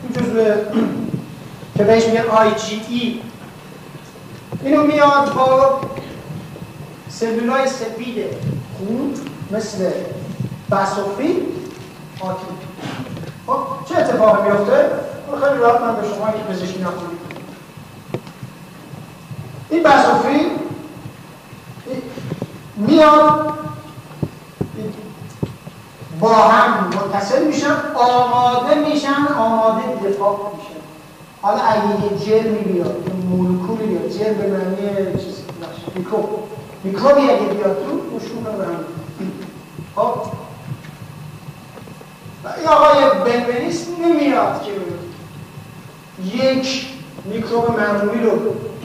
این 0.02 0.12
جزء 0.12 0.54
که 1.78 1.84
بهش 1.84 2.06
میگن 2.06 2.24
ای. 2.88 3.20
اینو 4.64 4.82
میاد 4.82 5.34
با 5.34 5.80
سلولای 7.08 7.68
سفید 7.68 8.24
خون 8.78 9.14
مثل 9.50 9.90
بسوفی 10.70 11.42
آتی. 12.20 12.46
خب 13.46 13.58
چه 13.88 14.00
اتفاقی 14.00 14.50
میفته؟ 14.50 14.90
خیلی 15.42 15.58
راحت 15.60 15.80
من 15.80 15.96
به 15.96 16.08
شما 16.08 16.30
که 16.30 16.38
پزشکی 16.52 16.78
نخونید 16.78 17.18
این 19.70 19.82
بسوفی 19.82 20.46
میاد 22.76 23.54
با 26.20 26.34
هم 26.34 26.86
متصل 26.86 27.46
میشن 27.46 27.74
آماده 27.94 28.74
میشن 28.74 29.26
آماده 29.38 30.08
دفاع 30.08 30.52
میشن. 30.56 30.67
حالا 31.42 31.62
اگه 31.62 32.04
یه 32.04 32.18
جرمی 32.26 32.58
بیاد 32.58 33.06
یه 33.06 33.14
مولکولی 33.14 33.86
بیاد 33.86 34.10
جرم 34.10 34.34
به 34.34 34.46
معنی 34.46 35.12
چیز 35.24 35.42
میکروب. 35.94 36.48
میکروبی 36.84 37.20
اگه 37.20 37.54
بیاد 37.54 37.76
تو 37.84 38.18
کنه 38.18 38.56
به 38.56 38.64
هم. 38.64 38.84
خب. 39.96 40.20
این 42.58 42.68
آقای 42.68 43.04
بنبنیس 43.24 43.86
نمیاد 44.04 44.62
که 44.62 44.72
یک 46.36 46.86
میکروب 47.24 47.80
معمولی 47.80 48.20
رو 48.20 48.30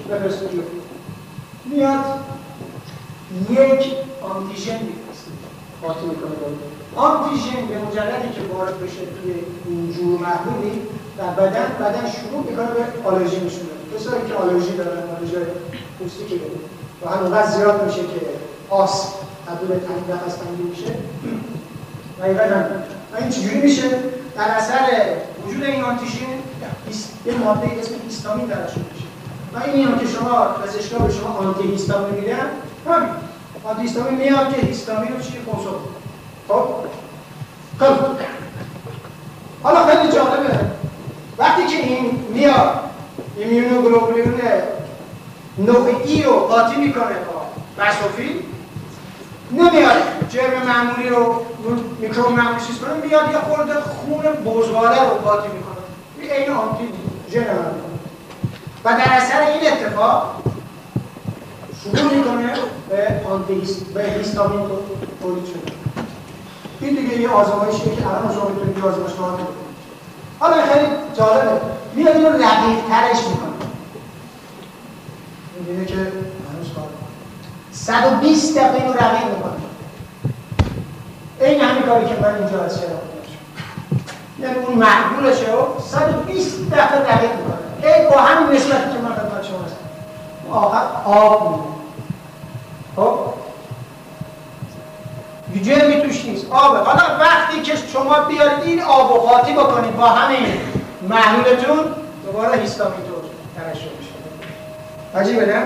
بفرسته 0.09 0.49
میاد 1.65 2.05
یک 3.49 3.93
آنتیژن 4.21 4.79
میفرسته. 4.79 5.31
قاطی 5.81 6.05
می‌کنه. 6.05 6.31
آنتیژن 6.95 7.65
به 7.69 7.77
مجردی 7.77 8.29
که 8.33 8.53
وارد 8.53 8.79
بشه 8.79 8.99
توی 8.99 9.33
این 9.65 9.91
جور 9.91 10.19
محلولی 10.19 10.81
در 11.17 11.29
بدن 11.29 11.65
بدن 11.79 12.11
شروع 12.11 12.43
می‌کنه 12.49 12.65
به 12.65 13.09
آلرژی 13.09 13.35
نشون 13.35 13.67
کسایی 13.95 14.21
که 14.27 14.33
آلرژی 14.33 14.77
دارن 14.77 15.09
آلرژی 15.17 15.35
پوستی 15.99 16.25
که 16.25 16.35
دارن. 16.35 16.51
و 17.01 17.09
همونقدر 17.09 17.49
زیاد 17.49 17.85
میشه 17.85 18.01
که 18.01 18.21
آس 18.69 19.07
تبدیل 19.47 19.67
به 19.67 19.75
تنگ 19.75 20.11
نفس 20.11 20.35
تنگی 20.35 20.63
میشه. 20.63 20.95
دقیقا 22.19 22.43
و 23.13 23.15
این 23.19 23.29
چجوری 23.29 23.61
میشه؟ 23.61 23.89
در 24.35 24.43
اثر 24.43 24.75
وجود 25.47 25.63
این 25.63 25.83
آنتیژن 25.83 26.25
یه 27.25 27.33
ماده 27.33 27.67
اسم 27.79 27.91
هیستامین 28.03 28.45
درشون 28.45 28.85
میشه. 28.93 29.07
و 29.53 29.71
این 29.71 29.99
که 29.99 30.07
شما 30.07 30.45
پزشکا 30.45 30.99
به 30.99 31.13
شما 31.13 31.29
آنتی 31.29 31.63
هیستامین 31.63 32.19
میدن 32.19 32.49
همین. 32.87 33.09
آنتی 33.63 33.81
هیستامین 33.81 34.15
میاد 34.15 34.55
که 34.55 34.61
هیستامین 34.61 35.13
رو 35.13 35.19
چی؟ 35.19 35.33
کنسول 35.51 35.73
خب؟ 36.47 36.63
خب 37.79 37.95
حالا 39.63 39.85
خیلی 39.85 40.13
جالبه. 40.13 40.82
وقتی 41.37 41.67
که 41.67 41.77
این 41.77 42.25
میاد 42.33 42.79
ایمیونوگلوبولین 43.37 44.33
نوع 45.57 46.01
ای 46.05 46.23
رو 46.23 46.31
قاطی 46.31 46.75
می‌کنه 46.75 47.03
با 47.03 47.45
بسوفی 47.83 48.39
نمیاد. 49.51 49.97
جرم 50.29 50.67
معمولی 50.67 51.09
رو 51.09 51.45
میکروب 51.99 52.31
معمولی 52.31 52.65
چیز 52.67 52.79
کنه 52.79 52.93
میاد 52.93 53.31
یه 53.31 53.37
خورده 53.37 53.73
خون 53.73 54.23
بزغاله 54.23 55.01
رو 55.01 55.09
قاطی 55.09 55.47
می‌کنه. 55.47 56.33
این 56.37 56.51
آنتی 56.51 56.89
ژن 57.31 57.45
و 58.83 58.89
در 58.89 59.13
اثر 59.13 59.41
این 59.41 59.73
اتفاق 59.73 60.35
شروع 61.83 62.13
می‌کنه 62.13 62.53
به 62.89 63.07
آنتی 63.31 63.61
به 63.93 64.03
هیستامین 64.03 64.59
تولید 65.21 65.45
شده. 65.45 65.73
این 66.81 66.95
دیگه 66.95 67.21
یه 67.21 67.29
آزمایشیه 67.29 67.95
که 67.95 68.07
الان 68.07 68.25
آزمایش 68.83 69.13
کنید 69.13 69.62
حالا 70.39 70.53
خیلی 70.53 70.87
جالبه. 71.17 71.61
میاد 71.93 72.15
اینو 72.15 72.29
رقیق 72.29 72.77
ترش 72.89 73.17
می‌کنه 73.27 73.53
می‌بینه 75.59 75.85
که 75.85 75.95
هنوز 75.95 76.73
کار 76.75 76.85
120 77.71 78.57
دقیقه 78.57 78.75
اینو 78.75 78.93
رقیق 78.93 79.27
می‌کنه. 79.27 79.53
این 81.41 81.61
همین 81.61 81.83
کاری 81.83 82.05
که 82.05 82.15
من 82.21 82.35
اینجا 82.35 82.63
از 82.63 82.79
شرم 82.79 82.89
یعنی 84.39 84.55
اون 84.55 84.65
اون 84.65 84.75
محبولشه 84.77 85.51
و 85.51 85.81
120 85.81 86.69
دفعه 86.71 86.99
دقیق 86.99 87.31
می‌کنه. 87.31 87.93
ای 87.93 88.09
با 88.09 88.21
همین 88.21 88.55
نسبتی 88.55 88.93
که 88.93 88.99
من 88.99 89.13
خدمت 89.15 89.43
شما 89.43 89.59
هستم. 89.59 90.51
آخر 90.51 90.83
آب 91.05 91.51
میده. 91.51 91.63
خب؟ 92.95 93.42
جرمی 95.59 96.01
توش 96.01 96.25
نیست. 96.25 96.45
آبه. 96.51 96.79
حالا 96.79 97.19
وقتی 97.19 97.61
که 97.61 97.73
شما 97.93 98.19
بیارید 98.19 98.63
این 98.65 98.81
آب 98.81 99.11
و 99.11 99.13
قاطی 99.13 99.53
بکنید 99.53 99.95
با 99.95 100.05
همین 100.05 100.45
محلولتون 101.09 101.85
دوباره 102.25 102.59
هیستامین 102.59 102.99
تو 102.99 103.13
ترشح 103.61 103.87
میشه. 103.99 104.13
عجیبه 105.15 105.45
نه؟ 105.45 105.63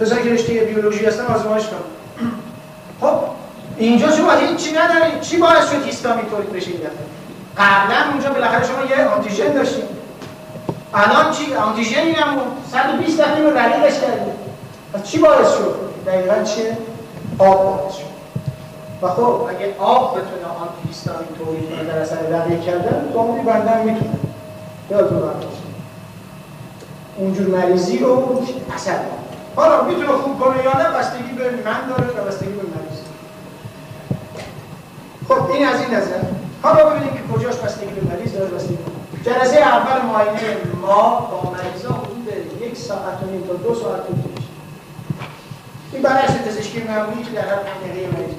کسایی 0.00 0.22
که 0.22 0.30
رشته 0.30 0.52
بیولوژی 0.52 1.06
هستن 1.06 1.26
آزمایش 1.26 1.64
کن 1.64 1.76
خب 3.00 3.20
اینجا 3.76 4.10
شما 4.10 4.32
هیچی 4.32 4.72
ندارید 4.72 5.20
چی 5.20 5.36
باعث 5.36 5.70
شد 5.70 5.84
هیستامین 5.84 6.24
تولید 6.26 6.62
قبلا 7.58 8.10
اونجا 8.12 8.30
بالاخره 8.30 8.66
شما 8.66 8.84
یه 8.84 9.08
آنتیژن 9.08 9.52
داشتید 9.52 9.84
الان 10.94 11.32
چی؟ 11.32 11.54
آنتیژنی 11.54 12.12
نمون. 12.12 12.44
120 12.72 13.20
دفعه 13.20 13.42
رو 13.42 13.58
رقیقش 13.58 14.00
کردید 14.00 14.34
پس 14.92 15.02
چی 15.02 15.18
باعث 15.18 15.48
شد؟ 15.48 15.74
دقیقا 16.06 16.42
چیه؟ 16.42 16.76
آب 17.38 17.62
باعث 17.64 17.94
شد. 17.94 18.14
و 19.02 19.08
خب 19.08 19.22
اگه 19.22 19.74
آب 19.78 20.12
بتونه 20.12 20.46
آنتی 20.60 20.88
هیستامین 20.88 21.28
تولید 21.38 21.70
کنه 21.70 21.84
در 21.84 21.98
اثر 21.98 22.16
رقیق 22.16 22.60
کردن 22.60 23.10
دامونی 23.14 23.42
بندن 23.42 23.78
می‌تونه. 23.78 24.14
یادتون 24.90 25.20
باشه 25.20 25.48
اونجور 27.16 27.46
مریضی 27.46 27.98
رو 27.98 28.42
اثر 28.74 28.98
حالا 29.56 29.84
می‌تونه 29.84 30.08
خوب 30.08 30.40
کنه 30.40 30.64
یا 30.64 30.72
نه 30.78 30.98
بستگی 30.98 31.32
به 31.32 31.50
من 31.50 31.88
داره 31.88 32.10
و 32.10 32.24
بستگی 32.28 32.52
به 32.52 32.62
مریض. 32.62 33.00
خب 35.28 35.50
این 35.50 35.68
از 35.68 35.80
این 35.80 35.94
نظر. 35.94 36.20
حالا 36.62 36.90
ببینیم 36.90 37.12
که 37.14 37.34
کجاش 37.34 37.56
بستگی 37.56 37.94
به 37.94 38.14
مریض 38.14 38.32
داره 38.32 38.50
بستگی 38.50 38.78
جلسه 39.24 39.56
اول 39.56 40.06
معاینه 40.06 40.56
ما 40.82 41.20
با 41.20 41.50
مریضا 41.50 41.88
حدود 41.88 42.62
یک 42.62 42.76
ساعت 42.76 43.22
و 43.22 43.26
نیم 43.30 43.42
تا 43.46 43.52
دو 43.54 43.74
ساعت 43.74 44.06
طول 44.06 44.33
این 45.94 46.02
برعکس 46.02 46.32
پزشکی 46.32 46.82
معمولی 46.82 47.22
که 47.22 47.30
در 47.30 47.48
هر 47.48 47.56
دقیقه 47.56 48.16
مریض 48.16 48.34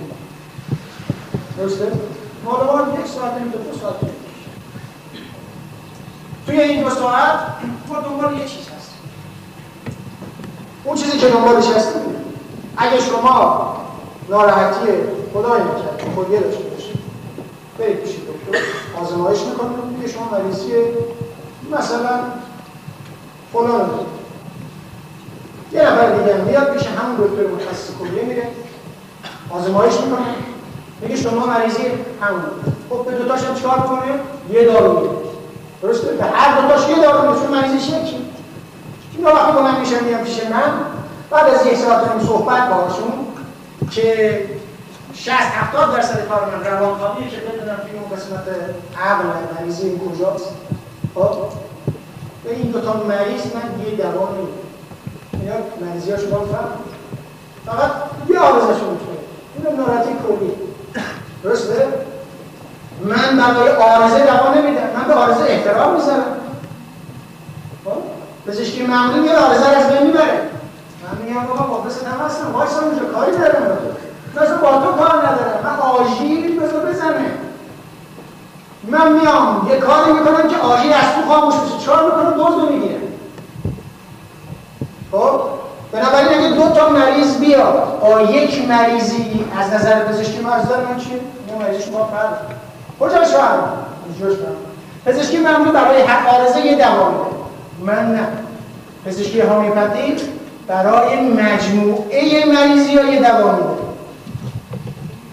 درسته؟ 1.57 1.91
مالوان 2.45 2.99
یک 2.99 3.07
ساعت 3.07 3.31
تا 3.31 3.57
دو 3.57 3.79
ساعت 3.79 3.95
توی 6.45 6.59
این 6.59 6.83
دو 6.83 6.89
ساعت 6.89 7.39
ما 7.87 7.99
دنبال 7.99 8.37
یه 8.37 8.45
چیز 8.45 8.67
هست 8.77 8.93
اون 10.83 10.97
چیزی 10.97 11.17
که 11.17 11.27
دنبالش 11.29 11.65
هستیم 11.65 12.01
اگه 12.77 12.99
شما 12.99 13.75
ناراحتی 14.29 14.87
خدای 15.33 15.61
نکرد 15.61 16.13
خودیه 16.15 16.39
داشته 16.39 16.63
باشید 16.63 16.99
برید 17.79 17.97
پیش 17.97 18.11
دکتر 18.11 18.63
آزمایش 19.01 19.39
می‌کنید 19.39 19.83
میگه 19.97 20.13
شما 20.13 20.29
مریضی 20.31 20.73
مثلا 21.71 22.19
فلان. 23.53 23.89
یه 25.75 25.81
نفر 25.81 26.11
دیگه 26.11 26.33
میاد 26.33 26.73
پیش 26.73 26.87
همون 26.87 27.15
دکتر 27.15 27.47
متخصص 27.47 27.89
کلیه 27.99 28.23
میره. 28.23 28.47
آزمایش 29.49 29.93
می‌کنه. 29.93 30.25
میگه 31.01 31.15
شما 31.15 31.45
مریضی 31.45 31.83
همون. 32.21 32.41
خب 32.89 33.05
به 33.05 33.11
دوتاش 33.11 33.43
هم 33.43 33.55
چیکار 33.55 33.79
کنه؟ 33.79 34.11
یه 34.51 34.65
دارو 34.65 34.99
میده. 34.99 35.13
درسته؟ 35.81 36.07
به 36.07 36.23
هر 36.23 36.61
دوتاش 36.61 36.89
یه 36.89 36.95
دارو 36.95 37.27
میده 37.27 37.41
چون 37.41 37.57
مریضش 37.57 37.87
یکی 37.87 38.25
اینا 39.17 39.33
وقتی 39.33 39.51
بلند 39.51 39.79
میشن 39.79 40.03
میان 40.03 40.23
پیش 40.23 40.43
من؟ 40.43 40.71
بعد 41.29 41.53
از 41.53 41.65
یک 41.65 41.77
ساعت 41.77 42.05
داریم 42.05 42.27
صحبت 42.27 42.69
باهاشون 42.69 43.13
که 43.91 44.41
60 45.13 45.31
70 45.31 45.95
درصد 45.95 46.27
کار 46.27 46.45
من 46.45 46.71
روانکاویه 46.71 47.29
که 47.29 47.37
بدونم 47.37 47.75
که 47.77 47.91
اون 47.93 48.17
قسمت 48.17 48.47
عقل 49.01 49.25
مریضی 49.59 49.99
کجاست. 49.99 50.49
خب؟ 51.15 51.37
به 52.43 52.55
این 52.55 52.71
دو 52.71 52.81
تا 52.81 52.93
مریض 52.93 53.41
من 53.41 53.85
یه 53.85 53.95
دوا 53.95 54.29
نمیدم 54.31 54.64
اینا 55.45 55.57
مریضی 55.81 56.11
با 56.11 56.39
فهم 56.39 56.69
فقط 57.65 57.91
یه 58.29 58.39
آرزشون 58.39 58.89
می‌تونه 58.89 59.17
اونم 59.55 59.81
ناراحتی 59.81 60.09
کلی. 60.09 60.51
درسته؟ 61.43 61.87
من 63.01 63.37
برای 63.37 63.69
آرزه 63.69 64.25
دوا 64.25 64.53
نمیدم. 64.53 64.89
من 64.95 65.07
به 65.07 65.13
آرزه 65.13 65.43
احترام 65.47 65.95
می‌ذارم. 65.95 66.35
خب؟ 67.85 67.91
پزشکی 68.47 68.85
معمولی 68.85 69.19
میاد 69.19 69.35
آرزه 69.35 69.65
از 69.65 69.91
بین 69.91 70.07
می‌بره. 70.07 70.49
من 71.03 71.25
میگم 71.25 71.47
بابا 71.47 71.77
مخلصت 71.77 72.07
هم 72.07 72.25
هستم. 72.25 72.51
وایسا 72.53 72.79
اونجا 72.79 73.05
کاری 73.05 73.31
دارم 73.31 73.77
مثلا 74.35 74.57
با 74.57 74.71
تو 74.71 74.91
کار 74.91 75.17
ندارم. 75.17 75.59
من 75.63 75.79
آژیر 75.79 76.59
بذار 76.59 76.85
بزنه 76.85 77.31
من 78.83 79.11
میام 79.11 79.67
یه 79.69 79.77
کاری 79.77 80.11
می‌کنم 80.11 80.47
که 80.47 80.57
آژیر 80.57 80.93
از 80.93 81.15
تو 81.15 81.33
خاموش 81.33 81.55
بشه. 81.55 81.85
چهار 81.85 82.05
می‌کنم 82.05 82.33
دوز 82.33 82.71
می‌گیره. 82.71 82.95
خب؟ 85.11 85.39
بنابراین 85.91 86.27
اگه 86.27 86.49
دو 86.49 86.69
تا 86.69 86.89
مریض 86.89 87.37
بیاد 87.37 87.99
با 88.01 88.21
یک 88.21 88.67
مریضی 88.67 89.45
از 89.59 89.73
نظر 89.73 89.99
پزشکی 89.99 90.39
مرز 90.39 90.67
داره 90.67 90.81
من 90.81 90.97
چیه؟ 90.97 91.13
یه 91.13 91.65
مریضی 91.65 91.83
شما 91.83 92.05
فرد 92.05 92.37
کجا 92.99 93.25
شوهر؟ 93.25 93.59
کجاش 94.19 94.37
پزشکی 95.05 95.37
معمولی 95.37 95.71
برای 95.71 96.01
هر 96.01 96.29
آرزه 96.29 96.59
یه 96.59 96.75
دوا 96.75 97.11
من 97.79 98.15
نه. 98.15 98.27
پزشکی 99.05 99.41
هومیوپاتیک 99.41 100.21
برای 100.67 101.21
مجموعه 101.21 102.45
مریضی 102.45 102.97
ها 102.97 103.03
یه 103.03 103.19
دوا 103.19 103.51
میده 103.51 103.85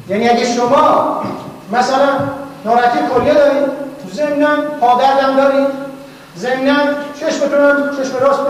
یعنی 0.09 0.29
اگه 0.29 0.45
شما 0.45 1.23
مثلا 1.73 2.09
ناراحتی 2.65 2.99
کلیه 3.15 3.35
دارید 3.35 3.65
ضمناً 4.13 4.57
پادردم 4.81 5.37
دارید 5.37 5.83
چشمتون 7.21 7.61
هم 7.61 7.91
چشم 7.97 8.19
راست 8.21 8.41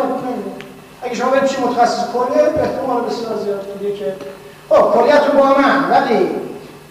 اگه 1.02 1.14
شما 1.14 1.30
پیش 1.30 1.58
متخصص 1.58 2.04
کلیه 2.12 2.42
احتمال 2.42 3.02
بسیار 3.04 3.36
زیاد 3.44 3.66
میگه 3.80 3.96
که 3.96 4.14
خب 4.68 4.92
کلیتون 4.94 5.36
با 5.36 5.46
من 5.46 5.90
ولی 5.90 6.30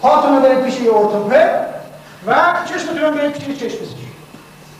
پاتون 0.02 0.36
رو 0.36 0.42
برید 0.42 0.64
پیش 0.64 0.82
یه 0.82 0.96
ارتوپد 0.96 1.68
و 2.28 2.36
چشمتون 2.66 2.98
رو 2.98 3.12
برید 3.12 3.32
پیش 3.32 3.58
چشم 3.60 3.78
پزشک 3.78 3.98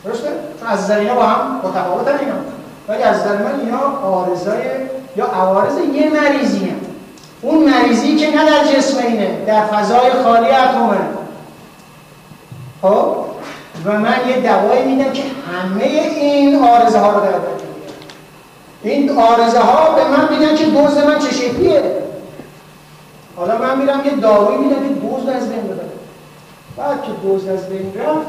درسته؟ 0.04 0.28
چون 0.60 0.68
از 0.68 0.90
اینا 0.90 1.14
با 1.14 1.22
هم 1.22 1.60
متفاوتن 1.64 2.18
اینا. 2.18 2.34
ولی 2.88 3.02
از 3.02 3.20
نظر 3.20 3.36
من 3.36 3.60
اینا 3.60 3.78
یا 5.16 5.26
عوارض 5.26 5.78
یه 5.78 6.10
مریضی 6.10 6.68
هم. 6.68 6.80
اون 7.42 7.70
مریضی 7.70 8.16
که 8.16 8.36
نه 8.36 8.50
در 8.50 8.64
جسم 8.64 9.06
اینه 9.06 9.44
در 9.46 9.66
فضای 9.66 10.10
خالی 10.24 10.50
اتمه 10.50 10.98
خب؟ 12.82 13.16
و 13.84 13.98
من 13.98 14.16
یه 14.28 14.40
دوایی 14.40 14.94
میدم 14.94 15.12
که 15.12 15.22
همه 15.52 15.84
این 15.84 16.64
آرزه 16.64 16.98
ها 16.98 17.12
رو 17.12 17.20
در 17.20 17.38
این 18.84 19.18
آرزه 19.18 19.60
ها 19.60 19.94
به 19.94 20.08
من 20.08 20.38
میگن 20.38 20.56
که 20.56 20.64
دوز 20.64 20.96
من 20.96 21.18
چه 21.18 21.34
شکلیه. 21.34 21.82
حالا 23.36 23.58
من 23.58 23.78
میرم 23.78 24.04
یه 24.04 24.16
داروی 24.16 24.56
میدم 24.56 24.88
که 24.88 24.94
دوز 24.94 25.28
از 25.28 25.48
بین 25.48 25.62
ببره 25.62 25.88
بعد 26.76 27.02
که 27.02 27.12
دوز 27.22 27.48
از 27.48 27.68
بین 27.68 27.92
رفت 27.94 28.26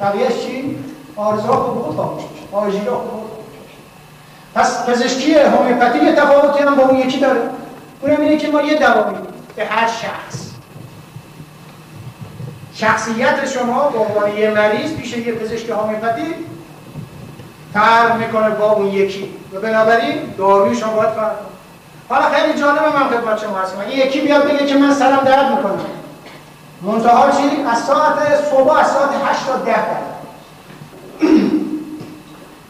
بقیهش 0.00 0.46
چی؟ 0.46 0.78
آرزه 1.16 1.42
ها 1.42 1.56
خوب 1.56 1.96
خاموش 1.96 2.74
میشه. 2.74 2.90
خوب 2.90 3.26
پس 4.54 4.86
پزشکی 4.86 5.34
هومیوپاتی 5.34 5.98
یه 5.98 6.12
تفاوتی 6.12 6.62
هم 6.62 6.74
با 6.74 6.82
اون 6.82 6.98
یکی 6.98 7.18
داره. 7.18 7.40
اونم 8.02 8.20
اینه 8.20 8.36
که 8.36 8.48
ما 8.48 8.62
یه 8.62 8.78
دوا 8.78 9.04
به 9.56 9.64
هر 9.64 9.86
شخص. 9.86 10.46
شخصیت 12.74 13.48
شما 13.48 13.88
به 13.88 13.98
عنوان 13.98 14.36
یه 14.36 14.50
مریض 14.50 14.92
پیش 14.92 15.16
یه 15.16 15.32
پزشک 15.32 15.70
هومیوپاتی 15.70 16.34
فرق 17.76 18.16
می‌کنه 18.16 18.50
با 18.50 18.72
اون 18.72 18.86
یکی. 18.86 19.30
و 19.52 19.60
بنابراین 19.60 20.34
داروی 20.38 20.76
شما 20.76 20.92
باید 20.92 21.10
فرق 21.10 21.32
کنه. 21.32 21.48
حالا 22.08 22.28
خیلی 22.30 22.60
جالبه 22.60 22.98
من 22.98 23.08
خدمت 23.08 23.38
شما 23.38 23.58
هستم. 23.58 23.80
اگه 23.80 23.96
یکی 23.96 24.20
بیاد 24.20 24.44
بگه 24.44 24.66
که 24.66 24.76
من 24.76 24.94
سرم 24.94 25.24
درد 25.24 25.50
می‌کنه. 25.50 25.72
منتها 26.82 27.30
چی؟ 27.30 27.62
از 27.72 27.78
ساعت 27.78 28.44
صبح 28.50 28.78
از 28.78 28.86
ساعت 28.86 29.10
8 29.24 29.46
تا 29.46 29.56
10 29.56 29.76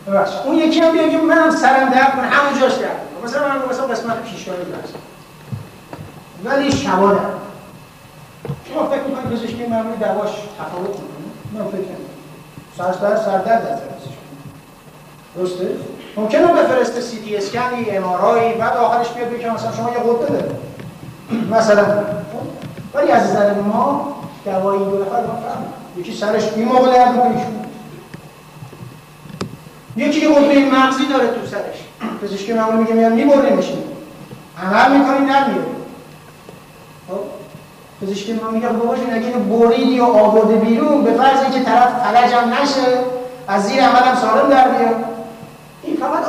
ببخش 0.07 0.31
اون 0.45 0.57
یکی 0.57 0.81
هم 0.81 0.93
بیاد 0.93 1.23
منم 1.23 1.51
سرم 1.51 1.89
درد 1.89 2.13
کنه. 2.13 2.27
همون 2.27 2.61
جاش 2.61 2.73
درد 2.73 3.01
مثلا 3.25 3.49
من 3.49 3.69
مثلا 3.71 3.87
قسمت 3.87 4.23
پیشانی 4.23 4.65
درد. 4.65 4.89
ولی 6.45 6.73
شبا 6.73 7.13
درد. 7.13 7.35
شما 8.69 8.87
فکر 8.87 9.03
می‌کنید 9.03 9.31
پزشکی 9.31 9.67
معمولی 9.67 9.97
دواش 9.97 10.31
تفاوت 10.31 10.89
می‌کنه؟ 10.89 11.27
من 11.53 11.71
فکر 11.71 11.77
نمی‌کنم. 11.77 12.07
سر 12.79 13.17
سر 13.17 13.39
درد 13.39 13.67
از 13.67 13.79
درسته؟ 15.37 15.77
ممکنه 16.17 16.47
بفرسته 16.47 17.01
سی 17.01 17.19
تی 17.19 17.37
اسکنی 17.37 17.91
ام 17.91 18.05
آر 18.05 18.55
بعد 18.59 18.77
آخرش 18.77 19.09
بیاد 19.09 19.29
بگه 19.29 19.55
مثلا 19.55 19.73
شما 19.73 19.91
یه 19.91 19.99
قطه 19.99 20.33
داره 20.33 20.51
مثلا. 21.51 21.85
ولی 22.95 23.13
از 23.13 23.31
نظر 23.31 23.55
ما 23.55 24.17
دوایی 24.45 24.79
دو 24.79 24.99
نفر 24.99 25.21
ما 25.21 25.39
یکی 25.97 26.15
سرش 26.15 26.53
این 26.57 26.69
موقع 26.69 26.93
درد 26.93 27.13
می‌کنه 27.13 27.47
یکی 29.97 30.21
یه 30.21 30.35
قطبه 30.35 30.65
مغزی 30.65 31.07
داره 31.07 31.27
تو 31.27 31.47
سرش. 31.47 31.87
پزشکی 32.23 32.53
معمولی 32.53 32.93
میگه 32.93 33.09
می‌بره 33.09 33.51
میشین 33.51 33.79
عمل 34.63 34.97
می‌کنی 34.99 35.19
نمیره 35.19 35.67
خب؟ 37.09 37.21
پزشکی 38.03 38.33
ما 38.33 38.51
میگه 38.51 38.69
بابا 38.69 38.97
جون 38.97 39.13
اگه 39.13 39.27
اینو 39.27 39.59
بریدی 39.59 39.91
یا 39.91 40.07
آورده 40.07 40.55
بیرون 40.55 41.05
به 41.05 41.13
فرضی 41.13 41.59
که 41.59 41.65
طرف 41.65 41.89
فلجم 42.03 42.63
نشه 42.63 42.99
از 43.49 43.65
زیر 43.65 43.83
عملم 43.83 44.17
سالم 44.17 44.51
در 44.51 44.69
بیاد 44.69 45.16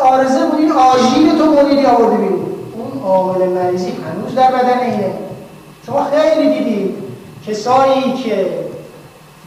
آرزه 0.08 0.46
بود 0.46 0.60
این 0.60 0.72
آژیر 0.72 1.32
تو 1.38 1.52
بریدی 1.52 1.86
آورده 1.86 2.18
بیرون. 2.18 2.46
اون 2.74 3.04
عامل 3.04 3.50
مریضی 3.50 3.92
هنوز 3.92 4.36
در 4.36 4.52
بدن 4.52 4.80
اینه. 4.80 5.14
شما 5.86 6.08
خیلی 6.12 6.60
دیدید 6.60 6.98
کسایی 7.48 8.14
که 8.14 8.68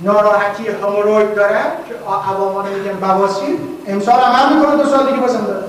ناراحتی 0.02 0.68
هموروید 0.68 1.34
دارن 1.34 1.66
که 1.88 1.94
عوامان 2.28 2.64
میگن 2.68 2.92
بواسیر 2.92 3.58
امسال 3.86 4.20
هم 4.20 4.56
می‌کنه 4.56 4.76
دو 4.76 4.90
سال 4.90 5.06
دیگه 5.06 5.20
بازم 5.20 5.44
داره 5.44 5.64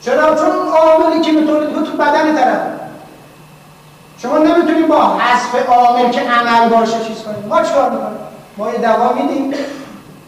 چرا؟ 0.00 0.34
چون 0.34 0.68
عاملی 0.68 1.20
که 1.20 1.32
می‌تونه 1.32 1.66
تو 1.66 1.96
بدن 1.96 2.36
طرف. 2.36 2.60
شما 4.18 4.38
نمی‌تونید 4.38 4.88
با 4.88 5.06
حذف 5.06 5.68
عامل 5.68 6.10
که 6.10 6.20
عمل 6.20 6.68
باشه 6.68 7.04
چیز 7.04 7.22
کنید 7.22 7.46
ما 7.48 7.62
چیکار 7.62 7.90
می‌کنیم؟ 7.90 8.18
ما 8.56 8.70
یه 8.70 8.78
دوا 8.78 9.12
میدیم. 9.12 9.54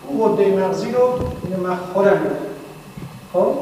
اون 0.08 0.32
غده 0.32 0.56
مغزی 0.56 0.92
رو 0.92 1.18
من 1.62 1.76
خودم 1.92 2.20
خب؟ 3.32 3.54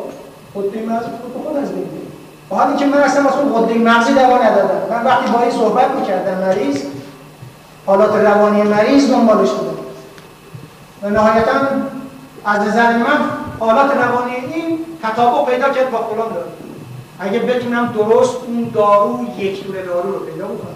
غده 0.55 0.82
مغزی 0.86 1.09
خود 1.23 1.44
خود 1.44 1.56
از 1.56 1.73
بگیریم 1.73 2.12
با 2.48 2.56
حالی 2.56 2.77
که 2.77 2.86
من 2.86 2.98
اصلا 2.98 3.24
واسه 3.24 3.39
اون 3.39 3.52
غده 3.52 3.74
مغزی 3.78 4.12
دوا 4.12 4.39
ندادم. 4.39 4.81
من 4.90 5.05
وقتی 5.05 5.32
با 5.32 5.40
این 5.40 5.51
صحبت 5.51 5.90
می‌کردم 5.90 6.39
مریض 6.39 6.82
حالات 7.86 8.14
روانی 8.14 8.62
مریض 8.62 9.10
دنبالش 9.10 9.51
بودم. 9.51 9.77
و 11.02 11.10
نهایتا 11.10 11.52
از 12.44 12.60
نظر 12.60 12.97
من 12.97 13.19
حالات 13.60 13.97
روانی 13.97 14.35
این 14.35 14.78
تطابق 15.02 15.51
پیدا 15.51 15.70
کرد 15.70 15.90
با 15.90 15.98
فلان 15.98 16.32
داره 16.32 16.47
اگه 17.20 17.39
بتونم 17.39 17.86
درست 17.86 18.36
اون 18.47 18.70
دارو 18.74 19.27
یک 19.39 19.66
دونه 19.66 19.82
دارو 19.82 20.12
رو 20.12 20.19
پیدا 20.19 20.44
بکنم. 20.44 20.74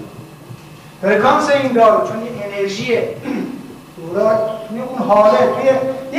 فرکانس 1.02 1.50
این 1.50 1.72
دارو 1.72 2.08
چون 2.08 2.16
یه 2.22 2.32
انرژیه 4.14 4.38
توی 4.68 4.80
اون 4.80 5.08
حاله 5.08 5.38
توی 5.38 5.64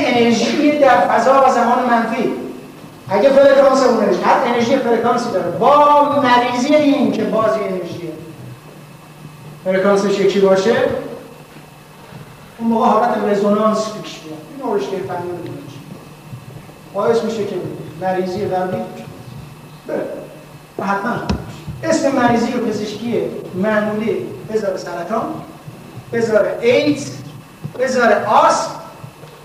یه 0.02 0.08
انرژی 0.08 0.80
در 0.80 1.08
فضا 1.08 1.44
و 1.48 1.52
زمان 1.52 1.90
منفی. 1.90 2.34
اگه 3.10 3.30
فرکانس 3.30 3.84
اون 3.84 4.04
انرژی 4.04 4.24
هر 4.24 4.44
انرژی 4.46 4.78
فرکانسی 4.78 5.32
داره. 5.32 5.52
با 5.52 6.22
مریضی 6.22 6.76
این 6.76 7.12
که 7.12 7.24
بازی 7.24 7.60
انرژیه. 7.60 8.12
فرکانسش 9.64 10.20
یکی 10.20 10.40
باشه 10.40 10.76
اون 12.58 12.70
موقع 12.70 12.86
حالت 12.86 13.18
رزونانس 13.28 13.92
پیش 14.04 14.20
میاد. 14.26 14.40
این 14.58 14.68
نورشته 14.68 14.98
فنی 14.98 15.30
رو 15.32 15.38
باعث 16.94 17.24
میشه 17.24 17.46
که 17.46 17.56
مریضی 18.02 18.46
قلبی 18.46 18.78
بره 19.88 20.06
و 20.80 20.84
حتما. 20.84 21.16
اسم 21.84 22.12
مریضی 22.12 22.54
و 22.54 22.66
پزشکی 22.66 23.22
معمولی. 23.56 24.26
بذاره 24.54 24.78
سرطان 24.78 25.24
بذاره 26.14 26.60
ایدز. 26.62 27.12
بذاره 27.80 28.26
آس 28.26 28.68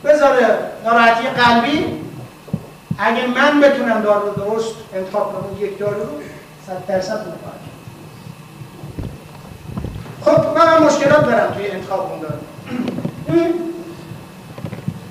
بذاره 0.04 0.58
ناراحتی 0.84 1.28
قلبی. 1.28 2.02
اگه 2.98 3.26
من 3.26 3.60
بتونم 3.60 4.02
دارو 4.02 4.30
درست 4.34 4.74
انتخاب 4.94 5.32
کنم 5.32 5.64
یک 5.64 5.78
دارو 5.78 6.00
رو 6.00 6.06
صد 6.66 6.86
درصد 6.86 7.26
موفق 7.26 7.62
خب 10.24 10.58
من 10.58 10.66
هم 10.66 10.82
مشکلات 10.82 11.24
دارم 11.26 11.54
توی 11.54 11.70
انتخاب 11.70 12.10
اون 12.12 12.20
دارو 12.20 12.34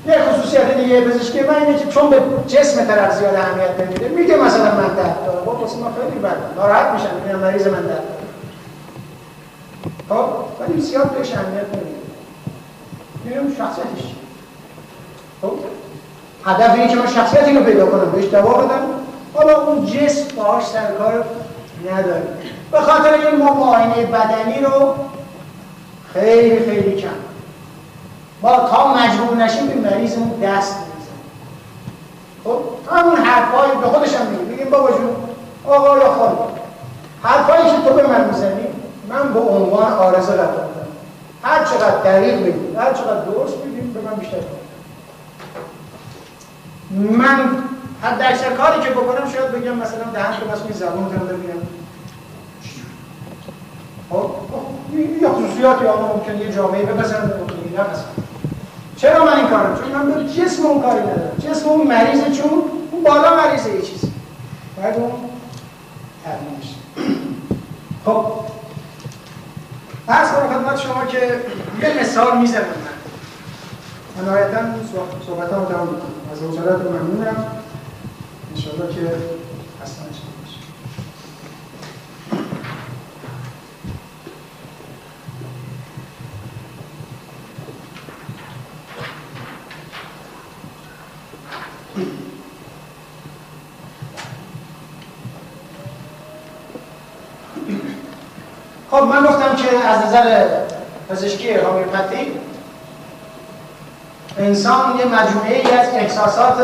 یه 0.08 0.18
خصوصیت 0.24 0.78
دیگه 0.78 1.02
پزشکی 1.02 1.40
من 1.42 1.56
اینه 1.56 1.80
که 1.80 1.86
چون 1.86 2.10
به 2.10 2.22
جسم 2.48 2.86
طرف 2.86 3.16
زیاد 3.18 3.36
اهمیت 3.36 3.80
نمیده 3.80 4.08
میگه 4.10 4.36
مثلا 4.36 4.76
من 4.76 4.88
درد 4.96 5.26
دارم. 5.26 5.46
با 5.46 5.56
واسه 5.56 5.78
ما 5.78 5.92
خیلی 6.02 6.20
بد 6.20 6.38
ناراحت 6.58 6.94
میشم 6.94 7.10
میگم 7.26 7.40
مریض 7.40 7.68
من 7.68 7.82
درد 7.82 8.04
خب 10.10 10.26
ولی 10.60 10.82
زیاد 10.82 11.12
بهش 11.12 11.34
اهمیت 11.34 11.66
نمیده. 11.74 12.01
میگم 13.26 13.56
شخصیتش 13.58 14.16
خب 15.42 15.54
هدف 16.46 16.74
اینه 16.74 16.88
که 16.88 16.96
من 16.96 17.08
شخصیت 17.08 17.48
اینو 17.48 17.64
پیدا 17.64 17.86
کنم 17.86 18.12
بهش 18.12 18.26
دوا 18.26 18.54
بدم. 18.54 18.82
حالا 19.34 19.62
اون 19.62 19.86
جسم 19.86 20.36
باهاش 20.36 20.66
سرکار 20.66 21.26
نداره. 21.92 22.24
به 22.72 22.80
خاطر 22.80 23.14
این 23.14 23.44
ما 23.44 23.54
معاینه 23.54 24.06
بدنی 24.06 24.60
رو 24.60 24.96
خیلی 26.14 26.60
خیلی 26.60 27.02
کم 27.02 27.08
ما 28.42 28.56
تا 28.60 28.94
مجبور 28.94 29.38
نشیم 29.38 29.68
به 29.68 29.90
مریضمون 29.90 30.30
دست 30.30 30.76
می‌زنیم 30.76 31.22
خب 32.44 32.60
همون 32.96 33.16
حرفایی 33.16 33.72
به 33.82 33.88
خودش 33.88 34.16
هم 34.16 34.26
میگیم 34.28 34.48
میگیم 34.48 34.70
بابا 34.70 34.92
جون 34.92 35.16
آقا 35.68 35.98
یا 35.98 36.14
خانم 36.14 36.38
حرفایی 37.24 37.64
که 37.64 37.90
تو 37.90 37.94
به 37.94 38.08
من 38.08 38.26
می‌زنی 38.26 38.68
من 39.10 39.34
به 39.34 39.40
عنوان 39.40 39.94
آرزه 39.94 40.32
قبول 40.32 40.81
هر 41.44 41.64
چقدر 41.66 41.98
دقیق 42.04 42.40
بگیم 42.40 42.76
هر 42.78 42.94
چقدر 42.94 43.26
درست 43.26 43.58
بگیم 43.58 43.94
به 43.94 44.02
من 44.02 44.16
بیشتر 44.16 44.38
من 46.92 47.64
حد 48.02 48.22
اکثر 48.22 48.54
کاری 48.54 48.82
که 48.82 48.90
بکنم 48.90 49.30
شاید 49.30 49.52
بگم 49.52 49.76
مثلا 49.78 50.04
دهن 50.14 50.40
که 50.40 50.46
بس 50.46 50.62
می 50.62 50.88
رو 51.20 51.26
ببینم 51.26 51.68
خب 54.10 54.32
یا 55.22 55.30
خصوصیاتی 55.34 55.86
آن 55.86 56.04
ممکن 56.04 56.38
یه 56.42 56.52
جامعه 56.54 56.86
بپسند 56.86 57.34
ممکن 57.40 57.82
نه 57.82 57.88
چرا 58.98 59.26
من 59.26 59.38
این 59.38 59.48
کارم؟ 59.48 59.80
چون 59.82 59.92
من 59.92 60.12
به 60.12 60.30
جسم 60.34 60.66
اون 60.66 60.82
کاری 60.82 61.00
ندارم. 61.00 61.38
جسم 61.40 61.70
اون 61.70 61.88
مریضه 61.88 62.32
چون 62.32 62.64
اون 62.92 63.04
بالا 63.04 63.36
مریضه 63.36 63.70
یه 63.70 63.82
چیزی 63.82 64.12
باید 64.78 64.96
اون 64.96 65.12
ترمیم 66.26 66.62
خب 68.06 68.26
عرض 70.12 70.32
کنم 70.32 70.48
خدمت 70.48 70.78
شما 70.80 71.06
که 71.06 71.18
یه 71.82 72.02
مثال 72.02 72.38
می‌زنم 72.38 72.62
من. 72.62 74.26
نهایتا 74.26 74.58
صحبت 75.28 75.54
هم 75.54 75.66
تمام 75.66 75.90
از 76.34 76.40
حضورت 76.44 76.82
ممنونم. 76.82 77.46
انشاءالله 78.56 78.96
که 78.96 79.02
اصلا 79.84 80.06
خب 98.92 99.04
من 99.04 99.26
گفتم 99.26 99.56
که 99.56 99.72
از 99.92 100.06
نظر 100.06 100.46
پزشکی 101.10 101.54
هومیوپاتی 101.54 102.32
انسان 104.38 105.00
یه 105.00 105.06
مجموعه 105.06 105.56
ای 105.56 105.72
از 105.72 105.88
احساسات 105.94 106.58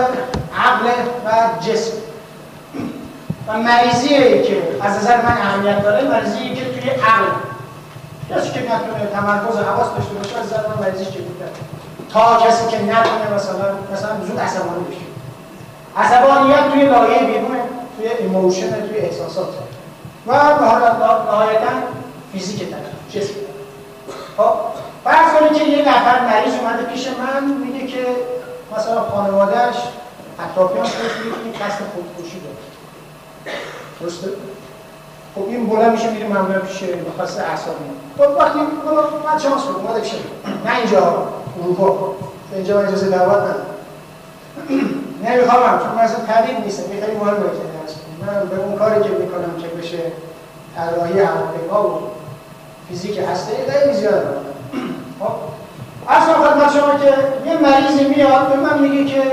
عقل 0.58 0.88
و 1.26 1.62
جسم. 1.68 1.92
و 3.48 3.58
مریضی 3.58 4.08
که 4.44 4.62
از 4.82 4.98
نظر 4.98 5.18
من 5.18 5.38
اهمیت 5.42 5.84
داره 5.84 6.08
مریضی 6.08 6.50
که 6.50 6.66
توی 6.66 6.90
عقل. 6.90 7.26
کسی 8.30 8.50
که 8.52 8.60
نتونه 8.60 9.06
تمرکز 9.14 9.58
حواس 9.58 9.88
داشته 9.98 10.14
باشه 10.14 10.40
از 10.40 10.46
نظر 10.46 10.68
من 10.68 10.88
مریضیش 10.88 11.08
بوده؟ 11.08 11.46
تا 12.14 12.48
کسی 12.48 12.68
که 12.68 12.78
نتونه 12.78 13.36
مثلا 13.36 13.66
مثلا 13.94 14.26
زود 14.28 14.40
عصبانی 14.40 14.84
بشه. 14.90 15.06
عصبانیت 15.98 16.72
توی 16.72 16.86
لایه 16.86 17.20
بیرونه 17.20 17.60
توی 17.98 18.08
emotion 18.20 18.88
توی 18.88 18.98
احساسات. 18.98 19.48
و 20.28 20.34
نهایتا 20.34 21.97
فیزیک 22.32 22.70
طرف 22.70 22.82
جسم 23.12 23.34
خب 24.38 24.54
فرض 25.04 25.34
کنید 25.40 25.54
که 25.54 25.70
یه 25.70 25.90
نفر 25.90 26.26
مریض 26.26 26.54
اومده 26.54 26.84
پیش 26.84 27.08
من 27.08 27.44
میگه 27.54 27.88
که 27.88 28.06
مثلا 28.78 29.02
خانوادهش 29.02 29.76
اطرافیان 30.40 30.86
خودش 30.86 31.18
میگه 31.18 31.36
که 31.36 31.44
این 31.44 31.54
قصد 31.54 31.82
خودکشی 31.94 32.40
داره. 32.40 32.56
درسته؟ 34.02 34.28
خب 35.36 35.42
این 35.48 35.68
بلند 35.68 35.92
میشه 35.92 36.12
میره 36.12 36.28
من 36.28 36.60
پیش 36.60 36.84
مخصص 36.84 37.40
اعصابی. 37.40 37.84
خب 38.18 38.38
وقتی 38.38 38.60
حالا 38.86 39.02
من 39.02 39.40
شانس 39.40 39.62
بود 39.62 39.76
اومده 39.76 40.00
پیش 40.00 40.14
نه 40.66 40.78
اینجا 40.78 41.28
اروپا. 41.64 42.16
اینجا 42.54 42.78
من 42.78 42.88
اجازه 42.88 43.10
دعوت 43.10 43.36
ندارم. 43.36 43.66
نمی‌خوام 45.24 45.80
چون 45.80 45.90
من 45.96 46.02
اصلا 46.02 46.20
طبیب 46.26 46.66
نیستم. 46.66 46.94
یه 46.94 47.02
خیلی 47.06 47.18
مهمه 47.18 47.38
که 47.38 48.26
من 48.26 48.50
به 48.50 48.56
اون 48.56 48.78
کاری 48.78 49.04
که 49.04 49.10
می‌کنم 49.10 49.62
که 49.62 49.68
بشه 49.68 50.12
طراحی 50.76 51.20
هواپیما 51.20 51.88
و 51.90 52.02
فیزیک 52.90 53.18
هسته 53.18 53.54
خیلی 53.72 53.94
زیاد 53.94 54.46
خب 55.20 55.32
اصلا 56.10 56.34
خدمت 56.34 56.72
شما 56.72 57.00
که 57.00 57.14
یه 57.50 57.58
مریضی 57.58 58.04
میاد 58.04 58.50
به 58.50 58.56
من 58.56 58.80
میگه 58.80 59.06
که 59.06 59.24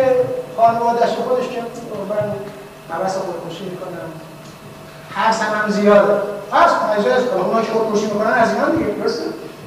خانوادش 0.56 1.10
خودش 1.10 1.48
که 1.48 1.60
من 2.08 2.32
حوث 2.90 3.16
خودکشی 3.16 3.64
می‌کنم. 3.64 4.08
هر 5.10 5.32
هم 5.32 5.70
زیاده 5.70 6.12
پس 6.50 6.70
مجاز 6.98 7.26
کنم 7.26 7.44
اونا 7.44 7.62
که 7.62 7.72
خودکشی 7.72 8.06
می‌کنن 8.06 8.32
از 8.32 8.54
اینا 8.54 8.68
دیگه 8.68 8.90
درسته؟ 8.90 9.22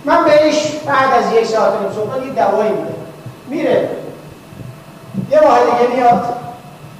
من 0.05 0.23
بهش 0.23 0.71
بعد 0.85 1.23
از 1.23 1.33
یک 1.33 1.45
ساعت 1.45 1.81
نیم 1.81 1.91
صبح 1.91 2.25
یه 2.25 2.33
دوایی 2.33 2.71
میده. 2.71 2.93
میره. 3.49 3.89
یه 5.31 5.39
ماه 5.43 5.59
دیگه 5.59 5.95
میاد 5.95 6.25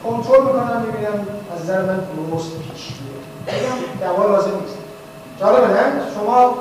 کنترل 0.04 0.42
می‌کنم 0.42 0.84
می‌بینم 0.86 1.28
از 1.56 1.64
نظر 1.64 1.82
من 1.82 2.00
درست 2.32 2.52
پیش 2.52 2.94
میره 3.02 3.68
دوا 4.02 4.26
لازم 4.26 4.52
نیست. 4.62 4.78
جالبه 5.40 5.68
نه؟ 5.68 5.92
شما 6.16 6.56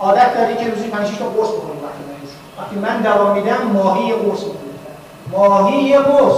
عادت 0.00 0.34
داری 0.34 0.56
که 0.56 0.70
روزی 0.70 0.88
5 0.88 1.18
تا 1.18 1.24
قرص 1.24 1.48
بخورید 1.48 1.82
وقتی 1.82 2.02
وقتی 2.58 2.76
من 2.76 3.00
دوا 3.00 3.32
میدم 3.32 3.62
ماهی 3.72 4.12
قرص 4.12 4.40
می‌خورید 4.44 4.76
ماهی 5.32 5.82
یه 5.82 5.98
قرص. 5.98 6.36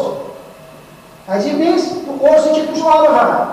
عجیب 1.29 1.59
نیست؟ 1.59 1.91
تو 2.07 2.27
قرصی 2.27 2.53
که 2.53 2.67
توش 2.67 2.83
آب 2.83 3.07
ها؟ 3.07 3.49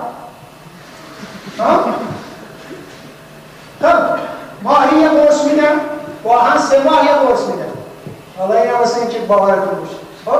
خب 3.81 4.19
ماهی 4.63 4.97
یه 4.97 5.09
قرص 5.09 5.43
میدم 5.43 5.79
هم 6.31 6.57
سه 6.57 6.83
ماه 6.83 7.05
یه 7.05 7.11
قرص 7.11 7.47
میدم. 7.47 7.65
حالا 8.37 8.61
این 8.61 8.71
واسه 8.71 9.01
اینکه 9.01 9.19
باورتون 9.19 9.83
بشه 9.83 9.95
خب 10.25 10.39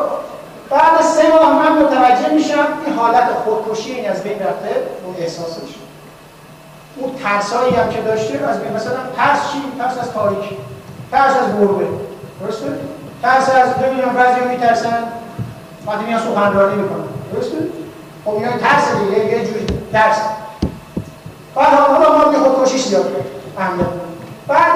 بعد 0.69 1.01
سه 1.01 1.29
ماه 1.29 1.53
من 1.53 1.83
متوجه 1.83 2.29
میشم 2.33 2.67
این 2.85 2.95
حالت 2.95 3.29
خودکشی 3.45 3.91
این 3.91 4.11
از 4.11 4.23
بین 4.23 4.39
رفته 4.39 4.87
اون 5.05 5.15
احساسش. 5.19 5.84
اون 6.97 7.11
ترسایی 7.23 7.75
هم 7.75 7.89
که 7.89 8.01
داشته 8.01 8.33
از 8.33 8.57
مثلا 8.75 8.97
ترس 9.17 9.39
چی؟ 9.51 9.61
ترس 9.79 9.97
از 9.97 10.11
تاریکی. 10.11 10.57
ترس 11.11 11.31
از 11.37 11.61
گربه. 11.61 11.85
درسته؟ 12.41 12.65
ترس 13.21 13.49
از 13.49 13.73
ببینم 13.73 14.13
بعضی 14.13 14.41
میترسن 14.49 15.03
وقتی 15.87 16.05
میان 16.05 16.19
سخنرانی 16.19 16.75
می‌کنن. 16.81 17.03
درسته؟ 17.33 17.57
خب 18.25 18.33
اینا 18.33 18.51
ترس 18.51 18.83
دیگه 18.99 19.25
یه 19.25 19.45
جوری 19.45 19.65
ترس. 19.93 20.17
بعد 21.55 21.67
حالا 21.67 22.17
ما 22.17 22.29
میگه 22.29 22.43
خودکشی 22.43 22.77
زیاد 22.77 23.05
اهمیت 23.57 23.85
بعد 24.47 24.73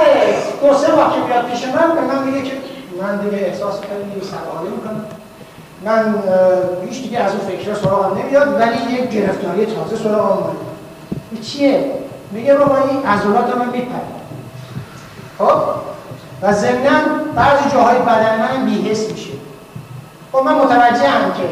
دو 0.62 0.74
سه 0.74 0.96
ماه 0.96 1.16
که 1.16 1.22
بیاد 1.22 1.46
پیش 1.46 1.64
من 1.66 1.96
به 1.96 2.02
من 2.02 2.24
میگه 2.24 2.50
که 2.50 2.56
من 3.02 3.18
دیگه 3.18 3.38
احساس 3.38 3.74
خیلی 3.82 4.26
سرحالی 4.26 4.70
می‌کنم. 4.70 5.06
من 5.86 6.16
هیچ 6.90 7.02
دیگه 7.04 7.20
از 7.20 7.32
اون 7.32 7.48
فکر 7.48 7.74
سراغم 7.74 8.18
نمیاد 8.18 8.54
ولی 8.62 8.94
یک 8.94 9.10
گرفتاری 9.10 9.66
تازه 9.66 10.04
سراغم 10.04 10.38
اومده. 10.38 10.58
چیه؟ 11.42 11.92
میگه 12.32 12.56
بابا 12.56 12.78
این 12.78 13.06
عضلات 13.06 13.58
من 13.58 13.70
میپره. 13.70 14.02
خب؟ 15.38 15.62
و 16.42 16.54
ضمنا 16.54 17.00
بعضی 17.36 17.70
جاهای 17.74 17.98
بدن 17.98 18.40
من 18.40 18.66
بیهست 18.66 19.12
میشه. 19.12 19.32
خب 20.32 20.40
من 20.40 20.54
هم 20.54 21.34
که 21.34 21.50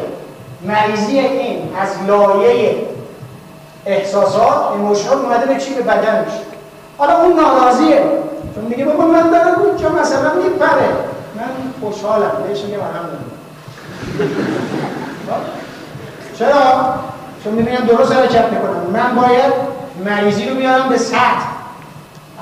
مریضی 0.62 1.18
این 1.18 1.76
از 1.80 1.88
لایه 2.06 2.86
احساسات 3.86 4.72
ایموشنال 4.72 5.18
اومده 5.18 5.46
به 5.46 5.60
چی؟ 5.60 5.74
به 5.74 5.82
بدن 5.82 6.24
میشه. 6.24 6.40
حالا 6.98 7.22
اون 7.22 7.40
ناراضیه. 7.40 8.02
چون 8.54 8.64
میگه 8.64 8.84
بابا 8.84 9.04
من 9.04 9.30
دارم 9.30 9.54
چون 9.82 9.92
مثلا 10.00 10.34
میپره. 10.34 10.88
من 11.36 11.44
خوشحالم. 11.80 12.32
بهش 12.46 12.62
میگه 12.64 12.76
من 12.76 12.84
چرا؟ 16.38 16.94
چون 17.44 17.52
می‌بینم 17.52 17.84
درست 17.86 18.12
حرکت 18.12 18.52
می‌کنم. 18.52 18.90
من 18.92 19.14
باید 19.14 19.52
مریضی 20.04 20.48
رو 20.48 20.54
بیارم 20.54 20.88
به 20.88 20.98
سطح 20.98 21.48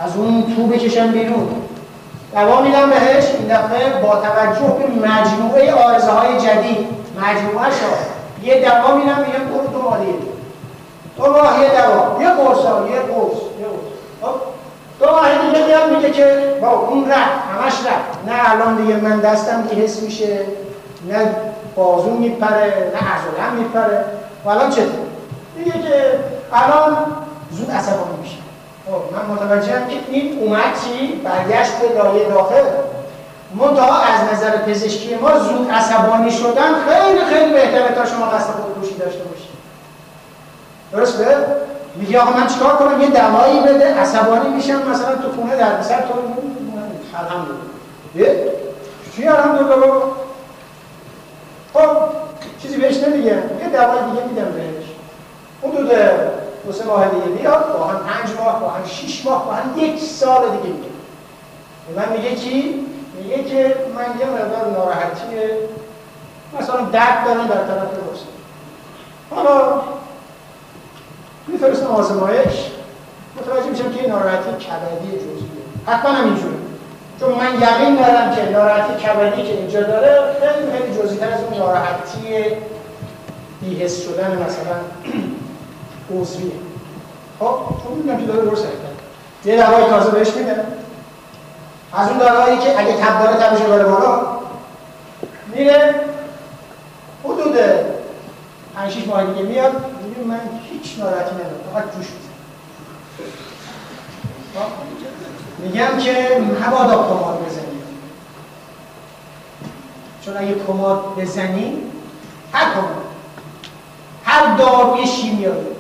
از 0.05 0.17
اون 0.17 0.55
تو 0.57 0.67
بکشم 0.67 1.07
بیرون. 1.07 1.49
دوا 2.35 2.61
میدم 2.63 2.91
بهش. 2.91 3.25
این 3.39 3.49
دفعه 3.49 4.03
با 4.03 4.17
توجه 4.17 4.77
به 4.79 5.09
مجموعه 5.09 5.75
آرزه 5.75 6.11
های 6.11 6.41
جدید 6.41 6.87
مجموعه 7.17 7.71
شا 7.71 7.87
یه 8.43 8.61
دوا 8.61 8.97
میدم 8.97 9.19
میگم 9.19 9.45
برو 9.53 9.67
دو 9.73 9.83
ماه 9.83 9.99
دو 11.17 11.33
ماه 11.33 11.63
یه 11.63 11.69
دوا. 11.69 12.23
یه 12.23 12.29
قرص 12.31 12.59
یه 12.59 13.01
قرص 13.01 13.39
یه 13.61 13.67
قرص. 13.67 13.87
خب؟ 14.23 14.41
دو 15.01 15.07
ماه 15.07 15.47
دیگه 15.47 15.67
میاد 15.67 15.97
میگه 15.97 16.11
که 16.11 16.55
با 16.61 16.69
اون 16.71 17.11
رفت 17.11 17.21
همش 17.21 17.73
رفت 17.87 18.27
نه 18.27 18.53
الان 18.53 18.77
دیگه 18.77 18.97
من 18.97 19.21
دستم 19.21 19.65
حس 19.77 20.03
میشه 20.03 20.39
نه 21.09 21.35
بازو 21.77 22.11
میپره 22.11 22.93
نه 22.95 23.01
عضلم 23.11 23.57
میپره. 23.59 24.05
و 24.45 24.49
الان 24.49 24.71
چطور 24.71 25.07
میگه 25.57 25.73
که 25.73 26.19
الان 26.53 26.97
زود 27.51 27.71
عصبانی 27.71 28.17
میشه. 28.23 28.37
خب 28.87 29.15
من 29.15 29.35
متوجهم 29.35 29.89
که 29.89 29.97
این 30.09 30.39
اومد 30.39 30.73
چی؟ 30.85 31.21
برگشت 31.25 31.73
به 31.73 32.03
لایه 32.03 32.29
داخل. 32.29 32.63
منتها 33.55 34.01
از 34.01 34.33
نظر 34.33 34.57
پزشکی 34.57 35.15
ما 35.15 35.39
زود 35.39 35.71
عصبانی 35.71 36.31
شدن 36.31 36.75
خیلی 36.89 37.25
خیلی 37.25 37.53
بهتره 37.53 37.95
تا 37.95 38.05
شما 38.05 38.27
قصد 38.27 38.51
خودکشی 38.51 38.95
داشته 38.95 39.25
باشید. 39.25 39.57
درسته؟ 40.93 41.37
میگه 41.97 42.21
آقا 42.21 42.31
من 42.31 42.47
چیکار 42.47 42.77
کنم؟ 42.77 43.01
یه 43.01 43.09
دوایی 43.09 43.61
بده 43.61 43.95
عصبانی 43.95 44.49
میشم. 44.49 44.89
مثلا 44.91 45.17
تو 45.17 45.33
خونه 45.33 45.57
در 45.57 45.83
سر 45.83 46.01
تو 46.01 46.15
الحمدلله. 47.19 48.53
چی 49.17 49.29
الحمدلله 49.29 49.93
خب 51.75 51.91
چیزی 52.63 52.77
بهش 52.77 52.97
نمیگم. 52.97 53.31
یه 53.31 53.69
دوای 53.73 53.99
دیگه 54.11 54.27
میدم 54.29 54.53
بهش. 54.53 54.87
حدود 55.63 55.91
دو 56.67 56.73
سه 56.73 56.85
ماه 56.85 57.09
دیگه 57.09 57.27
بیاد 57.27 57.79
با 57.79 57.85
هم 57.85 57.99
پنج 57.99 58.37
ماه 58.41 58.61
با 58.61 58.69
هم 58.69 58.87
شیش 58.87 59.27
ماه 59.27 59.47
با 59.47 59.53
هم 59.53 59.79
یک 59.79 60.01
سال 60.01 60.51
دیگه 60.51 60.75
میگه. 60.75 60.89
من 61.97 62.17
میگه 62.17 62.35
کی؟ 62.35 62.87
میگه 63.23 63.45
که 63.45 63.77
من 63.95 64.21
یه 64.21 64.27
مقدار 64.27 64.71
ناراحتی 64.71 65.27
مثلا 66.61 66.81
درد 66.81 67.25
دارم 67.27 67.47
در 67.47 67.55
طرف 67.55 67.89
راست 68.09 68.27
حالا 69.31 69.81
میفرستم 71.47 71.87
آزمایش. 71.87 72.71
متوجه 73.37 73.71
میشم 73.71 73.91
که 73.91 74.01
این 74.01 74.11
ناراحتی 74.11 74.51
کبدی 74.51 75.17
جزئیه. 75.17 75.87
حتما 75.87 76.11
هم 76.11 76.25
اینجوره 76.25 76.55
چون 77.21 77.33
من 77.33 77.55
یقین 77.55 77.97
دارم 77.97 78.35
که 78.35 78.51
ناراحتی 78.51 79.05
کبدی 79.05 79.43
که 79.43 79.53
اینجا 79.53 79.83
داره 79.83 80.35
خیلی 80.41 80.73
خیلی 80.73 80.99
جزئی‌تر 80.99 81.29
از 81.33 81.41
اون 81.45 81.59
ناراحتی 81.59 82.45
بیهست 83.61 84.03
شدن 84.03 84.43
مثلا 84.47 84.77
عضویه. 86.15 86.53
خب 87.39 87.59
چون 87.83 87.99
میگم 87.99 88.19
که 88.19 88.27
داره 88.33 88.45
درست 88.45 88.65
حرکت 88.65 88.77
یه 89.45 89.57
دوای 89.57 89.85
تازه 89.85 90.11
بهش 90.11 90.29
میده. 90.35 90.65
از 91.93 92.09
اون 92.09 92.19
دوایی 92.19 92.59
که 92.59 92.81
اگه 92.81 92.97
تب 92.97 93.25
داره 93.25 93.37
تبش 93.37 93.61
بره 93.61 93.85
بالا 93.85 94.27
میره. 95.55 95.95
حدود 97.25 97.57
5 98.75 98.93
6 98.93 99.07
ماه 99.07 99.25
دیگه 99.25 99.43
میاد 99.43 99.73
میگه 99.73 100.21
من 100.29 100.41
هیچ 100.71 100.99
ناراحتی 100.99 101.35
ندارم 101.35 101.61
فقط 101.73 101.97
جوش 101.97 102.07
خب؟ 104.55 104.63
میگم 105.59 105.99
که 105.99 106.43
مبادا 106.67 106.95
کماد 106.95 107.47
بزنی 107.47 107.83
چون 110.25 110.37
اگه 110.37 110.55
کماد 110.67 111.15
بزنی 111.19 111.79
هر 112.53 112.75
کماد 112.75 113.05
هر 114.25 114.57
داروی 114.57 115.07
شیمیایی 115.07 115.76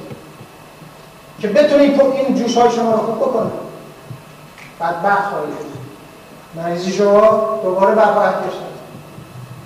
که 1.47 1.53
بتونه 1.53 1.83
این 1.83 2.35
جوش 2.35 2.57
های 2.57 2.71
شما 2.71 2.93
رو 2.93 2.99
خوب 2.99 3.17
بکنه 3.17 3.51
بدبخت 4.81 5.31
خواهی 5.31 5.47
شد. 5.47 5.77
مریضی 6.61 6.93
شما 6.93 7.61
دوباره 7.63 7.95
برخواهد 7.95 8.35
گشت 8.35 8.57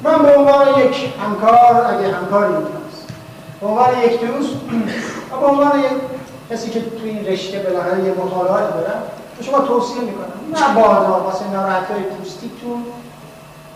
من 0.03 0.23
به 0.23 0.37
عنوان 0.37 0.69
یک 0.81 1.13
همکار 1.25 1.87
اگه 1.87 2.15
همکاری 2.15 2.55
هست 2.55 3.09
به 3.61 3.67
عنوان 3.67 3.89
یک 3.99 4.21
دوست 4.21 4.55
و 5.33 5.37
به 5.41 5.47
عنوان 5.47 5.73
کسی 6.51 6.71
که 6.71 6.81
توی 6.81 7.11
این 7.11 7.27
رشته 7.27 7.59
بالاخره 7.59 8.05
یه 8.05 8.11
مطالعاتی 8.11 8.73
دارم 8.73 9.03
به 9.39 9.45
شما 9.45 9.59
توصیه 9.59 10.03
می‌کنم. 10.03 10.33
نه 10.55 10.83
بادا 10.83 11.21
واسه 11.25 11.51
ناراحتی 11.51 11.95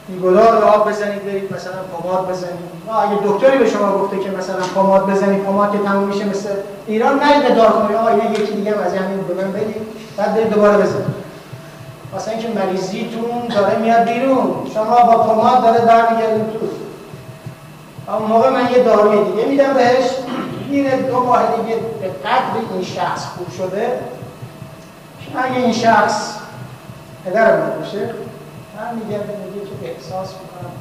پوستیتون 0.06 0.30
بیگدار 0.30 0.64
آب 0.64 0.88
بزنید 0.88 1.24
برید 1.24 1.54
مثلا 1.54 1.72
پماد 1.92 2.28
بزنید. 2.28 2.58
اگه 3.02 3.18
دکتری 3.24 3.58
به 3.58 3.70
شما 3.70 3.98
گفته 3.98 4.18
که 4.18 4.30
مثلا 4.30 4.64
پماد 4.74 5.10
بزنید 5.10 5.44
پماد 5.44 5.72
که 5.72 5.78
تموم 5.78 6.08
میشه 6.08 6.24
مثل 6.24 6.48
ایران 6.86 7.20
نرید 7.20 7.56
دار 7.56 7.72
کنید. 7.72 7.96
آقا 7.96 8.08
اینه 8.08 8.30
یکی 8.30 8.52
دیگه 8.52 8.80
از 8.80 8.94
همین 8.94 9.20
به 9.20 9.34
بدید. 9.34 9.76
بعد 10.16 10.34
برید 10.34 10.50
دوباره 10.50 10.76
بزنید. 10.76 11.24
واسه 12.12 12.30
اینکه 12.30 12.48
مریضیتون 12.48 13.48
داره 13.54 13.78
میاد 13.78 14.08
بیرون. 14.08 14.70
شما 14.74 14.84
با 14.84 15.24
پماد 15.24 15.62
داره 15.62 15.84
برمیگردید 15.84 16.52
تو. 16.52 16.66
اون 18.12 18.28
موقع 18.28 18.50
من 18.50 18.70
یه 18.70 18.82
داروی 18.82 19.30
دیگه 19.30 19.48
میدم 19.48 19.72
بهش. 19.72 20.10
میره 20.70 21.02
دو 21.02 21.20
ماه 21.20 21.42
دیگه 21.56 21.76
به 21.76 22.08
قدر 22.08 22.72
این 22.72 22.82
شخص 22.82 23.24
خوب 23.24 23.50
شده 23.50 24.00
اگه 25.36 25.56
این 25.56 25.72
شخص 25.72 26.34
پدر 27.24 27.60
من 27.60 27.70
باشه 27.80 27.98
من 28.76 28.94
میگم 28.94 29.20
احساس 30.04 30.34
می‌کنم 30.34 30.72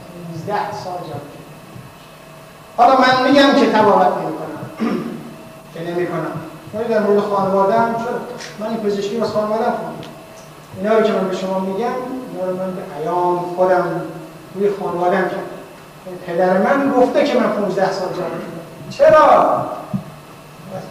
19 0.47 0.71
سال 0.71 0.93
جمع 0.93 1.33
حالا 2.77 2.95
من 2.99 3.31
میگم 3.31 3.59
که 3.59 3.71
تبابت 3.71 4.07
نمی 4.07 4.33
کنم 4.37 4.89
که 5.73 5.91
نمی 5.91 6.07
کنم 6.07 6.31
ولی 6.73 6.83
در 6.83 6.99
مورد 6.99 7.19
خانواده 7.19 7.79
هم 7.79 7.95
چرا؟ 7.95 8.19
من 8.59 8.67
این 8.67 8.77
پزشکی 8.77 9.17
واسه 9.17 9.33
خانواده 9.33 9.63
خوندم. 9.63 10.09
اینا 10.77 10.97
رو 10.97 11.03
که 11.03 11.11
من 11.11 11.29
به 11.29 11.35
شما 11.35 11.59
میگم 11.59 11.77
اینا 11.77 12.49
رو 12.49 12.57
من 12.57 12.75
به 12.75 12.81
ایام 12.99 13.39
خودم 13.55 14.01
روی 14.55 14.69
خانواده 14.79 15.17
هم 15.17 15.23
کردم. 15.23 15.43
پدر 16.27 16.57
من 16.57 16.93
گفته 16.97 17.23
که 17.23 17.39
من 17.39 17.49
15 17.49 17.91
سال 17.91 18.07
جمع 18.13 18.27
چرا؟ 18.89 19.65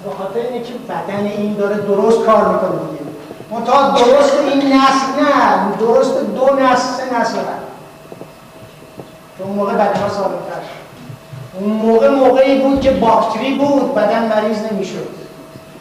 به 0.04 0.10
خاطر 0.18 0.40
اینه 0.40 0.64
که 0.64 0.74
بدن 0.88 1.26
این 1.26 1.54
داره 1.54 1.76
درست 1.76 2.26
کار 2.26 2.48
می‌کنه 2.48 2.70
دیگه. 2.90 3.02
درست 4.04 4.34
این 4.34 4.72
نسل 4.72 5.22
نه 5.22 5.76
درست 5.78 6.18
دو 6.18 6.54
نسل 6.54 6.76
سه 6.76 7.20
نسل 7.20 7.38
بعد 9.42 9.48
اون 9.48 9.56
موقع 9.56 9.72
بدن 9.72 10.00
ها 10.00 10.08
سالمتر 10.08 10.62
اون 11.60 11.70
موقع 11.70 12.08
موقعی 12.08 12.58
بود 12.58 12.80
که 12.80 12.90
باکتری 12.90 13.54
بود 13.54 13.94
بدن 13.94 14.28
مریض 14.28 14.58
نمی‌شد. 14.72 15.08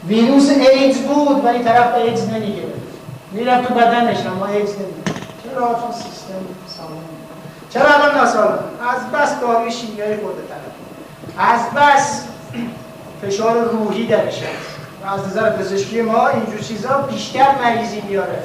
ویروس 0.07 0.49
ایدز 0.49 0.97
بود 0.97 1.45
ولی 1.45 1.63
طرف 1.63 1.95
ایدز 1.95 2.29
نمی‌گیره 2.29 2.67
می‌رفت 3.31 3.67
تو 3.67 3.73
بدنش 3.73 4.25
اما 4.25 4.45
ایدز 4.45 4.69
نمی‌گیره 4.69 5.21
چرا 5.43 5.67
چون 5.67 5.91
سیستم 5.91 6.41
سالم 6.67 7.03
چرا 7.69 7.93
الان 7.93 8.17
ناسالم؟ 8.17 8.59
از 8.89 9.11
بس 9.11 9.39
داروی 9.39 9.71
شیمیایی 9.71 10.15
خورده 10.17 10.41
طرف. 10.49 10.71
از 11.37 11.61
بس 11.75 12.23
فشار 13.21 13.57
روحی 13.57 14.07
درش 14.07 14.37
هست. 14.37 14.71
از 15.07 15.27
نظر 15.27 15.49
پزشکی 15.49 16.01
ما 16.01 16.27
اینجور 16.27 16.59
چیزا 16.59 16.97
بیشتر 16.97 17.55
مریضی 17.63 18.01
میاره. 18.09 18.43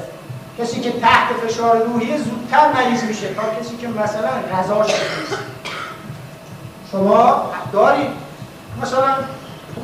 کسی 0.59 0.81
که 0.81 0.91
تحت 0.91 1.33
فشار 1.47 1.77
روحی 1.77 2.17
زودتر 2.17 2.71
مریض 2.73 3.03
میشه. 3.03 3.27
تا 3.27 3.41
کسی 3.61 3.77
که 3.77 3.87
مثلا 3.87 4.29
غذاش 4.53 4.87
نیست. 4.89 5.37
شما 6.91 7.41
دارید. 7.73 8.07
مثلا 8.81 9.03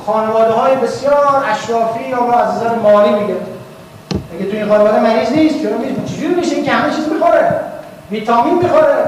خانواده 0.06 0.52
های 0.52 0.76
بسیار 0.76 1.46
اشرافی 1.52 2.10
یا 2.10 2.34
از 2.34 2.56
نظر 2.56 2.76
مالی 2.76 3.10
میگه. 3.10 3.36
اگه 4.34 4.52
تو 4.52 4.58
این 4.58 4.68
خانواده 4.68 5.00
مریض 5.00 5.30
نیست 5.30 5.62
چرا 5.62 6.06
چجوری 6.06 6.36
میشه 6.36 6.64
که 6.64 6.72
همه 6.72 6.96
چیز 6.96 7.10
می‌خوره؟ 7.10 7.60
ویتامین 8.12 8.58
می‌خوره. 8.58 9.06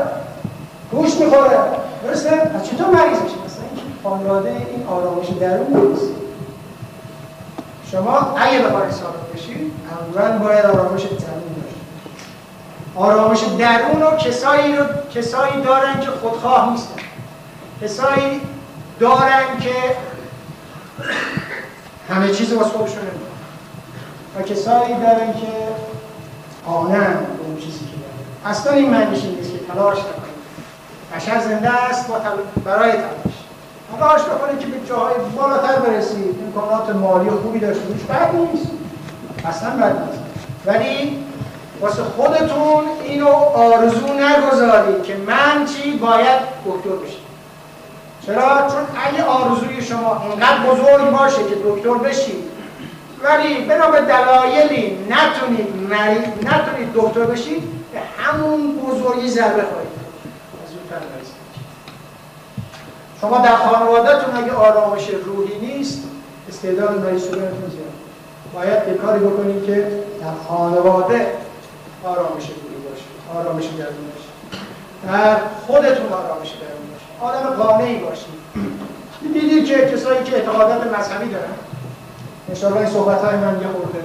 گوشت 0.92 1.22
می‌خوره. 1.22 1.60
درسته؟ 2.04 2.30
پس 2.30 2.64
چطور 2.64 2.88
مریض 2.88 3.22
میشه؟ 3.22 3.36
مثلا 3.46 3.66
این 3.76 3.94
خانواده 4.04 4.50
این 4.50 4.88
آرامش 4.88 5.28
درون 5.40 5.90
نیست. 5.90 6.06
شما 7.92 8.36
اگه 8.38 8.60
بخواید 8.62 8.92
سالم 8.92 9.14
بشید 9.36 9.72
اول 10.16 10.38
باید 10.38 10.66
آرامش 10.66 11.02
درون 11.02 11.56
داشت 11.62 11.76
آرامش 12.96 13.40
درون 13.60 14.02
رو 14.02 14.18
کسایی 14.18 14.76
رو 14.78 14.86
کسایی 15.14 15.62
دارن 15.62 16.00
که 16.00 16.10
خودخواه 16.22 16.72
نیستن. 16.72 17.02
کسایی 17.82 18.42
دارن 19.00 19.60
که 19.60 19.74
همه 22.10 22.32
چیز 22.32 22.54
واسه 22.54 22.70
خودشون 22.70 22.98
و 24.40 24.42
کسایی 24.42 24.94
دارن 24.94 25.34
که 25.34 25.48
قانن 26.66 27.14
به 27.14 27.46
اون 27.46 27.58
چیزی 27.58 27.80
که 27.80 27.86
دارن. 27.86 28.56
اصلا 28.56 28.74
این 28.74 28.90
معنیش 28.90 29.24
نیست 29.24 29.52
که 29.52 29.60
تلاش 29.74 29.98
نکنید. 29.98 30.36
بشر 31.16 31.40
زنده 31.40 31.70
است. 31.70 32.06
برای 32.66 32.92
تلاش. 32.92 33.35
تلاش 34.00 34.22
بکنید 34.22 34.60
که 34.60 34.68
به 34.68 34.88
جاهای 34.88 35.16
بالاتر 35.38 35.80
برسید 35.80 36.36
امکانات 36.46 36.96
مالی 36.96 37.30
خوبی 37.30 37.60
داشته 37.60 37.84
باشید 37.84 38.08
بد 38.08 38.36
نیست. 38.36 38.72
اصلا 39.46 39.70
بد 39.70 39.96
نیست. 40.06 40.20
ولی 40.66 41.24
واسه 41.82 42.04
خودتون 42.04 42.84
اینو 43.04 43.28
آرزو 43.56 44.08
نگذارید 44.14 45.04
که 45.04 45.18
من 45.28 45.66
چی 45.66 45.98
باید 45.98 46.42
دکتر 46.66 46.96
بشم. 47.06 47.26
چرا؟ 48.26 48.68
چون 48.70 48.84
اگه 49.06 49.24
آرزوی 49.24 49.82
شما 49.82 50.22
اینقدر 50.30 50.60
بزرگ 50.60 51.10
باشه 51.12 51.38
که 51.38 51.56
دکتر 51.66 51.94
بشید 51.94 52.56
ولی 53.24 53.62
بنا 53.62 53.92
به 53.92 54.02
دلایلی 54.02 54.98
نتونید 55.10 55.76
مریض 55.90 56.22
نتونید 56.44 56.94
دکتر 56.94 57.24
بشید 57.24 57.64
به 57.94 58.00
همون 58.18 58.76
بزرگی 58.76 59.30
ضربه 59.30 59.64
خواهید 59.64 59.95
شما 63.26 63.38
در 63.38 63.56
خانوادهتون 63.56 64.36
اگه 64.36 64.52
آرامش 64.52 65.10
روحی 65.26 65.68
نیست 65.68 66.04
استعداد 66.50 67.18
شدنتون 67.18 67.70
زیاد. 67.70 67.94
باید 68.54 68.88
یه 68.88 68.94
کاری 68.94 69.20
بکنید 69.20 69.66
که 69.66 69.76
در 70.22 70.34
خانواده 70.48 71.28
آرامش 72.04 72.44
روحی 72.44 72.78
باشه 72.90 73.40
آرامش 73.40 73.64
درون 73.64 74.06
باشه. 74.14 74.30
در 75.08 75.38
خودتون 75.68 76.14
آرامش 76.14 76.50
درون 76.50 76.86
باشه. 76.92 77.38
آدم 77.38 77.64
قانعی 77.64 77.98
باشید. 77.98 78.36
دیدید 79.34 79.66
که 79.66 79.76
کسایی 79.94 80.24
که 80.24 80.36
اعتقادات 80.36 80.94
مذهبی 81.00 81.30
دارن. 81.30 81.54
انشاءالله 82.50 82.82
این 82.82 82.90
صحبت 82.90 83.22
های 83.22 83.36
من 83.36 83.62
یه 83.62 83.68
خورده 83.68 84.00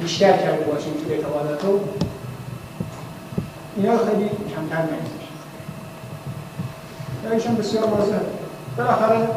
بیشتر 0.00 0.36
کرده 0.36 0.64
باشیم 0.64 0.92
تو 0.92 1.12
اعتقادات 1.12 1.64
رو 1.64 1.80
اینا 3.76 3.98
خیلی 3.98 4.30
کمتر 4.54 4.82
نمیشه 4.82 5.17
یا 7.24 7.30
ایشون 7.30 7.54
بسیار 7.54 7.84
واضح. 7.84 8.16
بالاخره 8.76 9.28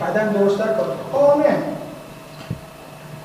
بدن 0.00 0.32
درستتر 0.32 0.66
کنه 0.66 0.94
قانه 1.12 1.62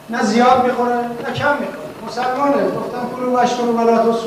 نه 0.10 0.24
زیاد 0.24 0.66
می‌خوره 0.66 0.95
نه 0.95 1.34
کم 1.36 1.58
می‌خوره. 1.60 1.82
مسلمانه. 2.08 2.66
گفتم 2.66 3.10
کلو 3.16 3.32
و 3.32 3.38
اشکر 3.38 3.64
و 3.64 3.74
بلاتوس 3.74 4.20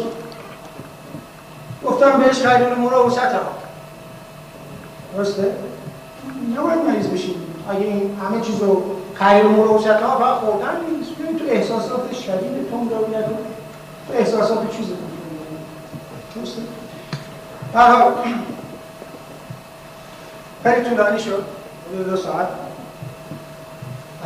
گفتم 1.85 2.18
بهش 2.18 2.43
خیر 2.43 2.64
الامور 2.64 2.94
و 2.94 3.10
سطح 3.10 3.39
درسته؟ 5.16 5.56
نباید 6.56 6.78
مریض 6.78 7.06
بشیم. 7.06 7.35
اگه 7.70 7.81
این 7.81 8.18
همه 8.24 8.40
چیز 8.40 8.62
رو 8.62 8.82
خیر 9.14 9.28
الامور 9.28 9.70
و 9.70 9.78
سطح 9.78 9.98
فقط 9.98 10.39
خوردن 10.39 10.81
نیست. 10.98 11.10
بیایید 11.10 11.39
تو 11.39 11.44
احساسات 11.48 12.12
شدید 12.12 12.70
تون 12.70 12.90
رو 12.90 13.05
بیاد 13.05 13.24
تو 14.09 14.14
احساسات 14.14 14.76
چیز 14.76 14.86
درسته؟ 16.36 16.62
خیلی 20.65 20.91
طولانی 20.91 21.20
شد. 21.20 21.45
دو 22.07 22.16
ساعت. 22.16 22.49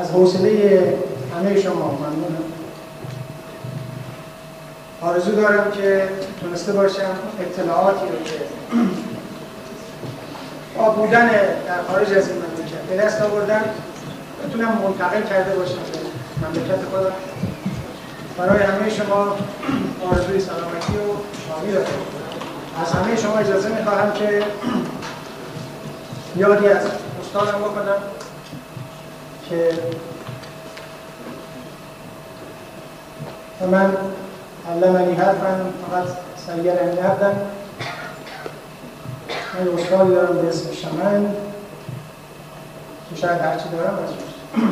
از 0.00 0.10
حوصله 0.10 0.94
همه 1.36 1.60
شما 1.60 1.74
ممنونم. 1.74 2.44
آرزو 5.00 5.32
دارم 5.32 5.70
که 5.70 6.08
تونسته 6.40 6.72
باشم 6.72 7.10
اطلاعاتی 7.40 8.06
رو 8.06 8.22
که 8.24 8.40
با 10.78 10.90
بودن 10.90 11.28
در 11.28 11.82
خارج 11.88 12.12
از 12.12 12.28
این 12.28 12.36
مملکت 12.36 12.82
به 12.90 12.96
دست 12.96 13.22
آوردن 13.22 13.64
بتونم 14.44 14.78
منتقل 14.84 15.22
کرده 15.22 15.56
باشم 15.56 15.74
به 15.74 16.48
مملکت 16.48 16.84
خودم. 16.90 17.12
برای 18.38 18.62
همه 18.62 18.90
شما 18.90 19.36
آرزوی 20.10 20.40
سلامتی 20.40 20.92
و 20.92 21.06
شادی 21.48 21.72
دارم. 21.72 21.86
از 22.82 22.92
همه 22.92 23.16
شما 23.16 23.38
اجازه 23.38 23.68
می‌خواهم 23.68 24.12
که 24.12 24.42
یادی 26.36 26.68
از 26.68 26.86
استادم 27.20 27.58
بکنم 27.58 27.96
که 29.48 29.70
من 33.70 33.96
علمنی 34.70 35.14
حرفا 35.14 35.72
فقط 35.90 36.06
سیر 36.46 36.72
نبدم 36.72 37.40
من 39.54 39.68
استادی 39.78 40.14
دارم 40.14 40.42
به 40.42 40.48
اسم 40.48 40.72
شمن. 40.72 41.34
که 43.10 43.16
شاید 43.16 43.40
هرچی 43.40 43.68
دارم 43.68 43.94
از 43.94 44.10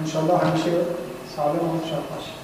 انشالله 0.00 0.38
همیشه 0.38 0.70
سالم 1.36 1.54
و 1.54 1.80
شاد 1.90 2.02
باشید 2.16 2.41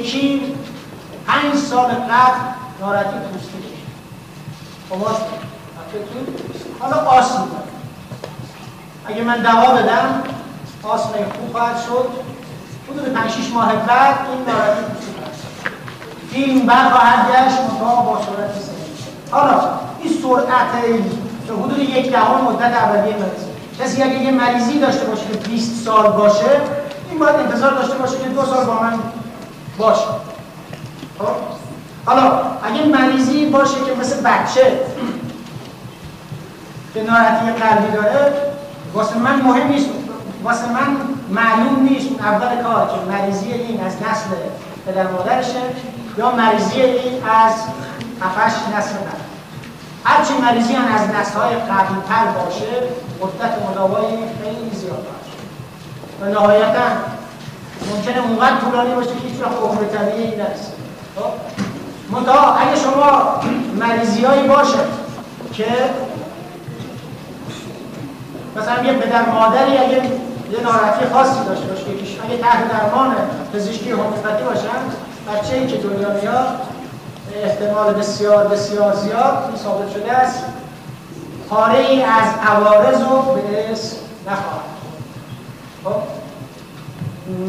یکی 0.00 0.42
پنج 1.26 1.54
سال 1.54 1.86
قبل 1.86 2.40
ناراحتی 2.80 3.16
پوستی 3.32 3.58
داشت 4.90 5.00
خب 5.00 5.06
حالا 6.80 6.96
آسم 6.96 7.48
اگه 9.06 9.22
من 9.22 9.42
دوا 9.42 9.74
بدم 9.74 10.22
آسم 10.82 11.08
خوب 11.08 11.52
خواهد 11.52 11.76
شد؟ 11.76 12.08
حدود 12.90 13.14
5 13.14 13.30
6 13.30 13.50
ماه 13.52 13.76
بعد 13.76 14.18
این 14.30 14.54
ناراحتی 14.54 14.82
پوستی 14.82 15.10
فیلم 16.30 16.66
برخواهد 16.66 17.26
گشت 17.28 17.60
منتها 17.60 18.02
با 18.02 18.20
سرعت 18.22 18.50
حالا 19.30 19.70
این 20.02 20.12
سرعت 20.22 20.82
که 21.46 21.52
حدود 21.52 21.78
یک 21.78 22.10
دهم 22.10 22.44
مدت 22.44 22.72
اولیه 22.72 23.16
مریضی 23.16 23.46
کسی 23.80 24.02
اگه 24.02 24.22
یه 24.22 24.30
مریضی 24.30 24.78
داشته 24.78 25.04
باشه 25.04 25.26
که 25.26 25.48
20 25.48 25.84
سال 25.84 26.12
باشه 26.12 26.60
این 27.10 27.18
باید 27.18 27.36
انتظار 27.36 27.74
داشته 27.74 27.98
باشه 27.98 28.18
که 28.18 28.28
دو 28.28 28.44
سال 28.44 28.64
با 28.64 28.82
من 28.82 28.98
باشه. 29.80 30.06
خب؟ 31.18 31.26
حالا 32.06 32.32
اگه 32.62 32.84
مریضی 32.84 33.46
باشه 33.46 33.74
که 33.86 34.00
مثل 34.00 34.20
بچه 34.20 34.80
که 36.94 37.02
ناراحتی 37.02 37.52
قلبی 37.52 37.92
داره 37.92 38.32
واسه 38.94 39.18
من 39.18 39.42
مهم 39.42 39.68
نیست. 39.68 39.90
واسه 40.44 40.72
من 40.72 40.96
معلوم 41.30 41.88
نیست 41.90 42.20
اول 42.20 42.62
کار 42.62 42.86
که 42.86 43.12
مریضی 43.12 43.52
این 43.52 43.80
از 43.80 43.92
نسل 43.96 44.30
پدر 44.86 45.06
مادرشه 45.06 45.60
یا 46.18 46.30
مریضی 46.30 46.80
این 46.80 47.24
از 47.24 47.52
هفتش 48.20 48.58
نسل 48.76 48.94
قبل 48.94 49.20
هرچی 50.04 50.32
مریضی 50.42 50.72
هم 50.72 50.94
از 50.94 51.08
نسل 51.08 51.38
های 51.38 51.54
قبل 51.54 51.94
تر 52.08 52.24
باشه 52.26 52.66
مدت 53.20 53.70
مداوایی 53.70 54.16
خیلی 54.16 54.76
زیاد 54.76 55.06
باشه. 55.06 55.36
و 56.20 56.34
نهایتا 56.34 56.86
ممکنه 57.94 58.18
اونقدر 58.18 58.60
طولانی 58.60 58.94
باشه 58.94 59.08
که 59.08 59.28
هیچ 59.28 59.42
وقت 59.42 59.56
عمر 59.62 59.84
طبیعی 59.84 60.36
نرسه. 60.36 60.72
خب؟ 61.16 61.30
منتها 62.10 62.54
اگه 62.54 62.76
شما 62.76 63.40
مریضی 63.74 64.24
هایی 64.24 64.48
باشه 64.48 64.78
که 65.52 65.66
مثلا 68.56 68.84
یه 68.84 68.92
پدر 68.92 69.30
مادری 69.30 69.78
اگه 69.78 70.02
یه 70.52 70.60
ناراحتی 70.62 71.06
خاصی 71.12 71.44
داشته 71.44 71.66
باشه 71.66 71.84
اگه 72.24 72.38
تحت 72.38 72.72
درمان 72.72 73.16
پزشکی 73.54 73.90
هومیوپاتی 73.90 74.44
باشن 74.44 74.80
بچه 75.28 75.56
ای 75.56 75.66
که 75.66 75.76
دنیا 75.76 76.08
میاد 76.22 76.60
احتمال 77.44 77.94
بسیار 77.94 78.46
بسیار 78.46 78.94
زیاد 78.94 79.58
ثابت 79.64 79.90
شده 79.90 80.12
است. 80.12 80.44
پاره 81.50 81.78
ای 81.78 82.02
از 82.02 82.28
عوارض 82.48 83.00
رو 83.00 83.22
به 83.34 83.72
اسم 83.72 83.96
نخواهد. 84.26 84.60
خب؟ 85.84 86.20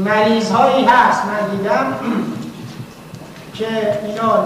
مریض 0.06 0.52
هایی 0.52 0.86
هست. 0.86 1.22
من 1.26 1.58
دیدم 1.58 1.94
که 3.54 4.00
اینا 4.06 4.44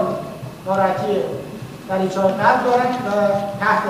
ناراحتی 0.66 1.16
دریچه 1.88 2.20
های 2.20 2.32
قلب 2.32 2.64
دارن 2.64 2.86
و 2.86 3.30
تحت 3.60 3.82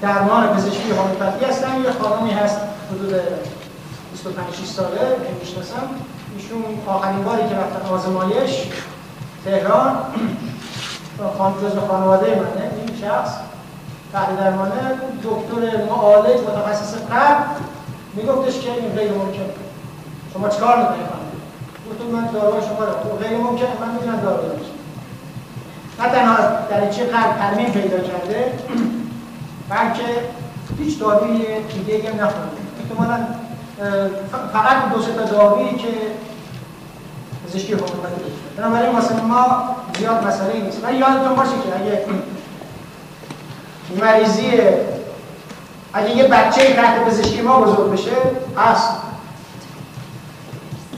درمان 0.00 0.48
پزشکی 0.48 0.90
هومیوپاتی 0.90 1.44
هستن. 1.44 1.80
یه 1.84 1.92
خانمی 2.02 2.30
هست 2.30 2.56
حدود 2.90 3.14
25 4.12 4.46
ساله 4.66 4.98
که 4.98 5.32
می‌شناسم. 5.40 5.88
ایشون 6.36 6.64
آخرین 6.86 7.24
باری 7.24 7.48
که 7.48 7.54
رفتن 7.54 7.94
آزمایش 7.94 8.66
تهران. 9.44 9.96
خان 11.38 11.54
جز 11.62 11.78
خانواده 11.88 12.26
منه 12.26 12.70
این 12.76 13.00
شخص. 13.00 13.30
تحت 14.12 14.36
درمانه 14.36 14.72
دکتر 15.24 15.84
معالج 15.84 16.40
متخصص 16.40 16.94
قلب. 16.94 17.44
میگفتش 18.14 18.60
که 18.60 18.72
این 18.72 18.92
غیر 18.92 19.12
ممکن 19.12 19.50
شما 20.34 20.48
چکار 20.48 20.76
می‌کنید 20.78 21.06
گفتم 21.90 22.04
من 22.04 22.26
داروی 22.32 22.60
شما 22.60 22.84
رو 22.84 23.18
غیر 23.18 23.38
ممکن 23.38 23.66
من 23.80 23.94
می‌تونم 23.94 24.20
دارو 24.20 24.42
نه 25.98 26.08
تنها 26.08 26.36
در 26.70 26.90
چه 26.90 27.04
قلب 27.04 27.38
ترمیم 27.38 27.70
پیدا 27.70 27.98
کرده 27.98 28.52
بلکه 29.68 30.02
هیچ 30.78 30.98
داروی 30.98 31.38
دیگه 31.84 32.10
هم 32.10 32.14
نخورده. 32.14 32.60
احتمالا 32.82 33.26
فقط 34.52 34.92
دو 34.94 35.02
سه 35.02 35.12
تا 35.12 35.24
دارویی 35.24 35.76
که 35.76 35.88
پزشکی 37.46 37.72
حکومتی 37.72 38.20
بنابراین 38.56 38.94
واسه 38.94 39.22
ما 39.22 39.76
زیاد 39.98 40.26
مسئله 40.26 40.60
نیست. 40.60 40.84
ولی 40.84 40.96
یادتون 40.96 41.34
باشه 41.34 41.50
که 41.50 41.82
اگه 41.82 42.04
مریضی 44.00 44.50
اگه 45.92 46.16
یه 46.16 46.28
بچه 46.28 46.74
تحت 46.74 47.04
پزشکی 47.04 47.42
ما 47.42 47.60
بزرگ 47.60 47.92
بشه 47.92 48.12
هست 48.56 48.90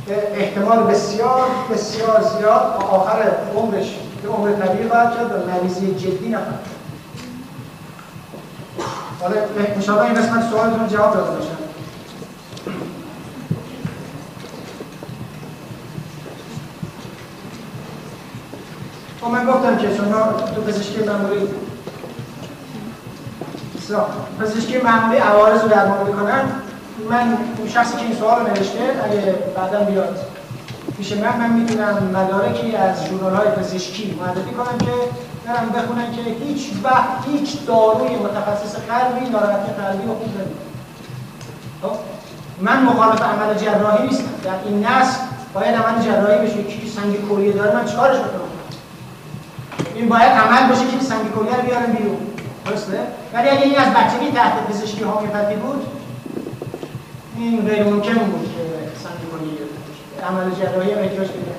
احتمال 0.09 0.83
بسیار 0.83 1.49
بسیار 1.73 2.23
زیاد 2.23 2.77
تا 2.79 2.87
آخر 2.87 3.33
عمرش. 3.57 3.99
به 4.23 4.29
عمر 4.29 4.53
طبیعی 4.53 4.89
خواهد 4.89 5.13
شد 5.13 5.33
و 5.33 5.51
مریضی 5.51 5.95
جدی 5.95 6.29
نخواهد 6.29 6.61
حالا 9.21 9.35
انشاءالله 9.77 10.11
این 10.11 10.23
قسمت 10.23 10.51
سوالتون 10.51 10.89
جواب 10.89 11.15
داده 11.15 11.31
باشم 11.31 11.57
خب 19.21 19.27
من 19.27 19.47
گفتم 19.47 19.77
که 19.77 19.97
شما 19.97 20.33
تو 20.55 20.63
پزشکی 20.63 21.05
معمولی 21.05 21.49
پزشکی 24.41 24.79
معمولی 24.79 25.19
عوارض 25.19 25.63
رو 25.63 25.69
درمان 25.69 26.07
می‌کنن. 26.07 26.53
من 27.11 27.39
اون 27.59 27.69
شخصی 27.69 27.97
که 27.97 28.03
این 28.03 28.15
سوال 28.15 28.41
رو 28.41 28.47
نوشته 28.47 28.79
اگه 29.05 29.35
بعدا 29.57 29.85
بیاد 29.85 30.19
پیش 30.97 31.13
من 31.13 31.39
من 31.39 31.53
می‌تونم 31.53 32.11
مدارکی 32.15 32.77
از 32.77 33.07
ژورنال 33.07 33.35
های 33.35 33.49
پزشکی 33.49 34.19
معرفی 34.21 34.51
کنم 34.51 34.79
که 34.79 34.93
برم 35.47 35.69
بخونن 35.69 36.13
که 36.13 36.45
هیچ 36.45 36.71
وقت 36.85 37.29
هیچ 37.33 37.67
داروی 37.67 38.17
متخصص 38.17 38.77
قلبی 38.77 39.31
ناراحتی 39.31 39.73
قلبی 39.73 40.07
رو 40.07 40.15
خوب 40.15 40.29
نمی‌کنه 40.29 40.73
خب؟ 41.83 41.97
من 42.61 42.83
مخالف 42.83 43.23
عمل 43.23 43.55
جراحی 43.55 44.07
نیستم. 44.07 44.25
در 44.45 44.51
این 44.65 44.87
نسل 44.87 45.19
باید 45.55 45.75
عمل 45.75 46.03
جراحی 46.03 46.47
بشه. 46.47 46.63
کی 46.63 46.89
سنگ 46.89 47.29
کوریه 47.29 47.53
داره 47.53 47.77
من 47.77 47.85
چیکارش 47.85 48.17
بکنم؟ 48.17 48.53
این 49.95 50.09
باید 50.09 50.33
عمل 50.33 50.73
بشه 50.73 50.87
که 50.87 51.05
سنگ 51.05 51.33
کلیه 51.35 51.57
رو 51.57 51.63
بیارن 51.63 51.93
بیرون. 51.93 52.17
درسته؟ 52.67 52.99
ولی 53.35 53.49
اگه 53.49 53.63
این 53.63 53.79
از 53.79 53.95
بچگی 53.95 54.33
تحت 54.33 54.53
پزشکی 54.69 55.05
هومیوپاتی 55.05 55.55
بود 55.55 55.87
این 57.37 57.67
غیر 57.67 57.85
ممکن 57.85 58.15
بود 58.15 58.43
که 58.43 58.63
سنگ 59.03 59.13
کلیه 59.33 59.59
عمل 60.29 60.51
جراحی 60.51 60.95
احتیاج 60.95 61.29
پیدا 61.29 61.53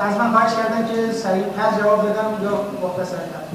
از 0.00 0.16
من 0.16 0.30
خواهش 0.32 0.52
کردن 0.54 0.86
که 0.86 1.12
سریعتر 1.12 1.80
جواب 1.80 2.10
بدم 2.10 2.44
یا 2.44 2.60
مختصرتر 2.82 3.46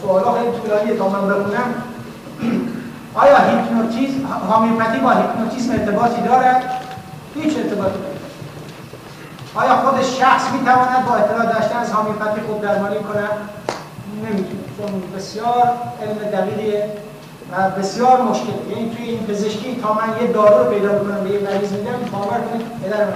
سوالا 0.00 0.32
خیلی 0.32 0.58
طولانیه 0.58 0.96
تا 0.96 1.08
من 1.08 1.28
بخونم. 1.28 1.74
آیا 3.14 3.38
هیپنوتیزم 3.38 4.26
هومیوپاتی 4.50 4.98
با 4.98 5.10
هیپنوتیزم 5.10 5.72
ارتباطی 5.72 6.22
دارد؟ 6.22 6.62
هیچ 7.34 7.56
ارتباطی 7.56 7.98
نداره 7.98 8.18
آیا 9.54 9.76
خود 9.76 10.02
شخص 10.02 10.52
می‌تواند 10.52 11.06
با 11.06 11.14
اطلاع 11.14 11.46
داشتن 11.46 11.78
از 11.78 11.92
هومیوپاتی 11.92 12.40
خود 12.40 12.60
درمانی 12.60 12.96
کند؟ 12.96 13.57
نمی‌تونه 14.24 15.06
بسیار 15.16 15.72
علم 16.02 16.30
دقیقیه 16.32 16.90
و 17.52 17.70
بسیار 17.70 18.22
مشکل. 18.22 18.52
یعنی 18.70 18.96
توی 18.96 19.04
این 19.04 19.26
پزشکی 19.26 19.80
تا 19.82 19.92
من 19.92 20.22
یه 20.22 20.32
دارو 20.32 20.64
رو 20.64 20.70
پیدا 20.70 20.92
بکنم 20.92 21.24
به 21.24 21.30
یه 21.30 21.38
مریض 21.38 21.72
میدم 21.72 21.98
باور 22.12 22.40
کنید 22.40 22.66
پدر 22.84 23.04
من 23.04 23.12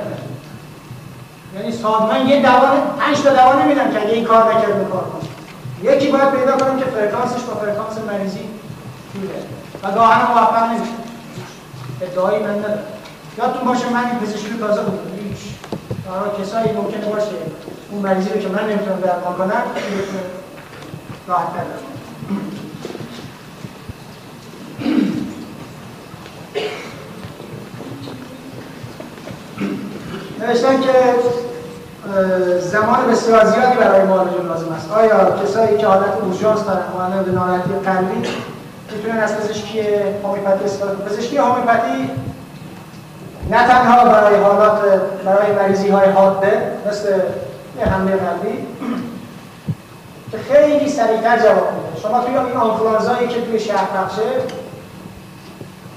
یعنی 1.56 1.72
ساز 1.72 2.02
من 2.02 2.26
یه 2.28 2.42
دوا 2.42 2.68
پنج 2.98 3.20
تا 3.22 3.30
دوا 3.30 3.62
نمیدم 3.62 3.90
که 3.90 4.02
اگه 4.02 4.12
این 4.12 4.24
کار 4.24 4.54
نکرد 4.54 4.90
کار 4.92 5.04
کنه. 5.04 5.92
یکی 5.92 6.08
باید 6.10 6.30
پیدا 6.30 6.56
کنم 6.56 6.78
که 6.78 6.84
فرکانسش 6.84 7.42
با 7.42 7.54
فرکانس 7.54 7.98
مریضی 7.98 8.48
جوره 9.14 9.34
و 9.82 9.94
گاهن 9.94 10.32
موفق 10.32 10.70
نمیشه. 10.70 10.92
ادعایی 12.00 12.42
من 12.42 12.58
ندارم. 12.58 12.78
یادتون 13.38 13.64
باشه 13.64 13.92
من 13.92 14.04
این 14.04 14.18
پزشکی 14.18 14.58
تازه 14.60 14.82
بودم. 14.82 15.28
هیچ. 15.28 15.38
کسایی 16.40 16.72
ممکنه 16.72 17.06
باشه 17.06 17.26
اون 17.90 18.02
مریضی 18.02 18.30
رو 18.30 18.40
که 18.40 18.48
من 18.48 18.68
نمی‌تونم 18.68 19.00
درمان 19.00 19.34
کنم 19.38 19.62
راحت 21.28 21.46
نوشتن 30.40 30.80
که 30.80 30.92
زمان 32.60 33.06
بسیار 33.10 33.44
زیادی 33.44 33.76
برای 33.76 34.04
معالجه 34.04 34.42
لازم 34.42 34.72
است. 34.72 34.90
آیا 34.92 35.38
کسایی 35.44 35.78
که 35.78 35.86
حالت 35.86 36.12
اورژانس 36.22 36.64
دارن 36.64 36.82
مانند 36.98 37.34
ناراحتی 37.34 37.70
قلبی 37.84 38.28
می‌تونن 38.96 39.18
از 39.18 39.36
پزشکی 39.36 39.80
هومیوپاتی 40.24 40.64
استفاده 40.64 40.94
کنن؟ 40.96 41.06
پزشکی 41.06 41.36
هومیوپاتی 41.36 42.10
نه 43.50 43.68
تنها 43.68 44.04
برای 44.04 44.40
حالات 44.40 44.80
برای 45.24 45.52
مریضی 45.52 45.88
های 45.88 46.10
حاده 46.10 46.62
مثل 46.88 47.08
حمله 47.80 48.16
قلبی 48.16 48.66
که 50.32 50.38
خیلی 50.38 50.88
سریعتر 50.88 51.38
جواب 51.38 51.72
میده. 51.72 52.00
شما 52.02 52.20
توی 52.20 52.36
این 52.36 52.56
آنفلانزایی 52.56 53.28
که 53.28 53.40
توی 53.40 53.60
شهر 53.60 53.84
پخشه 53.84 54.22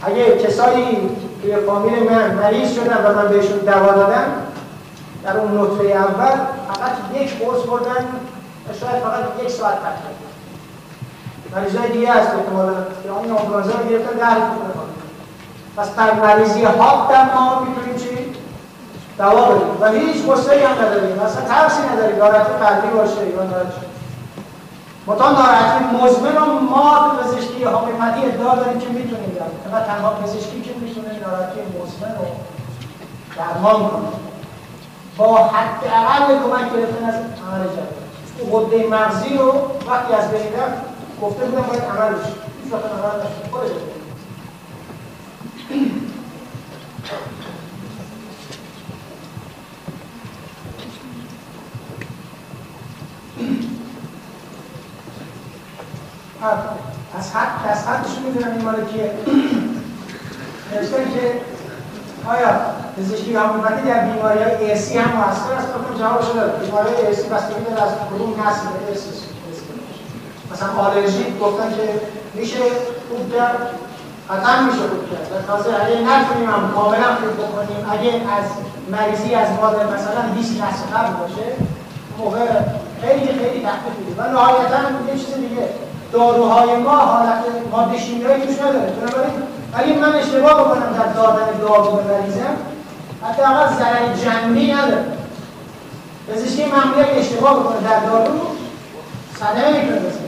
اگه 0.03 0.37
کسایی 0.37 1.09
توی 1.41 1.55
فامیل 1.55 2.03
من 2.03 2.33
مریض 2.33 2.73
شدن 2.73 3.05
و 3.05 3.13
من 3.15 3.27
بهشون 3.27 3.57
دوا 3.57 3.91
دادم 3.91 4.25
در 5.23 5.37
اون 5.37 5.61
نطفه 5.61 5.83
اول 5.83 6.37
فقط 6.67 7.21
یک 7.21 7.39
قرص 7.39 7.61
بردن 7.63 8.05
و 8.69 8.73
شاید 8.79 9.03
فقط 9.03 9.43
یک 9.43 9.49
ساعت 9.49 9.75
پخش 9.75 9.99
مریضای 11.55 11.91
دیگه 11.91 12.13
هست 12.13 12.29
احتمالا 12.33 12.73
که 12.73 13.11
این 13.23 13.31
آنفلانزا 13.31 13.71
رو 13.71 13.89
گرفتن 13.89 14.17
ده 14.17 14.35
روز 14.35 14.75
پس 15.77 15.95
در 15.95 16.13
مریضی 16.13 16.63
هاپ 16.63 17.11
ما 17.35 17.59
می‌تونیم 17.59 17.95
چی؟ 17.95 18.35
دوا 19.17 19.45
بدیم. 19.45 19.81
و 19.81 19.91
هیچ 19.91 20.25
قصه 20.29 20.67
هم 20.67 20.85
نداریم. 20.85 21.15
مثلا 21.15 21.41
ترسی 21.41 21.81
نداریم. 21.93 22.17
ناراحتی 22.17 22.53
قلبی 22.53 22.97
باشه 22.97 23.27
یا 23.29 23.41
متا 25.07 25.31
ناراحتی 25.31 25.83
مزمن 25.95 26.37
و 26.37 26.59
ما 26.59 27.09
پزشکی 27.09 27.63
هومیوپاتی 27.63 28.25
ادعا 28.25 28.55
داریم 28.55 28.79
که 28.79 28.87
می‌تونیم 28.87 29.37
درمان 29.39 29.83
و 29.83 29.85
تنها 29.85 30.09
پزشکی 30.09 30.61
که 30.61 30.71
می‌تونه 30.81 31.19
ناراحتی 31.19 31.59
مزمن 31.59 32.15
رو 32.15 32.25
درمان 33.35 33.89
کنه. 33.89 34.07
با 35.17 35.37
حداقل 35.37 36.39
کمک 36.39 36.73
گرفتن 36.73 37.05
از 37.05 37.15
عمل 37.15 37.67
جراحی 37.67 38.51
غده 38.51 38.87
مغزی 38.87 39.37
رو 39.37 39.53
وقتی 39.87 40.13
از 40.13 40.31
بین 40.31 40.53
رفت 40.53 40.81
گفته 41.21 41.45
بودم 41.45 41.61
باید 41.61 41.83
عمل 41.83 42.13
بشه. 42.13 42.33
هیچ 42.63 42.73
وقت 42.73 42.83
عمل 42.85 43.19
نشه 43.19 43.51
خودش 43.51 43.71
از 57.19 57.31
حد 57.33 57.69
از 57.71 57.87
حدش 57.87 58.11
می‌دونم 58.25 58.51
این 58.51 58.65
مال 58.65 58.85
کیه. 58.85 59.11
نوشتن 60.73 61.11
که 61.13 61.41
آیا 62.29 62.51
پزشکی 62.97 63.35
هومیوپاتی 63.35 63.81
در 63.81 64.05
بیماری 64.05 64.43
های 64.43 64.71
ارسی 64.71 64.97
هم 64.97 65.11
موثر 65.11 65.53
است 65.57 65.67
بکنم 65.67 65.97
جوابش 65.99 66.25
داد 66.35 66.59
بیماری 66.65 66.93
های 66.93 67.05
ارسی 67.05 67.29
بستگی 67.29 67.63
داره 67.69 67.83
از 67.83 67.89
کدوم 68.09 68.31
نسل 68.41 68.67
ارسی 68.89 69.09
مثلا 70.51 70.69
آلرژی 70.81 71.25
گفتن 71.41 71.69
که 71.69 72.01
میشه 72.33 72.57
خوب 73.09 73.33
کرد 73.35 73.69
قطعا 74.29 74.61
میشه 74.61 74.77
خوب 74.77 75.03
کرد 75.11 75.27
و 75.31 75.47
تازه 75.47 75.69
اگه 75.69 75.95
نتونیم 76.01 76.49
هم 76.49 76.71
کاملا 76.75 77.09
خوب 77.15 77.45
بکنیم 77.45 77.89
اگه 77.91 78.11
از 78.11 78.47
مریضی 78.91 79.35
از 79.35 79.47
مادر 79.61 79.85
مثلا 79.85 80.21
20 80.35 80.51
نسل 80.51 80.97
قبل 80.97 81.13
باشه 81.13 81.47
موقع 82.17 82.45
خیلی 83.01 83.25
خیلی 83.25 83.65
تخفیف 83.65 83.95
میده 83.99 84.21
و 84.21 84.31
نهایتا 84.31 84.79
یه 85.07 85.19
چیز 85.19 85.35
دیگه. 85.35 85.84
داروهای 86.15 86.75
ما 86.75 86.95
حالت 86.95 87.43
ماده 87.71 87.99
شیمیایی 87.99 88.45
توش 88.45 88.61
نداره. 88.61 88.91
بنابراین 88.91 89.33
اگه 89.73 89.93
من 89.93 90.15
اشتباه 90.15 90.61
بکنم 90.61 90.93
در 90.97 91.13
دادن 91.13 91.59
دارو 91.61 91.91
به 91.95 92.03
مریضم 92.13 92.55
حداقل 93.23 93.75
ضرر 93.75 94.13
جنبی 94.23 94.71
نداره. 94.71 95.05
پزشکی 96.27 96.65
معمولی 96.65 97.01
اگه 97.01 97.19
اشتباه 97.19 97.59
بکنه 97.59 97.89
در 97.89 97.99
دارو 97.99 98.39
صدمه 99.39 99.81
بزنه 99.81 100.25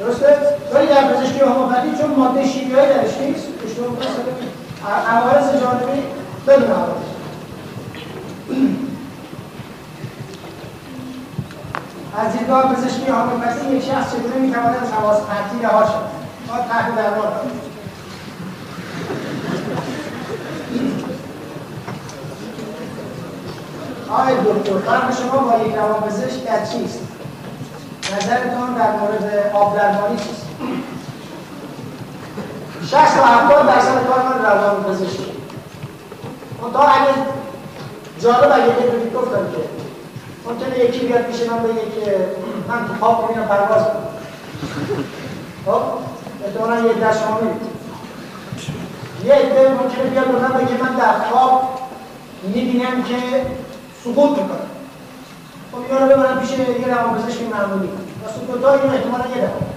درسته؟ 0.00 0.36
ولی 0.74 0.86
در 0.86 1.04
پزشکی 1.04 1.40
هومیوپاتی 1.40 1.88
چون 2.00 2.10
ماده 2.10 2.46
شیمیایی 2.46 2.88
درش 2.88 3.18
نیست 3.20 3.46
اشتباه 3.66 3.88
بکنه 3.88 4.06
عوارض 5.08 5.62
جانبی 5.62 6.02
بدون 6.46 6.70
عوارض. 6.70 7.04
از 12.16 12.32
دیدگاه 12.32 12.74
پزشکی 12.74 13.10
هومیوپاتی 13.10 13.76
یک 13.76 13.84
شخص 13.84 14.12
چگونه 14.12 14.36
می‌تواند 14.36 14.76
از 14.82 14.92
حواس 14.92 15.16
قطعی 15.16 15.62
رها 15.62 15.84
شود؟ 15.86 16.10
ما 16.48 16.58
تحت 16.58 16.96
درمان 16.96 17.32
آقای 24.10 24.34
دکتر 24.34 24.78
فرق 24.78 25.16
شما 25.16 25.38
با 25.38 25.64
یک 25.64 25.74
روانپزشک 25.74 26.44
در 26.44 26.66
چیست؟ 26.66 27.00
نظرتان 28.16 28.74
در 28.74 28.92
مورد 28.96 29.50
آب 29.54 29.76
درمانی 29.76 30.16
چیست؟ 30.16 30.46
60 32.90 33.16
تا 33.16 33.24
70 33.26 33.66
درصد 33.66 34.06
کار 34.06 34.22
من 34.22 34.44
روانپزشکی 34.44 35.32
تا 36.72 36.80
اگه 36.80 37.14
جالب 38.20 38.52
اگه 38.52 38.64
یه 38.64 39.10
گفتم 39.14 39.46
که 39.52 39.83
ممکنه 40.46 40.78
یکی 40.78 41.06
بیاد 41.06 41.22
پیش 41.22 41.48
من 41.48 41.62
بگه 41.62 41.74
که 41.74 42.26
من 42.68 42.86
تو 42.88 42.94
خواب 43.00 43.28
می‌بینم 43.28 43.48
پرواز 43.48 43.82
کنم 43.82 44.08
خب؟ 45.66 45.82
احتمالا 46.46 46.80
یه 46.80 46.92
در 46.92 47.12
شما 47.12 47.40
یه 49.24 49.34
عده 49.34 49.68
ممکنه 49.70 50.10
بیاد 50.10 50.26
به 50.26 50.38
من 50.38 50.48
بگه 50.48 50.82
من 50.82 50.96
در 50.96 51.12
خواب 51.12 51.80
می‌بینم 52.42 53.02
که 53.02 53.16
سقوط 54.04 54.30
می‌کنم 54.30 54.68
خب 55.72 55.78
اینا 55.78 56.06
رو 56.06 56.16
ببرم 56.16 56.40
پیش 56.40 56.50
یه 56.50 56.94
روانپزشک 56.94 57.40
معمولی. 57.42 57.88
و 57.88 58.28
سقوط 58.28 58.64
ها 58.64 58.72
این 58.72 58.92
احتمالا 58.92 59.24
یه 59.26 59.36
دفعه. 59.36 59.74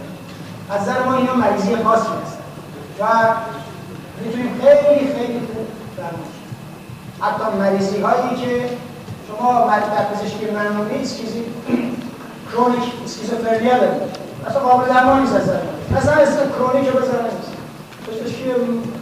از 0.70 0.82
نظر 0.82 1.04
ما 1.04 1.18
اینا 1.18 1.34
مریضی 1.34 1.76
خاصی 1.76 2.02
هستن. 2.02 2.44
و 3.00 3.06
می‌تونیم 4.26 4.62
خیلی 4.62 5.14
خیلی 5.14 5.40
خوب 5.40 5.68
درمان 5.98 6.28
حتی 7.22 7.58
مریضی 7.58 8.02
هایی 8.02 8.36
که 8.36 8.70
شما 9.28 9.68
در 9.68 10.06
پزشکی 10.06 10.46
منو 10.52 10.84
نیست 10.84 11.18
چیزی 11.18 11.44
کرونیک 12.52 12.84
اسکیزوفرنیا 13.06 13.78
دارید. 13.78 14.02
اصلا 14.48 14.60
قابل 14.60 14.94
درمان 14.94 15.22
نیست 15.22 15.36
از 15.36 15.50
اصلا 15.98 16.14
اسم 16.14 16.38
کرونیک 16.52 16.92
بزنه 16.92 17.24
نیست. 17.24 17.52
پزشکی 18.08 18.52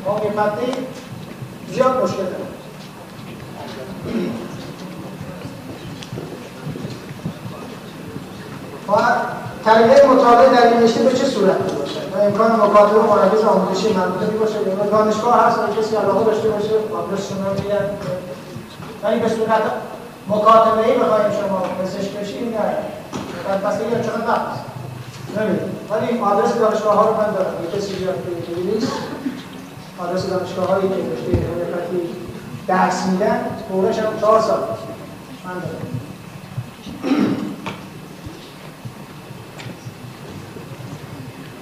هومیوپاتی 0.05 0.71
زیاد 1.73 2.03
مشکل 2.03 2.23
داره. 2.23 2.45
و 8.87 8.91
طریقه 9.65 10.07
مطالعه 10.07 10.49
در 10.49 10.67
این 10.67 10.83
رشته 10.83 11.03
به 11.03 11.13
چه 11.13 11.25
صورت 11.25 11.57
باشه 11.57 11.99
و 12.13 12.21
امکان 12.21 12.51
مکاتبه 12.51 13.01
مراکز 13.01 13.43
آموزشی 13.43 13.93
مربوطه 13.93 14.25
باشه 14.25 14.53
یا 14.53 14.85
دانشگاه 14.91 15.45
هست 15.45 15.59
کسی 15.79 15.95
علاقه 15.95 16.25
داشته 16.25 16.49
باشه 16.49 16.73
آدرس 16.97 17.29
شما 17.29 17.53
میدن 17.63 17.89
ولی 19.03 19.19
به 19.19 19.29
صورت 19.29 19.61
مکاتبه 20.27 20.85
ای 20.85 20.99
بخوایم 20.99 21.31
شما 21.31 21.59
پزشک 21.59 22.11
بشید 22.11 22.55
نه. 22.55 22.59
بس 23.67 23.81
یه 23.81 24.03
چقدر 24.03 24.27
وقت. 24.27 24.59
نمی‌دونم 25.37 25.69
ولی 25.91 26.19
آدرس 26.19 26.53
دانشگاه 26.53 26.95
ها 26.95 27.09
رو 27.09 27.17
من 27.17 27.33
دارم. 27.33 27.53
یه 27.63 27.79
کسی 27.79 27.93
بیاد 27.93 28.15
نیست. 28.65 28.91
آدرس 29.99 30.29
دانشگاه 30.29 30.67
هایی 30.67 30.89
که 30.89 30.95
رشته 30.95 31.47
هومیوپاتی 31.47 32.09
درس 32.67 33.05
میدن 33.05 33.39
دورش 33.69 33.99
هم 33.99 34.19
چهار 34.21 34.41
سال 34.41 34.59
من 35.45 35.53
دارم. 35.53 35.95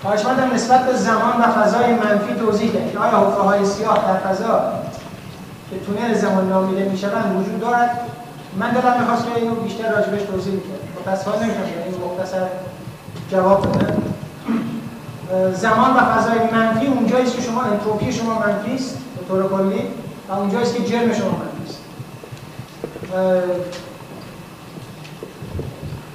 خواهشمندم 0.01 0.53
نسبت 0.53 0.85
به 0.85 0.93
زمان 0.93 1.37
و 1.39 1.43
فضای 1.51 1.93
منفی 1.93 2.33
توضیح 2.33 2.71
دهید 2.71 2.97
آیا 2.97 3.19
حفره 3.19 3.43
های 3.43 3.65
سیاه 3.65 3.97
در 4.07 4.17
فضا 4.17 4.61
که 5.69 5.79
تونل 5.85 6.13
زمان 6.13 6.49
نامیده 6.49 6.89
می‌شوند 6.89 7.35
وجود 7.39 7.59
دارد؟ 7.59 7.99
من 8.59 8.71
دلم 8.71 8.99
می‌خواست 8.99 9.25
که 9.25 9.35
اینو 9.35 9.55
بیشتر 9.55 9.91
راجبش 9.91 10.21
توضیح 10.21 10.53
می‌کنم 10.53 10.73
متاسفانه 11.01 11.43
نمی‌تونم 11.43 11.65
این 11.85 11.95
مختصر 12.05 12.47
جواب 13.31 13.67
بدم 13.67 14.03
زمان 15.53 15.91
و 15.93 15.99
فضای 15.99 16.39
منفی 16.51 16.87
اونجایی 16.87 17.25
که 17.25 17.41
شما 17.41 17.61
انتروپی 17.61 18.13
شما 18.13 18.39
منفی 18.39 18.75
است 18.75 18.97
به 19.17 19.25
طور 19.27 19.49
کلی 19.49 19.81
و 20.29 20.33
اونجایی 20.33 20.65
که 20.65 20.83
جرم 20.83 21.13
شما 21.13 21.29
منفی 21.29 21.63
است. 21.67 21.79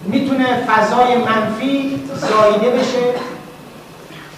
می‌تونه 0.05 0.45
فضای 0.45 1.17
منفی 1.17 2.03
زایده 2.15 2.71
بشه 2.79 3.15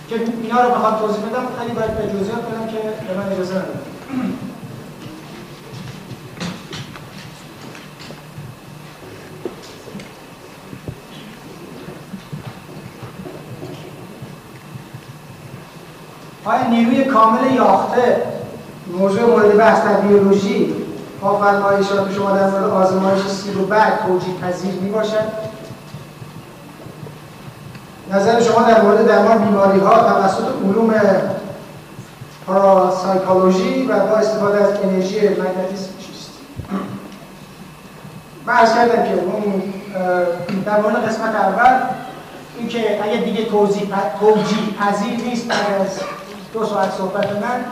که 0.09 0.17
اینا 0.43 0.63
رو 0.63 0.71
بخوام 0.71 0.99
توضیح 0.99 1.21
بدم 1.21 1.47
خیلی 1.59 1.73
باید 1.73 1.97
به 1.97 2.03
جزئیات 2.03 2.39
بدم 2.39 2.67
که 2.67 2.79
به 3.09 3.21
من 3.21 3.33
اجازه 3.33 3.55
نداره 3.55 3.79
آیا 16.51 16.67
نیروی 16.67 17.05
کامل 17.05 17.53
یاخته 17.53 18.23
موضوع 18.99 19.23
مورد 19.23 19.57
بحث 19.57 19.85
در 19.85 20.01
بیولوژی 20.01 20.75
با 21.21 21.39
فرمایشات 21.39 22.13
شما 22.13 22.31
در 22.31 22.51
مورد 22.51 22.65
آزمایش 22.65 23.27
سیر 23.27 23.59
و 23.59 23.67
بعد 23.67 23.93
توجیه 24.07 24.35
پذیر 24.35 24.75
می 24.75 24.91
باشد؟ 24.91 25.25
نظر 28.13 28.41
شما 28.41 28.63
در 28.63 28.83
مورد 28.83 29.07
درمان 29.07 29.39
بیماری 29.39 29.81
ها 29.81 29.95
توسط 29.95 30.45
علوم 30.65 30.95
پاراسایکولوژی 32.47 33.87
و 33.87 34.07
با 34.07 34.17
استفاده 34.17 34.65
از 34.65 34.69
انرژی 34.85 35.29
مگنتیسم 35.29 35.91
چیست؟ 35.99 36.31
من 38.47 38.55
کردم 38.55 39.03
که 39.03 39.13
اون 39.13 39.63
در 40.65 40.81
مورد 40.81 41.09
قسمت 41.09 41.35
اول 41.35 41.81
اینکه 42.59 43.05
اگه 43.05 43.17
دیگه 43.17 43.45
توضیح 43.45 43.89
توجیه 44.21 44.59
پذیر 44.81 45.21
نیست 45.27 45.49
بعد 45.49 45.81
از 45.81 46.01
دو 46.53 46.67
ساعت 46.67 46.91
صحبت 46.93 47.33
من 47.33 47.65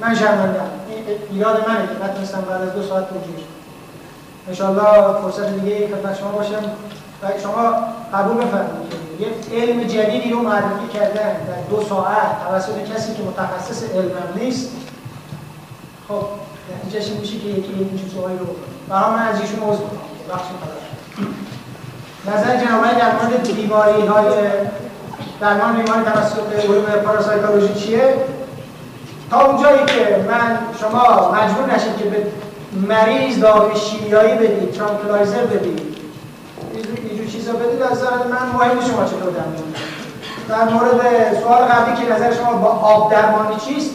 من 0.00 0.14
شرمندم 0.14 0.70
این 0.88 1.04
ایراد 1.32 1.68
منه 1.68 1.86
که 1.86 2.04
نتونستم 2.04 2.40
بعد 2.40 2.62
از 2.62 2.72
دو 2.72 2.82
ساعت 2.82 3.08
توجیه 3.08 3.44
انشاءالله 4.48 5.20
فرصت 5.22 5.54
دیگه 5.54 5.88
خدمت 5.88 6.18
شما 6.18 6.30
باشم 6.30 6.62
و 7.22 7.26
شما 7.42 7.74
قبول 8.14 8.36
بفرمایید. 8.36 9.06
یه 9.20 9.58
علم 9.60 9.84
جدیدی 9.84 10.30
رو 10.30 10.42
معرفی 10.42 10.88
کردن 10.94 11.32
در 11.32 11.62
دو 11.70 11.82
ساعت 11.88 12.48
توسط 12.48 12.94
کسی 12.94 13.14
که 13.14 13.22
متخصص 13.22 13.82
علمم 13.90 14.32
نیست 14.36 14.70
خب 16.08 16.22
نتیجهش 16.76 17.10
میشه 17.10 17.38
که 17.38 17.48
یکی 17.48 17.72
این 17.72 17.98
چیزهایی 17.98 18.38
رو 18.38 18.46
برای 18.88 19.10
من 19.10 19.28
از 19.28 19.40
ایشون 19.40 19.60
عضو 19.68 19.82
بخش 20.30 20.44
نظر 22.26 22.64
جنابه 22.64 22.88
در 22.88 23.12
مورد 23.12 23.54
بیماری 23.54 24.06
های 24.06 24.28
درمان 25.40 25.76
بیماری 25.76 26.04
توسط 26.04 26.64
علوم 26.64 26.84
پاراسایکولوژی 26.84 27.74
چیه؟ 27.74 28.14
تا 29.30 29.46
اونجایی 29.46 29.78
که 29.86 30.24
من 30.28 30.58
شما 30.80 31.32
مجبور 31.32 31.74
نشید 31.74 31.96
که 31.96 32.04
به 32.04 32.26
مریض 32.88 33.40
داروی 33.40 33.76
شیمیایی 33.76 34.34
بدید 34.34 34.72
tranquilizer 34.72 35.44
بدید. 35.44 35.96
اینجور 37.08 37.26
چیزا 37.26 37.52
بدید 37.52 37.82
از 37.82 37.92
نظر 37.92 38.10
من 38.10 38.46
مهم 38.54 38.80
شما 38.80 39.04
چطور 39.04 39.32
درمان 39.32 39.74
در 40.48 40.74
مورد 40.74 41.00
سوال 41.42 41.62
قبلی 41.62 42.06
که 42.06 42.12
نظر 42.12 42.32
شما 42.32 42.52
با 42.52 42.68
آب 42.68 43.12
درمانی 43.12 43.56
چیست؟ 43.56 43.90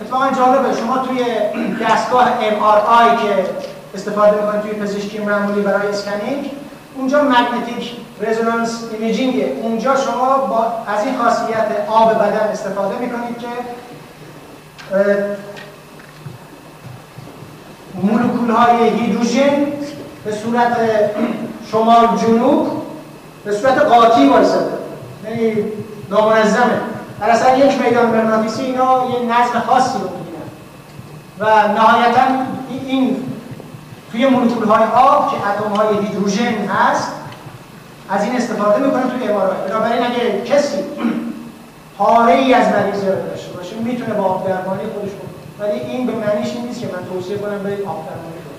اتفاقا 0.00 0.30
جالبه. 0.30 0.76
شما 0.80 0.98
توی 0.98 1.24
دستگاه 1.84 2.26
MRI 2.40 3.22
که 3.22 3.46
استفاده 3.94 4.36
می‌کنید 4.40 4.62
توی 4.62 4.72
پزشکی 4.72 5.18
معمولی 5.18 5.60
برای 5.60 5.88
scanning 5.88 6.50
اونجا 6.98 7.22
magnetic 7.22 7.96
resonance 8.20 8.84
imaging 8.92 9.44
اونجا 9.62 9.96
شما 9.96 10.38
با 10.38 10.72
از 10.94 11.04
این 11.04 11.16
خاصیت 11.18 11.88
آب 11.88 12.14
بدن 12.14 12.48
استفاده 12.52 12.98
می‌کنید 12.98 13.38
که 13.38 13.46
مولکول 17.94 18.50
های 18.50 18.88
هیدروژن 18.88 19.66
به 20.24 20.32
صورت 20.32 20.76
شمال 21.72 22.06
جنوب 22.16 22.82
به 23.44 23.52
صورت 23.52 23.78
قاطی 23.78 24.28
وایساده. 24.28 24.78
یعنی 25.24 25.64
نامنظمه. 26.10 26.80
در 27.20 27.30
اصل 27.30 27.58
یک 27.58 27.82
میدان 27.82 28.06
مغناطیسی 28.06 28.62
اینا 28.62 29.06
یه 29.10 29.24
نظم 29.24 29.60
خاصی 29.66 29.98
رو 29.98 30.08
می‌گیرن. 30.18 30.48
و 31.38 31.68
نهایتا 31.68 32.22
این 32.88 33.16
توی 34.12 34.26
مولکول 34.26 34.64
های 34.64 34.84
آب 34.84 35.30
که 35.30 35.36
اتم 35.36 35.76
های 35.76 36.06
هیدروژن 36.06 36.66
هست 36.66 37.12
از 38.10 38.24
این 38.24 38.36
استفاده 38.36 38.86
می‌کنه 38.86 39.02
توی 39.02 39.28
امارات 39.28 39.68
بنابراین 39.68 40.02
اگه 40.02 40.42
کسی 40.44 40.78
پاره 41.98 42.32
ای 42.32 42.54
از 42.54 42.68
مریض 42.68 43.04
داشته 43.04 43.52
باشه 43.52 43.76
می‌تونه 43.76 44.14
با 44.14 44.24
آب 44.24 44.48
درمانی 44.48 44.82
خودش 44.94 45.10
کنه 45.10 45.28
ولی 45.58 45.80
این 45.80 46.06
به 46.06 46.12
معنیش 46.12 46.56
نیست 46.56 46.80
که 46.80 46.86
من 46.86 47.08
توصیه 47.12 47.38
کنم 47.38 47.58
برید 47.58 47.80
آب 47.80 48.06
درمانی 48.06 48.38
کنید 48.44 48.58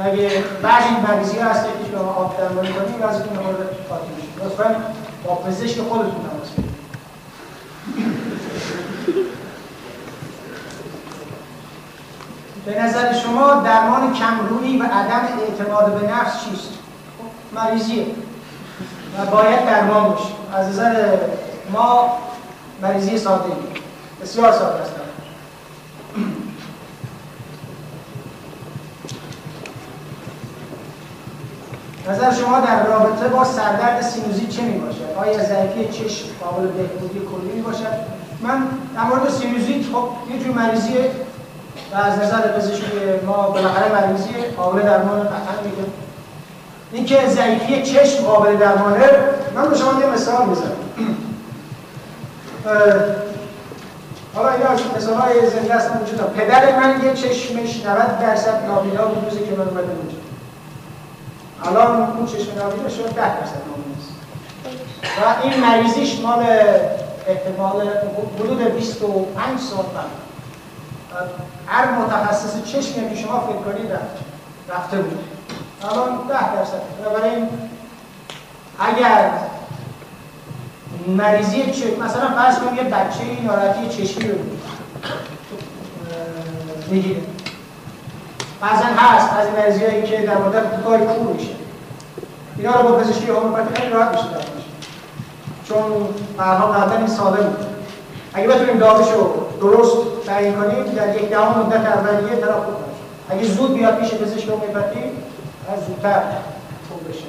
اگه 0.00 0.44
بعضی 0.62 0.88
مریضی 1.08 1.38
ها 1.38 1.50
هست 1.50 1.64
که 1.64 1.70
شما 1.92 2.12
آب 2.12 2.38
درمانی 2.38 2.68
کنید 2.68 2.94
وضعیتون 3.02 3.32
مورد 3.32 3.56
خاطر 3.88 4.04
میشه 4.16 4.44
لطفا 4.44 4.76
با 5.24 5.34
پزشک 5.34 5.80
خودتون 5.80 6.10
تماس 6.10 6.48
به 12.66 12.82
نظر 12.82 13.12
شما 13.12 13.54
درمان 13.54 14.12
کمرویی 14.12 14.78
و 14.78 14.82
عدم 14.82 15.28
اعتماد 15.40 16.00
به 16.00 16.12
نفس 16.12 16.44
چیست؟ 16.44 16.68
مریضیه 17.54 18.06
و 19.18 19.26
باید 19.26 19.66
درمان 19.66 20.14
بشه 20.14 20.24
از 20.54 20.68
نظر 20.68 21.16
ما 21.72 22.18
مریضی 22.82 23.18
ساده 23.18 23.52
بسیار 24.22 24.52
ساده 24.52 24.80
است 24.80 24.92
نظر 32.08 32.32
شما 32.32 32.60
در 32.60 32.86
رابطه 32.86 33.28
با 33.28 33.44
سردرد 33.44 34.02
سینوزیت 34.02 34.48
چه 34.48 34.62
می 34.62 34.78
باشد؟ 34.78 35.14
آیا 35.16 35.44
ضعیفی 35.44 35.98
چشم 35.98 36.26
قابل 36.40 36.66
بهبودی 36.66 37.18
کلی 37.18 37.52
می 37.54 37.62
باشد؟ 37.62 38.22
من 38.40 38.66
در 38.94 39.02
مورد 39.02 39.30
سینوزیت 39.30 39.86
خب 39.92 40.08
یه 40.30 40.44
جور 40.44 40.54
مریضیه 40.54 41.10
و 41.92 41.96
از 41.96 42.18
نظر 42.18 42.48
پزشکی 42.48 42.86
ما 43.26 43.50
بالاخره 43.50 43.92
مریضی 43.92 44.30
قابل 44.56 44.82
درمان 44.82 45.20
قطعا 45.20 45.62
میگه 45.64 45.88
اینکه 46.92 47.28
ضعیفی 47.28 47.82
چشم 47.82 48.24
قابل 48.24 48.56
درمانه 48.56 49.06
من 49.54 49.68
به 49.68 49.76
شما 49.76 50.00
یه 50.00 50.06
مثال 50.06 50.46
می‌زنم. 50.46 50.76
حالا 54.34 54.50
اینا 54.52 54.68
از 54.68 54.80
مثال 54.96 55.14
های 55.14 55.50
زنده 55.50 55.74
هستن 55.74 56.00
وجود 56.02 56.20
پدر 56.20 56.80
من 56.80 57.04
یه 57.04 57.14
چشمش 57.14 57.86
90 57.86 58.20
درصد 58.20 58.66
نابینا 58.66 59.04
بود 59.04 59.24
روزی 59.24 59.44
که 59.44 59.50
من 59.50 59.68
اومدم 59.68 59.78
اونجا. 59.78 60.16
الان 61.64 62.16
اون 62.16 62.26
چشم 62.26 62.58
نابینا 62.58 62.88
شد 62.88 63.04
10 63.04 63.14
درصد 63.14 63.62
نابینا 63.68 63.82
و 65.18 65.42
این 65.42 65.60
مریضیش 65.60 66.20
مال 66.20 66.46
احتمال 67.26 67.88
حدود 68.38 68.74
25 68.74 69.60
سال 69.60 69.78
قبل 69.78 70.21
هر 71.66 71.92
متخصص 71.92 72.62
چشمی 72.64 73.14
که 73.14 73.22
شما 73.22 73.40
فکر 73.40 73.72
کنید 73.72 73.90
رفته 74.74 74.96
بود. 74.96 75.18
الان 75.82 76.08
ده 76.28 76.54
درصد. 76.54 76.82
بنابراین 77.00 77.48
اگر 78.78 79.30
مریضی 81.06 81.70
چشم 81.72 82.02
مثلا 82.02 82.28
فرض 82.36 82.58
کنیم 82.58 82.74
یه 82.74 82.82
بچه 82.82 83.42
ناراحتی 83.46 83.88
چشمی 83.88 84.28
رو 84.28 84.38
می‌گیره. 86.90 87.20
بعضا 88.60 88.84
هست 88.96 89.32
از 89.32 89.46
این 89.46 89.56
مریضی 89.56 89.84
هایی 89.84 90.02
که 90.02 90.26
در 90.26 90.38
مدت 90.38 90.70
کوتاه 90.70 90.98
کور 90.98 91.32
میشه. 91.32 91.50
اینا 92.58 92.80
رو 92.80 92.88
با 92.88 92.98
پزشکی 92.98 93.26
هومیوپاتی 93.26 93.74
خیلی 93.74 93.92
راحت 93.92 94.12
میشه 94.12 94.24
چون 95.68 95.82
برها 96.36 96.66
قبلا 96.66 96.98
این 96.98 97.06
ساده 97.06 97.42
بود. 97.42 97.71
اگه 98.34 98.48
بتونیم 98.48 98.78
داروش 98.78 99.06
رو 99.12 99.32
درست 99.60 99.96
تعیین 100.26 100.54
کنیم 100.54 100.84
در 100.84 101.16
یک 101.16 101.30
دهم 101.30 101.60
مدت 101.60 101.86
اولیه 101.86 102.36
طرف 102.36 102.54
خوب 102.54 102.74
اگه 103.30 103.44
زود 103.44 103.74
بیاد 103.74 103.98
پیش 103.98 104.14
پزشک 104.14 104.48
هومیوپاتی 104.48 105.00
از 105.72 105.86
زودتر 105.86 106.22
خوب 106.88 107.08
بشه. 107.08 107.24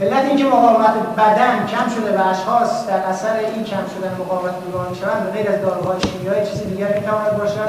علت 0.00 0.24
اینکه 0.24 0.44
مقاومت 0.44 0.94
بدن 1.16 1.66
کم 1.66 1.88
شده 1.88 2.18
و 2.18 2.28
اشخاص 2.28 2.86
در 2.86 2.98
اثر 2.98 3.36
این 3.36 3.64
کم 3.64 3.84
شدن 3.96 4.16
مقاومت 4.20 4.54
بیمار 4.64 4.88
می‌شوند 4.88 5.32
غیر 5.32 5.48
از 5.50 5.62
داروهای 5.62 6.00
شیمیایی 6.00 6.46
چیزی 6.46 6.64
دیگر 6.64 6.98
می‌تواند 6.98 7.38
باشد 7.38 7.68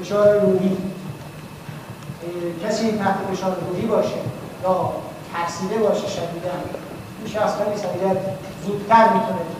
فشار 0.00 0.40
روحی. 0.40 0.76
کسی 2.64 2.98
تحت 2.98 3.16
فشار 3.32 3.56
روحی 3.68 3.86
باشه 3.86 4.18
یا 4.64 4.92
ترسیده 5.34 5.78
باشه 5.78 6.06
شدیدا 6.08 6.50
این 7.24 7.34
شخص 7.34 7.52
خیلی 7.56 7.76
زودتر 8.66 9.04
می‌تونه 9.04 9.57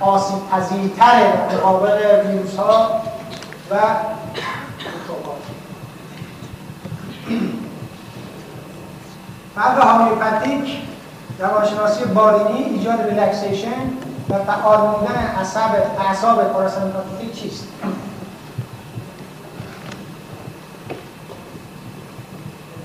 آسیب 0.00 0.50
پذیرتر 0.50 1.32
مقابل 1.54 2.26
ویروس 2.26 2.56
ها 2.56 3.00
و 3.70 3.74
میکروبات 4.78 5.42
فرق 9.54 9.82
هامیوپاتی 9.82 10.66
و 10.66 10.78
روانشناسی 11.38 12.04
بالینی 12.04 12.64
ایجاد 12.64 13.00
relaxation 13.00 13.92
و 14.30 14.34
فعال 14.44 14.80
موندن 14.80 15.34
اعصاب 15.38 15.70
اعصاب 16.08 16.44
پاراسمپاتیک 16.44 17.32
چیست؟ 17.32 17.64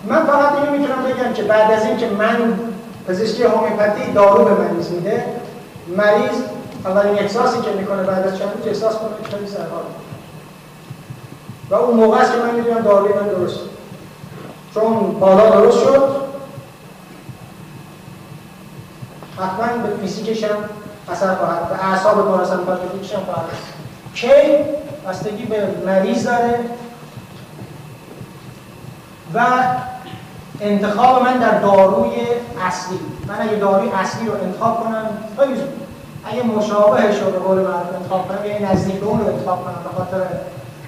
من 0.08 0.26
فقط 0.26 0.54
اینو 0.54 0.72
می‌تونم 0.72 1.04
بگم 1.04 1.34
که 1.34 1.44
بعد 1.44 1.72
از 1.72 1.86
اینکه 1.86 2.10
من 2.10 2.60
پزشکی 3.08 3.44
هومیوپاتی 3.44 4.12
دارو 4.14 4.46
به 4.46 4.64
مریض 4.64 4.92
میده 4.92 5.26
مریض 5.98 6.42
اولین 6.86 7.20
احساسی 7.20 7.62
که 7.62 7.72
می‌کنه 7.72 8.04
بعد 8.04 8.28
از 8.28 8.40
چند 8.40 8.50
روز 8.58 8.68
احساس 8.68 8.96
کنه 8.96 9.10
که 9.24 9.38
خیلی 9.38 9.48
سرحال 9.48 9.84
و 11.70 11.76
اون 11.76 11.98
موقع 11.98 12.18
است 12.18 12.32
که 12.32 12.38
من 12.38 12.56
می‌دونم 12.56 12.82
داروی 12.82 13.14
من 13.14 13.28
درست. 13.28 13.60
چون 14.74 15.20
بالا 15.20 15.50
درست 15.50 15.84
شد. 15.84 16.24
حتما 19.38 19.84
به 19.84 19.98
فیزیکش 20.02 20.44
هم 20.44 20.58
اثر 21.12 21.36
خواهد 21.36 21.70
به 21.70 21.86
اعصاب 21.86 22.26
پاراسمپاتیکش 22.26 23.14
هم 23.14 23.24
خواهد 23.24 23.50
کی 24.14 24.28
بستگی 25.08 25.46
به 25.46 25.68
مریض 25.86 26.28
داره 26.28 26.60
و 29.34 29.46
انتخاب 30.62 31.24
من 31.24 31.38
در 31.38 31.60
داروی 31.60 32.12
اصلی. 32.68 33.00
من 33.28 33.42
اگه 33.42 33.56
داروی 33.56 33.90
اصلی 33.90 34.28
رو 34.28 34.34
انتخاب 34.34 34.84
کنم 34.84 35.10
خیلی 35.40 35.62
اگه 36.26 36.44
مشابهش 36.44 37.20
رو 37.20 37.32
به 37.32 37.40
قول 37.40 37.58
معروف 37.58 37.94
انتخاب 37.96 38.28
کنم 38.28 38.46
یعنی 38.46 38.66
نزدیک 38.66 38.96
به 38.96 39.06
اون 39.06 39.20
رو 39.20 39.28
انتخاب 39.28 39.64
کنم 39.64 39.84
به 39.84 39.90
خاطر 39.98 40.22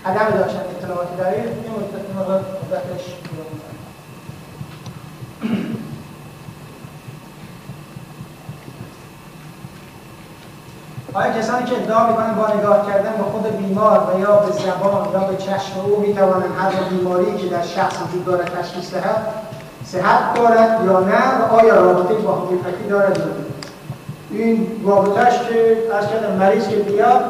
عدم 0.06 0.38
داشتن 0.38 0.60
اطلاعاتی 0.60 1.16
در 1.18 1.30
این 1.30 1.44
مدتش 2.72 3.16
آیا 11.16 11.34
کسانی 11.34 11.66
که 11.66 11.76
ادعا 11.82 12.08
می‌کنن 12.08 12.36
با 12.36 12.48
نگاه 12.48 12.88
کردن 12.88 13.12
به 13.18 13.24
خود 13.24 13.58
بیمار 13.58 14.16
و 14.16 14.20
یا 14.20 14.36
به 14.36 14.52
زبان 14.52 15.14
یا 15.14 15.20
به 15.20 15.38
چشم 15.38 15.80
او 15.86 16.00
می‌توانند 16.00 16.52
هر 16.60 16.72
بیماری 16.90 17.38
که 17.38 17.48
در 17.48 17.62
شخص 17.62 17.96
وجود 18.08 18.26
دارد 18.26 18.62
تشخیص 18.62 18.94
دهد 18.94 19.28
صحت 19.86 20.34
دارد 20.34 20.86
یا 20.86 21.00
نه 21.00 21.42
و 21.42 21.56
آیا 21.56 21.82
رابطه 21.82 22.14
با 22.14 22.36
هومیوپاتی 22.36 22.88
دارد 22.90 23.18
یا 23.18 23.45
این 24.44 24.68
رابطهش 24.86 25.34
که 25.34 25.78
از 25.98 26.10
کردم 26.10 26.36
مریض 26.36 26.68
که 26.68 26.76
بیاد 26.76 27.24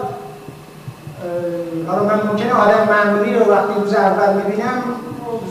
حالا 1.88 2.04
من 2.04 2.28
ممکنه 2.28 2.54
آدم 2.54 2.88
معمولی 2.90 3.36
رو 3.36 3.52
وقتی 3.52 3.74
روز 3.82 3.94
اول 3.94 4.34
می‌بینم 4.34 4.84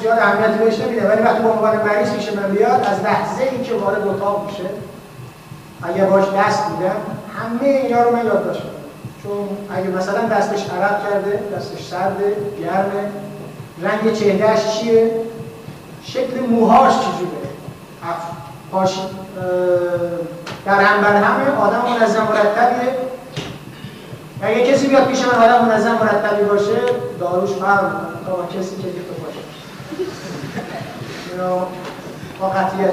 زیاد 0.01 0.19
اهمیتی 0.19 0.65
بهش 0.65 0.79
نمیده 0.81 1.09
ولی 1.09 1.23
وقتی 1.23 1.43
به 1.43 1.49
عنوان 1.49 1.77
مریض 1.77 2.11
میشه 2.13 2.37
من 2.37 2.51
بیاد 2.51 2.81
از 2.93 3.01
لحظه 3.01 3.43
ای 3.53 3.65
که 3.65 3.75
وارد 3.75 4.09
اتاق 4.09 4.47
میشه 4.51 4.65
اگر 5.83 6.05
باش 6.05 6.25
دست 6.25 6.63
میدم 6.71 6.97
همه 7.37 7.69
اینا 7.69 8.03
رو 8.03 8.17
من 8.17 8.27
یاد 8.27 8.45
داشتم 8.45 8.69
چون 9.23 9.49
اگه 9.77 9.89
مثلا 9.89 10.29
دستش 10.29 10.67
عرق 10.71 11.11
کرده 11.11 11.43
دستش 11.57 11.89
سرده 11.91 12.37
گرمه 12.61 13.11
رنگ 13.83 14.13
چهرهش 14.13 14.79
چیه؟ 14.79 15.11
شکل 16.05 16.41
موهاش 16.51 16.93
چجوره؟ 16.93 17.45
پاش 18.73 18.99
در 20.67 20.81
هم 20.81 21.03
بر 21.03 21.17
همه 21.17 21.57
آدم 21.61 21.83
منظم 21.91 22.23
مرتبیه. 22.23 22.93
اگه 24.43 24.73
کسی 24.73 24.89
بیاد 24.89 25.07
پیش 25.07 25.25
من 25.25 25.43
آدم 25.43 25.65
منظم 25.65 25.93
مرتبی 25.93 26.45
باشه 26.45 26.81
داروش 27.21 27.51
فرق 27.51 27.81
تا 28.27 28.59
کسی 28.59 28.77
که 28.77 28.87
ریخته 28.87 29.15
باشه. 29.25 29.39
با 32.41 32.49
قطعیت. 32.49 32.91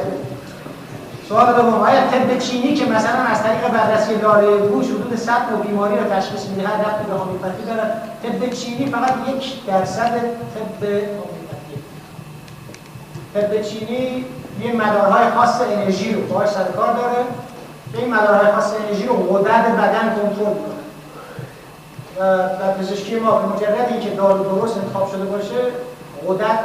سوال 1.30 1.54
دوم 1.54 1.74
آیا 1.74 2.02
طب 2.02 2.40
چینی 2.40 2.74
که 2.74 2.86
مثلا 2.86 3.20
از 3.20 3.44
طریق 3.44 3.68
بررسی 3.68 4.16
داروی 4.16 4.68
گوش 4.68 4.86
حدود 4.86 5.16
100 5.16 5.32
نوع 5.52 5.66
بیماری 5.68 5.96
رو 5.98 6.04
تشخیص 6.04 6.46
میده 6.48 6.68
هر 6.68 6.74
رفتی 6.74 7.04
به 7.12 7.14
هومیوپاتی 7.20 7.64
داره 7.68 7.84
طب 8.24 8.54
چینی 8.54 8.86
فقط 8.86 9.14
یک 9.28 9.66
درصد 9.66 10.12
طب 10.12 10.84
هومیوپاتی. 10.84 11.76
طب 13.34 13.62
چینی 13.62 14.26
یه 14.64 14.76
مدارهای 14.76 15.30
خاص 15.36 15.62
انرژی 15.62 16.14
رو 16.14 16.22
باهاش 16.22 16.50
سر 16.50 16.64
کار 16.64 16.94
داره. 16.94 17.18
این 17.94 18.14
مدارهای 18.14 18.52
خاص 18.52 18.74
انرژی 18.74 19.08
رو 19.08 19.16
غدد 19.16 19.76
بدن 19.78 20.16
کنترل 20.16 20.54
می‌کنه. 20.54 20.82
و 22.20 22.74
پزشکی 22.74 23.16
ما 23.16 23.40
به 23.40 23.56
مجرد 23.56 23.88
اینکه 23.92 24.10
دارو 24.10 24.44
درست 24.44 24.78
انتخاب 24.78 25.12
شده 25.12 25.26
باشه 25.26 25.56
غدد 26.28 26.60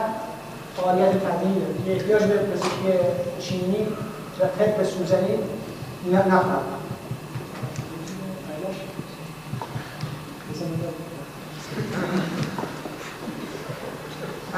فعالیت 0.77 1.11
طبیعی 1.11 1.55
داره. 1.61 1.97
احتیاج 1.97 2.23
به 2.23 2.39
پزشکی 2.39 2.99
چینی 3.41 3.87
و 4.41 4.45
طب 4.59 4.85
سوزنی 4.85 5.39
نفهم 6.13 6.63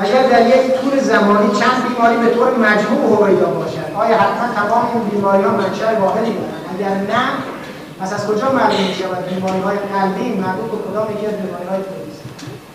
اگر 0.01 0.23
در 0.23 0.47
یک 0.47 0.81
طول 0.81 1.01
زمانی 1.01 1.49
چند 1.49 1.89
بیماری 1.89 2.17
به 2.17 2.35
طور 2.35 2.51
مجموع 2.51 3.19
هویدا 3.19 3.47
باشد 3.47 3.79
آیا 3.97 4.17
حتما 4.19 4.47
تمام 4.55 4.89
این 4.95 5.05
بیماری 5.05 5.43
ها 5.43 5.51
منشأ 5.51 6.01
واحدی 6.01 6.33
دارند 6.33 6.65
اگر 6.79 7.15
نه 7.15 7.25
پس 8.01 8.13
از 8.13 8.27
کجا 8.27 8.53
معلوم 8.53 8.87
می 8.89 8.95
شود 8.95 9.29
بیماری 9.29 9.61
های 9.61 9.77
قلبی 9.77 10.29
مربوط 10.41 10.71
به 10.71 10.91
کدام 10.91 11.07
یکی 11.17 11.27
از 11.27 11.33
بیماری 11.33 11.67
های 11.71 11.81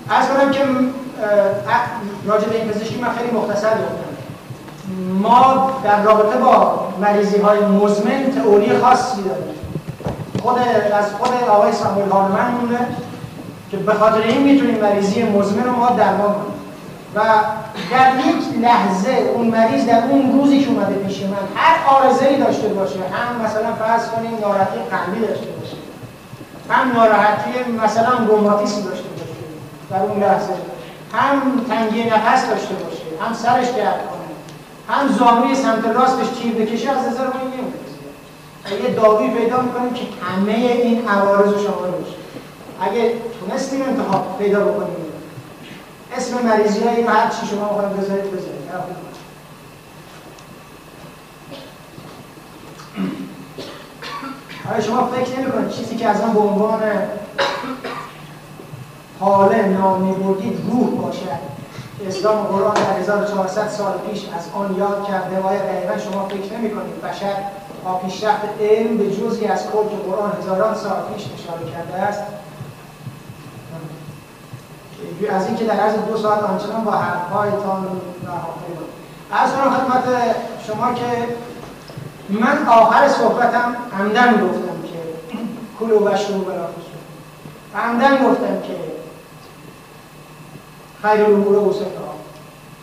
است 0.09 0.29
کنم 0.29 0.51
که 0.51 0.63
راجع 2.25 2.47
به 2.47 2.55
این 2.55 2.69
پزشکی 2.69 3.01
من 3.01 3.09
خیلی 3.17 3.31
مختصر 3.37 3.69
گفتم. 3.69 4.13
ما 5.21 5.71
در 5.83 6.03
رابطه 6.03 6.37
با 6.37 6.87
مریضی 7.01 7.37
های 7.37 7.59
مزمن 7.59 8.31
تئوری 8.35 8.77
خاصی 8.77 9.21
داریم. 9.23 9.53
خود 10.41 10.55
از 10.93 11.05
خود 11.19 11.29
آقای 11.49 11.71
ساموئل 11.71 12.09
هانمن 12.09 12.51
مونه 12.61 12.79
که 13.71 13.77
به 13.77 13.93
خاطر 13.93 14.21
این 14.21 14.43
می‌تونیم 14.43 14.77
مریضی 14.81 15.23
مزمن 15.23 15.63
رو 15.63 15.71
ما 15.71 15.89
درمان 15.89 16.33
کنیم. 16.33 16.62
و 17.15 17.21
در 17.91 18.11
یک 18.27 18.61
لحظه 18.61 19.31
اون 19.35 19.47
مریض 19.47 19.85
در 19.85 20.03
اون 20.09 20.31
روزی 20.31 20.63
که 20.63 20.69
اومده 20.69 20.95
پیش 20.95 21.21
من 21.23 21.37
هر 21.55 21.87
آرزه‌ای 21.87 22.37
داشته 22.37 22.67
باشه. 22.67 22.99
هم 22.99 23.45
مثلا 23.45 23.73
فرض 23.73 24.07
کنیم 24.07 24.31
ناراحتی 24.41 24.79
قلبی 24.91 25.27
داشته 25.27 25.45
باشه. 25.45 25.75
هم 26.69 26.91
ناراحتی 26.91 27.49
مثلا 27.83 28.25
روماتیسم 28.27 28.81
داشته 28.81 29.09
باشه 29.09 29.23
در 29.89 30.01
اون 30.01 30.23
لحظه. 30.23 30.53
هم 31.13 31.65
تنگی 31.69 32.03
نفس 32.03 32.49
داشته 32.49 32.73
باشه. 32.73 33.03
هم 33.21 33.33
سرش 33.33 33.67
درد 33.67 34.01
کنه. 34.09 34.23
هم 34.89 35.07
زانوی 35.07 35.55
سمت 35.55 35.85
راستش 35.85 36.27
تیر 36.41 36.53
بکشه 36.53 36.91
از 36.91 37.07
نظر 37.07 37.23
من 37.23 37.41
نمیاد 37.51 37.83
یه 38.83 38.95
داروی 38.95 39.27
پیدا 39.29 39.61
می‌کنیم 39.61 39.93
که 39.93 40.03
همه 40.23 40.53
این 40.53 41.07
عوارض 41.07 41.53
رو 41.53 41.63
شامل 41.63 41.91
بشه. 41.91 42.15
اگه 42.81 43.13
تونستیم 43.39 43.81
انتخاب 43.81 44.37
پیدا 44.39 44.59
بکنیم. 44.59 45.02
اسم 46.17 46.45
مریضی 46.45 46.83
هایی 46.83 47.03
هر 47.03 47.29
چی 47.29 47.47
شما 47.47 47.65
بخواید 47.65 47.97
بذارید؟ 47.97 48.31
بذارید. 48.31 48.63
آیا 54.71 54.81
شما 54.81 55.07
فکر 55.07 55.39
نمی 55.39 55.51
کنید 55.51 55.69
چیزی 55.69 55.95
که 55.95 56.07
از 56.07 56.21
آن 56.21 56.33
به 56.33 56.39
عنوان 56.39 56.81
حاله 59.19 59.67
نامی 59.67 60.13
بردید 60.13 60.61
روح 60.71 60.89
باشد 60.89 61.53
اسلام 62.07 62.37
و 62.37 62.43
قرآن 62.43 62.73
در 62.73 62.99
1400 62.99 63.67
سال 63.67 63.97
پیش 63.97 64.25
از 64.37 64.47
آن 64.55 64.75
یاد 64.75 65.07
کرده 65.07 65.39
و 65.39 65.49
دقیقا 65.49 65.97
شما 65.97 66.27
فکر 66.27 66.57
نمی 66.57 66.69
کنید 66.69 67.01
بشر 67.01 67.35
با 67.85 67.93
پیشرفت 67.93 68.61
علم 68.61 68.97
به 68.97 69.11
جزی 69.11 69.45
از 69.45 69.71
کل 69.71 69.89
که 69.89 69.95
قرآن 69.95 70.31
هزاران 70.41 70.75
سال 70.75 70.95
پیش 71.13 71.25
اشاره 71.25 71.71
کرده 71.71 71.93
است 71.93 72.21
از 75.29 75.47
اینکه 75.47 75.65
در 75.65 75.73
عرض 75.73 75.93
دو 75.93 76.17
ساعت 76.17 76.43
آنچنان 76.43 76.83
با 76.83 76.91
حرفهایتان 76.91 78.01
از 79.31 79.51
کنم 79.51 79.73
خدمت 79.73 80.03
شما 80.67 80.93
که 80.93 81.27
من 82.29 82.67
آخر 82.67 83.07
صحبتم 83.07 83.75
عمدن 83.99 84.31
گفتم 84.31 84.81
که 84.83 84.99
کلو 85.79 86.07
و 86.07 86.17
شروع 86.17 86.45
بلا 86.45 86.67
عمدن 87.75 88.29
گفتم 88.29 88.61
که 88.61 88.75
خیر 91.01 91.25
الامور 91.25 91.55
اوسطها 91.55 92.13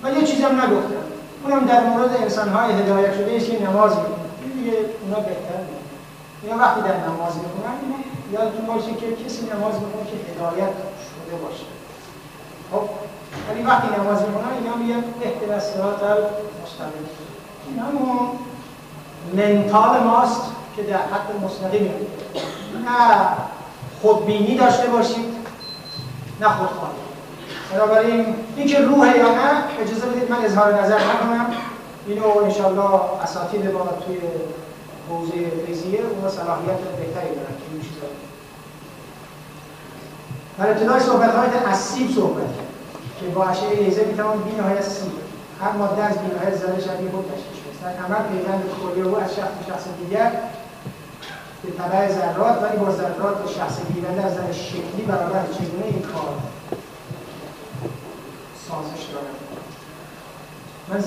و 0.02 0.10
یه 0.10 0.26
چیزم 0.26 0.60
نگفتم. 0.60 1.04
اونم 1.44 1.66
در 1.66 1.84
مورد 1.84 2.16
انسانهای 2.16 2.72
هدایت 2.72 3.14
شده 3.14 3.36
است 3.36 3.46
که 3.46 3.62
نماز 3.62 3.92
این 4.42 4.52
دیگه 4.52 4.76
اونا 5.02 5.20
بهتر 5.20 5.60
یا 6.48 6.56
وقتی 6.58 6.80
در 6.80 6.96
نماز 6.96 7.32
می‌کنن 7.36 7.74
یادتون 8.32 8.66
باشه 8.66 8.94
که 8.94 9.24
کسی 9.24 9.46
نماز 9.54 9.74
می‌کنه 9.74 10.04
که 10.10 10.32
هدایت 10.32 10.72
شده 11.10 11.36
باشه. 11.42 11.79
خب 12.72 12.82
ولی 13.50 13.62
وقتی 13.62 13.88
نماز 14.00 14.22
می‌کنن 14.22 14.52
اینا 14.62 14.76
میگن 14.76 15.04
اهدنا 15.22 15.54
الصراط 15.54 16.02
المستقیم. 16.02 17.08
این 17.66 17.78
همون 17.78 18.28
منتال 19.32 20.02
ماست 20.02 20.42
که 20.76 20.82
در 20.82 20.96
حد 20.96 21.44
مستقیم. 21.44 21.94
نه 22.84 23.26
خودبینی 24.02 24.56
داشته 24.56 24.86
باشید 24.88 25.34
نه 26.40 26.48
خودخواهی 26.48 26.94
بنابراین 27.72 28.34
اینکه 28.56 28.78
روح 28.78 29.16
یا 29.16 29.34
نه 29.34 29.50
اجازه 29.80 30.06
بدید 30.06 30.30
من 30.30 30.44
اظهار 30.44 30.82
نظر 30.82 30.98
نکنم. 30.98 31.46
اینو 32.06 32.38
انشالله 32.38 33.00
اساتید 33.22 33.66
ما 33.72 33.88
توی 34.06 34.20
حوزه 35.08 35.50
فیزیه 35.66 36.00
اونا 36.00 36.28
صلاحیت 36.28 36.78
بهتری 36.98 37.34
دارن 37.34 37.54
که 37.58 37.64
این 37.72 37.80
چیزا 37.82 38.06
در 40.60 40.70
ابتدای 40.70 41.00
صحبت 41.00 41.34
های 41.34 41.48
از 41.66 41.78
سیب 41.78 42.10
صحبت 42.10 42.48
که 43.20 43.26
با 43.26 43.44
اشعه 43.44 43.82
لیزر 43.82 44.04
می‌توان 44.04 44.38
بی 44.38 44.56
نهایت 44.56 44.82
سیب 44.82 45.12
هر 45.60 45.72
ماده 45.72 46.04
از 46.04 46.18
بی 46.18 46.34
نهایت 46.34 46.56
ذره 46.56 46.80
شبیه 46.80 47.10
خود 47.10 47.24
تشکیل 47.24 47.54
شده 47.60 47.82
در 47.82 48.04
عمل 48.04 48.28
پیوند 48.28 48.62
کلی 48.82 49.02
او 49.02 49.16
از 49.16 49.34
شخص 49.34 49.48
شخص 49.68 49.84
دیگر 50.00 50.32
به 51.62 51.70
تبع 51.78 52.12
ذرات 52.12 52.62
ولی 52.62 52.76
با 52.76 52.90
ذرات 52.90 53.48
شخص 53.56 53.76
گیرنده 53.94 54.24
از 54.24 54.32
نظر 54.32 54.52
شکلی 54.52 55.02
برابر 55.08 55.42
چگونه 55.52 55.84
این 55.84 56.02
کار 56.02 56.34
سازش 58.68 59.04
داره 59.12 59.26
من 60.88 61.04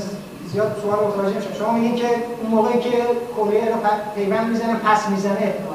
زیاد 0.51 0.75
سوال 0.81 1.07
متوجه 1.07 1.35
میشم 1.35 1.53
شما 1.53 1.71
میگین 1.71 1.95
که 1.95 2.07
اون 2.41 2.51
موقعی 2.51 2.79
که 2.79 2.89
کلیه 3.37 3.65
رو 3.65 3.75
پیوند 4.15 4.49
می‌زنه 4.49 4.75
پس 4.75 5.09
می‌زنه 5.09 5.37
احتمال 5.41 5.73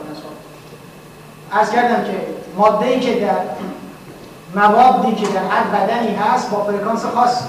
از 1.51 1.71
کردم 1.71 2.05
که 2.05 2.19
ماده 2.59 3.01
که 3.01 3.21
در 3.21 3.39
موادی 4.55 5.15
که 5.15 5.27
در 5.27 5.45
هر 5.45 5.65
بدنی 5.65 6.15
هست 6.15 6.51
با 6.51 6.65
فرکانس 6.65 7.05
خاصی 7.05 7.45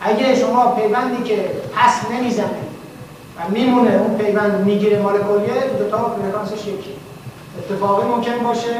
اگه 0.00 0.34
شما 0.34 0.66
پیوندی 0.66 1.22
که 1.22 1.50
پس 1.76 2.10
نمی‌زنه 2.10 2.46
و 3.36 3.50
میمونه 3.50 3.90
اون 3.90 4.18
پیوند 4.18 4.64
می‌گیره 4.64 4.98
مال 4.98 5.18
کلیه 5.18 5.54
دو 5.78 5.90
تا 5.90 6.16
فرکانسش 6.22 6.66
یکی. 6.66 6.90
اتفاقی 7.58 8.08
ممکن 8.08 8.38
باشه. 8.44 8.76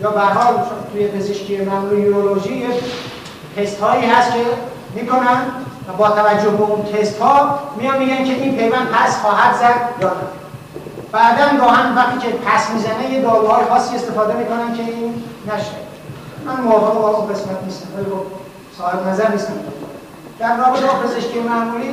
یا 0.00 0.10
به 0.10 0.20
حال 0.20 0.54
توی 0.92 1.06
پزشکی 1.06 1.56
معمول 1.56 1.98
یورولوژی 1.98 2.66
تست 3.56 3.80
هایی 3.80 4.06
هست 4.06 4.32
که 4.32 4.38
می‌کنن 4.94 5.42
و 5.88 5.92
با 5.98 6.08
توجه 6.08 6.50
به 6.50 6.62
اون 6.62 6.82
تست 6.82 7.18
ها 7.18 7.58
میان 7.76 7.98
میگن 7.98 8.24
که 8.24 8.32
این 8.32 8.56
پیوند 8.56 8.88
پس 8.88 9.20
خواهد 9.20 9.56
زد 9.56 10.02
یا 10.02 10.08
نه. 10.08 10.45
بعدا 11.16 11.58
گاهن 11.60 11.94
وقتی 11.94 12.18
که 12.18 12.28
پس 12.36 12.70
می‌زنه 12.70 13.10
یه 13.10 13.20
داروهای 13.22 13.64
خاصی 13.64 13.96
استفاده 13.96 14.34
می‌کنن 14.34 14.74
که 14.74 14.82
این 14.82 15.22
نشه. 15.46 15.76
من 16.46 16.60
موافق 16.60 16.94
با 16.94 17.08
اون 17.10 17.32
قسمت 17.32 17.62
نیستم 17.64 17.88
ولی 17.96 18.04
خب 18.04 18.22
صاحب 18.78 19.08
نظر 19.08 19.32
نیستم 19.32 19.52
در 20.38 20.56
رابطه 20.56 20.86
با 20.86 20.92
پزشکی 20.92 21.40
معمولی 21.40 21.90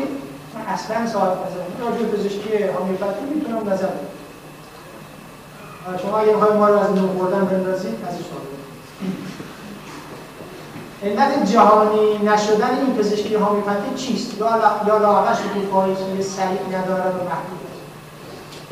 من 0.54 0.74
اصلا 0.74 1.08
صاحب 1.08 1.32
نظر 1.32 1.64
نیستم 1.68 1.86
راجع 1.86 2.06
پزشکی 2.06 2.64
هومیوپاتی 2.64 3.26
می‌تونم 3.36 3.74
نظر 3.74 3.86
بدم. 3.86 4.14
شما 5.98 6.18
اگه 6.18 6.36
ما 6.36 6.68
رو 6.68 6.80
از 6.80 6.92
نون 6.92 7.18
خوردن 7.18 7.46
بندازید 7.46 7.96
از 8.08 8.16
علت 11.04 11.52
جهانی 11.52 12.18
نشدن 12.18 12.78
این 12.78 12.96
پزشکی 12.98 13.36
هومیوپاتی 13.36 13.96
چیست؟ 13.96 14.38
یا 14.88 14.98
لاغش 14.98 15.38
که 15.38 16.24
سریع 16.24 16.80
نداره 16.80 17.10
و 17.10 17.24
محدود 17.24 17.73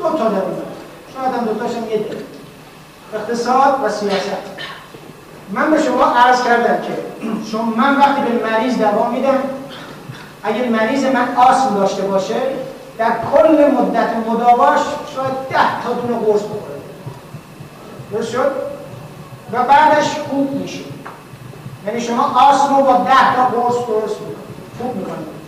دو 0.02 0.18
تا 0.18 0.28
دلیل 0.28 0.42
شاید 1.14 1.34
هم 1.34 1.44
دوتاش 1.44 1.76
هم 1.76 1.90
یه 1.90 2.06
اقتصاد 3.14 3.80
و 3.84 3.88
سیاست. 3.88 4.42
من 5.50 5.70
به 5.70 5.82
شما 5.82 6.04
عرض 6.04 6.42
کردم 6.42 6.82
که 6.82 6.92
شما 7.50 7.62
من 7.62 7.96
وقتی 7.96 8.20
به 8.20 8.50
مریض 8.50 8.78
دوا 8.78 9.10
میدم 9.10 9.38
اگر 10.42 10.68
مریض 10.68 11.04
من 11.04 11.36
آسم 11.36 11.74
داشته 11.74 12.02
باشه 12.02 12.34
در 12.98 13.10
کل 13.32 13.70
مدت 13.70 14.08
مداواش 14.28 14.80
شاید 15.16 15.48
ده 15.50 15.82
تا 15.84 15.92
دونه 15.92 16.18
قرص 16.26 16.42
بخوره. 16.42 16.80
درست 18.12 18.30
شد؟ 18.30 18.52
و 19.52 19.62
بعدش 19.62 20.18
خوب 20.30 20.50
میشه. 20.50 20.80
یعنی 21.86 22.00
شما 22.00 22.40
آسم 22.40 22.76
رو 22.76 22.82
با 22.82 22.92
ده 22.92 23.36
تا 23.36 23.44
قرص 23.44 23.74
درست 23.74 24.16
خوب 24.78 24.96
می‌کنید. 24.96 25.41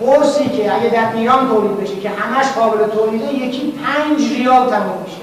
قرصی 0.00 0.48
که 0.48 0.74
اگه 0.74 0.88
در 0.88 1.12
ایران 1.16 1.48
تولید 1.48 1.80
بشه 1.80 1.96
که 2.00 2.10
همش 2.10 2.52
قابل 2.52 2.86
تولیده 2.86 3.34
یکی 3.34 3.72
پنج 3.84 4.32
ریال 4.32 4.70
تمام 4.70 5.02
میشه 5.04 5.22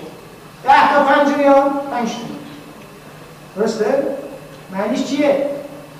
ده 0.64 0.94
تا 0.94 1.04
پنج 1.04 1.36
ریال 1.38 1.70
پنج 1.92 2.10
تومن 2.10 2.36
درسته؟ 3.56 4.04
معنیش 4.72 5.06
چیه؟ 5.06 5.50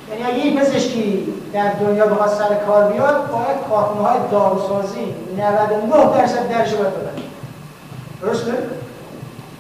یعنی 0.10 0.24
اگه 0.24 0.44
این 0.44 0.60
پزشکی 0.60 1.34
در 1.54 1.74
دنیا 1.74 2.06
بخواد 2.06 2.30
سر 2.30 2.56
کار 2.56 2.92
بیاد 2.92 3.32
باید 3.32 3.58
کارخونه 3.70 4.08
های 4.08 4.20
داروسازی 4.32 5.16
99 5.38 6.18
درصد 6.18 6.50
درش 6.50 6.74
باید 6.74 6.94
ببند 6.94 7.22
درسته؟ 8.22 8.54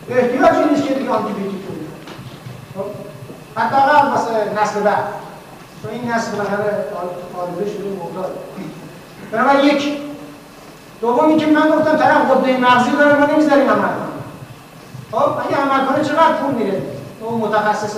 احتیاجی 0.10 0.70
نیست 0.72 0.88
که 0.88 0.94
دیگه 0.94 1.10
آنتیبیوتیک 1.10 1.62
تولید 1.68 1.90
خب 2.76 2.86
حداقل 3.60 4.10
واسه 4.10 4.62
نسل 4.62 4.80
بعد 4.80 5.04
چون 5.82 5.92
این 5.92 6.12
نسل 6.12 6.32
بالاخره 6.32 6.86
آلوده 7.42 7.72
شده 7.72 7.90
مقدار 7.90 8.32
بنابراین 9.32 9.66
یک 9.66 9.98
دومی 11.02 11.38
که 11.38 11.46
من 11.46 11.70
گفتم 11.70 11.98
طرف 11.98 12.32
قده 12.32 12.58
مغزی 12.58 12.92
داره 12.92 13.20
ما 13.20 13.26
نمی‌ذاریم 13.26 13.70
عمل 13.70 13.82
کنه 13.82 14.16
خب 15.12 15.30
اگه 15.48 15.58
عمل 15.58 15.86
کنه 15.86 16.04
چقدر 16.04 16.34
پول 16.34 16.54
میره؟ 16.54 16.82
اون 17.22 17.42
متخصص 17.42 17.98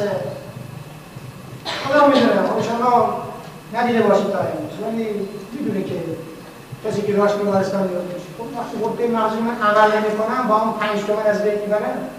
خدا 1.86 2.08
می‌دونه 2.08 2.42
خودشان 2.54 2.76
ندیده 3.74 4.02
باشید 4.02 4.32
تا 4.32 4.40
امروز. 4.40 4.94
ولی 4.96 5.28
می‌دونه 5.52 5.84
که 5.84 5.96
کسی 6.86 7.02
که 7.02 7.16
راش 7.16 7.34
بیمارستان 7.34 7.88
میاد 7.88 8.06
خب 8.38 8.44
وقتی 8.60 8.78
قده 8.78 9.18
مغزی 9.18 9.40
من 9.40 9.68
عمل 9.68 9.98
نمی‌کنم 9.98 10.48
با 10.48 10.62
اون 10.62 10.74
5 10.74 11.04
تومن 11.08 11.26
از 11.26 11.44
بین 11.44 11.60
می‌برم 11.60 12.10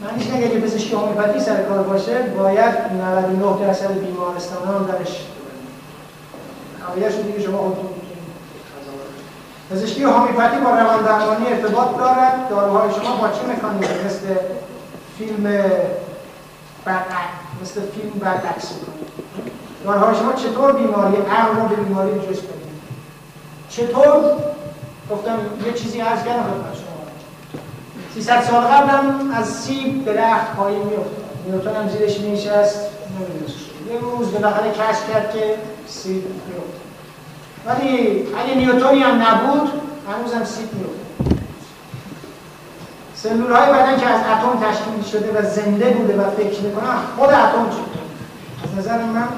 معنیش 0.00 0.26
نه 0.26 0.36
اگه 0.36 0.60
پزشکی 0.60 0.94
هومیوپاتی 0.94 1.40
سر 1.40 1.62
کار 1.62 1.82
باشه 1.82 2.22
باید 2.22 2.74
99 3.02 3.66
درصد 3.66 3.92
بیمارستان 3.92 4.68
هم 4.68 4.86
درش 4.86 5.26
عملیش 6.88 7.14
دیگه 7.14 7.40
شما 7.40 7.58
خودتون 7.58 7.86
پزشکی 9.70 10.02
هومیوپاتی 10.02 10.56
با 10.56 10.70
روان 10.70 11.02
درمانی 11.02 11.46
ارتباط 11.46 11.96
دارد. 11.96 12.48
داروهای 12.50 12.90
شما 12.90 13.16
با 13.16 13.28
چه 13.28 13.46
مکانیزم؟ 13.46 14.06
مثل 14.06 14.26
فیلم 15.18 15.42
برعکس 16.84 17.38
مثل 17.62 17.80
فیلم 17.80 18.10
برعکس 18.10 18.72
داروهای 19.84 20.14
شما 20.14 20.32
چطور 20.32 20.72
بیماری 20.72 21.16
عقل 21.16 21.56
رو 21.56 21.68
به 21.68 21.76
بیماری 21.76 22.10
جز 22.10 22.40
کنید؟ 22.40 22.68
چطور؟ 23.68 24.36
گفتم 25.10 25.38
یه 25.66 25.72
چیزی 25.72 26.00
عرض 26.00 26.24
کردم 26.24 26.42
خدمت 26.42 26.74
شما. 26.74 26.88
300 28.14 28.42
سال 28.42 28.64
قبلم 28.64 29.30
از 29.34 29.48
سیب 29.48 30.04
درخت 30.04 30.52
پایین 30.56 30.82
میافتاد. 30.82 31.24
نیوتن 31.46 31.76
هم 31.76 31.88
زیرش 31.88 32.20
نشست 32.20 32.80
یه 33.90 34.00
روز 34.00 34.32
بالاخره 34.32 34.70
کشف 34.70 35.12
کرد 35.12 35.32
که 35.32 35.54
سیب 35.86 36.24
میافتاد. 36.24 36.87
ولی 37.66 38.26
اگه 38.38 38.54
نیوتونی 38.56 39.02
هم 39.02 39.22
نبود 39.22 39.70
هنوز 40.08 40.32
هم 40.34 40.44
سیب 40.44 40.68
میفته 40.74 41.38
سلول 43.14 43.52
های 43.52 43.72
بدن 43.72 44.00
که 44.00 44.06
از 44.06 44.20
اتم 44.20 44.70
تشکیل 44.70 45.02
شده 45.12 45.38
و 45.38 45.50
زنده 45.50 45.90
بوده 45.90 46.16
و 46.16 46.30
فکر 46.30 46.60
می‌کنن 46.60 46.96
خود 47.16 47.28
اتم 47.28 47.70
چی؟ 47.70 47.82
از 48.64 48.78
نظر 48.78 49.04
من 49.04 49.28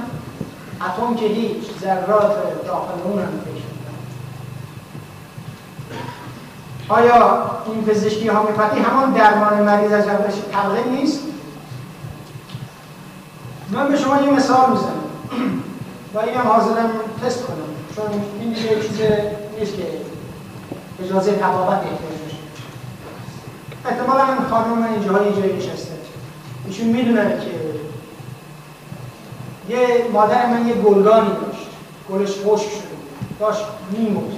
اتم 0.81 1.15
که 1.15 1.27
هیچ 1.27 1.65
ذرات 1.81 2.65
داخل 2.67 2.93
اون 3.05 3.19
هم 3.19 3.29
فکر 3.45 3.61
آیا 6.91 7.51
این 7.67 7.85
پزشکی 7.85 8.29
هومیوپاتی 8.29 8.81
همان 8.81 9.13
درمان 9.13 9.63
مریض 9.63 9.93
از 9.93 10.05
روش 10.07 10.35
تلقین 10.53 10.95
نیست؟ 10.95 11.21
من 13.71 13.89
به 13.89 13.97
شما 13.97 14.21
یه 14.21 14.31
مثال 14.31 14.71
می‌زنم. 14.71 15.01
و 16.15 16.19
اینم 16.29 16.41
حاضرم 16.41 16.91
تست 17.25 17.45
کنم. 17.45 17.70
چون 17.97 18.05
این 18.41 18.53
دیگه 18.53 18.81
چیز 18.81 19.01
نیست 19.59 19.77
که 19.77 19.87
اجازه 21.05 21.33
تفاوت 21.33 21.77
احتیاج 21.77 22.21
داشته 22.23 22.39
احتمالا 23.87 24.25
خانم 24.51 24.79
من 24.79 24.89
اینجا 24.89 25.25
یه 25.25 25.41
جایی 25.41 25.57
نشسته. 25.57 25.93
ایشون 26.67 26.87
می‌دونن 26.87 27.41
که 27.41 27.51
یه 29.75 30.07
مادر 30.13 30.47
من 30.47 30.69
یه 30.69 30.75
گلگانی 30.75 31.29
داشت. 31.29 31.67
گلش 32.11 32.31
خشک 32.47 32.69
شده 32.71 32.97
داشت 33.41 33.65
میمود 33.91 34.33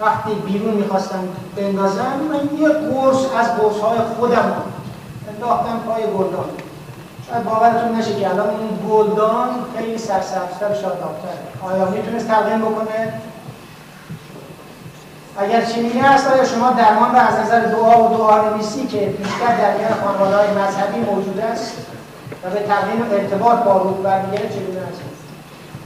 وقتی 0.00 0.34
بیرون 0.34 0.74
می‌خواستم 0.74 1.28
بندازم 1.56 2.20
من 2.30 2.58
یه 2.60 2.68
قرص 2.68 3.16
از 3.36 3.56
قرص 3.56 3.76
های 3.76 3.98
خودم 3.98 4.52
انداختم 5.28 5.80
پای 5.86 6.02
گلگان 6.02 6.50
شاید 7.30 7.44
باورتون 7.44 7.96
نشه 7.98 8.14
که 8.14 8.30
الان 8.30 8.50
این 8.50 8.78
گلدان 8.90 9.48
خیلی 9.76 9.98
سرسبزتر 9.98 10.70
و 10.70 10.74
شادابتره. 10.74 11.42
آیا 11.62 11.90
می‌تونست 11.90 12.28
تقدیم 12.28 12.58
بکنه؟ 12.58 13.12
اگر 15.38 15.64
چنینی 15.64 15.98
هست 15.98 16.26
آیا 16.26 16.44
شما 16.44 16.70
درمان 16.70 17.12
رو 17.12 17.18
از 17.18 17.34
نظر 17.38 17.60
دعا 17.60 18.04
و 18.04 18.16
دعا 18.16 18.48
نویسی 18.48 18.86
که 18.86 18.98
بیشتر 18.98 19.56
در 19.58 19.76
میان 19.76 19.92
خانواده 20.04 20.36
های 20.36 20.50
مذهبی 20.50 20.98
موجود 20.98 21.40
است 21.40 21.72
و 22.44 22.50
به 22.50 22.60
تقدیم 22.60 23.02
ارتباط 23.12 23.58
با 23.58 23.76
روح 23.76 23.96
برمیگره 23.96 24.48
چگونه 24.48 24.80
است؟ 24.90 25.00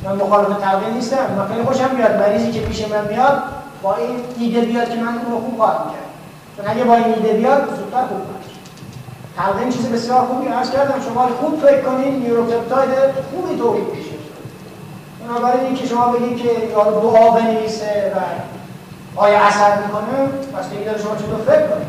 من 0.05 0.13
مخالف 0.13 0.59
تقدیم 0.61 0.95
نیستم. 0.95 1.17
من 1.37 1.49
خیلی 1.49 1.63
خوشم 1.63 1.95
میاد. 1.97 2.17
مریضی 2.17 2.53
که 2.53 2.61
پیش 2.61 2.89
من 2.89 3.09
میاد 3.09 3.43
با 3.83 3.97
این 3.97 4.17
ایده 4.39 4.61
بیاد 4.61 4.91
که 4.91 4.97
من 4.97 5.19
اون 5.19 5.33
رو 5.33 5.41
خوب 5.41 5.57
خواهد 5.57 5.87
می‌کرد 5.87 6.09
چون 6.57 6.69
اگه 6.69 6.85
با 6.85 6.95
این 6.95 7.15
ایده 7.15 7.33
بیاد 7.33 7.77
زودتر 7.77 8.07
خوب 8.09 8.40
تقدیم 9.41 9.71
چیز 9.71 9.87
بسیار 9.87 10.27
خوبی 10.27 10.47
عرض 10.47 10.71
کردم 10.71 11.01
شما 11.01 11.29
خوب 11.41 11.61
فکر 11.61 11.81
کنید 11.81 12.15
نیوروپپتاید 12.15 13.15
خوبی 13.31 13.57
تولید 13.57 13.89
میشه. 13.95 14.11
بنابراین 15.27 15.65
اینکه 15.65 15.87
شما 15.87 16.09
بگید 16.13 16.43
که 16.43 16.69
یارو 16.71 17.01
دعا 17.01 17.31
بنویسه 17.31 18.13
و 18.17 18.19
آیا 19.21 19.39
اثر 19.39 19.77
می‌کنه 19.77 20.27
پس 20.57 20.71
دیگه 20.71 20.85
داره 20.85 21.03
شما 21.03 21.17
چطور 21.17 21.41
فکر 21.47 21.67
کنید 21.67 21.87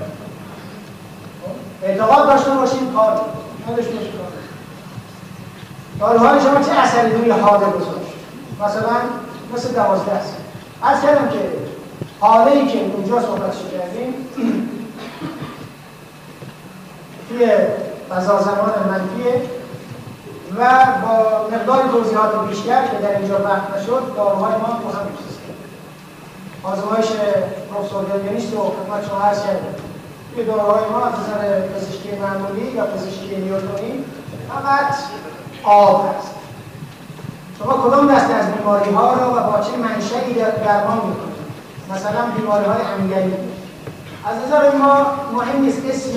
اعتقاد 1.83 2.27
داشته 2.27 2.51
باشید 2.51 2.93
کار 2.95 3.21
نداشته 3.69 3.91
باشید 3.91 4.11
کار 5.99 6.39
شما 6.39 6.63
چه 6.63 6.80
اثری 6.80 7.11
روی 7.11 7.31
حاله 7.31 7.65
گذاشت؟ 7.65 8.11
مثلا 8.65 8.95
مثل 9.53 9.73
دوازده 9.73 10.11
است. 10.11 10.35
از 10.83 11.01
کردم 11.01 11.27
که 11.27 11.39
حاله 12.19 12.51
ای 12.51 12.67
که 12.67 12.80
اونجا 12.95 13.21
صحبت 13.21 13.53
کردیم 13.71 14.13
توی 17.32 17.48
فضا 18.10 18.42
زمان 18.42 18.74
منفیه 18.90 19.42
و 20.58 20.85
با 21.01 21.48
مقدار 21.58 21.84
توضیحات 21.92 22.48
بیشتر 22.48 22.88
که 22.88 22.98
در 22.98 23.18
اینجا 23.18 23.43
وقت 23.43 23.77
نشد 23.77 24.16
داروهای 24.16 24.53
ما 24.53 24.68
با 24.84 24.90
هم 24.90 25.08
آزمایش 26.64 27.08
پروفسور 27.72 28.03
دلگنیست 28.03 28.53
رو 28.53 28.60
خدمت 28.60 29.08
شما 29.08 29.22
عرض 29.22 29.43
کردم. 29.43 29.76
توی 30.35 30.45
ما 30.45 31.06
از 31.06 31.14
نظر 31.19 31.61
پزشکی 31.61 32.10
معمولی 32.11 32.72
یا 32.72 32.85
پزشکی 32.85 33.35
نیوتونی 33.35 34.06
فقط 34.50 34.95
آب 35.64 36.16
هست 36.18 36.32
شما 37.60 37.74
کدام 37.74 38.16
دسته 38.16 38.34
از 38.34 38.45
بیماری 38.53 38.92
ها 38.92 39.14
رو 39.14 39.38
و 39.38 39.51
با 39.51 39.60
چه 39.64 39.77
منشأی 39.77 40.34
درمان 40.34 40.98
می‌کنید؟ 40.98 41.32
مثلا 41.92 42.22
بیماری 42.38 42.66
های 42.66 42.82
از 44.25 44.38
نظر 44.48 44.77
ما 44.77 45.06
مهم 45.33 45.61
نیست 45.61 45.77
اسم 45.90 46.09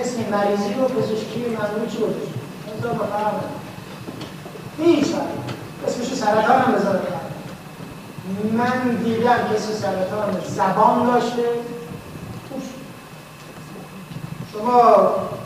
اسم 0.00 0.16
مریضی 0.30 0.74
رو 0.74 0.84
پزشکی 0.84 1.40
معمولی 1.40 1.90
چی 1.90 1.98
گذاشت 1.98 2.34
انتظار 2.74 2.92
بفرم 2.92 3.40
هیچ 4.78 5.06
اسمش 5.86 6.14
سرطان 6.14 6.60
هم 6.60 6.74
من 8.52 8.96
دیدم 9.04 9.38
کسی 9.54 9.72
سرطان 9.72 10.40
زبان 10.48 11.06
داشته. 11.06 11.42
شما 14.52 14.80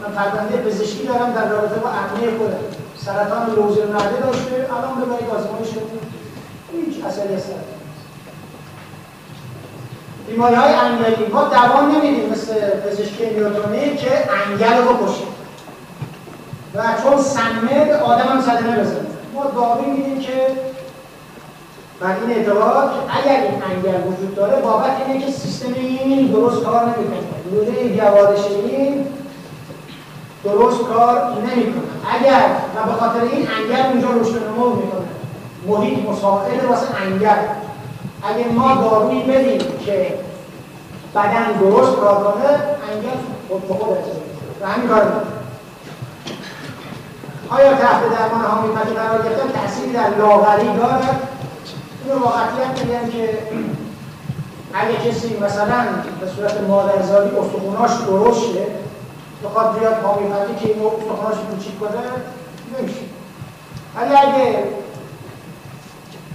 من 0.01 0.13
پرونده 0.15 0.57
پزشکی 0.57 1.07
دارم 1.07 1.33
در 1.33 1.49
رابطه 1.49 1.75
با 1.75 1.89
عقلی 1.89 2.39
خودم. 2.39 2.59
سرطان 2.97 3.55
لوزه 3.55 3.87
معده 3.87 4.21
داشته 4.21 4.69
الان 4.77 5.01
ببرید 5.01 5.31
آزمایش 5.31 5.69
هیچ 6.73 7.05
اثری 7.05 7.39
سرطان. 7.39 7.78
بیماری 10.31 10.55
های 10.55 10.73
انگلی 10.73 11.27
ما 11.33 11.45
دوام 11.45 11.97
نمیدیم 11.97 12.31
مثل 12.31 12.55
پزشکی 12.71 13.27
نیوتونی 13.27 13.97
که 13.97 14.11
انگل 14.47 14.77
رو 14.77 14.95
بکشه 14.95 15.25
و 16.75 16.83
چون 17.03 17.23
سمه 17.23 17.93
آدم 17.93 18.29
هم 18.29 18.41
صدمه 18.41 18.81
بزنه. 18.81 19.07
ما 19.35 19.45
داروی 19.45 19.91
میدیم 19.91 20.21
که 20.21 20.33
بر 22.01 22.17
این 22.21 22.37
اعتبار 22.37 22.91
که 22.91 23.19
اگر 23.19 23.43
این 23.43 23.63
انگل 23.63 24.07
وجود 24.07 24.35
داره 24.35 24.63
بابت 24.63 24.97
اینه 25.07 25.27
که 25.27 25.33
سیستم 25.33 25.75
این 25.75 26.27
درست 26.27 26.63
کار 26.63 26.83
نمی‌کنه. 26.83 27.29
لوله 27.53 27.89
گوارش 27.89 28.41
این 28.71 29.07
درست 30.45 30.81
کار 30.81 31.33
نمی‌کنه. 31.33 31.83
اگر 32.15 32.51
و 32.77 32.87
به 32.87 32.93
خاطر 32.93 33.21
این 33.21 33.49
انگل 33.59 33.87
اونجا 33.87 34.09
رشد 34.21 34.49
نمو 34.49 34.75
می‌کنه. 34.75 35.09
محیط 35.67 36.09
مساعد 36.09 36.65
واسه 36.65 36.87
انگل. 37.03 37.68
اگه 38.23 38.49
ما 38.49 38.75
دارویی 38.75 39.23
بدیم 39.23 39.59
که 39.87 40.15
بدن 41.15 41.53
درست 41.61 41.97
کار 41.97 42.15
کنه 42.15 42.49
انگل 42.93 43.19
خود 43.49 43.69
به 43.69 43.75
خود 43.75 43.99
و 44.61 44.67
همین 44.67 44.89
کار 44.89 45.23
آیا 47.51 47.73
تحت 47.73 48.03
درمان 48.03 48.45
هامیپاتی 48.45 48.95
قرار 48.95 49.23
گرفتن؟ 49.23 49.61
تأثیری 49.61 49.93
در 49.93 50.17
لاغری 50.19 50.77
دارد؟ 50.77 51.29
اینو 52.05 52.19
واقعیت 52.19 52.85
میگن 52.85 53.11
که 53.11 53.39
اگه 54.75 55.11
کسی 55.11 55.39
مثلا 55.39 55.85
به 56.21 56.27
صورت 56.37 56.61
مادرزادی 56.61 57.37
استخوناش 57.37 57.91
درست 58.07 58.41
شه 58.41 58.67
بخواد 59.45 59.79
بیاد 59.79 60.03
هامیپاتی 60.03 60.55
که 60.61 60.67
این 60.73 60.87
استخوناش 60.87 61.37
کوچیک 61.51 61.81
کنه 61.81 61.99
نمیشه. 62.79 63.01
ولی 63.97 64.15
اگه 64.15 64.65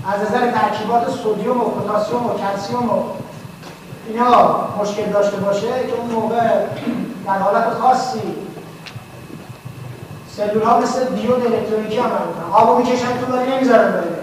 از 0.08 0.22
نظر 0.22 0.52
ترکیبات 0.52 1.10
سودیوم 1.10 1.62
و 1.62 1.64
پتاسیم 1.64 2.26
و 2.26 2.34
کلسیم 2.34 2.90
و 2.90 3.04
اینا 4.08 4.68
مشکل 4.80 5.06
داشته 5.06 5.38
باشه 5.38 5.68
که 5.68 5.94
اون 6.02 6.12
موقع 6.12 6.50
در 7.26 7.38
حالت 7.38 7.70
خاصی 7.70 8.22
سلول 10.30 10.64
ها 10.64 10.80
مثل 10.80 11.06
دیود 11.06 11.46
الکترونیکی 11.46 11.98
هم 11.98 12.06
می‌کنن 12.06 12.54
آبو 12.54 12.78
می‌کشن 12.78 13.18
تو 13.20 13.32
داری 13.32 13.52
نمی‌ذارن 13.52 13.92
بره 13.92 14.20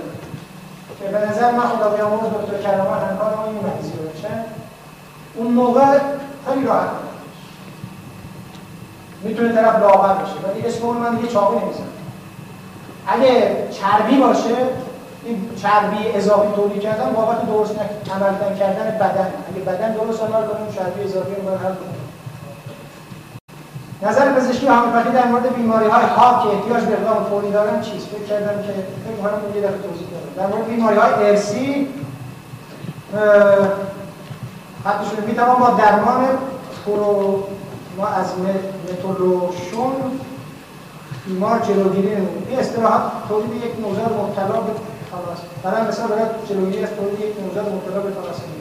که 0.99 1.09
به 1.09 1.27
نظر 1.31 1.51
من 1.51 1.61
خدا 1.61 1.89
بیامرز 1.89 2.21
دکتر 2.21 2.63
کرامان 2.63 2.99
همکار 2.99 3.35
ما 3.37 3.45
این 3.45 3.55
مریضی 3.55 3.93
بشن 3.93 4.45
اون 5.35 5.47
موقع 5.47 5.99
خیلی 6.49 6.67
راحت 6.67 6.89
می‌تونه 9.23 9.53
طرف 9.53 9.79
لاغر 9.79 10.15
بشه 10.15 10.33
ولی 10.49 10.67
اسم 10.67 10.87
اون 10.87 10.97
من 10.97 11.17
دیگه 11.17 11.29
چاقو 11.29 11.59
نمی‌زنم 11.59 11.87
اگه 13.07 13.69
چربی 13.71 14.17
باشه 14.17 14.57
این 15.25 15.51
چربی 15.63 16.09
اضافی 16.15 16.49
تولید 16.57 16.81
کردن 16.83 17.13
بابت 17.13 17.47
درست 17.47 17.75
عمل 18.15 18.55
کردن 18.59 18.91
بدن. 18.91 19.29
اگه 19.51 19.61
بدن 19.67 19.93
درست 19.93 20.23
عمل 20.23 20.47
کنه 20.47 20.77
چربی 20.77 21.05
اضافی 21.05 21.35
رو 21.35 21.51
حل 21.51 21.75
کنه 21.75 22.01
نظر 24.03 24.33
پزشکی 24.33 24.67
هومیوپاتی 24.67 25.11
در 25.11 25.27
مورد 25.27 25.55
بیماری 25.55 25.89
های 25.89 26.07
خواب 26.07 26.43
که 26.43 26.49
احتیاج 26.49 26.85
به 26.85 26.93
اقدام 26.93 27.25
فوری 27.25 27.51
دارن 27.51 27.81
چیست؟ 27.81 28.07
فکر 28.07 28.25
کردم 28.25 28.63
که 28.63 28.73
فکر 28.73 29.17
کنم 29.23 29.55
یه 29.55 29.63
دفعه 29.63 29.79
توضیح 29.79 30.07
دادم. 30.11 30.33
در 30.37 30.57
مورد 30.57 30.69
بیماری 30.69 30.97
های 30.97 31.31
ارسی 31.31 31.89
حدشون 34.85 35.25
می‌توان 35.27 35.57
با 35.61 35.71
درمان 35.71 36.29
پرو 36.87 37.45
ما 37.97 38.07
از 38.07 38.27
متولوشون 38.89 39.93
بیمار 41.27 41.59
جلوگیری 41.59 42.15
نمید 42.15 42.47
این 42.49 42.59
استراحت 42.59 43.03
تولید 43.29 43.65
یک 43.65 43.87
نوزاد 43.87 44.13
مبتلا 44.13 44.61
به 44.61 44.73
خلاص 45.11 45.39
برای 45.63 45.89
مثلا 45.89 46.07
برای 46.07 46.25
جلوگیری 46.49 46.85
از 46.85 46.91
تولید 46.91 47.21
یک 47.21 47.35
نوزاد 47.45 47.67
مبتلا 47.75 48.01
به 48.01 48.11
تالاسمی 48.11 48.61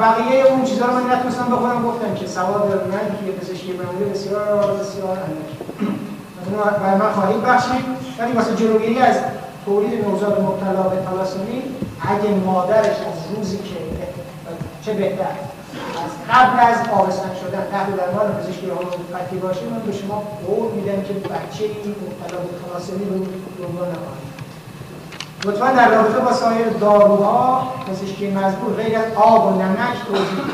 بقیه 0.00 0.44
اون 0.44 0.64
چیزا 0.64 0.86
رو 0.86 0.92
من 0.92 1.14
نتونستم 1.14 1.46
بخونم 1.52 1.82
گفتم 1.82 2.14
که 2.14 2.26
سواد 2.26 2.88
من 2.92 3.26
که 3.26 3.32
پزشکی 3.32 3.72
معمولی 3.72 4.10
بسیار 4.10 4.76
بسیار 4.80 5.18
اندک 5.26 5.50
از 6.40 6.80
برای 6.80 6.98
من 7.00 7.12
خواهید 7.12 7.42
بخشید. 7.42 7.84
ولی 8.18 8.32
واسه 8.32 8.54
جلوگیری 8.54 8.98
از 8.98 9.16
تولید 9.64 10.04
نوزاد 10.04 10.40
مبتلا 10.40 10.82
به 10.82 11.02
تالاسمی 11.02 11.62
اگه 12.00 12.30
مادرش 12.46 12.86
از 12.86 13.36
روزی 13.36 13.56
که 13.56 13.78
چه 14.82 14.92
بهتر 14.92 15.34
از 16.04 16.12
قبل 16.30 16.60
از 16.60 16.88
آبستن 16.88 17.30
شدن 17.34 17.66
تحت 17.72 17.96
درمان 17.96 18.32
پزشکی 18.32 18.66
هومیوپاتی 18.66 19.36
باشه 19.36 19.60
من 19.70 19.78
به 19.78 19.92
شما 19.92 20.22
قول 20.46 20.70
میدم 20.70 21.02
که 21.02 21.12
بچه 21.12 21.64
این 21.64 21.94
مبتلا 22.02 22.38
به 22.38 22.48
تالاسمی 22.64 23.04
رو 23.04 23.16
دنبال 23.58 23.88
نخواهید 23.88 24.27
لطفا 25.44 25.72
در 25.72 25.88
رابطه 25.88 26.18
با 26.20 26.32
سایر 26.32 26.68
داروها 26.68 27.72
پزشکی 27.90 28.30
مزبور 28.30 28.74
غیر 28.74 28.98
از 28.98 29.04
آب 29.16 29.46
و 29.46 29.62
نمک 29.62 29.96
توضیح 30.06 30.44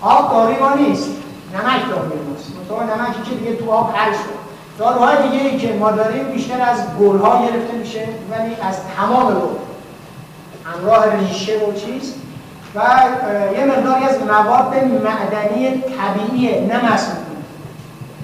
آب 0.00 0.32
داروی 0.32 0.56
ما 0.56 0.74
نیست. 0.74 1.08
نمک 1.54 1.90
داروی 1.90 2.18
ماست. 2.28 2.52
مطمئن 2.70 3.00
نمکی 3.00 3.22
که 3.30 3.36
دیگه 3.36 3.56
تو 3.56 3.70
آب 3.70 3.94
حل 3.96 4.12
شد. 4.12 4.42
داروهای 4.78 5.28
دیگه 5.28 5.44
ای 5.44 5.58
که 5.58 5.72
ما 5.72 5.90
داریم 5.90 6.24
بیشتر 6.24 6.60
از 6.60 6.78
گلها 7.00 7.46
گرفته 7.46 7.74
میشه 7.78 8.08
ولی 8.30 8.54
از 8.62 8.76
تمام 8.96 9.34
رو 9.34 9.50
همراه 10.64 11.16
ریشه 11.16 11.58
و 11.58 11.72
چیز. 11.72 12.14
و 12.74 12.80
یه 13.58 13.64
مقداری 13.64 14.04
از 14.04 14.18
مواد 14.22 14.74
معدنی 14.74 15.70
طبیعی 15.80 16.66
نه 16.66 16.80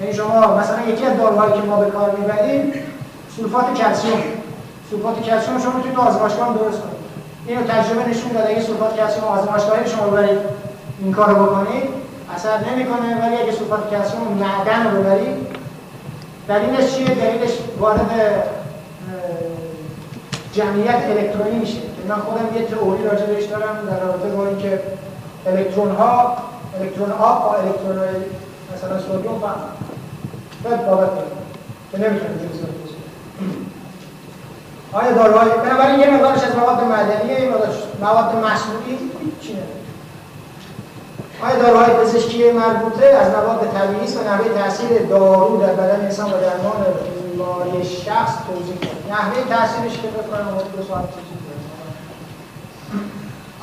یعنی 0.00 0.14
شما 0.14 0.56
مثلا 0.56 0.82
یکی 0.88 1.06
از 1.06 1.16
داروهایی 1.16 1.52
که 1.52 1.66
ما 1.66 1.76
به 1.76 1.90
کار 1.90 2.10
می‌بریم 2.10 2.72
سولفات 3.36 3.74
کلسیم. 3.74 4.37
سولفات 4.90 5.22
کلسیم 5.22 5.58
شما 5.58 5.72
می‌تونید 5.72 5.98
آزمایشگاه 5.98 6.58
درست 6.58 6.80
کنید. 6.80 6.98
اینو 7.46 7.62
تجربه 7.62 8.10
نشون 8.10 8.32
داده 8.32 8.48
اگه 8.48 8.60
سولفات 8.60 8.96
کلسیم 8.96 9.24
آزمایشگاهی 9.24 9.90
شما 9.90 10.06
ببرید 10.06 10.38
این 11.00 11.12
کارو 11.12 11.46
بکنید. 11.46 11.88
اثر 12.34 12.58
نمی‌کنه 12.70 13.26
ولی 13.26 13.36
اگه 13.36 13.52
سولفات 13.52 13.90
کلسیم 13.90 14.20
معدن 14.20 14.90
رو 14.90 15.02
ببرید. 15.02 15.46
دلیلش 16.48 16.94
چیه؟ 16.94 17.14
دلیلش 17.14 17.52
وارد 17.78 18.10
جمعیت 20.52 21.02
الکترونی 21.10 21.58
میشه. 21.58 21.80
که 21.80 22.08
من 22.08 22.14
خودم 22.14 22.56
یه 22.56 22.66
تئوری 22.66 23.04
راجع 23.04 23.26
بهش 23.26 23.44
دارم 23.44 23.76
در 23.90 24.00
رابطه 24.00 24.28
با 24.28 24.46
اینکه 24.46 24.80
الکترون 25.46 25.90
ها 25.90 26.36
الکترون 26.80 27.12
آب 27.12 27.42
با 27.42 27.54
الکترون 27.54 27.98
مثلا 28.74 28.98
سودیوم 28.98 29.40
فهم 29.40 29.54
باید 30.64 30.86
بابت 30.86 31.08
که 31.92 31.98
نمی‌تونه 31.98 32.34
جزئی 32.34 32.66
آیا 34.92 35.12
داروهای 35.12 35.50
بنابراین 35.50 36.00
یه 36.00 36.10
مقدارش 36.10 36.42
از 36.42 36.56
مواد 36.56 36.84
معدنی 36.84 37.32
یه 37.32 37.50
مقدارش 37.50 37.76
مواد 38.00 38.36
مصنوعی 38.36 38.98
چی 39.40 39.56
آیا 41.42 41.62
داروهای 41.62 41.90
پزشکی 41.90 42.52
مربوطه 42.52 43.06
از 43.06 43.30
مواد 43.30 43.70
طبیعی 43.74 44.04
است 44.04 44.16
و 44.16 44.24
نحوه 44.24 44.48
تاثیر 44.48 45.02
دارو 45.02 45.56
در 45.56 45.72
بدن 45.72 46.04
انسان 46.04 46.26
و 46.26 46.40
درمان 46.40 46.84
بیماری 47.32 47.84
شخص 47.84 48.32
توضیح 48.46 48.76
کنید 48.76 49.12
نحوه 49.12 49.56
تاثیرش 49.56 49.92
که 49.92 50.08
فکر 50.08 50.22
کنم 50.22 50.58
دو 50.76 50.82
ساعت 50.88 51.04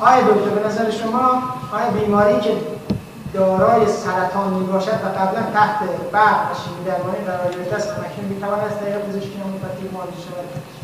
آیا 0.00 0.20
دکتر 0.20 0.50
به 0.50 0.68
نظر 0.68 0.90
شما 0.90 1.42
آیا 1.72 1.90
بیماری 1.90 2.40
که 2.40 2.50
دارای 3.34 3.86
سرطان 3.86 4.54
می 4.54 4.64
باشد 4.64 4.88
و 5.04 5.18
قبلا 5.18 5.42
تحت 5.54 5.78
برق 6.12 6.50
و 6.50 6.54
شیمی 6.64 6.84
درمانی 6.84 7.24
قرار 7.26 7.52
گرفته 7.52 7.76
است 7.76 7.88
اکنون 7.88 8.28
می‌تواند 8.28 8.64
از 8.64 8.80
طریق 8.80 8.98
پزشکی 8.98 9.38
هومیوپاتی 9.42 9.88
معالجه 9.92 10.20
شود؟ 10.26 10.75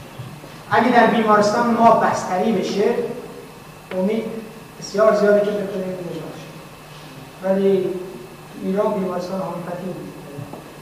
اگه 0.72 0.88
در 0.90 1.06
بیمارستان 1.06 1.74
ما 1.74 1.90
بستری 1.90 2.52
بشه 2.52 2.84
امید 3.98 4.24
بسیار 4.78 5.14
زیاده 5.14 5.40
که 5.40 5.50
بتونیم 5.50 5.92
ولی 7.44 7.86
ایران 8.64 8.92
بیمارستان 8.92 9.40
هومیوپاتی 9.40 9.86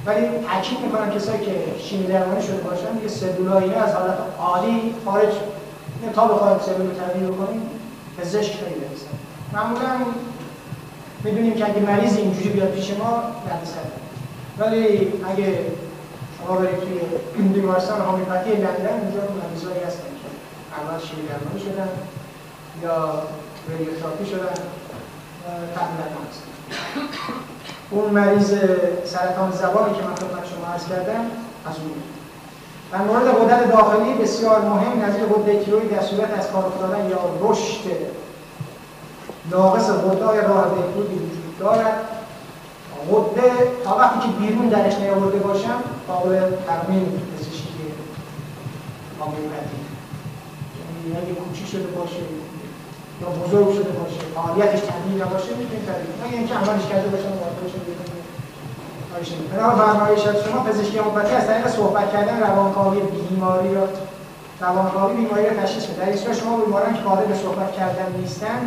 ولی 0.06 0.46
تاکید 0.46 0.80
می‌کنم 0.80 1.10
کسایی 1.10 1.38
که 1.38 1.54
شیمی 1.78 2.06
درمانی 2.06 2.42
شده 2.42 2.56
باشن 2.56 3.02
یه 3.02 3.08
سلولایی 3.08 3.74
از 3.74 3.94
حالت 3.94 4.18
عالی 4.38 4.94
خارج 5.04 5.32
تا 6.14 6.28
بخوایم 6.28 6.58
سلول 6.58 6.94
تغییر 6.94 7.30
کنیم 7.30 7.62
پزشک 8.18 8.52
خیلی 8.52 8.80
برسن. 8.80 9.06
معمولا 9.52 10.06
می‌دونیم 11.24 11.54
که 11.54 11.64
اگه 11.64 11.80
مریض 11.80 12.16
اینجوری 12.16 12.48
بیاد 12.48 12.70
پیش 12.70 12.90
ما 12.90 13.22
سر 13.64 14.64
ولی 14.64 15.12
اگه 15.28 15.58
برید 16.48 16.80
توی 16.80 17.00
بیمارستان 17.48 18.00
هومیوپاتی 18.00 18.50
لندن 18.50 19.00
اونجا 19.00 19.20
مریضایی 19.20 19.80
هستن 19.86 20.10
که 20.20 20.28
اول 20.80 20.98
شیمی 21.06 21.28
درمانی 21.28 21.60
شدن 21.60 21.88
یا 22.82 23.22
ریوتراپی 23.68 24.26
شدن 24.26 24.62
تقریبا 25.74 26.20
هستن. 26.30 26.50
اون 27.90 28.10
مریض 28.10 28.54
سرطان 29.04 29.50
زبانی 29.52 29.94
که 29.94 30.02
من 30.02 30.14
خدمت 30.14 30.46
شما 30.46 30.66
عرض 30.72 30.88
کردم 30.88 31.24
از 31.66 31.74
اون. 31.76 32.02
در 32.92 32.98
مورد 32.98 33.28
غدد 33.28 33.72
داخلی 33.72 34.14
بسیار 34.14 34.60
مهم 34.60 35.04
نظیر 35.04 35.24
غده 35.24 35.64
تیروید 35.64 35.90
در 35.90 36.02
صورت 36.02 36.38
از 36.38 36.50
کار 36.50 36.66
افتادن 36.66 37.08
یا 37.08 37.18
رشد 37.40 37.84
ناقص 39.50 39.90
غده 39.90 40.48
راه 40.48 40.74
بهبودی 40.74 41.14
وجود 41.14 41.58
دارد. 41.58 42.09
غده. 43.10 43.52
تا 43.84 43.96
وقتی 43.96 44.18
که 44.20 44.28
بیرون 44.38 44.68
درش 44.68 44.94
نیاورده 44.94 45.38
باشم 45.38 45.78
قابل 46.08 46.40
ترمیم 46.66 47.22
پزشکی 47.36 47.84
هومیوپاتی 49.20 49.78
یعنی 51.08 51.26
اگه 51.26 51.34
کوچیک 51.34 51.68
شده 51.68 51.86
باشه 51.98 52.22
یا 53.20 53.28
بزرگ 53.28 53.74
شده 53.74 53.92
باشه 54.00 54.20
فعالیتش 54.34 54.80
طبیعی 54.90 55.16
نباشه 55.22 55.50
می‌تونید 55.58 55.84
طبیعی 55.86 56.14
مگه 56.22 56.36
اینکه 56.38 56.54
عملش 56.54 56.86
کرده 56.90 57.08
باشن 57.08 57.28
مراقبش 57.38 57.72
بنابراین 59.52 59.92
فرمایش 59.92 60.26
از 60.26 60.36
شما 60.44 60.60
پزشکی 60.64 60.98
هومیوپاتی 60.98 61.34
از 61.34 61.46
طریق 61.46 61.68
صحبت 61.68 62.12
کردن 62.12 62.40
روانکاوی 62.40 63.00
بیماری 63.00 63.68
یا 63.68 63.88
روانکاوی 64.60 65.14
بیماری 65.16 65.44
را 65.46 65.62
تشخیص 65.62 65.88
میده. 65.88 66.04
در 66.26 66.32
شما 66.32 66.56
بیماران 66.56 66.94
که 66.94 67.00
قادر 67.00 67.24
به 67.24 67.34
صحبت 67.34 67.72
کردن 67.72 68.12
نیستن 68.20 68.60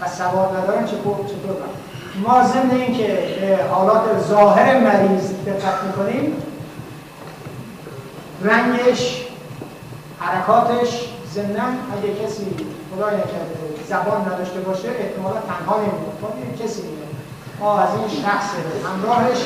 و 0.00 0.08
سواد 0.08 0.56
ندارن 0.56 0.84
چطور 0.86 1.16
چطور؟ 1.26 1.56
ما 2.22 2.42
ضمن 2.42 2.70
اینکه 2.70 3.18
حالات 3.70 4.02
ظاهر 4.28 4.80
مریض 4.80 5.32
دقت 5.46 5.82
می‌کنیم 5.86 6.42
رنگش 8.42 9.26
حرکاتش 10.20 11.08
ضمنا 11.34 11.62
اگه 11.62 12.24
کسی 12.24 12.46
خدای 12.94 13.14
نکرده 13.14 13.66
زبان 13.88 14.20
نداشته 14.32 14.60
باشه 14.60 14.88
احتمالا 14.88 15.40
تنها 15.40 15.76
نمیمونه. 15.76 16.16
خب 16.22 16.64
کسی 16.64 16.82
میاد 16.82 17.06
ما 17.60 17.78
از 17.78 17.88
این 17.98 18.22
شخص 18.22 18.46
همراهش 18.86 19.38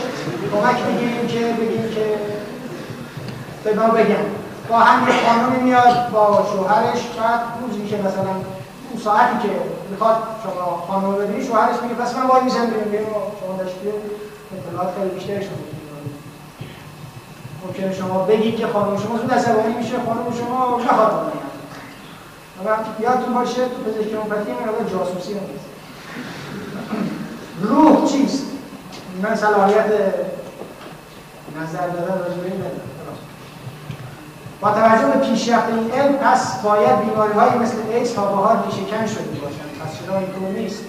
کمک 0.52 0.82
بگیریم 0.82 1.26
که 1.26 1.62
بگیم 1.62 1.94
که 1.94 2.18
به 3.64 3.74
ما 3.74 3.88
بگم 3.88 4.24
با 4.68 4.78
هم 4.78 5.08
یه 5.08 5.62
میاد 5.62 6.10
با 6.10 6.46
شوهرش 6.52 7.00
بعد 7.18 7.40
روزی 7.60 7.86
که 7.86 7.96
مثلا 7.96 8.34
اون 8.90 9.02
ساعتی 9.02 9.48
که 9.48 9.54
می‌خواد 9.90 10.16
شما 10.42 10.84
خانم 10.88 11.14
ببینید 11.14 11.46
شوهرش 11.46 11.82
میگه 11.82 11.94
پس 11.94 12.16
من 12.16 12.26
وای 12.26 12.42
میزن 12.44 12.66
بریم. 12.66 13.06
شما 13.40 13.56
داشت 13.58 13.74
اطلاعات 14.68 14.94
خیلی 14.94 15.10
بیشترش 15.10 15.44
ممکنه 17.66 17.94
شما 17.94 18.18
بگید 18.18 18.56
که 18.56 18.66
خانم 18.66 18.96
شما 18.96 19.18
زود 19.18 19.32
عصبانی 19.32 19.74
میشه 19.74 19.94
خانم 20.06 20.32
شما 20.38 20.80
نخواد 20.80 21.32
یادتون 23.00 23.34
باشه 23.34 23.62
تو 23.68 23.90
پزشکی 23.90 24.14
هومیوپاتی 24.14 24.50
این 24.50 24.88
جاسوسی 24.92 25.32
هم 25.32 25.40
روح 27.62 28.10
چیست؟ 28.10 28.44
من 29.22 29.36
صلاحیت 29.36 29.86
نظر 31.62 31.88
دادن 31.88 32.18
راجع 32.18 32.36
به 32.36 32.50
این 32.50 32.62
با 34.60 34.70
توجه 34.70 35.06
به 35.06 35.26
پیشرفت 35.26 35.68
این 35.68 35.90
علم 35.90 36.14
پس 36.14 36.62
باید 36.62 37.00
بیماری 37.00 37.32
های 37.32 37.58
مثل 37.58 37.76
ایدز 37.92 38.14
تا 38.14 38.26
بهار 38.26 38.56
کن 38.56 38.70
شده 39.06 39.40
باشند. 39.42 39.70
پس 39.84 40.06
چرا 40.06 40.18
اینطور 40.18 40.48
نیست؟ 40.48 40.84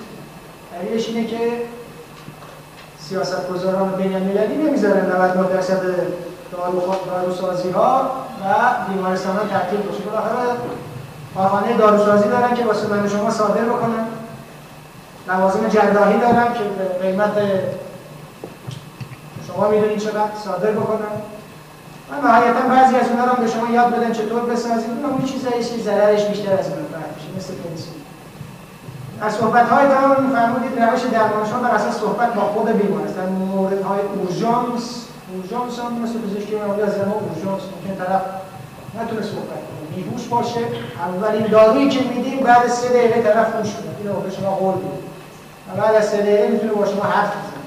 دلیلش 0.74 1.08
اینه 1.08 1.28
که 1.28 1.38
سیاست 3.00 3.50
گذاران 3.50 3.92
بین 3.92 4.16
المللی 4.16 4.56
نمی‌ذارن 4.56 5.06
99 5.06 5.48
درصد 5.48 5.82
داروسازی 7.08 7.70
ها 7.70 8.12
و 8.42 8.54
بیمارستان 8.94 9.36
ها 9.36 9.44
تعطیل 9.44 9.80
باشه 9.80 10.04
بالاخره 10.04 10.58
کارخانه 11.36 11.78
داروسازی 11.78 12.30
دارن 12.30 12.56
که 12.56 12.66
واسه 12.66 12.88
من 12.88 13.08
شما 13.08 13.32
صادر 13.32 13.62
بکنن. 13.62 14.08
لوازم 15.28 15.68
جراحی 15.68 16.20
دارن 16.20 16.54
که 16.54 16.64
به 16.78 17.08
قیمت 17.08 17.32
شما 19.48 19.68
می‌دونید 19.68 19.98
چقدر 19.98 20.36
صادر 20.46 20.72
بکنن. 20.72 21.22
و 22.12 22.28
نهایتا 22.28 22.68
بعضی 22.70 22.96
از 22.96 23.10
اونها 23.10 23.26
رو 23.26 23.44
به 23.44 23.48
شما 23.48 23.70
یاد 23.72 23.96
بدن 23.96 24.14
چطور 24.14 24.42
بسازید 24.42 24.90
اون 25.04 25.26
چیزایی 25.26 25.64
ضررش 25.84 26.26
بیشتر 26.26 26.54
از 26.54 26.70
منفعت 26.70 27.12
میشه 27.16 27.28
مثل 27.38 27.54
پنسیل 27.54 27.94
از 29.22 29.34
صحبت 29.34 29.70
های 29.70 29.88
فرمودید 30.34 30.82
روش 30.82 31.02
درمان 31.02 31.50
شما 31.50 31.60
بر 31.60 31.70
اساس 31.76 32.00
صحبت 32.00 32.34
با 32.34 32.42
خود 32.42 32.68
بیمار 32.68 33.04
است. 33.06 33.16
در 33.18 33.26
مورد 33.26 33.82
های 33.82 34.00
اورژانس 34.16 35.06
اورژانس 35.34 35.80
هم 35.80 35.94
مثل 35.94 36.20
پزشکی 36.20 36.56
معمولی 36.56 36.82
از 36.82 36.94
زمان 36.94 37.08
اورژانس 37.10 37.62
ممکن 37.62 38.04
طرف 38.04 38.22
نتونه 39.02 39.22
صحبت 39.22 39.62
کنه. 39.68 39.96
بیهوش 39.96 40.28
باشه. 40.28 40.60
اولین 41.00 41.48
دارویی 41.48 41.90
که 41.90 42.00
میدیم 42.10 42.40
بعد 42.40 42.68
سه 42.68 42.90
دقیقه 42.90 43.22
طرف 43.22 43.56
خوش 43.56 43.74
کنه 43.74 43.96
اینو 44.00 44.20
به 44.20 44.30
شما 44.30 44.52
قول 44.52 44.76
میدیم. 44.76 45.04
و 45.68 45.82
بعد 45.82 45.96
از 45.96 46.10
سه 46.10 46.18
دقیقه 46.18 46.48
می‌تونه 46.48 46.74
با 46.74 46.86
شما 46.86 47.04
حرف 47.04 47.32
بزنه. 47.32 47.62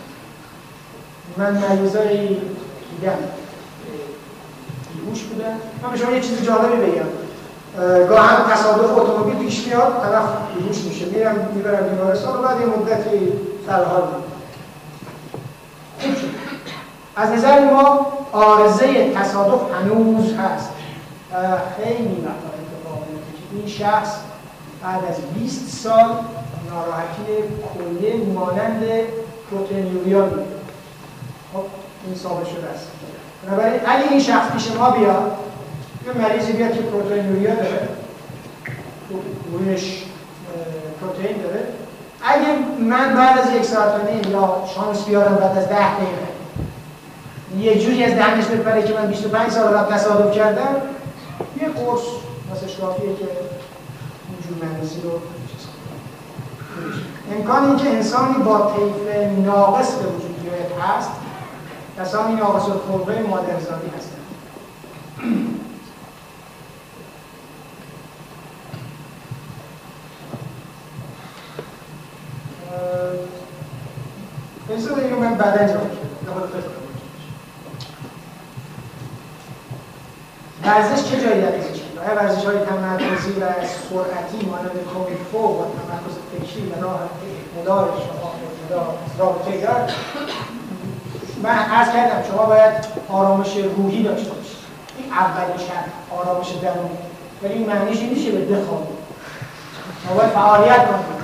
من 1.36 1.68
مریضای 1.68 2.28
دیدم. 2.28 3.18
بیهوش 5.04 5.22
بودن 5.22 5.58
من 5.82 5.90
به 5.90 5.96
شما 5.96 6.10
یه 6.10 6.20
چیز 6.20 6.42
جالبی 6.42 6.76
بگم. 6.76 7.08
گاهن 8.08 8.52
تصادف 8.52 8.98
اتومبیل 8.98 9.34
پیش 9.34 9.66
میاد 9.66 10.02
طرف 10.02 10.24
بیهوش 10.54 10.78
میشه. 10.78 11.04
میرم 11.04 11.48
می‌برم 11.54 11.88
بیمارستان 11.88 12.38
و 12.38 12.42
بعد 12.42 12.60
یه 12.60 12.66
مدتی 12.66 13.32
در 13.66 13.84
حال 13.84 14.02
از 17.16 17.30
نظر 17.30 17.70
ما 17.70 18.06
آرزه 18.32 19.12
تصادف 19.14 19.60
هنوز 19.74 20.34
هست. 20.34 20.70
خیلی 21.76 22.24
وقتا 22.26 22.50
اتفاق 22.54 23.02
که 23.50 23.56
این 23.56 23.66
شخص 23.66 24.16
بعد 24.82 25.04
از 25.04 25.40
20 25.40 25.68
سال 25.82 26.10
ناراحتی 26.70 27.32
کلیه 27.74 28.16
مانند 28.16 28.84
پروتئینوریا 29.50 30.24
خب 31.52 31.62
این 32.06 32.16
ثابت 32.16 32.46
شده 32.46 32.68
است. 32.74 32.86
بنابراین 33.46 33.80
اگه 33.86 34.10
این 34.10 34.20
شخص 34.20 34.52
پیش 34.52 34.70
ما 34.70 34.90
بیاد 34.90 35.36
یه 36.06 36.22
مریضی 36.22 36.52
بیاد 36.52 36.72
که 36.72 36.80
پروتئینوریا 36.80 37.54
داره. 37.54 37.88
رویش 39.52 40.02
پروتئین 41.00 41.42
داره. 41.42 41.66
اگه 42.24 42.48
من 42.80 43.14
بعد 43.16 43.38
از 43.38 43.54
یک 43.54 43.64
ساعت 43.64 43.94
و 43.94 44.30
یا 44.30 44.62
شانس 44.74 45.04
بیارم 45.04 45.34
بعد 45.34 45.58
از 45.58 45.68
ده 45.68 45.94
دقیقه 45.94 46.34
یه 47.58 47.78
جوری 47.78 48.04
از 48.04 48.14
دهنش 48.14 48.44
بپره 48.44 48.82
که 48.82 48.94
من 48.94 49.06
25 49.06 49.50
سال 49.50 49.76
قبل 49.76 49.94
تصادف 49.94 50.34
کردم 50.36 50.76
یه 51.60 51.68
قرص 51.68 52.02
واسه 52.50 52.66
کافیه 52.80 53.16
که 53.16 53.28
اینجور 54.30 54.68
مریضی 54.68 55.00
رو 55.00 55.10
امکان 57.36 57.64
اینکه 57.64 57.88
انسانی 57.88 58.34
با 58.34 58.72
طیف 58.76 59.16
ناقص 59.44 59.94
به 59.94 60.06
وجود 60.06 60.34
هست. 60.80 61.10
کسانی 61.98 62.34
ناقص 62.34 62.68
الخلقه 62.68 63.22
مادرزادی 63.22 63.88
هستند 63.96 64.24
اجازه 74.70 74.94
دیگه 74.94 75.14
من 75.14 75.34
بعدا 75.34 75.66
جواب 75.66 75.90
ورزش 80.64 81.10
چه 81.10 81.20
جایی 81.20 81.40
در؟ 81.40 81.48
آیا 81.48 82.14
ورزش 82.16 82.44
های 82.44 82.58
تمرکزی 82.58 83.30
و 83.30 83.44
سرعتی 83.90 84.46
مانند 84.46 84.84
کومیفو 84.94 85.38
و 85.38 85.64
تمرکز 85.64 86.18
فکری 86.32 86.66
و 86.66 86.82
راه 86.82 87.08
مدار 87.60 87.88
شما 87.88 88.32
رابطه 89.18 89.60
دارد. 89.60 89.92
من 91.44 91.50
عرض 91.50 91.92
کردم 91.92 92.22
شما 92.30 92.46
باید 92.46 92.72
آرامش 93.08 93.56
روحی 93.76 94.02
داشته 94.02 94.30
باشید. 94.30 94.56
این 94.98 95.12
اول 95.12 95.58
شرط 95.58 96.18
آرامش 96.18 96.48
درونی. 96.48 96.98
ولی 97.42 97.52
این 97.52 97.66
معنیش 97.66 97.98
این 97.98 98.08
نیست 98.08 98.24
که 98.24 98.32
بخوابید 98.32 98.98
شما 100.04 100.14
باید 100.16 100.30
فعالیت 100.30 100.86
کنید. 100.86 101.14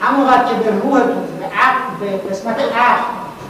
همون 0.00 0.26
وقت 0.26 0.48
که 0.48 0.54
به 0.54 0.70
روحتون 0.70 1.26
به 1.40 1.44
عقل 1.44 2.00
به 2.00 2.30
قسمت 2.30 2.60
عقل 2.60 3.02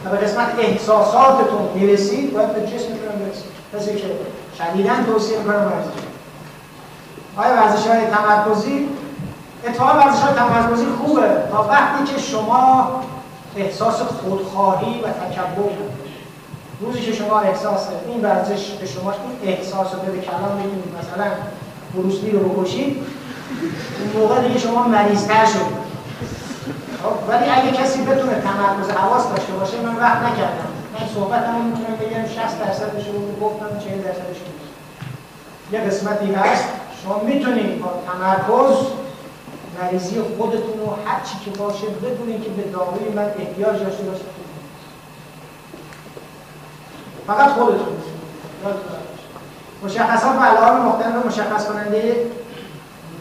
و 0.04 0.10
به 0.10 0.16
قسمت 0.16 0.48
احساساتتون 0.58 1.68
می‌رسید 1.74 2.32
باید 2.34 2.54
به 2.54 2.60
جسمتون 2.60 3.08
هم 3.12 3.18
برسید. 3.24 3.44
کسی 3.74 3.96
که 3.96 4.10
شدیدا 4.58 4.92
توصیه 5.06 5.38
می‌کنم 5.38 5.56
ورزش 5.56 6.02
آیا 7.36 7.54
ورزش 7.54 7.86
های 7.86 8.06
تمرکزی؟ 8.06 8.88
اتفاقا 9.66 9.98
ورزش 9.98 10.20
های 10.20 10.34
تمرکزی 10.34 10.86
خوبه. 10.86 11.42
تا 11.52 11.62
وقتی 11.62 12.04
که 12.04 12.20
شما 12.20 12.90
احساس 13.56 14.02
خودخواهی 14.02 15.00
و 15.00 15.06
تکبر 15.06 15.70
روزی 16.81 17.00
که 17.00 17.12
شما 17.12 17.40
احساس 17.40 17.81
این 18.07 18.23
ورزش 18.23 18.70
به 18.70 18.86
شما 18.86 19.12
این 19.12 19.55
احساس 19.55 19.94
رو 19.94 20.12
به 20.12 20.20
کلام 20.20 20.58
بگید 20.58 20.84
مثلا 20.98 21.26
بروسلی 21.94 22.31
رو 22.31 22.48
بکشید 22.48 22.97
اون 24.00 24.23
موقع 24.23 24.48
دیگه 24.48 24.58
شما 24.58 24.89
مریضتر 24.89 25.47
شدید. 25.47 25.89
خب، 27.02 27.28
ولی 27.28 27.50
اگه 27.50 27.70
کسی 27.73 28.02
بتونه 28.02 28.32
تمرکز 28.32 28.90
حواس 28.90 29.28
داشته 29.28 29.52
باشه 29.52 29.81
من 29.81 29.97
وقت 29.97 30.23
نکردم. 30.23 30.68
من 30.94 31.08
صحبت 31.15 31.42
هم 31.44 31.65
می‌تونم 31.65 31.97
بگم 32.00 32.26
60 32.26 32.58
درصدش 32.65 33.07
رو 33.07 33.47
گفتم 33.47 33.78
40 33.78 33.98
درصدش 33.98 34.39
یه 35.73 35.81
قسمتی 35.81 36.32
هست. 36.32 36.65
شما 37.05 37.23
می‌تونید 37.24 37.82
با 37.82 37.90
تمرکز 38.07 38.76
مریضی 39.81 40.20
خودتون 40.39 40.78
رو 40.81 40.86
هر 41.07 41.20
چی 41.24 41.44
که 41.44 41.58
باشه 41.58 41.86
بدونید 41.86 42.42
که 42.44 42.50
به 42.50 42.62
داروی 42.62 43.08
من 43.08 43.31
احتیاج 43.39 43.78
داشته 43.84 44.02
باشید. 44.02 44.38
فقط 47.28 47.48
خودتون 47.48 47.97
مشخصات 49.84 50.36
و 50.36 50.42
علائم 50.42 50.82
مختلف 50.82 51.26
مشخص 51.26 51.66
کننده 51.66 52.26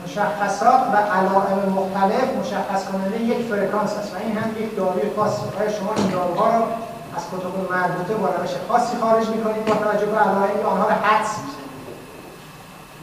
مشخصات 0.06 0.82
و 0.94 0.96
علائم 0.96 1.74
مختلف 1.76 2.28
مشخص 2.40 2.86
کننده 2.86 3.22
یک 3.22 3.48
فرکانس 3.50 3.94
است 3.94 4.14
و 4.14 4.18
این 4.24 4.38
هم 4.38 4.50
یک 4.64 4.76
داروی 4.78 5.02
خاصه 5.16 5.42
برای 5.60 5.74
شما 5.74 5.94
این 5.98 6.10
داروها 6.10 6.58
رو 6.58 6.64
از 7.18 7.24
کتب 7.32 7.72
مربوطه 7.72 8.14
با 8.14 8.28
روش 8.28 8.50
خاصی 8.70 8.98
خارج 9.02 9.28
می‌کنید 9.28 9.66
با 9.66 9.76
توجه 9.76 10.06
به 10.06 10.18
علائم 10.18 10.66
آنها 10.66 10.88
رو 10.88 10.94
حدس 10.94 11.30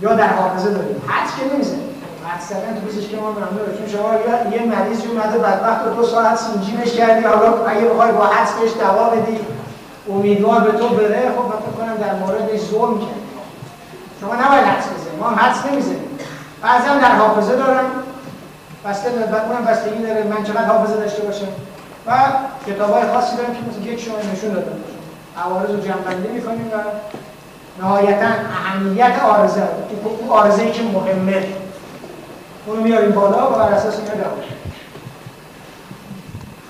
یا 0.01 0.15
در 0.15 0.33
حافظه 0.33 0.71
دارید. 0.71 0.97
حدس 1.07 1.37
که 1.37 1.55
نمی‌زنید. 1.55 1.95
مثلا 2.37 2.61
تو 2.81 3.01
که 3.11 3.17
ما 3.17 3.31
ممنوعه 3.31 3.79
چون 3.79 3.89
شما 3.89 4.15
یه 4.57 4.67
مریضی 4.67 5.07
اومده 5.07 5.39
بدبخت 5.39 5.97
دو 5.97 6.05
ساعت 6.05 6.39
سینجیمش 6.39 6.93
کردی 6.93 7.25
حالا 7.25 7.67
اگه 7.67 7.89
بخوای 7.89 8.13
با 8.13 8.27
حدس 8.27 8.53
بهش 8.53 8.73
دوا 8.81 9.11
بدی 9.11 9.41
امیدوار 10.11 10.61
به 10.61 10.79
تو 10.79 10.89
بره 10.89 11.33
خب 11.37 11.49
فکر 11.49 11.85
کنم 11.85 11.97
در 11.97 12.15
موردش 12.15 12.61
ظلم 12.61 12.99
کرد 12.99 13.25
شما 14.21 14.35
نباید 14.35 14.65
حدس 14.65 14.85
بزنید 14.85 15.21
ما 15.21 15.29
حدس 15.31 15.67
نمی‌زنیم. 15.67 16.19
بعضی 16.63 16.87
در 16.87 17.15
حافظه 17.15 17.57
دارم 17.57 17.85
بسته 18.85 19.09
اونم 19.09 19.65
بستگی 19.65 20.03
داره 20.03 20.23
من 20.23 20.45
چقدر 20.45 20.65
حافظه 20.65 20.97
داشته 20.97 21.23
باشم. 21.23 21.49
و 22.07 22.13
کتاب 22.67 22.91
های 22.91 23.13
خاصی 23.13 23.37
دارم 23.37 23.53
که 23.53 23.61
مثل 23.71 23.93
یک 23.93 24.01
شما 24.01 24.15
نشون 24.33 24.51
دادم 24.51 24.77
عوارض 25.45 25.71
رو 25.71 25.81
جنبندی 25.81 26.29
می‌کنیم 26.29 26.67
و 26.67 26.77
نهایتا 27.83 28.27
اهمیت 28.27 29.23
آرزه 29.25 29.69
اون 30.05 30.29
آرزه 30.29 30.71
که 30.71 30.83
مهمه. 30.83 31.47
اونو 32.67 32.83
میاریم 32.83 33.11
بالا 33.11 33.53
و 33.53 33.55
بر 33.55 33.73
اساس 33.73 33.95
این 33.99 34.07
ادامه 34.07 34.43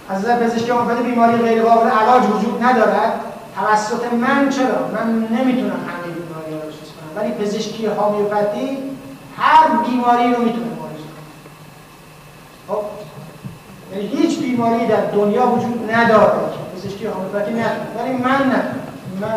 از 0.09 0.21
نظر 0.21 0.37
پزشکی 0.37 0.71
آمده 0.71 1.03
بیماری 1.03 1.37
غیر 1.37 1.63
قابل 1.63 1.91
علاج 1.91 2.23
وجود 2.25 2.63
ندارد؟ 2.63 3.21
توسط 3.57 4.13
من 4.13 4.49
چرا؟ 4.49 4.89
من 4.93 5.29
نمی‌تونم 5.31 5.81
همه 5.89 6.15
بیماری 6.15 6.53
رو 6.53 6.61
کنم. 6.61 7.17
ولی 7.17 7.33
پزشکی 7.33 7.87
هومیوپاتی 7.87 8.79
هر 9.37 9.69
بیماری 9.87 10.35
رو 10.35 10.43
می‌تونه 10.43 10.67
معالجه 10.67 11.05
کنه. 11.15 11.25
خب 12.69 12.85
یعنی 13.93 14.07
هیچ 14.07 14.39
بیماری 14.39 14.87
در 14.87 15.05
دنیا 15.05 15.47
وجود 15.47 15.91
نداره 15.93 16.33
که 16.33 16.89
پزشکی 16.89 17.07
هومیوپاتی 17.07 17.51
نتونه. 17.51 17.87
ولی 17.99 18.13
من 18.13 18.49
نه 18.49 18.63
من 19.21 19.37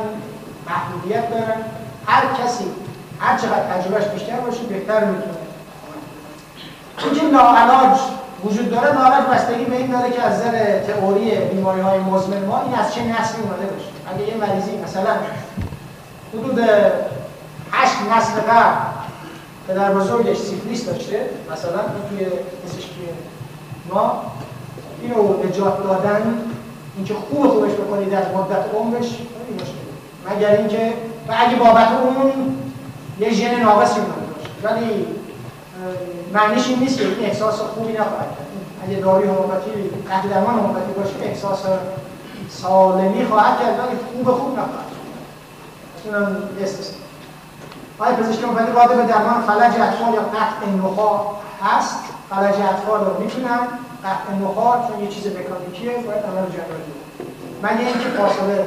محدودیت 0.69 1.29
دارم. 1.29 1.65
هر 2.05 2.23
کسی 2.43 2.65
هر 3.19 3.37
چقدر 3.37 3.63
تجربهش 3.73 4.07
بیشتر 4.07 4.39
باشه 4.39 4.63
بهتر 4.63 5.05
می‌تونه. 5.05 5.37
اینکه 6.97 7.23
ناعلاج 7.37 7.99
وجود 8.43 8.71
داره 8.71 8.93
ناعلاج 8.93 9.29
بستگی 9.29 9.65
به 9.65 9.77
این 9.77 9.91
داره 9.91 10.11
که 10.11 10.21
از 10.21 10.39
نظر 10.39 10.79
تئوری 10.79 11.31
بیماری 11.31 11.81
های 11.81 11.99
مزمن 11.99 12.45
ما 12.45 12.61
این 12.61 12.73
از 12.73 12.93
چه 12.93 13.01
نسلی 13.01 13.41
اومده 13.41 13.65
باشه. 13.65 13.89
اگه 14.13 14.27
یه 14.27 14.37
مریضی 14.37 14.77
مثلا 14.77 15.15
حدود 16.33 16.59
هشت 17.71 17.95
نسل 18.11 18.39
قبل 18.39 18.75
پدر 19.67 19.93
بزرگش 19.93 20.37
سیفلیس 20.37 20.85
داشته 20.85 21.29
مثلا 21.51 21.79
توی 22.09 22.25
پزشکی 22.65 23.07
ما 23.93 24.21
اینو 25.01 25.43
نجات 25.47 25.83
دادن 25.83 26.41
اینکه 26.95 27.13
خوب 27.13 27.47
خوبش 27.47 27.71
بکنید 27.71 28.13
از 28.13 28.25
مدت 28.35 28.75
عمرش 28.75 29.17
مگر 30.29 30.51
اینکه 30.51 30.93
و 31.27 31.35
اگه 31.37 31.55
بابت 31.55 31.87
اون 31.91 32.57
یه 33.19 33.33
ژن 33.33 33.59
ناقصی 33.59 33.99
اومده 33.99 34.27
ولی 34.63 35.05
معنیش 36.33 36.67
این 36.67 36.79
نیست 36.79 36.97
که 36.97 37.03
این 37.05 37.25
احساس 37.25 37.55
خوبی 37.59 37.93
نخواهد 37.93 38.29
کرد. 38.29 38.47
اگه 38.87 38.99
داروی 38.99 39.27
هوموپاتی 39.27 39.71
تحت 40.09 40.29
درمان 40.29 40.59
هوموپاتی 40.59 40.91
باشه 40.91 41.13
احساس 41.21 41.59
سالمی 42.49 43.25
خواهد 43.25 43.59
کرد 43.59 43.79
ولی 43.79 43.97
خوب 43.97 44.37
خوب 44.37 44.51
نخواهد 44.51 44.87
کرد. 44.89 46.15
اونم 46.15 46.49
استثنا. 46.61 46.97
آیا 47.99 48.15
پزشک 48.15 48.43
هوموپاتی 48.43 48.71
قادر 48.71 48.95
به 48.95 49.03
درمان 49.03 49.41
فلج 49.41 49.81
اطفال 49.81 50.13
یا 50.13 50.21
قطع 50.21 50.69
نخا 50.83 51.21
هست. 51.63 51.99
فلج 52.29 52.55
اطفال 52.55 53.05
رو 53.05 53.23
می‌تونم 53.23 53.59
قطع 54.03 54.33
نخا 54.41 54.87
چون 54.87 55.03
یه 55.03 55.07
چیز 55.07 55.27
مکانیکیه 55.27 55.91
باید 55.91 56.23
عمل 56.23 56.49
جراحی 56.51 56.91
من 57.61 57.81
یه 57.81 57.87
اینکه 57.87 58.09
فاصله 58.09 58.65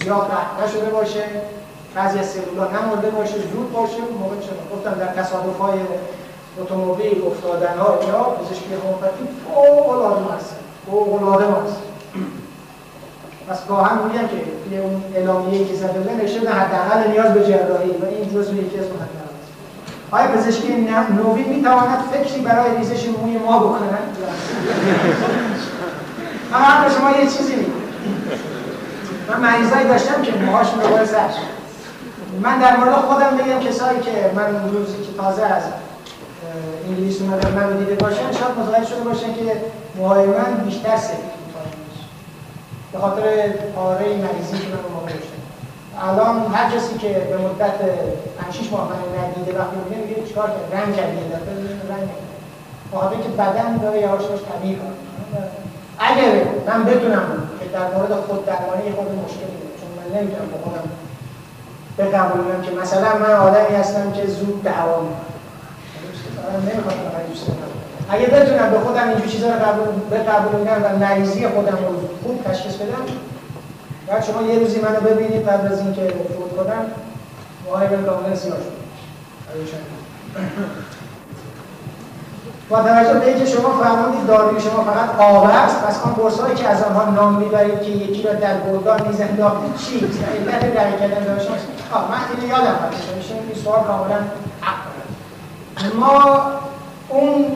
زیاد 0.00 0.30
قطع 0.30 0.64
نشده 0.64 0.90
باشه 0.90 1.24
بعضی 1.94 2.18
از 2.18 2.26
سلولا 2.26 2.68
نمرده 2.68 3.10
باشه 3.10 3.34
زود 3.34 3.72
باشه. 3.72 4.00
موقع 4.20 4.36
چه 4.40 4.50
گفتم 4.72 4.90
در 4.90 5.06
تصادف 5.06 5.58
های 5.58 5.78
اتومبیل 6.60 7.22
افتادن 7.26 7.78
ها 7.78 7.98
اینا 8.00 8.22
پزشکی 8.22 8.74
هوموپاتی 8.74 9.24
فوق 9.44 9.88
العاده 9.88 10.34
است 10.34 10.54
فوق 10.86 11.22
العاده 11.22 11.44
است. 11.44 11.76
پس 13.48 13.66
گاهن 13.68 13.98
میگن 13.98 14.28
که 14.28 14.36
توی 14.64 14.78
اون 14.78 15.02
اعلامیه‌ای 15.16 15.64
که 15.64 15.74
زده 15.74 16.12
نوشته 16.12 16.50
حداقل 16.50 17.10
نیاز 17.10 17.34
به 17.34 17.40
جراحی 17.40 17.90
و 17.90 18.04
این 18.04 18.34
جزء 18.34 18.52
یکی 18.52 18.78
از 18.78 18.84
مهمات 18.86 19.24
آیا 20.10 20.26
پزشکی 20.26 20.68
نوی 20.72 21.42
می‌تواند 21.42 21.98
فکری 22.12 22.40
برای 22.40 22.76
ریزش 22.76 23.08
موی 23.08 23.38
ما 23.38 23.58
بکنند؟ 23.58 24.16
من 26.52 26.84
به 26.84 26.94
شما 26.94 27.10
یه 27.10 27.26
چیزی 27.26 27.56
میگم. 27.56 27.72
من 29.28 29.40
مریضایی 29.40 29.88
داشتم 29.88 30.22
که 30.22 30.32
موهاشون 30.32 30.80
رو 30.80 30.88
من 32.42 32.58
در 32.58 32.76
مورد 32.76 32.92
خودم 32.92 33.36
بگم 33.36 33.68
کسایی 33.68 34.00
که 34.00 34.30
من 34.36 34.70
روزی 34.72 34.96
که 34.96 35.22
تازه 35.22 35.42
از 35.42 35.62
انگلیس 36.88 37.22
اومدن 37.22 37.52
من 37.52 37.76
دیده 37.78 37.94
باشن 37.94 38.32
شاید 38.32 38.58
متوجه 38.58 38.86
شده 38.86 39.00
باشن 39.00 39.34
که 39.34 39.56
موهای 39.96 40.26
من 40.26 40.64
بیشتر 40.64 40.96
سفید 40.96 41.34
به 42.92 42.98
خاطر 43.00 43.22
پاره 43.74 44.06
مریضی 44.06 44.58
که 44.58 44.68
من 44.68 44.84
موقع 44.94 45.12
الان 46.00 46.54
هر 46.54 46.70
کسی 46.70 46.98
که 46.98 47.08
به 47.08 47.36
مدت 47.36 47.78
5 48.40 48.54
6 48.54 48.72
ماه 48.72 48.88
من 48.88 49.18
ندیده 49.18 49.58
وقتی 49.58 49.76
میگه 49.84 50.02
میگه 50.02 50.28
چیکار 50.28 50.46
کرد 50.46 50.80
رنگ 50.80 50.96
کرد 50.96 51.14
یه 51.14 51.24
دفعه 51.24 51.96
رنگ 51.96 52.08
کرد 52.08 53.22
که 53.22 53.28
بدن 53.28 53.76
داره 53.76 54.00
یواش 54.00 54.22
یواش 54.22 54.40
طبیعی 54.52 54.76
کنه 54.76 54.94
اگر 55.98 56.32
من 56.66 56.84
بتونم 56.84 57.26
که 57.60 57.66
در 57.72 57.86
مورد 57.94 58.12
خود 58.26 58.46
درمانی 58.46 58.92
خود 58.96 59.08
مشکلی 59.24 59.56
چون 59.80 59.90
من 59.98 60.18
نمی‌تونم 60.18 60.48
با 60.52 60.58
خودم 60.64 60.86
که 62.62 62.70
مثلا 62.82 63.18
من 63.18 63.34
آدمی 63.34 63.76
هستم 63.76 64.12
که 64.12 64.26
زود 64.26 64.62
دعوا 64.62 65.00
می‌کنم. 65.00 65.33
نمی‌خوام 66.52 66.96
اگه 68.10 68.26
بتونم 68.26 68.70
به 68.70 68.78
خودم 68.78 69.08
اینجور 69.08 69.26
چیزا 69.26 69.46
رو 69.46 69.54
قبول 69.54 69.86
بقبولونم 70.10 70.84
و 70.84 70.98
مریضی 70.98 71.48
خودم 71.48 71.78
رو 71.86 72.08
خوب 72.22 72.44
تشخیص 72.44 72.74
بدم 72.74 73.04
بعد 74.06 74.24
شما 74.24 74.42
یه 74.42 74.58
روزی 74.58 74.80
منو 74.80 75.00
ببینید 75.00 75.48
قبل 75.48 75.72
از 75.72 75.80
اینکه 75.80 76.00
فوت 76.00 76.66
کنم 76.66 76.84
موهای 77.66 77.88
من 77.88 78.04
کاملا 78.04 78.36
سیاه 78.36 78.56
شد 79.70 80.04
با 82.68 82.82
توجه 82.82 83.14
به 83.14 83.26
اینکه 83.26 83.46
شما 83.46 83.82
فرمودید 83.82 84.26
داروی 84.26 84.60
شما 84.60 84.84
فقط 84.84 85.20
آب 85.20 85.44
است 85.44 85.82
پس 85.84 86.00
آن 86.04 86.12
قرصهایی 86.12 86.54
که 86.54 86.68
از 86.68 86.82
آنها 86.82 87.10
نام 87.10 87.34
می‌برید 87.34 87.82
که 87.82 87.90
یکی 87.90 88.22
را 88.22 88.32
در 88.32 88.60
گرگان 88.60 89.06
نیز 89.06 89.20
انداختید 89.20 89.76
چیست 89.76 90.18
علت 90.34 90.74
درک 90.74 91.00
کردن 91.00 91.24
داشته 91.24 91.50
من 91.92 92.40
اینو 92.40 92.48
یادم 92.48 92.76
میشه 93.16 93.34
این 93.34 93.64
سوال 93.64 93.84
کاملا 93.84 94.16
ما 95.98 96.40
اون 97.08 97.46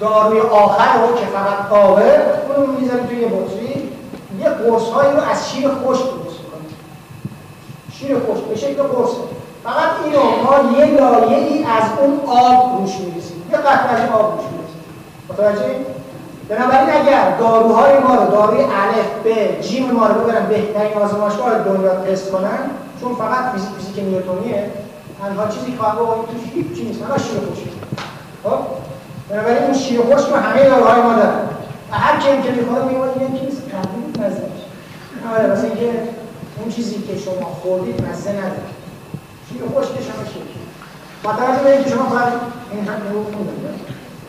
داروی 0.00 0.40
آخر 0.40 1.02
رو 1.02 1.14
که 1.14 1.26
فقط 1.26 1.72
آبه 1.72 2.02
اون 2.56 2.66
رو 2.66 2.72
می‌ذاریم 2.80 3.06
توی 3.06 3.18
یه 3.18 3.26
بطری. 3.26 3.88
یه 4.40 4.48
قرص 4.48 4.82
هایی 4.82 5.12
رو 5.12 5.22
از 5.22 5.50
شیر 5.50 5.68
خشک 5.68 6.04
درست 6.04 6.38
کنیم 6.38 6.76
شیر 7.92 8.16
خشک 8.16 8.44
به 8.44 8.56
شکل 8.56 8.82
قرص. 8.82 9.10
فقط 9.64 9.90
اینو 10.04 10.20
ما 10.20 10.78
یه 10.78 10.84
لایه 10.84 11.36
ای 11.36 11.64
از 11.64 11.84
اون 12.00 12.20
آب 12.26 12.80
روش 12.80 12.96
میریزیم. 12.96 13.44
یه 13.50 13.56
قطره 13.56 13.90
از 13.90 14.10
آب 14.10 14.32
روش 14.32 14.44
میریزیم. 14.52 14.82
متوجه 15.28 15.76
بنابراین 16.48 16.90
اگر 16.90 17.36
داروهای 17.38 17.98
ما 17.98 18.14
رو 18.14 18.30
داروی 18.30 18.60
الف 18.60 19.10
به 19.24 19.62
جیم 19.62 19.90
ما 19.90 20.06
رو 20.06 20.14
ببرن 20.14 20.46
بهترین 20.46 21.02
آزمایشگاه 21.02 21.58
دنیا 21.58 21.94
تست 21.94 22.30
کنن 22.32 22.58
چون 23.00 23.14
فقط 23.14 23.52
فیزیک 23.52 23.68
فیزیک 23.78 24.04
نیوتونیه 24.04 24.70
تنها 25.22 25.48
چیزی 25.48 25.70
که 25.70 25.76
با 25.76 26.24
توش 26.32 26.52
هیچ 26.54 26.86
نیست. 26.86 27.00
فقط 27.02 27.20
شیر 27.22 27.38
خشک 27.38 27.62
خب؟ 28.44 28.58
بنابراین 29.28 29.62
اون 29.62 29.74
شیر 29.74 30.00
خشک 30.00 30.28
رو 30.28 30.36
همه 30.36 30.64
داروهای 30.64 31.02
ما 31.02 31.12
دارن. 31.12 31.48
و 31.90 31.94
هر 31.94 32.20
کی 32.20 32.42
که 32.42 32.50
می‌خوره 32.50 32.84
میگه 32.84 33.00
این 33.00 33.40
چیز 33.40 33.60
قبول 33.62 34.26
مزه 34.26 34.42
آره 35.34 35.48
واسه 35.48 35.64
اینکه 35.64 35.90
اون 36.60 36.72
چیزی 36.72 36.94
که 36.94 37.18
شما 37.18 37.46
خوردید 37.62 38.06
مزه 38.06 38.30
نداره. 38.30 38.70
شیر 39.48 39.62
خشک 39.62 39.90
شما 39.90 40.24
شیر 40.32 40.42
با 41.22 41.32
توجه 41.32 41.62
به 41.64 41.72
اینکه 41.72 41.90
شما 41.90 42.08
فقط 42.08 42.32
این 42.72 42.88
هم 42.88 43.12
رو 43.12 43.24
خوندید. 43.24 43.88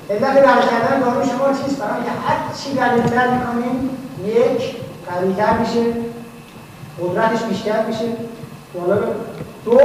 علت 0.09 0.37
رد 0.37 0.69
کردن 0.69 0.99
دارو 0.99 1.25
شما 1.25 1.63
چیست؟ 1.63 1.81
برای 1.81 1.93
اینکه 1.95 2.11
هر 2.27 2.37
چی 2.57 2.73
قلیل‌تر 2.79 3.27
می‌کنیم 3.27 3.89
یک 4.25 4.75
قوی‌تر 5.09 5.57
میشه. 5.57 5.93
قدرتش 7.01 7.43
بیشتر 7.43 7.85
میشه. 7.85 8.05
بالا 8.73 9.01
دو 9.65 9.79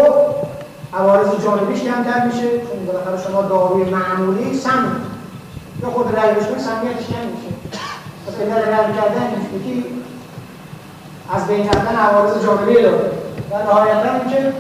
عوارض 0.99 1.29
جانبیش 1.45 1.83
کمتر 1.83 2.27
میشه 2.27 2.51
چون 2.51 2.87
بالاخره 2.87 3.23
شما 3.29 3.43
داروی 3.43 3.85
معمولی 3.85 4.59
سم 4.59 4.97
یا 5.83 5.91
خود 5.91 6.19
رای 6.19 6.35
بشکنی 6.35 6.59
سمیتش 6.59 7.07
کم 7.07 7.27
میشه 7.35 7.55
پس 8.27 8.41
علت 8.41 8.69
رد 8.69 8.97
کردن 8.97 9.31
یکی 9.57 9.85
از 11.35 11.47
بین 11.47 11.69
رفتن 11.69 11.97
عوارض 11.97 12.45
جانبی 12.45 12.83
داره 12.83 13.11
و 13.51 13.59
نهایتا 13.59 14.15
اینکه 14.15 14.53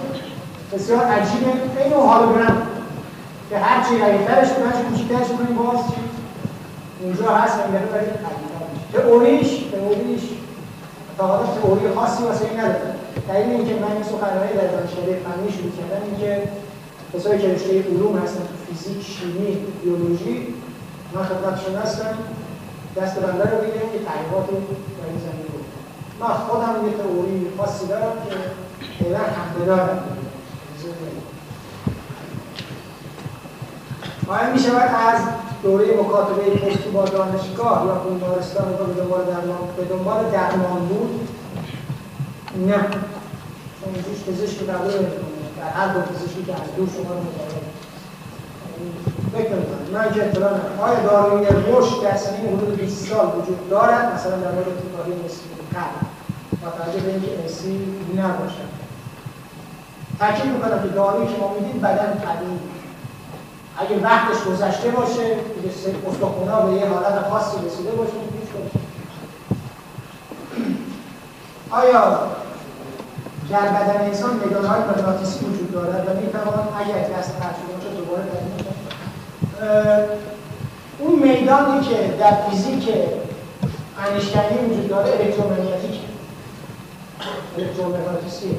بسیار 0.73 1.05
عجیبه. 1.05 1.51
این 1.85 1.93
هالوگرام 1.93 2.63
که 3.51 3.59
هر 3.59 3.89
چی 3.89 3.99
رایترش 3.99 4.53
کنه 4.53 4.67
هر 4.67 4.73
چی 4.73 4.83
کوچیکترش 4.83 5.27
کنیم 5.27 5.57
باز 5.57 5.81
اونجا 7.03 7.35
هست 7.35 7.59
این 7.65 7.73
داره 7.73 7.87
برای 7.87 8.07
تئوریش 8.93 9.49
تئوریش 9.73 10.23
حالا 11.19 11.47
تئوری 11.63 11.95
خاصی 11.95 12.23
واسه 12.23 12.45
این 12.45 12.61
نداره. 12.61 12.95
دلیل 13.28 13.51
اینکه 13.51 13.75
من 13.75 13.93
این 13.93 14.03
سخنرانی 14.03 14.53
در 14.53 14.67
دانشکده 14.67 15.12
فنی 15.25 15.53
شروع 15.53 15.73
کردم 15.78 16.03
اینکه 16.07 16.49
کسایی 17.15 17.41
که 17.41 17.49
رشته 17.55 17.83
علوم 17.83 18.19
هستن 18.19 18.41
تو 18.41 18.55
فیزیک 18.67 19.07
شیمی 19.07 19.57
بیولوژی 19.83 20.55
من 21.15 21.23
خدمتشون 21.25 21.77
هستم 21.77 22.19
دست 22.97 23.19
بنده 23.19 23.51
رو 23.51 23.57
بگیریم 23.59 23.91
که 23.93 23.99
تحقیقات 24.07 24.47
رو 24.51 24.57
در 24.99 25.07
این 25.11 25.19
زمین 25.19 25.47
رو 25.53 25.61
من 26.20 26.35
خودم 26.35 26.86
یه 26.86 26.93
تئوری 26.97 27.47
خاصی 27.59 27.86
دارم 27.86 28.12
که 28.28 28.36
فعلا 29.05 29.19
دارم 29.67 29.99
قائل 34.27 34.53
می 34.53 34.59
شود 34.59 34.91
از 35.09 35.20
دوره 35.62 35.85
مکاتبه 36.01 36.51
پستی 36.51 36.91
با 36.91 37.05
دانشگاه 37.05 37.86
یا 37.86 37.94
بیمارستان 37.94 38.78
رو 38.78 38.85
به 38.86 38.94
دنبال 38.94 39.25
درمان 39.25 39.59
به 39.77 39.85
دنبال 39.85 40.25
درمان 40.33 40.89
بود. 40.89 41.28
نه. 42.57 42.78
چون 43.81 43.94
روش 43.94 44.20
پزشک 44.26 44.58
قبول 44.62 44.92
در 45.58 45.68
هر 45.74 45.94
دو 45.94 46.00
پزشکی 46.00 46.44
که 46.47 46.52
از 46.52 46.76
دور 46.76 46.89
شما 46.89 47.15
رو 47.15 47.20
مطالعه 47.20 47.65
فکر 49.33 49.55
می‌کنم 49.57 49.92
من 49.92 50.15
که 50.15 50.24
اطلاع 50.24 50.50
ندارم 50.50 50.81
آیا 50.81 51.00
داروی 51.00 51.47
رشد 51.47 52.02
در 52.02 52.16
سنین 52.16 52.57
حدود 52.57 52.76
20 52.81 53.08
سال 53.08 53.26
وجود 53.26 53.70
دارد؟ 53.70 54.15
مثلا 54.15 54.36
در 54.36 54.52
مورد 54.52 54.66
تیکاری 54.83 55.12
نسبی 55.24 55.49
قبل 55.74 56.07
با 56.62 56.70
توجه 56.70 57.00
به 57.00 57.10
اینکه 57.10 57.28
نسبی 57.44 57.78
نباشد. 58.16 58.74
تاکید 60.18 60.52
می‌کنم 60.52 60.83
که 60.83 60.89
دارویی 60.89 61.28
که 61.28 61.41
ما 61.41 61.55
میدیم 61.55 61.81
بدن 61.81 62.23
طبیعی 62.24 62.58
اگه 63.78 64.02
وقتش 64.02 64.44
گذشته 64.44 64.91
باشه 64.91 65.36
استخونا 66.08 66.60
به 66.60 66.73
یه 66.73 66.89
حالت 66.89 67.28
خاصی 67.31 67.66
رسیده 67.66 67.91
باشه 67.91 68.12
هیچ 68.12 68.49
آیا 71.70 72.18
در 73.51 73.61
بدن 73.61 74.05
انسان 74.05 74.31
های 74.69 74.81
مغناطیسی 74.81 75.45
وجود 75.45 75.73
دارد 75.73 76.09
و 76.09 76.21
می‌توان 76.21 76.69
اگر 76.79 77.19
دست 77.19 77.31
شده 77.31 77.73
باشه 77.75 77.97
دوباره 77.97 78.25
اون 80.99 81.19
میدانی 81.19 81.81
که 81.81 82.15
در 82.21 82.33
فیزیک 82.51 82.89
انیشتینی 84.07 84.71
وجود 84.71 84.89
داره 84.89 85.11
الکترومغناطیک 85.11 86.01
الکترومغناطیسی 87.59 88.57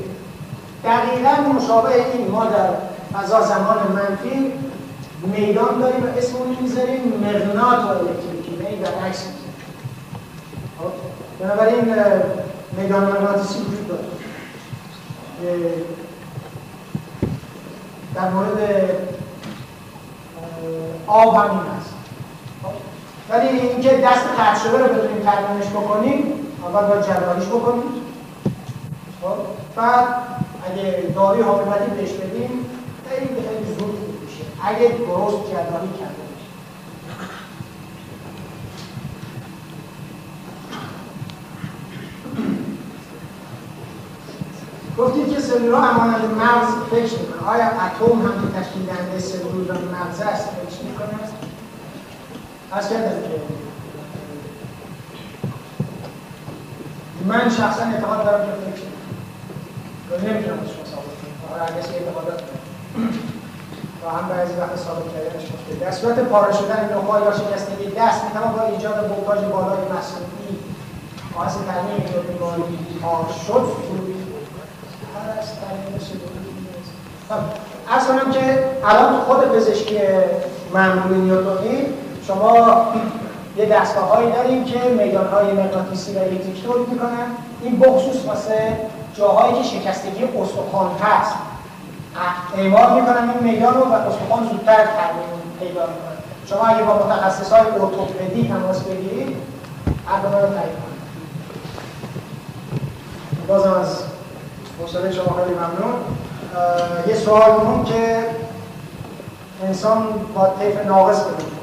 دقیقا 0.84 1.54
مشابه 1.54 2.12
این 2.14 2.32
ما 2.32 2.46
در 2.46 2.70
فضا 3.14 3.42
زمان 3.42 3.78
منفی 3.78 4.54
میدان 5.24 5.80
داریم 5.80 6.04
و 6.04 6.08
اسم 6.18 6.36
اون 6.36 6.58
می‌ذاریم 6.62 7.14
مغناط 7.26 7.84
و 7.84 7.88
الکتریکی 7.88 8.52
می 8.52 8.76
در 8.84 9.08
عکس. 9.08 9.26
خب؟ 10.80 10.92
بنابراین 11.40 11.96
میدان 12.78 13.04
مغناطیسی 13.04 13.60
وجود 13.60 13.88
داره. 13.88 14.15
در 18.16 18.30
مورد 18.30 18.60
آب 21.08 21.36
هم 21.36 21.42
این 21.42 21.60
هست 21.60 21.94
خب؟ 22.64 22.70
ولی 23.30 23.48
اینکه 23.48 23.90
دست 23.90 24.64
شده 24.64 24.78
رو 24.78 24.94
بتونیم 24.94 25.24
ترمیمش 25.24 25.68
بکنیم 25.68 26.34
اول 26.64 26.88
باید 26.88 27.06
جراحیش 27.06 27.48
بکنیم. 27.48 27.84
خب؟ 29.22 29.38
بعد 29.76 30.08
اگه 30.72 31.14
داروی 31.16 31.42
حافظتی 31.42 31.90
بهش 31.90 32.12
بدیم 32.12 32.66
خیلی 33.10 33.28
خیلی 33.28 33.74
زود 33.80 34.16
اگه 34.64 34.88
درست 34.88 35.52
جراحی 35.52 35.90
کرده 36.00 36.22
باشه 36.30 36.46
گفتید 44.98 45.34
که 45.34 45.40
سلول 45.42 45.74
ها 45.74 45.82
همانند 45.82 46.26
مغز 46.26 46.68
فکر 46.92 47.20
می‌کنه 47.20 47.50
آیا 47.50 47.66
اتم 47.66 48.22
هم 48.28 48.42
که 48.42 48.60
تشکیل 48.60 48.86
دهنده 48.86 49.20
سلول 49.20 49.70
و 49.70 49.74
مغز 49.74 50.22
است 50.22 50.50
فکر 50.50 50.84
می‌کنه 50.84 51.20
از 52.72 52.90
کردم 52.90 53.22
که 53.22 53.42
من 57.26 57.50
شخصا 57.50 57.84
اعتقاد 57.84 58.26
دارم 58.26 58.46
که 58.46 58.52
فکر 58.52 58.86
می‌کنم. 58.86 60.32
نمی‌تونم 60.32 60.60
از 60.60 60.70
شما 60.70 60.86
ثابت 60.86 61.16
کنم. 61.20 61.62
اگر 61.62 61.82
کسی 61.82 61.94
اعتقادات 61.94 62.42
و 64.06 64.10
هم 64.10 64.30
بعضی 64.30 64.54
وقت 64.54 64.76
ثابت 64.76 65.14
کردنش 65.14 65.44
مشکل 65.44 65.86
در 65.86 65.92
صورت 65.92 66.20
پاره 66.20 66.54
شدن 66.54 66.90
نخاع 66.98 67.22
یا 67.22 67.32
شکستگی 67.32 67.86
دست 67.98 68.24
می‌توان 68.24 68.52
با 68.54 68.62
ایجاد 68.66 68.98
ولتاژ 69.12 69.44
بالای 69.44 69.84
مصنوعی. 69.98 70.56
باعث 71.36 71.54
ترمیم 71.54 71.96
این 71.96 72.34
بیماری 72.34 72.64
پار 73.02 73.26
شد. 73.48 73.66
از 77.92 78.08
کنم 78.08 78.32
که 78.32 78.64
الان 78.86 79.22
خود 79.22 79.38
پزشکی 79.38 79.98
معمولی 80.74 81.20
نیوتونی 81.20 81.86
شما 82.28 82.86
یه 83.58 83.66
دستگاه 83.66 84.04
هایی 84.04 84.32
داریم 84.32 84.66
که 84.66 84.80
میدان 84.80 85.28
های 85.28 85.54
مغناطیسی 85.54 86.14
و 86.14 86.20
الکتریکی 86.20 86.62
تولید 86.62 86.90
می‌کنن. 86.90 87.28
این 87.62 87.80
بخصوص 87.80 88.26
واسه 88.26 88.78
جاهایی 89.14 89.54
که 89.56 89.64
شکستگی 89.64 90.24
استخوان 90.24 90.92
هست. 91.02 91.34
اعمال 92.58 93.02
می‌کنن 93.02 93.30
این 93.30 93.54
میدان 93.54 93.74
رو 93.74 93.82
و 93.82 93.94
استخوان 93.94 94.44
زودتر 94.50 94.76
ترمیم 94.76 95.30
پیدا 95.60 95.82
می‌کنن. 95.82 96.18
شما 96.46 96.68
اگه 96.68 96.84
با 96.84 97.06
متخصص 97.06 97.52
های 97.52 97.62
ارتوپدی 97.62 98.48
تماس 98.48 98.84
بگیرید 98.84 99.38
عقل 100.10 100.26
رو 100.26 100.48
تعیین 100.48 100.54
کنید. 100.56 100.96
بازم 103.48 103.74
از 103.74 104.04
حوصله 104.82 105.12
شما 105.12 105.36
خیلی 105.44 105.56
ممنون. 105.56 105.96
یه 107.08 107.16
سوال 107.16 107.52
اون 107.52 107.84
که 107.84 108.26
انسان 109.64 110.08
با 110.36 110.54
طیف 110.60 110.86
ناقص 110.86 111.20
به 111.20 111.32
وجود 111.32 111.56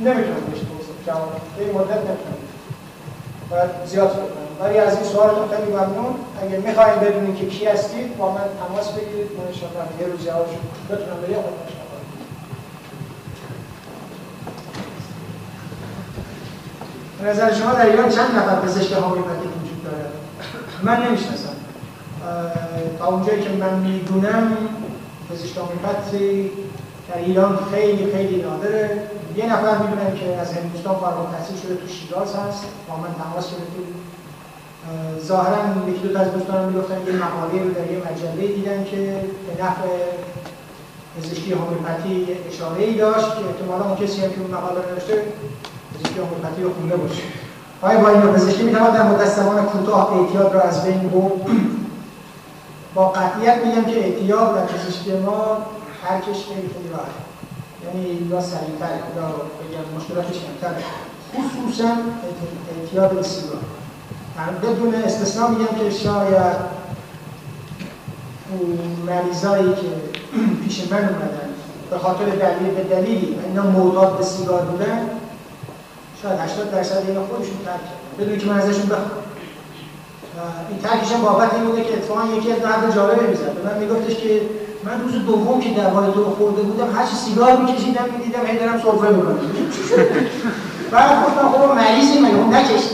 نمی‌تونه 0.00 0.40
بهش 0.40 0.58
توضیح 0.58 0.94
جواب 1.06 1.32
این 1.58 1.70
مدت 1.70 1.96
نمی‌تونه. 1.96 2.40
باید 3.50 3.70
زیاد 3.86 4.08
فکر 4.08 4.40
ولی 4.60 4.78
از 4.78 4.96
این 4.96 5.04
سوالتون 5.04 5.48
خیلی 5.48 5.72
ممنون. 5.72 6.14
اگه 6.42 6.58
می‌خواین 6.58 6.98
بدونید 6.98 7.36
که 7.36 7.46
کی 7.46 7.66
هستید 7.66 8.18
با 8.18 8.32
من 8.32 8.40
تماس 8.66 8.88
بگیرید. 8.88 9.30
من 9.38 9.46
انشاءالله 9.46 10.00
یه 10.00 10.06
روز 10.06 10.24
جوابشو 10.26 10.58
بتونم 10.90 11.20
به 11.20 11.30
یه 11.30 11.38
به 17.20 17.28
نظر 17.28 17.54
شما 17.54 17.72
در 17.72 17.86
ایران 17.86 18.08
چند 18.08 18.36
نفر 18.36 18.60
پزشک 18.60 18.92
هومیوپاتیک 18.92 19.50
وجود 19.62 19.84
داره 19.84 20.04
من 20.82 21.06
نمی‌شناسم. 21.06 21.49
تا 22.98 23.06
اونجایی 23.06 23.42
که 23.42 23.50
من 23.50 23.78
می‌دونم 23.78 24.56
پزشک 25.30 25.56
هومیوپاتی 25.56 26.50
در 27.08 27.18
ایران 27.18 27.58
خیلی 27.72 28.12
خیلی 28.12 28.42
نادره. 28.42 29.02
یه 29.36 29.52
نفر 29.52 29.78
می‌دونم 29.78 30.12
که 30.14 30.36
از 30.40 30.52
هندوستان 30.52 30.94
فارغ 30.94 31.18
التحصیل 31.18 31.56
شده 31.62 31.74
تو 31.74 31.88
شیراز 31.88 32.28
هست 32.34 32.64
با 32.88 32.96
من 32.96 33.14
تماس 33.22 33.44
گرفته 33.50 33.80
ظاهرا 35.26 35.56
یکی 35.88 36.08
دو 36.08 36.14
تا 36.14 36.20
از 36.20 36.32
دوستانم 36.32 36.68
می‌گفتن 36.68 36.94
یه 37.06 37.12
مقاله 37.12 37.62
رو 37.64 37.70
در 37.70 37.92
یه 37.92 37.98
مجله 37.98 38.46
دیدن 38.54 38.84
که 38.84 39.00
به 39.46 39.64
نفع 39.64 39.88
پزشکی 41.16 41.52
هومیوپاتی 41.52 42.26
اشاره 42.48 42.82
ای 42.82 42.94
داشت 42.94 43.26
که 43.26 43.42
احتمالا 43.48 43.84
اون 43.84 43.96
کسی 43.96 44.20
هم 44.22 44.30
که 44.30 44.40
اون 44.40 44.50
مقاله 44.50 44.80
نوشته 44.92 45.22
پزشکی 45.94 46.18
هومیوپاتی 46.20 46.62
رو 46.62 46.74
خونده 46.74 46.96
باشه. 46.96 47.22
آیا 47.82 48.00
با 48.00 48.08
این 48.08 48.20
پزشکی 48.20 48.62
می‌تواند 48.62 48.94
در 48.94 49.02
مدت 49.02 49.28
زمان 49.28 49.64
کوتاه 49.64 50.20
اعتیاد 50.20 50.54
را 50.54 50.60
از 50.60 50.84
بین 50.84 51.08
برد؟ 51.08 51.79
با 52.94 53.08
قطعیت 53.08 53.56
میگم 53.66 53.84
که 53.84 53.98
اعتیاد 53.98 54.54
در 54.54 54.66
پزشکی 54.66 55.12
ما 55.12 55.58
هرکش 56.04 56.26
خیلی 56.26 56.68
خیلی 56.74 56.88
راحت 56.92 57.30
یعنی 57.84 58.28
یا 58.30 58.40
سریعتر 58.40 58.98
یا 59.16 59.26
بگم 59.26 59.96
مشکلاتش 59.96 60.36
کمتره 60.40 60.84
خصوصا 61.34 61.96
اعتیاد 62.80 63.10
به 63.10 63.22
سیگار 63.22 63.60
بدون 64.62 64.94
استثنا 64.94 65.48
میگم 65.48 65.78
که 65.78 65.90
شاید 65.90 66.56
مریضایی 69.06 69.74
که 69.74 69.90
پیش 70.64 70.92
من 70.92 70.98
اومدن 70.98 71.50
به 71.90 71.98
خاطر 71.98 72.24
دلیل 72.24 72.74
به 72.74 72.82
دلیلی 72.82 73.38
اینا 73.46 73.62
معتاد 73.62 74.18
به 74.18 74.24
سیگار 74.24 74.62
بودن 74.62 75.10
شاید 76.22 76.40
80 76.40 76.70
درصد 76.72 77.02
اینا 77.08 77.20
خودشون 77.26 77.56
ترک 77.64 77.80
بدون 78.18 78.38
که 78.38 78.46
من 78.46 78.58
ازشون 78.58 78.86
بخوام. 78.86 79.10
این 80.68 80.78
ترکش 80.82 81.12
هم 81.12 81.20
بابت 81.20 81.54
این 81.54 81.64
بوده 81.64 81.84
که 81.84 81.92
اتفاقا 81.92 82.20
یکی 82.36 82.52
از 82.52 82.58
مرد 82.58 82.94
جالبه 82.94 83.26
می‌زد. 83.26 83.52
من 83.64 83.78
میگفتش 83.78 84.16
که 84.16 84.40
من 84.84 85.00
روز 85.00 85.26
دوم 85.26 85.60
که 85.60 85.70
دوای 85.70 86.12
تو 86.12 86.24
خورده 86.24 86.62
بودم 86.62 86.96
هر 86.96 87.06
چی 87.06 87.16
سیگار 87.16 87.56
میکشیدم 87.56 88.04
می‌دیدم 88.18 88.46
هی 88.46 88.58
دارم 88.58 88.80
سرفه 88.80 89.14
می‌کنم 89.14 89.38
بعد 90.90 91.26
گفتم 91.26 91.48
خب 91.48 91.74
مریضی 91.74 92.18
مگه؟ 92.20 92.34
اون 92.34 92.54
نکش 92.54 92.92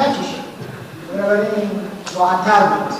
نکش 0.00 0.34
بنابراین 1.14 1.70
راحت‌تر 2.18 2.60
بود. 2.66 2.94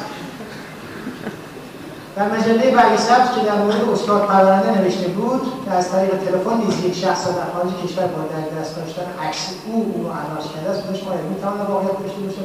در 2.17 2.29
مجله 2.29 2.71
برگ 2.71 2.97
سبز 2.97 3.29
که 3.35 3.47
در 3.47 3.55
مورد 3.55 3.89
استاد 3.93 4.27
پرونده 4.27 4.79
نوشته 4.79 5.09
بود 5.09 5.43
که 5.65 5.71
از 5.71 5.93
طریق 5.93 6.11
تلفن 6.11 6.57
نیز 6.57 6.85
یک 6.85 6.95
شخص 6.95 7.27
در 7.27 7.53
خارج 7.55 7.71
کشور 7.85 8.07
با 8.07 8.23
در 8.23 8.61
دست 8.61 8.77
داشتن 8.77 9.03
عکس 9.29 9.49
او 9.67 9.93
او 9.95 10.03
رو 10.03 10.09
عراض 10.09 10.53
کرده 10.55 10.71
است. 10.71 11.05
باید 11.05 11.25
می‌تونه 11.31 11.63
واقعیت 11.69 11.99
داشته 12.03 12.21
باشه 12.21 12.39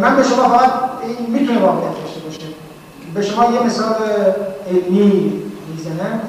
من 0.00 0.16
به 0.16 0.22
شما 0.22 0.48
فقط 0.48 0.72
این 1.02 1.40
می‌تونه 1.40 1.60
واقعیت 1.60 2.04
داشته 2.04 2.20
باشه. 2.20 2.40
به 3.14 3.22
شما 3.22 3.52
یه 3.52 3.62
مثال 3.62 3.94
علمی 4.70 5.42
می‌زنم. 5.74 6.20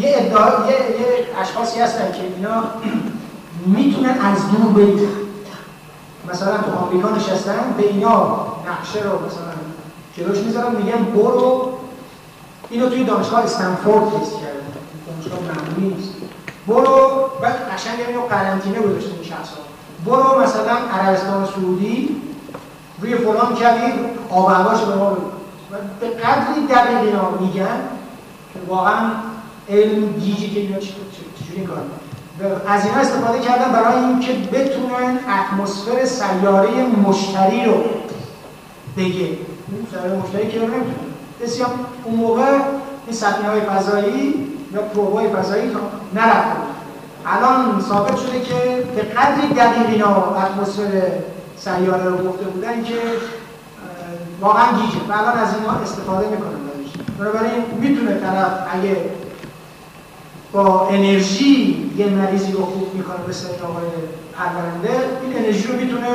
یه 0.00 0.14
ادعا 0.16 0.66
یه, 0.66 1.00
یه 1.00 1.40
اشخاصی 1.40 1.80
هستن 1.80 2.12
که 2.12 2.20
اینا 2.36 2.64
می‌تونن 3.76 4.10
از 4.10 4.50
دور 4.50 4.72
ببینن 4.72 5.08
مثلا 6.32 6.58
تو 6.58 6.70
آمریکا 6.78 7.10
نشستن 7.10 7.74
به 7.76 7.86
اینا 7.88 8.46
نقشه 8.70 9.02
رو 9.02 9.26
مثلا 9.26 9.52
جلوش 10.16 10.38
می‌ذارن 10.38 10.76
میگن 10.76 11.04
برو. 11.04 11.72
اینو 12.70 12.88
توی 12.88 13.04
دانشگاه 13.04 13.44
استنفورد 13.44 14.04
تست 14.04 14.32
کردن. 14.32 14.68
دانشگاه 15.06 15.38
معمولی 15.40 15.94
نیست. 15.94 16.12
برو. 16.66 17.30
بعد 17.42 17.56
قشنگ 17.74 17.94
اینو 18.08 18.20
قرنطینه 18.20 18.80
گذاشته 18.80 19.10
این 19.10 19.22
شخصا 19.22 19.56
برو 20.06 20.40
مثلا 20.40 20.76
عربستان 20.92 21.46
سعودی. 21.46 22.22
روی 23.02 23.14
فلان 23.14 23.54
کبیر 23.54 23.94
آب 24.30 24.46
به 24.86 24.94
ما 24.94 25.16
به 26.00 26.08
قدری 26.08 26.66
دقیق 26.70 26.98
اینا 26.98 27.30
میگن 27.40 27.80
که 28.54 28.60
واقعا 28.68 29.10
علم 29.68 30.12
گیجی 30.12 30.50
که 30.50 30.60
اینا 30.60 30.78
چجوری 30.78 31.66
کار 31.66 31.78
از 32.68 32.86
اینا 32.86 32.98
استفاده 32.98 33.38
کردن 33.38 33.72
برای 33.72 34.04
اینکه 34.04 34.32
بتونن 34.32 35.18
اتمسفر 35.28 36.04
سیاره 36.04 36.86
مشتری 37.06 37.64
رو 37.64 37.74
بگه. 38.96 39.28
سیاره 39.90 40.16
مشتری 40.22 40.48
که 40.48 40.58
رو 40.58 40.64
نمی‌تونه 40.66 40.94
بسیار 41.42 41.70
اون 42.04 42.14
موقع 42.14 42.52
این 43.06 43.16
سطحی 43.16 43.46
های 43.46 43.60
فضایی 43.60 44.34
یا 44.74 44.82
پروبای 44.82 45.28
فضایی 45.28 45.70
نرفته 46.14 46.56
الان 47.26 47.80
ثابت 47.88 48.16
شده 48.16 48.40
که 48.40 48.86
به 48.96 49.02
قدری 49.02 49.54
دقیق 49.54 50.06
اتمسفر 50.08 51.02
سیاره 51.60 52.04
رو 52.04 52.28
گفته 52.28 52.44
بودن 52.44 52.84
که 52.84 52.94
واقعا 54.40 54.72
گیجه. 54.72 54.98
و 55.08 55.12
الان 55.12 55.38
از 55.38 55.54
اینا 55.54 55.72
استفاده 55.72 56.28
می‌کنن 56.28 56.58
بنابراین 57.18 57.64
می‌تونه 57.80 58.20
طرف 58.20 58.50
اگه 58.72 58.96
با 60.52 60.88
انرژی 60.88 61.92
یه 61.96 62.06
مریضی 62.06 62.52
رو 62.52 62.64
خوب 62.64 62.94
می‌کنه 62.94 63.16
به 63.26 63.32
سر 63.32 63.48
آقای 63.48 63.84
پرورنده 64.32 65.08
این 65.22 65.36
انرژی 65.36 65.68
رو 65.68 65.76
می‌تونه 65.76 66.08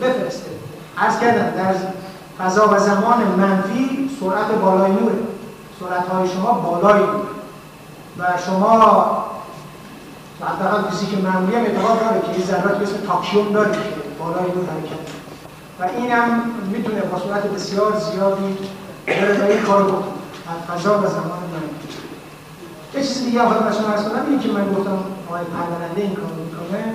بفرسته. 0.00 0.50
عرض 0.98 1.18
کردم 1.18 1.62
در 1.62 1.74
فضا 2.38 2.68
و 2.68 2.78
زمان 2.78 3.18
منفی 3.38 4.10
سرعت 4.20 4.46
بالای 4.62 4.92
نوره. 4.92 5.14
سرعت 5.80 6.08
های 6.08 6.28
شما 6.28 6.52
بالای 6.52 7.00
نوره. 7.00 7.28
و 8.18 8.24
شما 8.46 9.31
حداقل 10.46 10.90
فیزیک 10.90 11.24
معمولی 11.24 11.56
هم 11.56 11.62
اعتقاد 11.62 12.00
داره 12.00 12.20
که 12.20 12.40
یه 12.40 12.46
ذرات 12.46 12.78
به 12.78 12.84
اسم 12.84 13.52
داره 13.52 13.72
که 13.72 13.78
بالای 14.18 14.44
نور 14.44 14.64
حرکت 14.64 15.08
و 15.80 16.00
اینم 16.00 16.42
می‌تونه 16.72 17.00
با 17.00 17.18
سرعت 17.18 17.42
بسیار 17.42 17.98
زیادی 17.98 18.58
بره 19.06 19.44
این 19.44 19.62
کار 19.62 19.82
بکنه. 19.82 20.12
فضا 20.68 20.98
و 20.98 21.06
زمان 21.06 21.38
منفی 21.52 21.98
یه 22.94 23.02
چیزی 23.02 23.24
دیگه 23.24 23.42
حالا 23.42 23.60
من 23.60 23.72
شما 23.72 23.88
ارز 23.88 24.08
کنم 24.08 24.26
اینه 24.28 24.42
که 24.42 24.48
من 24.48 24.74
گفتم 24.74 24.98
آقای 25.28 25.44
پرونده 25.44 26.00
این 26.00 26.14
کار 26.14 26.32
می‌کنه. 26.44 26.94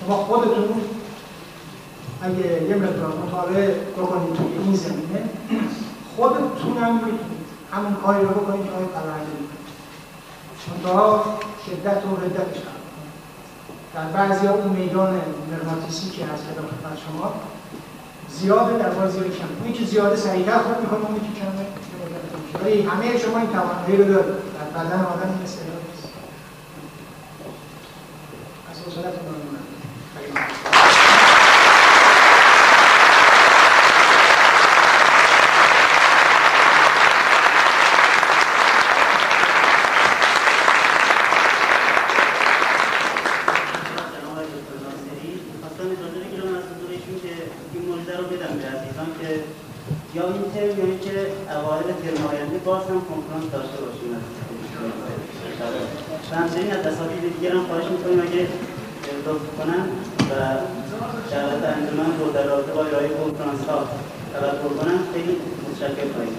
شما 0.00 0.16
خودتون 0.16 0.80
اگه 2.22 2.62
یه 2.68 2.76
مقدار 2.76 3.12
مطالعه 3.26 3.74
بکنید 3.98 4.34
توی 4.34 4.58
این 4.64 4.74
زمینه 4.74 5.28
خودتون 6.16 6.76
هم 6.82 6.94
می‌تونید 6.94 7.44
همون 7.72 7.94
کاری 7.94 8.20
رو 8.22 8.28
بکنید 8.28 8.64
که 8.64 8.70
آقای 8.70 8.86
می‌کنه. 9.40 9.53
منتها 10.68 11.38
شدت 11.66 12.06
و 12.06 12.16
ردتش 12.16 12.60
در 13.94 14.04
بعضی 14.04 14.46
اون 14.46 14.68
میدان 14.68 15.20
مغناطیسی 15.52 16.10
که 16.10 16.24
هست 16.26 16.44
کردم 16.46 16.62
خدمت 16.62 16.98
شما. 17.06 17.34
زیاده 18.28 18.78
در 18.78 18.90
بار 18.90 19.08
زیاد 19.08 19.26
کم. 19.26 19.44
اونی 19.60 19.72
که 19.72 19.84
زیاده 19.84 20.16
سریعتر 20.16 20.58
خود 20.58 20.80
می‌کنه 20.80 21.06
اونی 21.06 21.20
که 21.20 21.40
کمه. 21.40 21.66
ولی 22.62 22.82
همه 22.82 23.18
شما 23.18 23.38
این 23.38 23.50
توانایی 23.50 23.96
رو 23.96 24.04
دارید. 24.04 24.34
در 24.34 24.80
بدن 24.80 25.00
آدم 25.00 25.30
این 25.34 25.42
استعداد 25.44 25.82
نیست. 25.90 26.08
از 28.70 28.78
حوصلتون 28.78 29.24
ممنونم 29.24 29.64
یا 50.14 50.22
این 50.22 50.42
ترم 50.54 50.78
یا 50.78 50.84
اینکه 50.84 51.26
عوارض 51.50 51.84
ترم 51.84 52.26
آینده 52.26 52.52
باز 52.64 52.82
هم 52.82 53.00
کنفرانس 53.10 53.52
داشته 53.52 53.78
باشیم. 53.84 54.10
و 56.30 56.34
همچنین 56.36 56.70
از 56.72 56.86
اساتید 56.86 57.36
دیگر 57.36 57.52
هم 57.52 57.66
خواهش 57.66 57.84
می‌کنیم 57.84 58.20
اگه 58.20 58.48
لطف 59.26 59.46
کنن 59.58 59.82
و 60.30 60.34
دعوت 61.30 61.64
انجمن 61.64 62.18
رو 62.18 62.32
در 62.32 62.42
رابطه 62.42 62.72
با 62.72 62.84
ارائه 62.84 63.08
کنفرانس 63.08 63.60
ها 63.68 63.88
توجه 64.32 64.74
کنن 64.78 64.98
خیلی 65.14 65.36
متشکر 65.68 66.12
خواهیم 66.14 66.36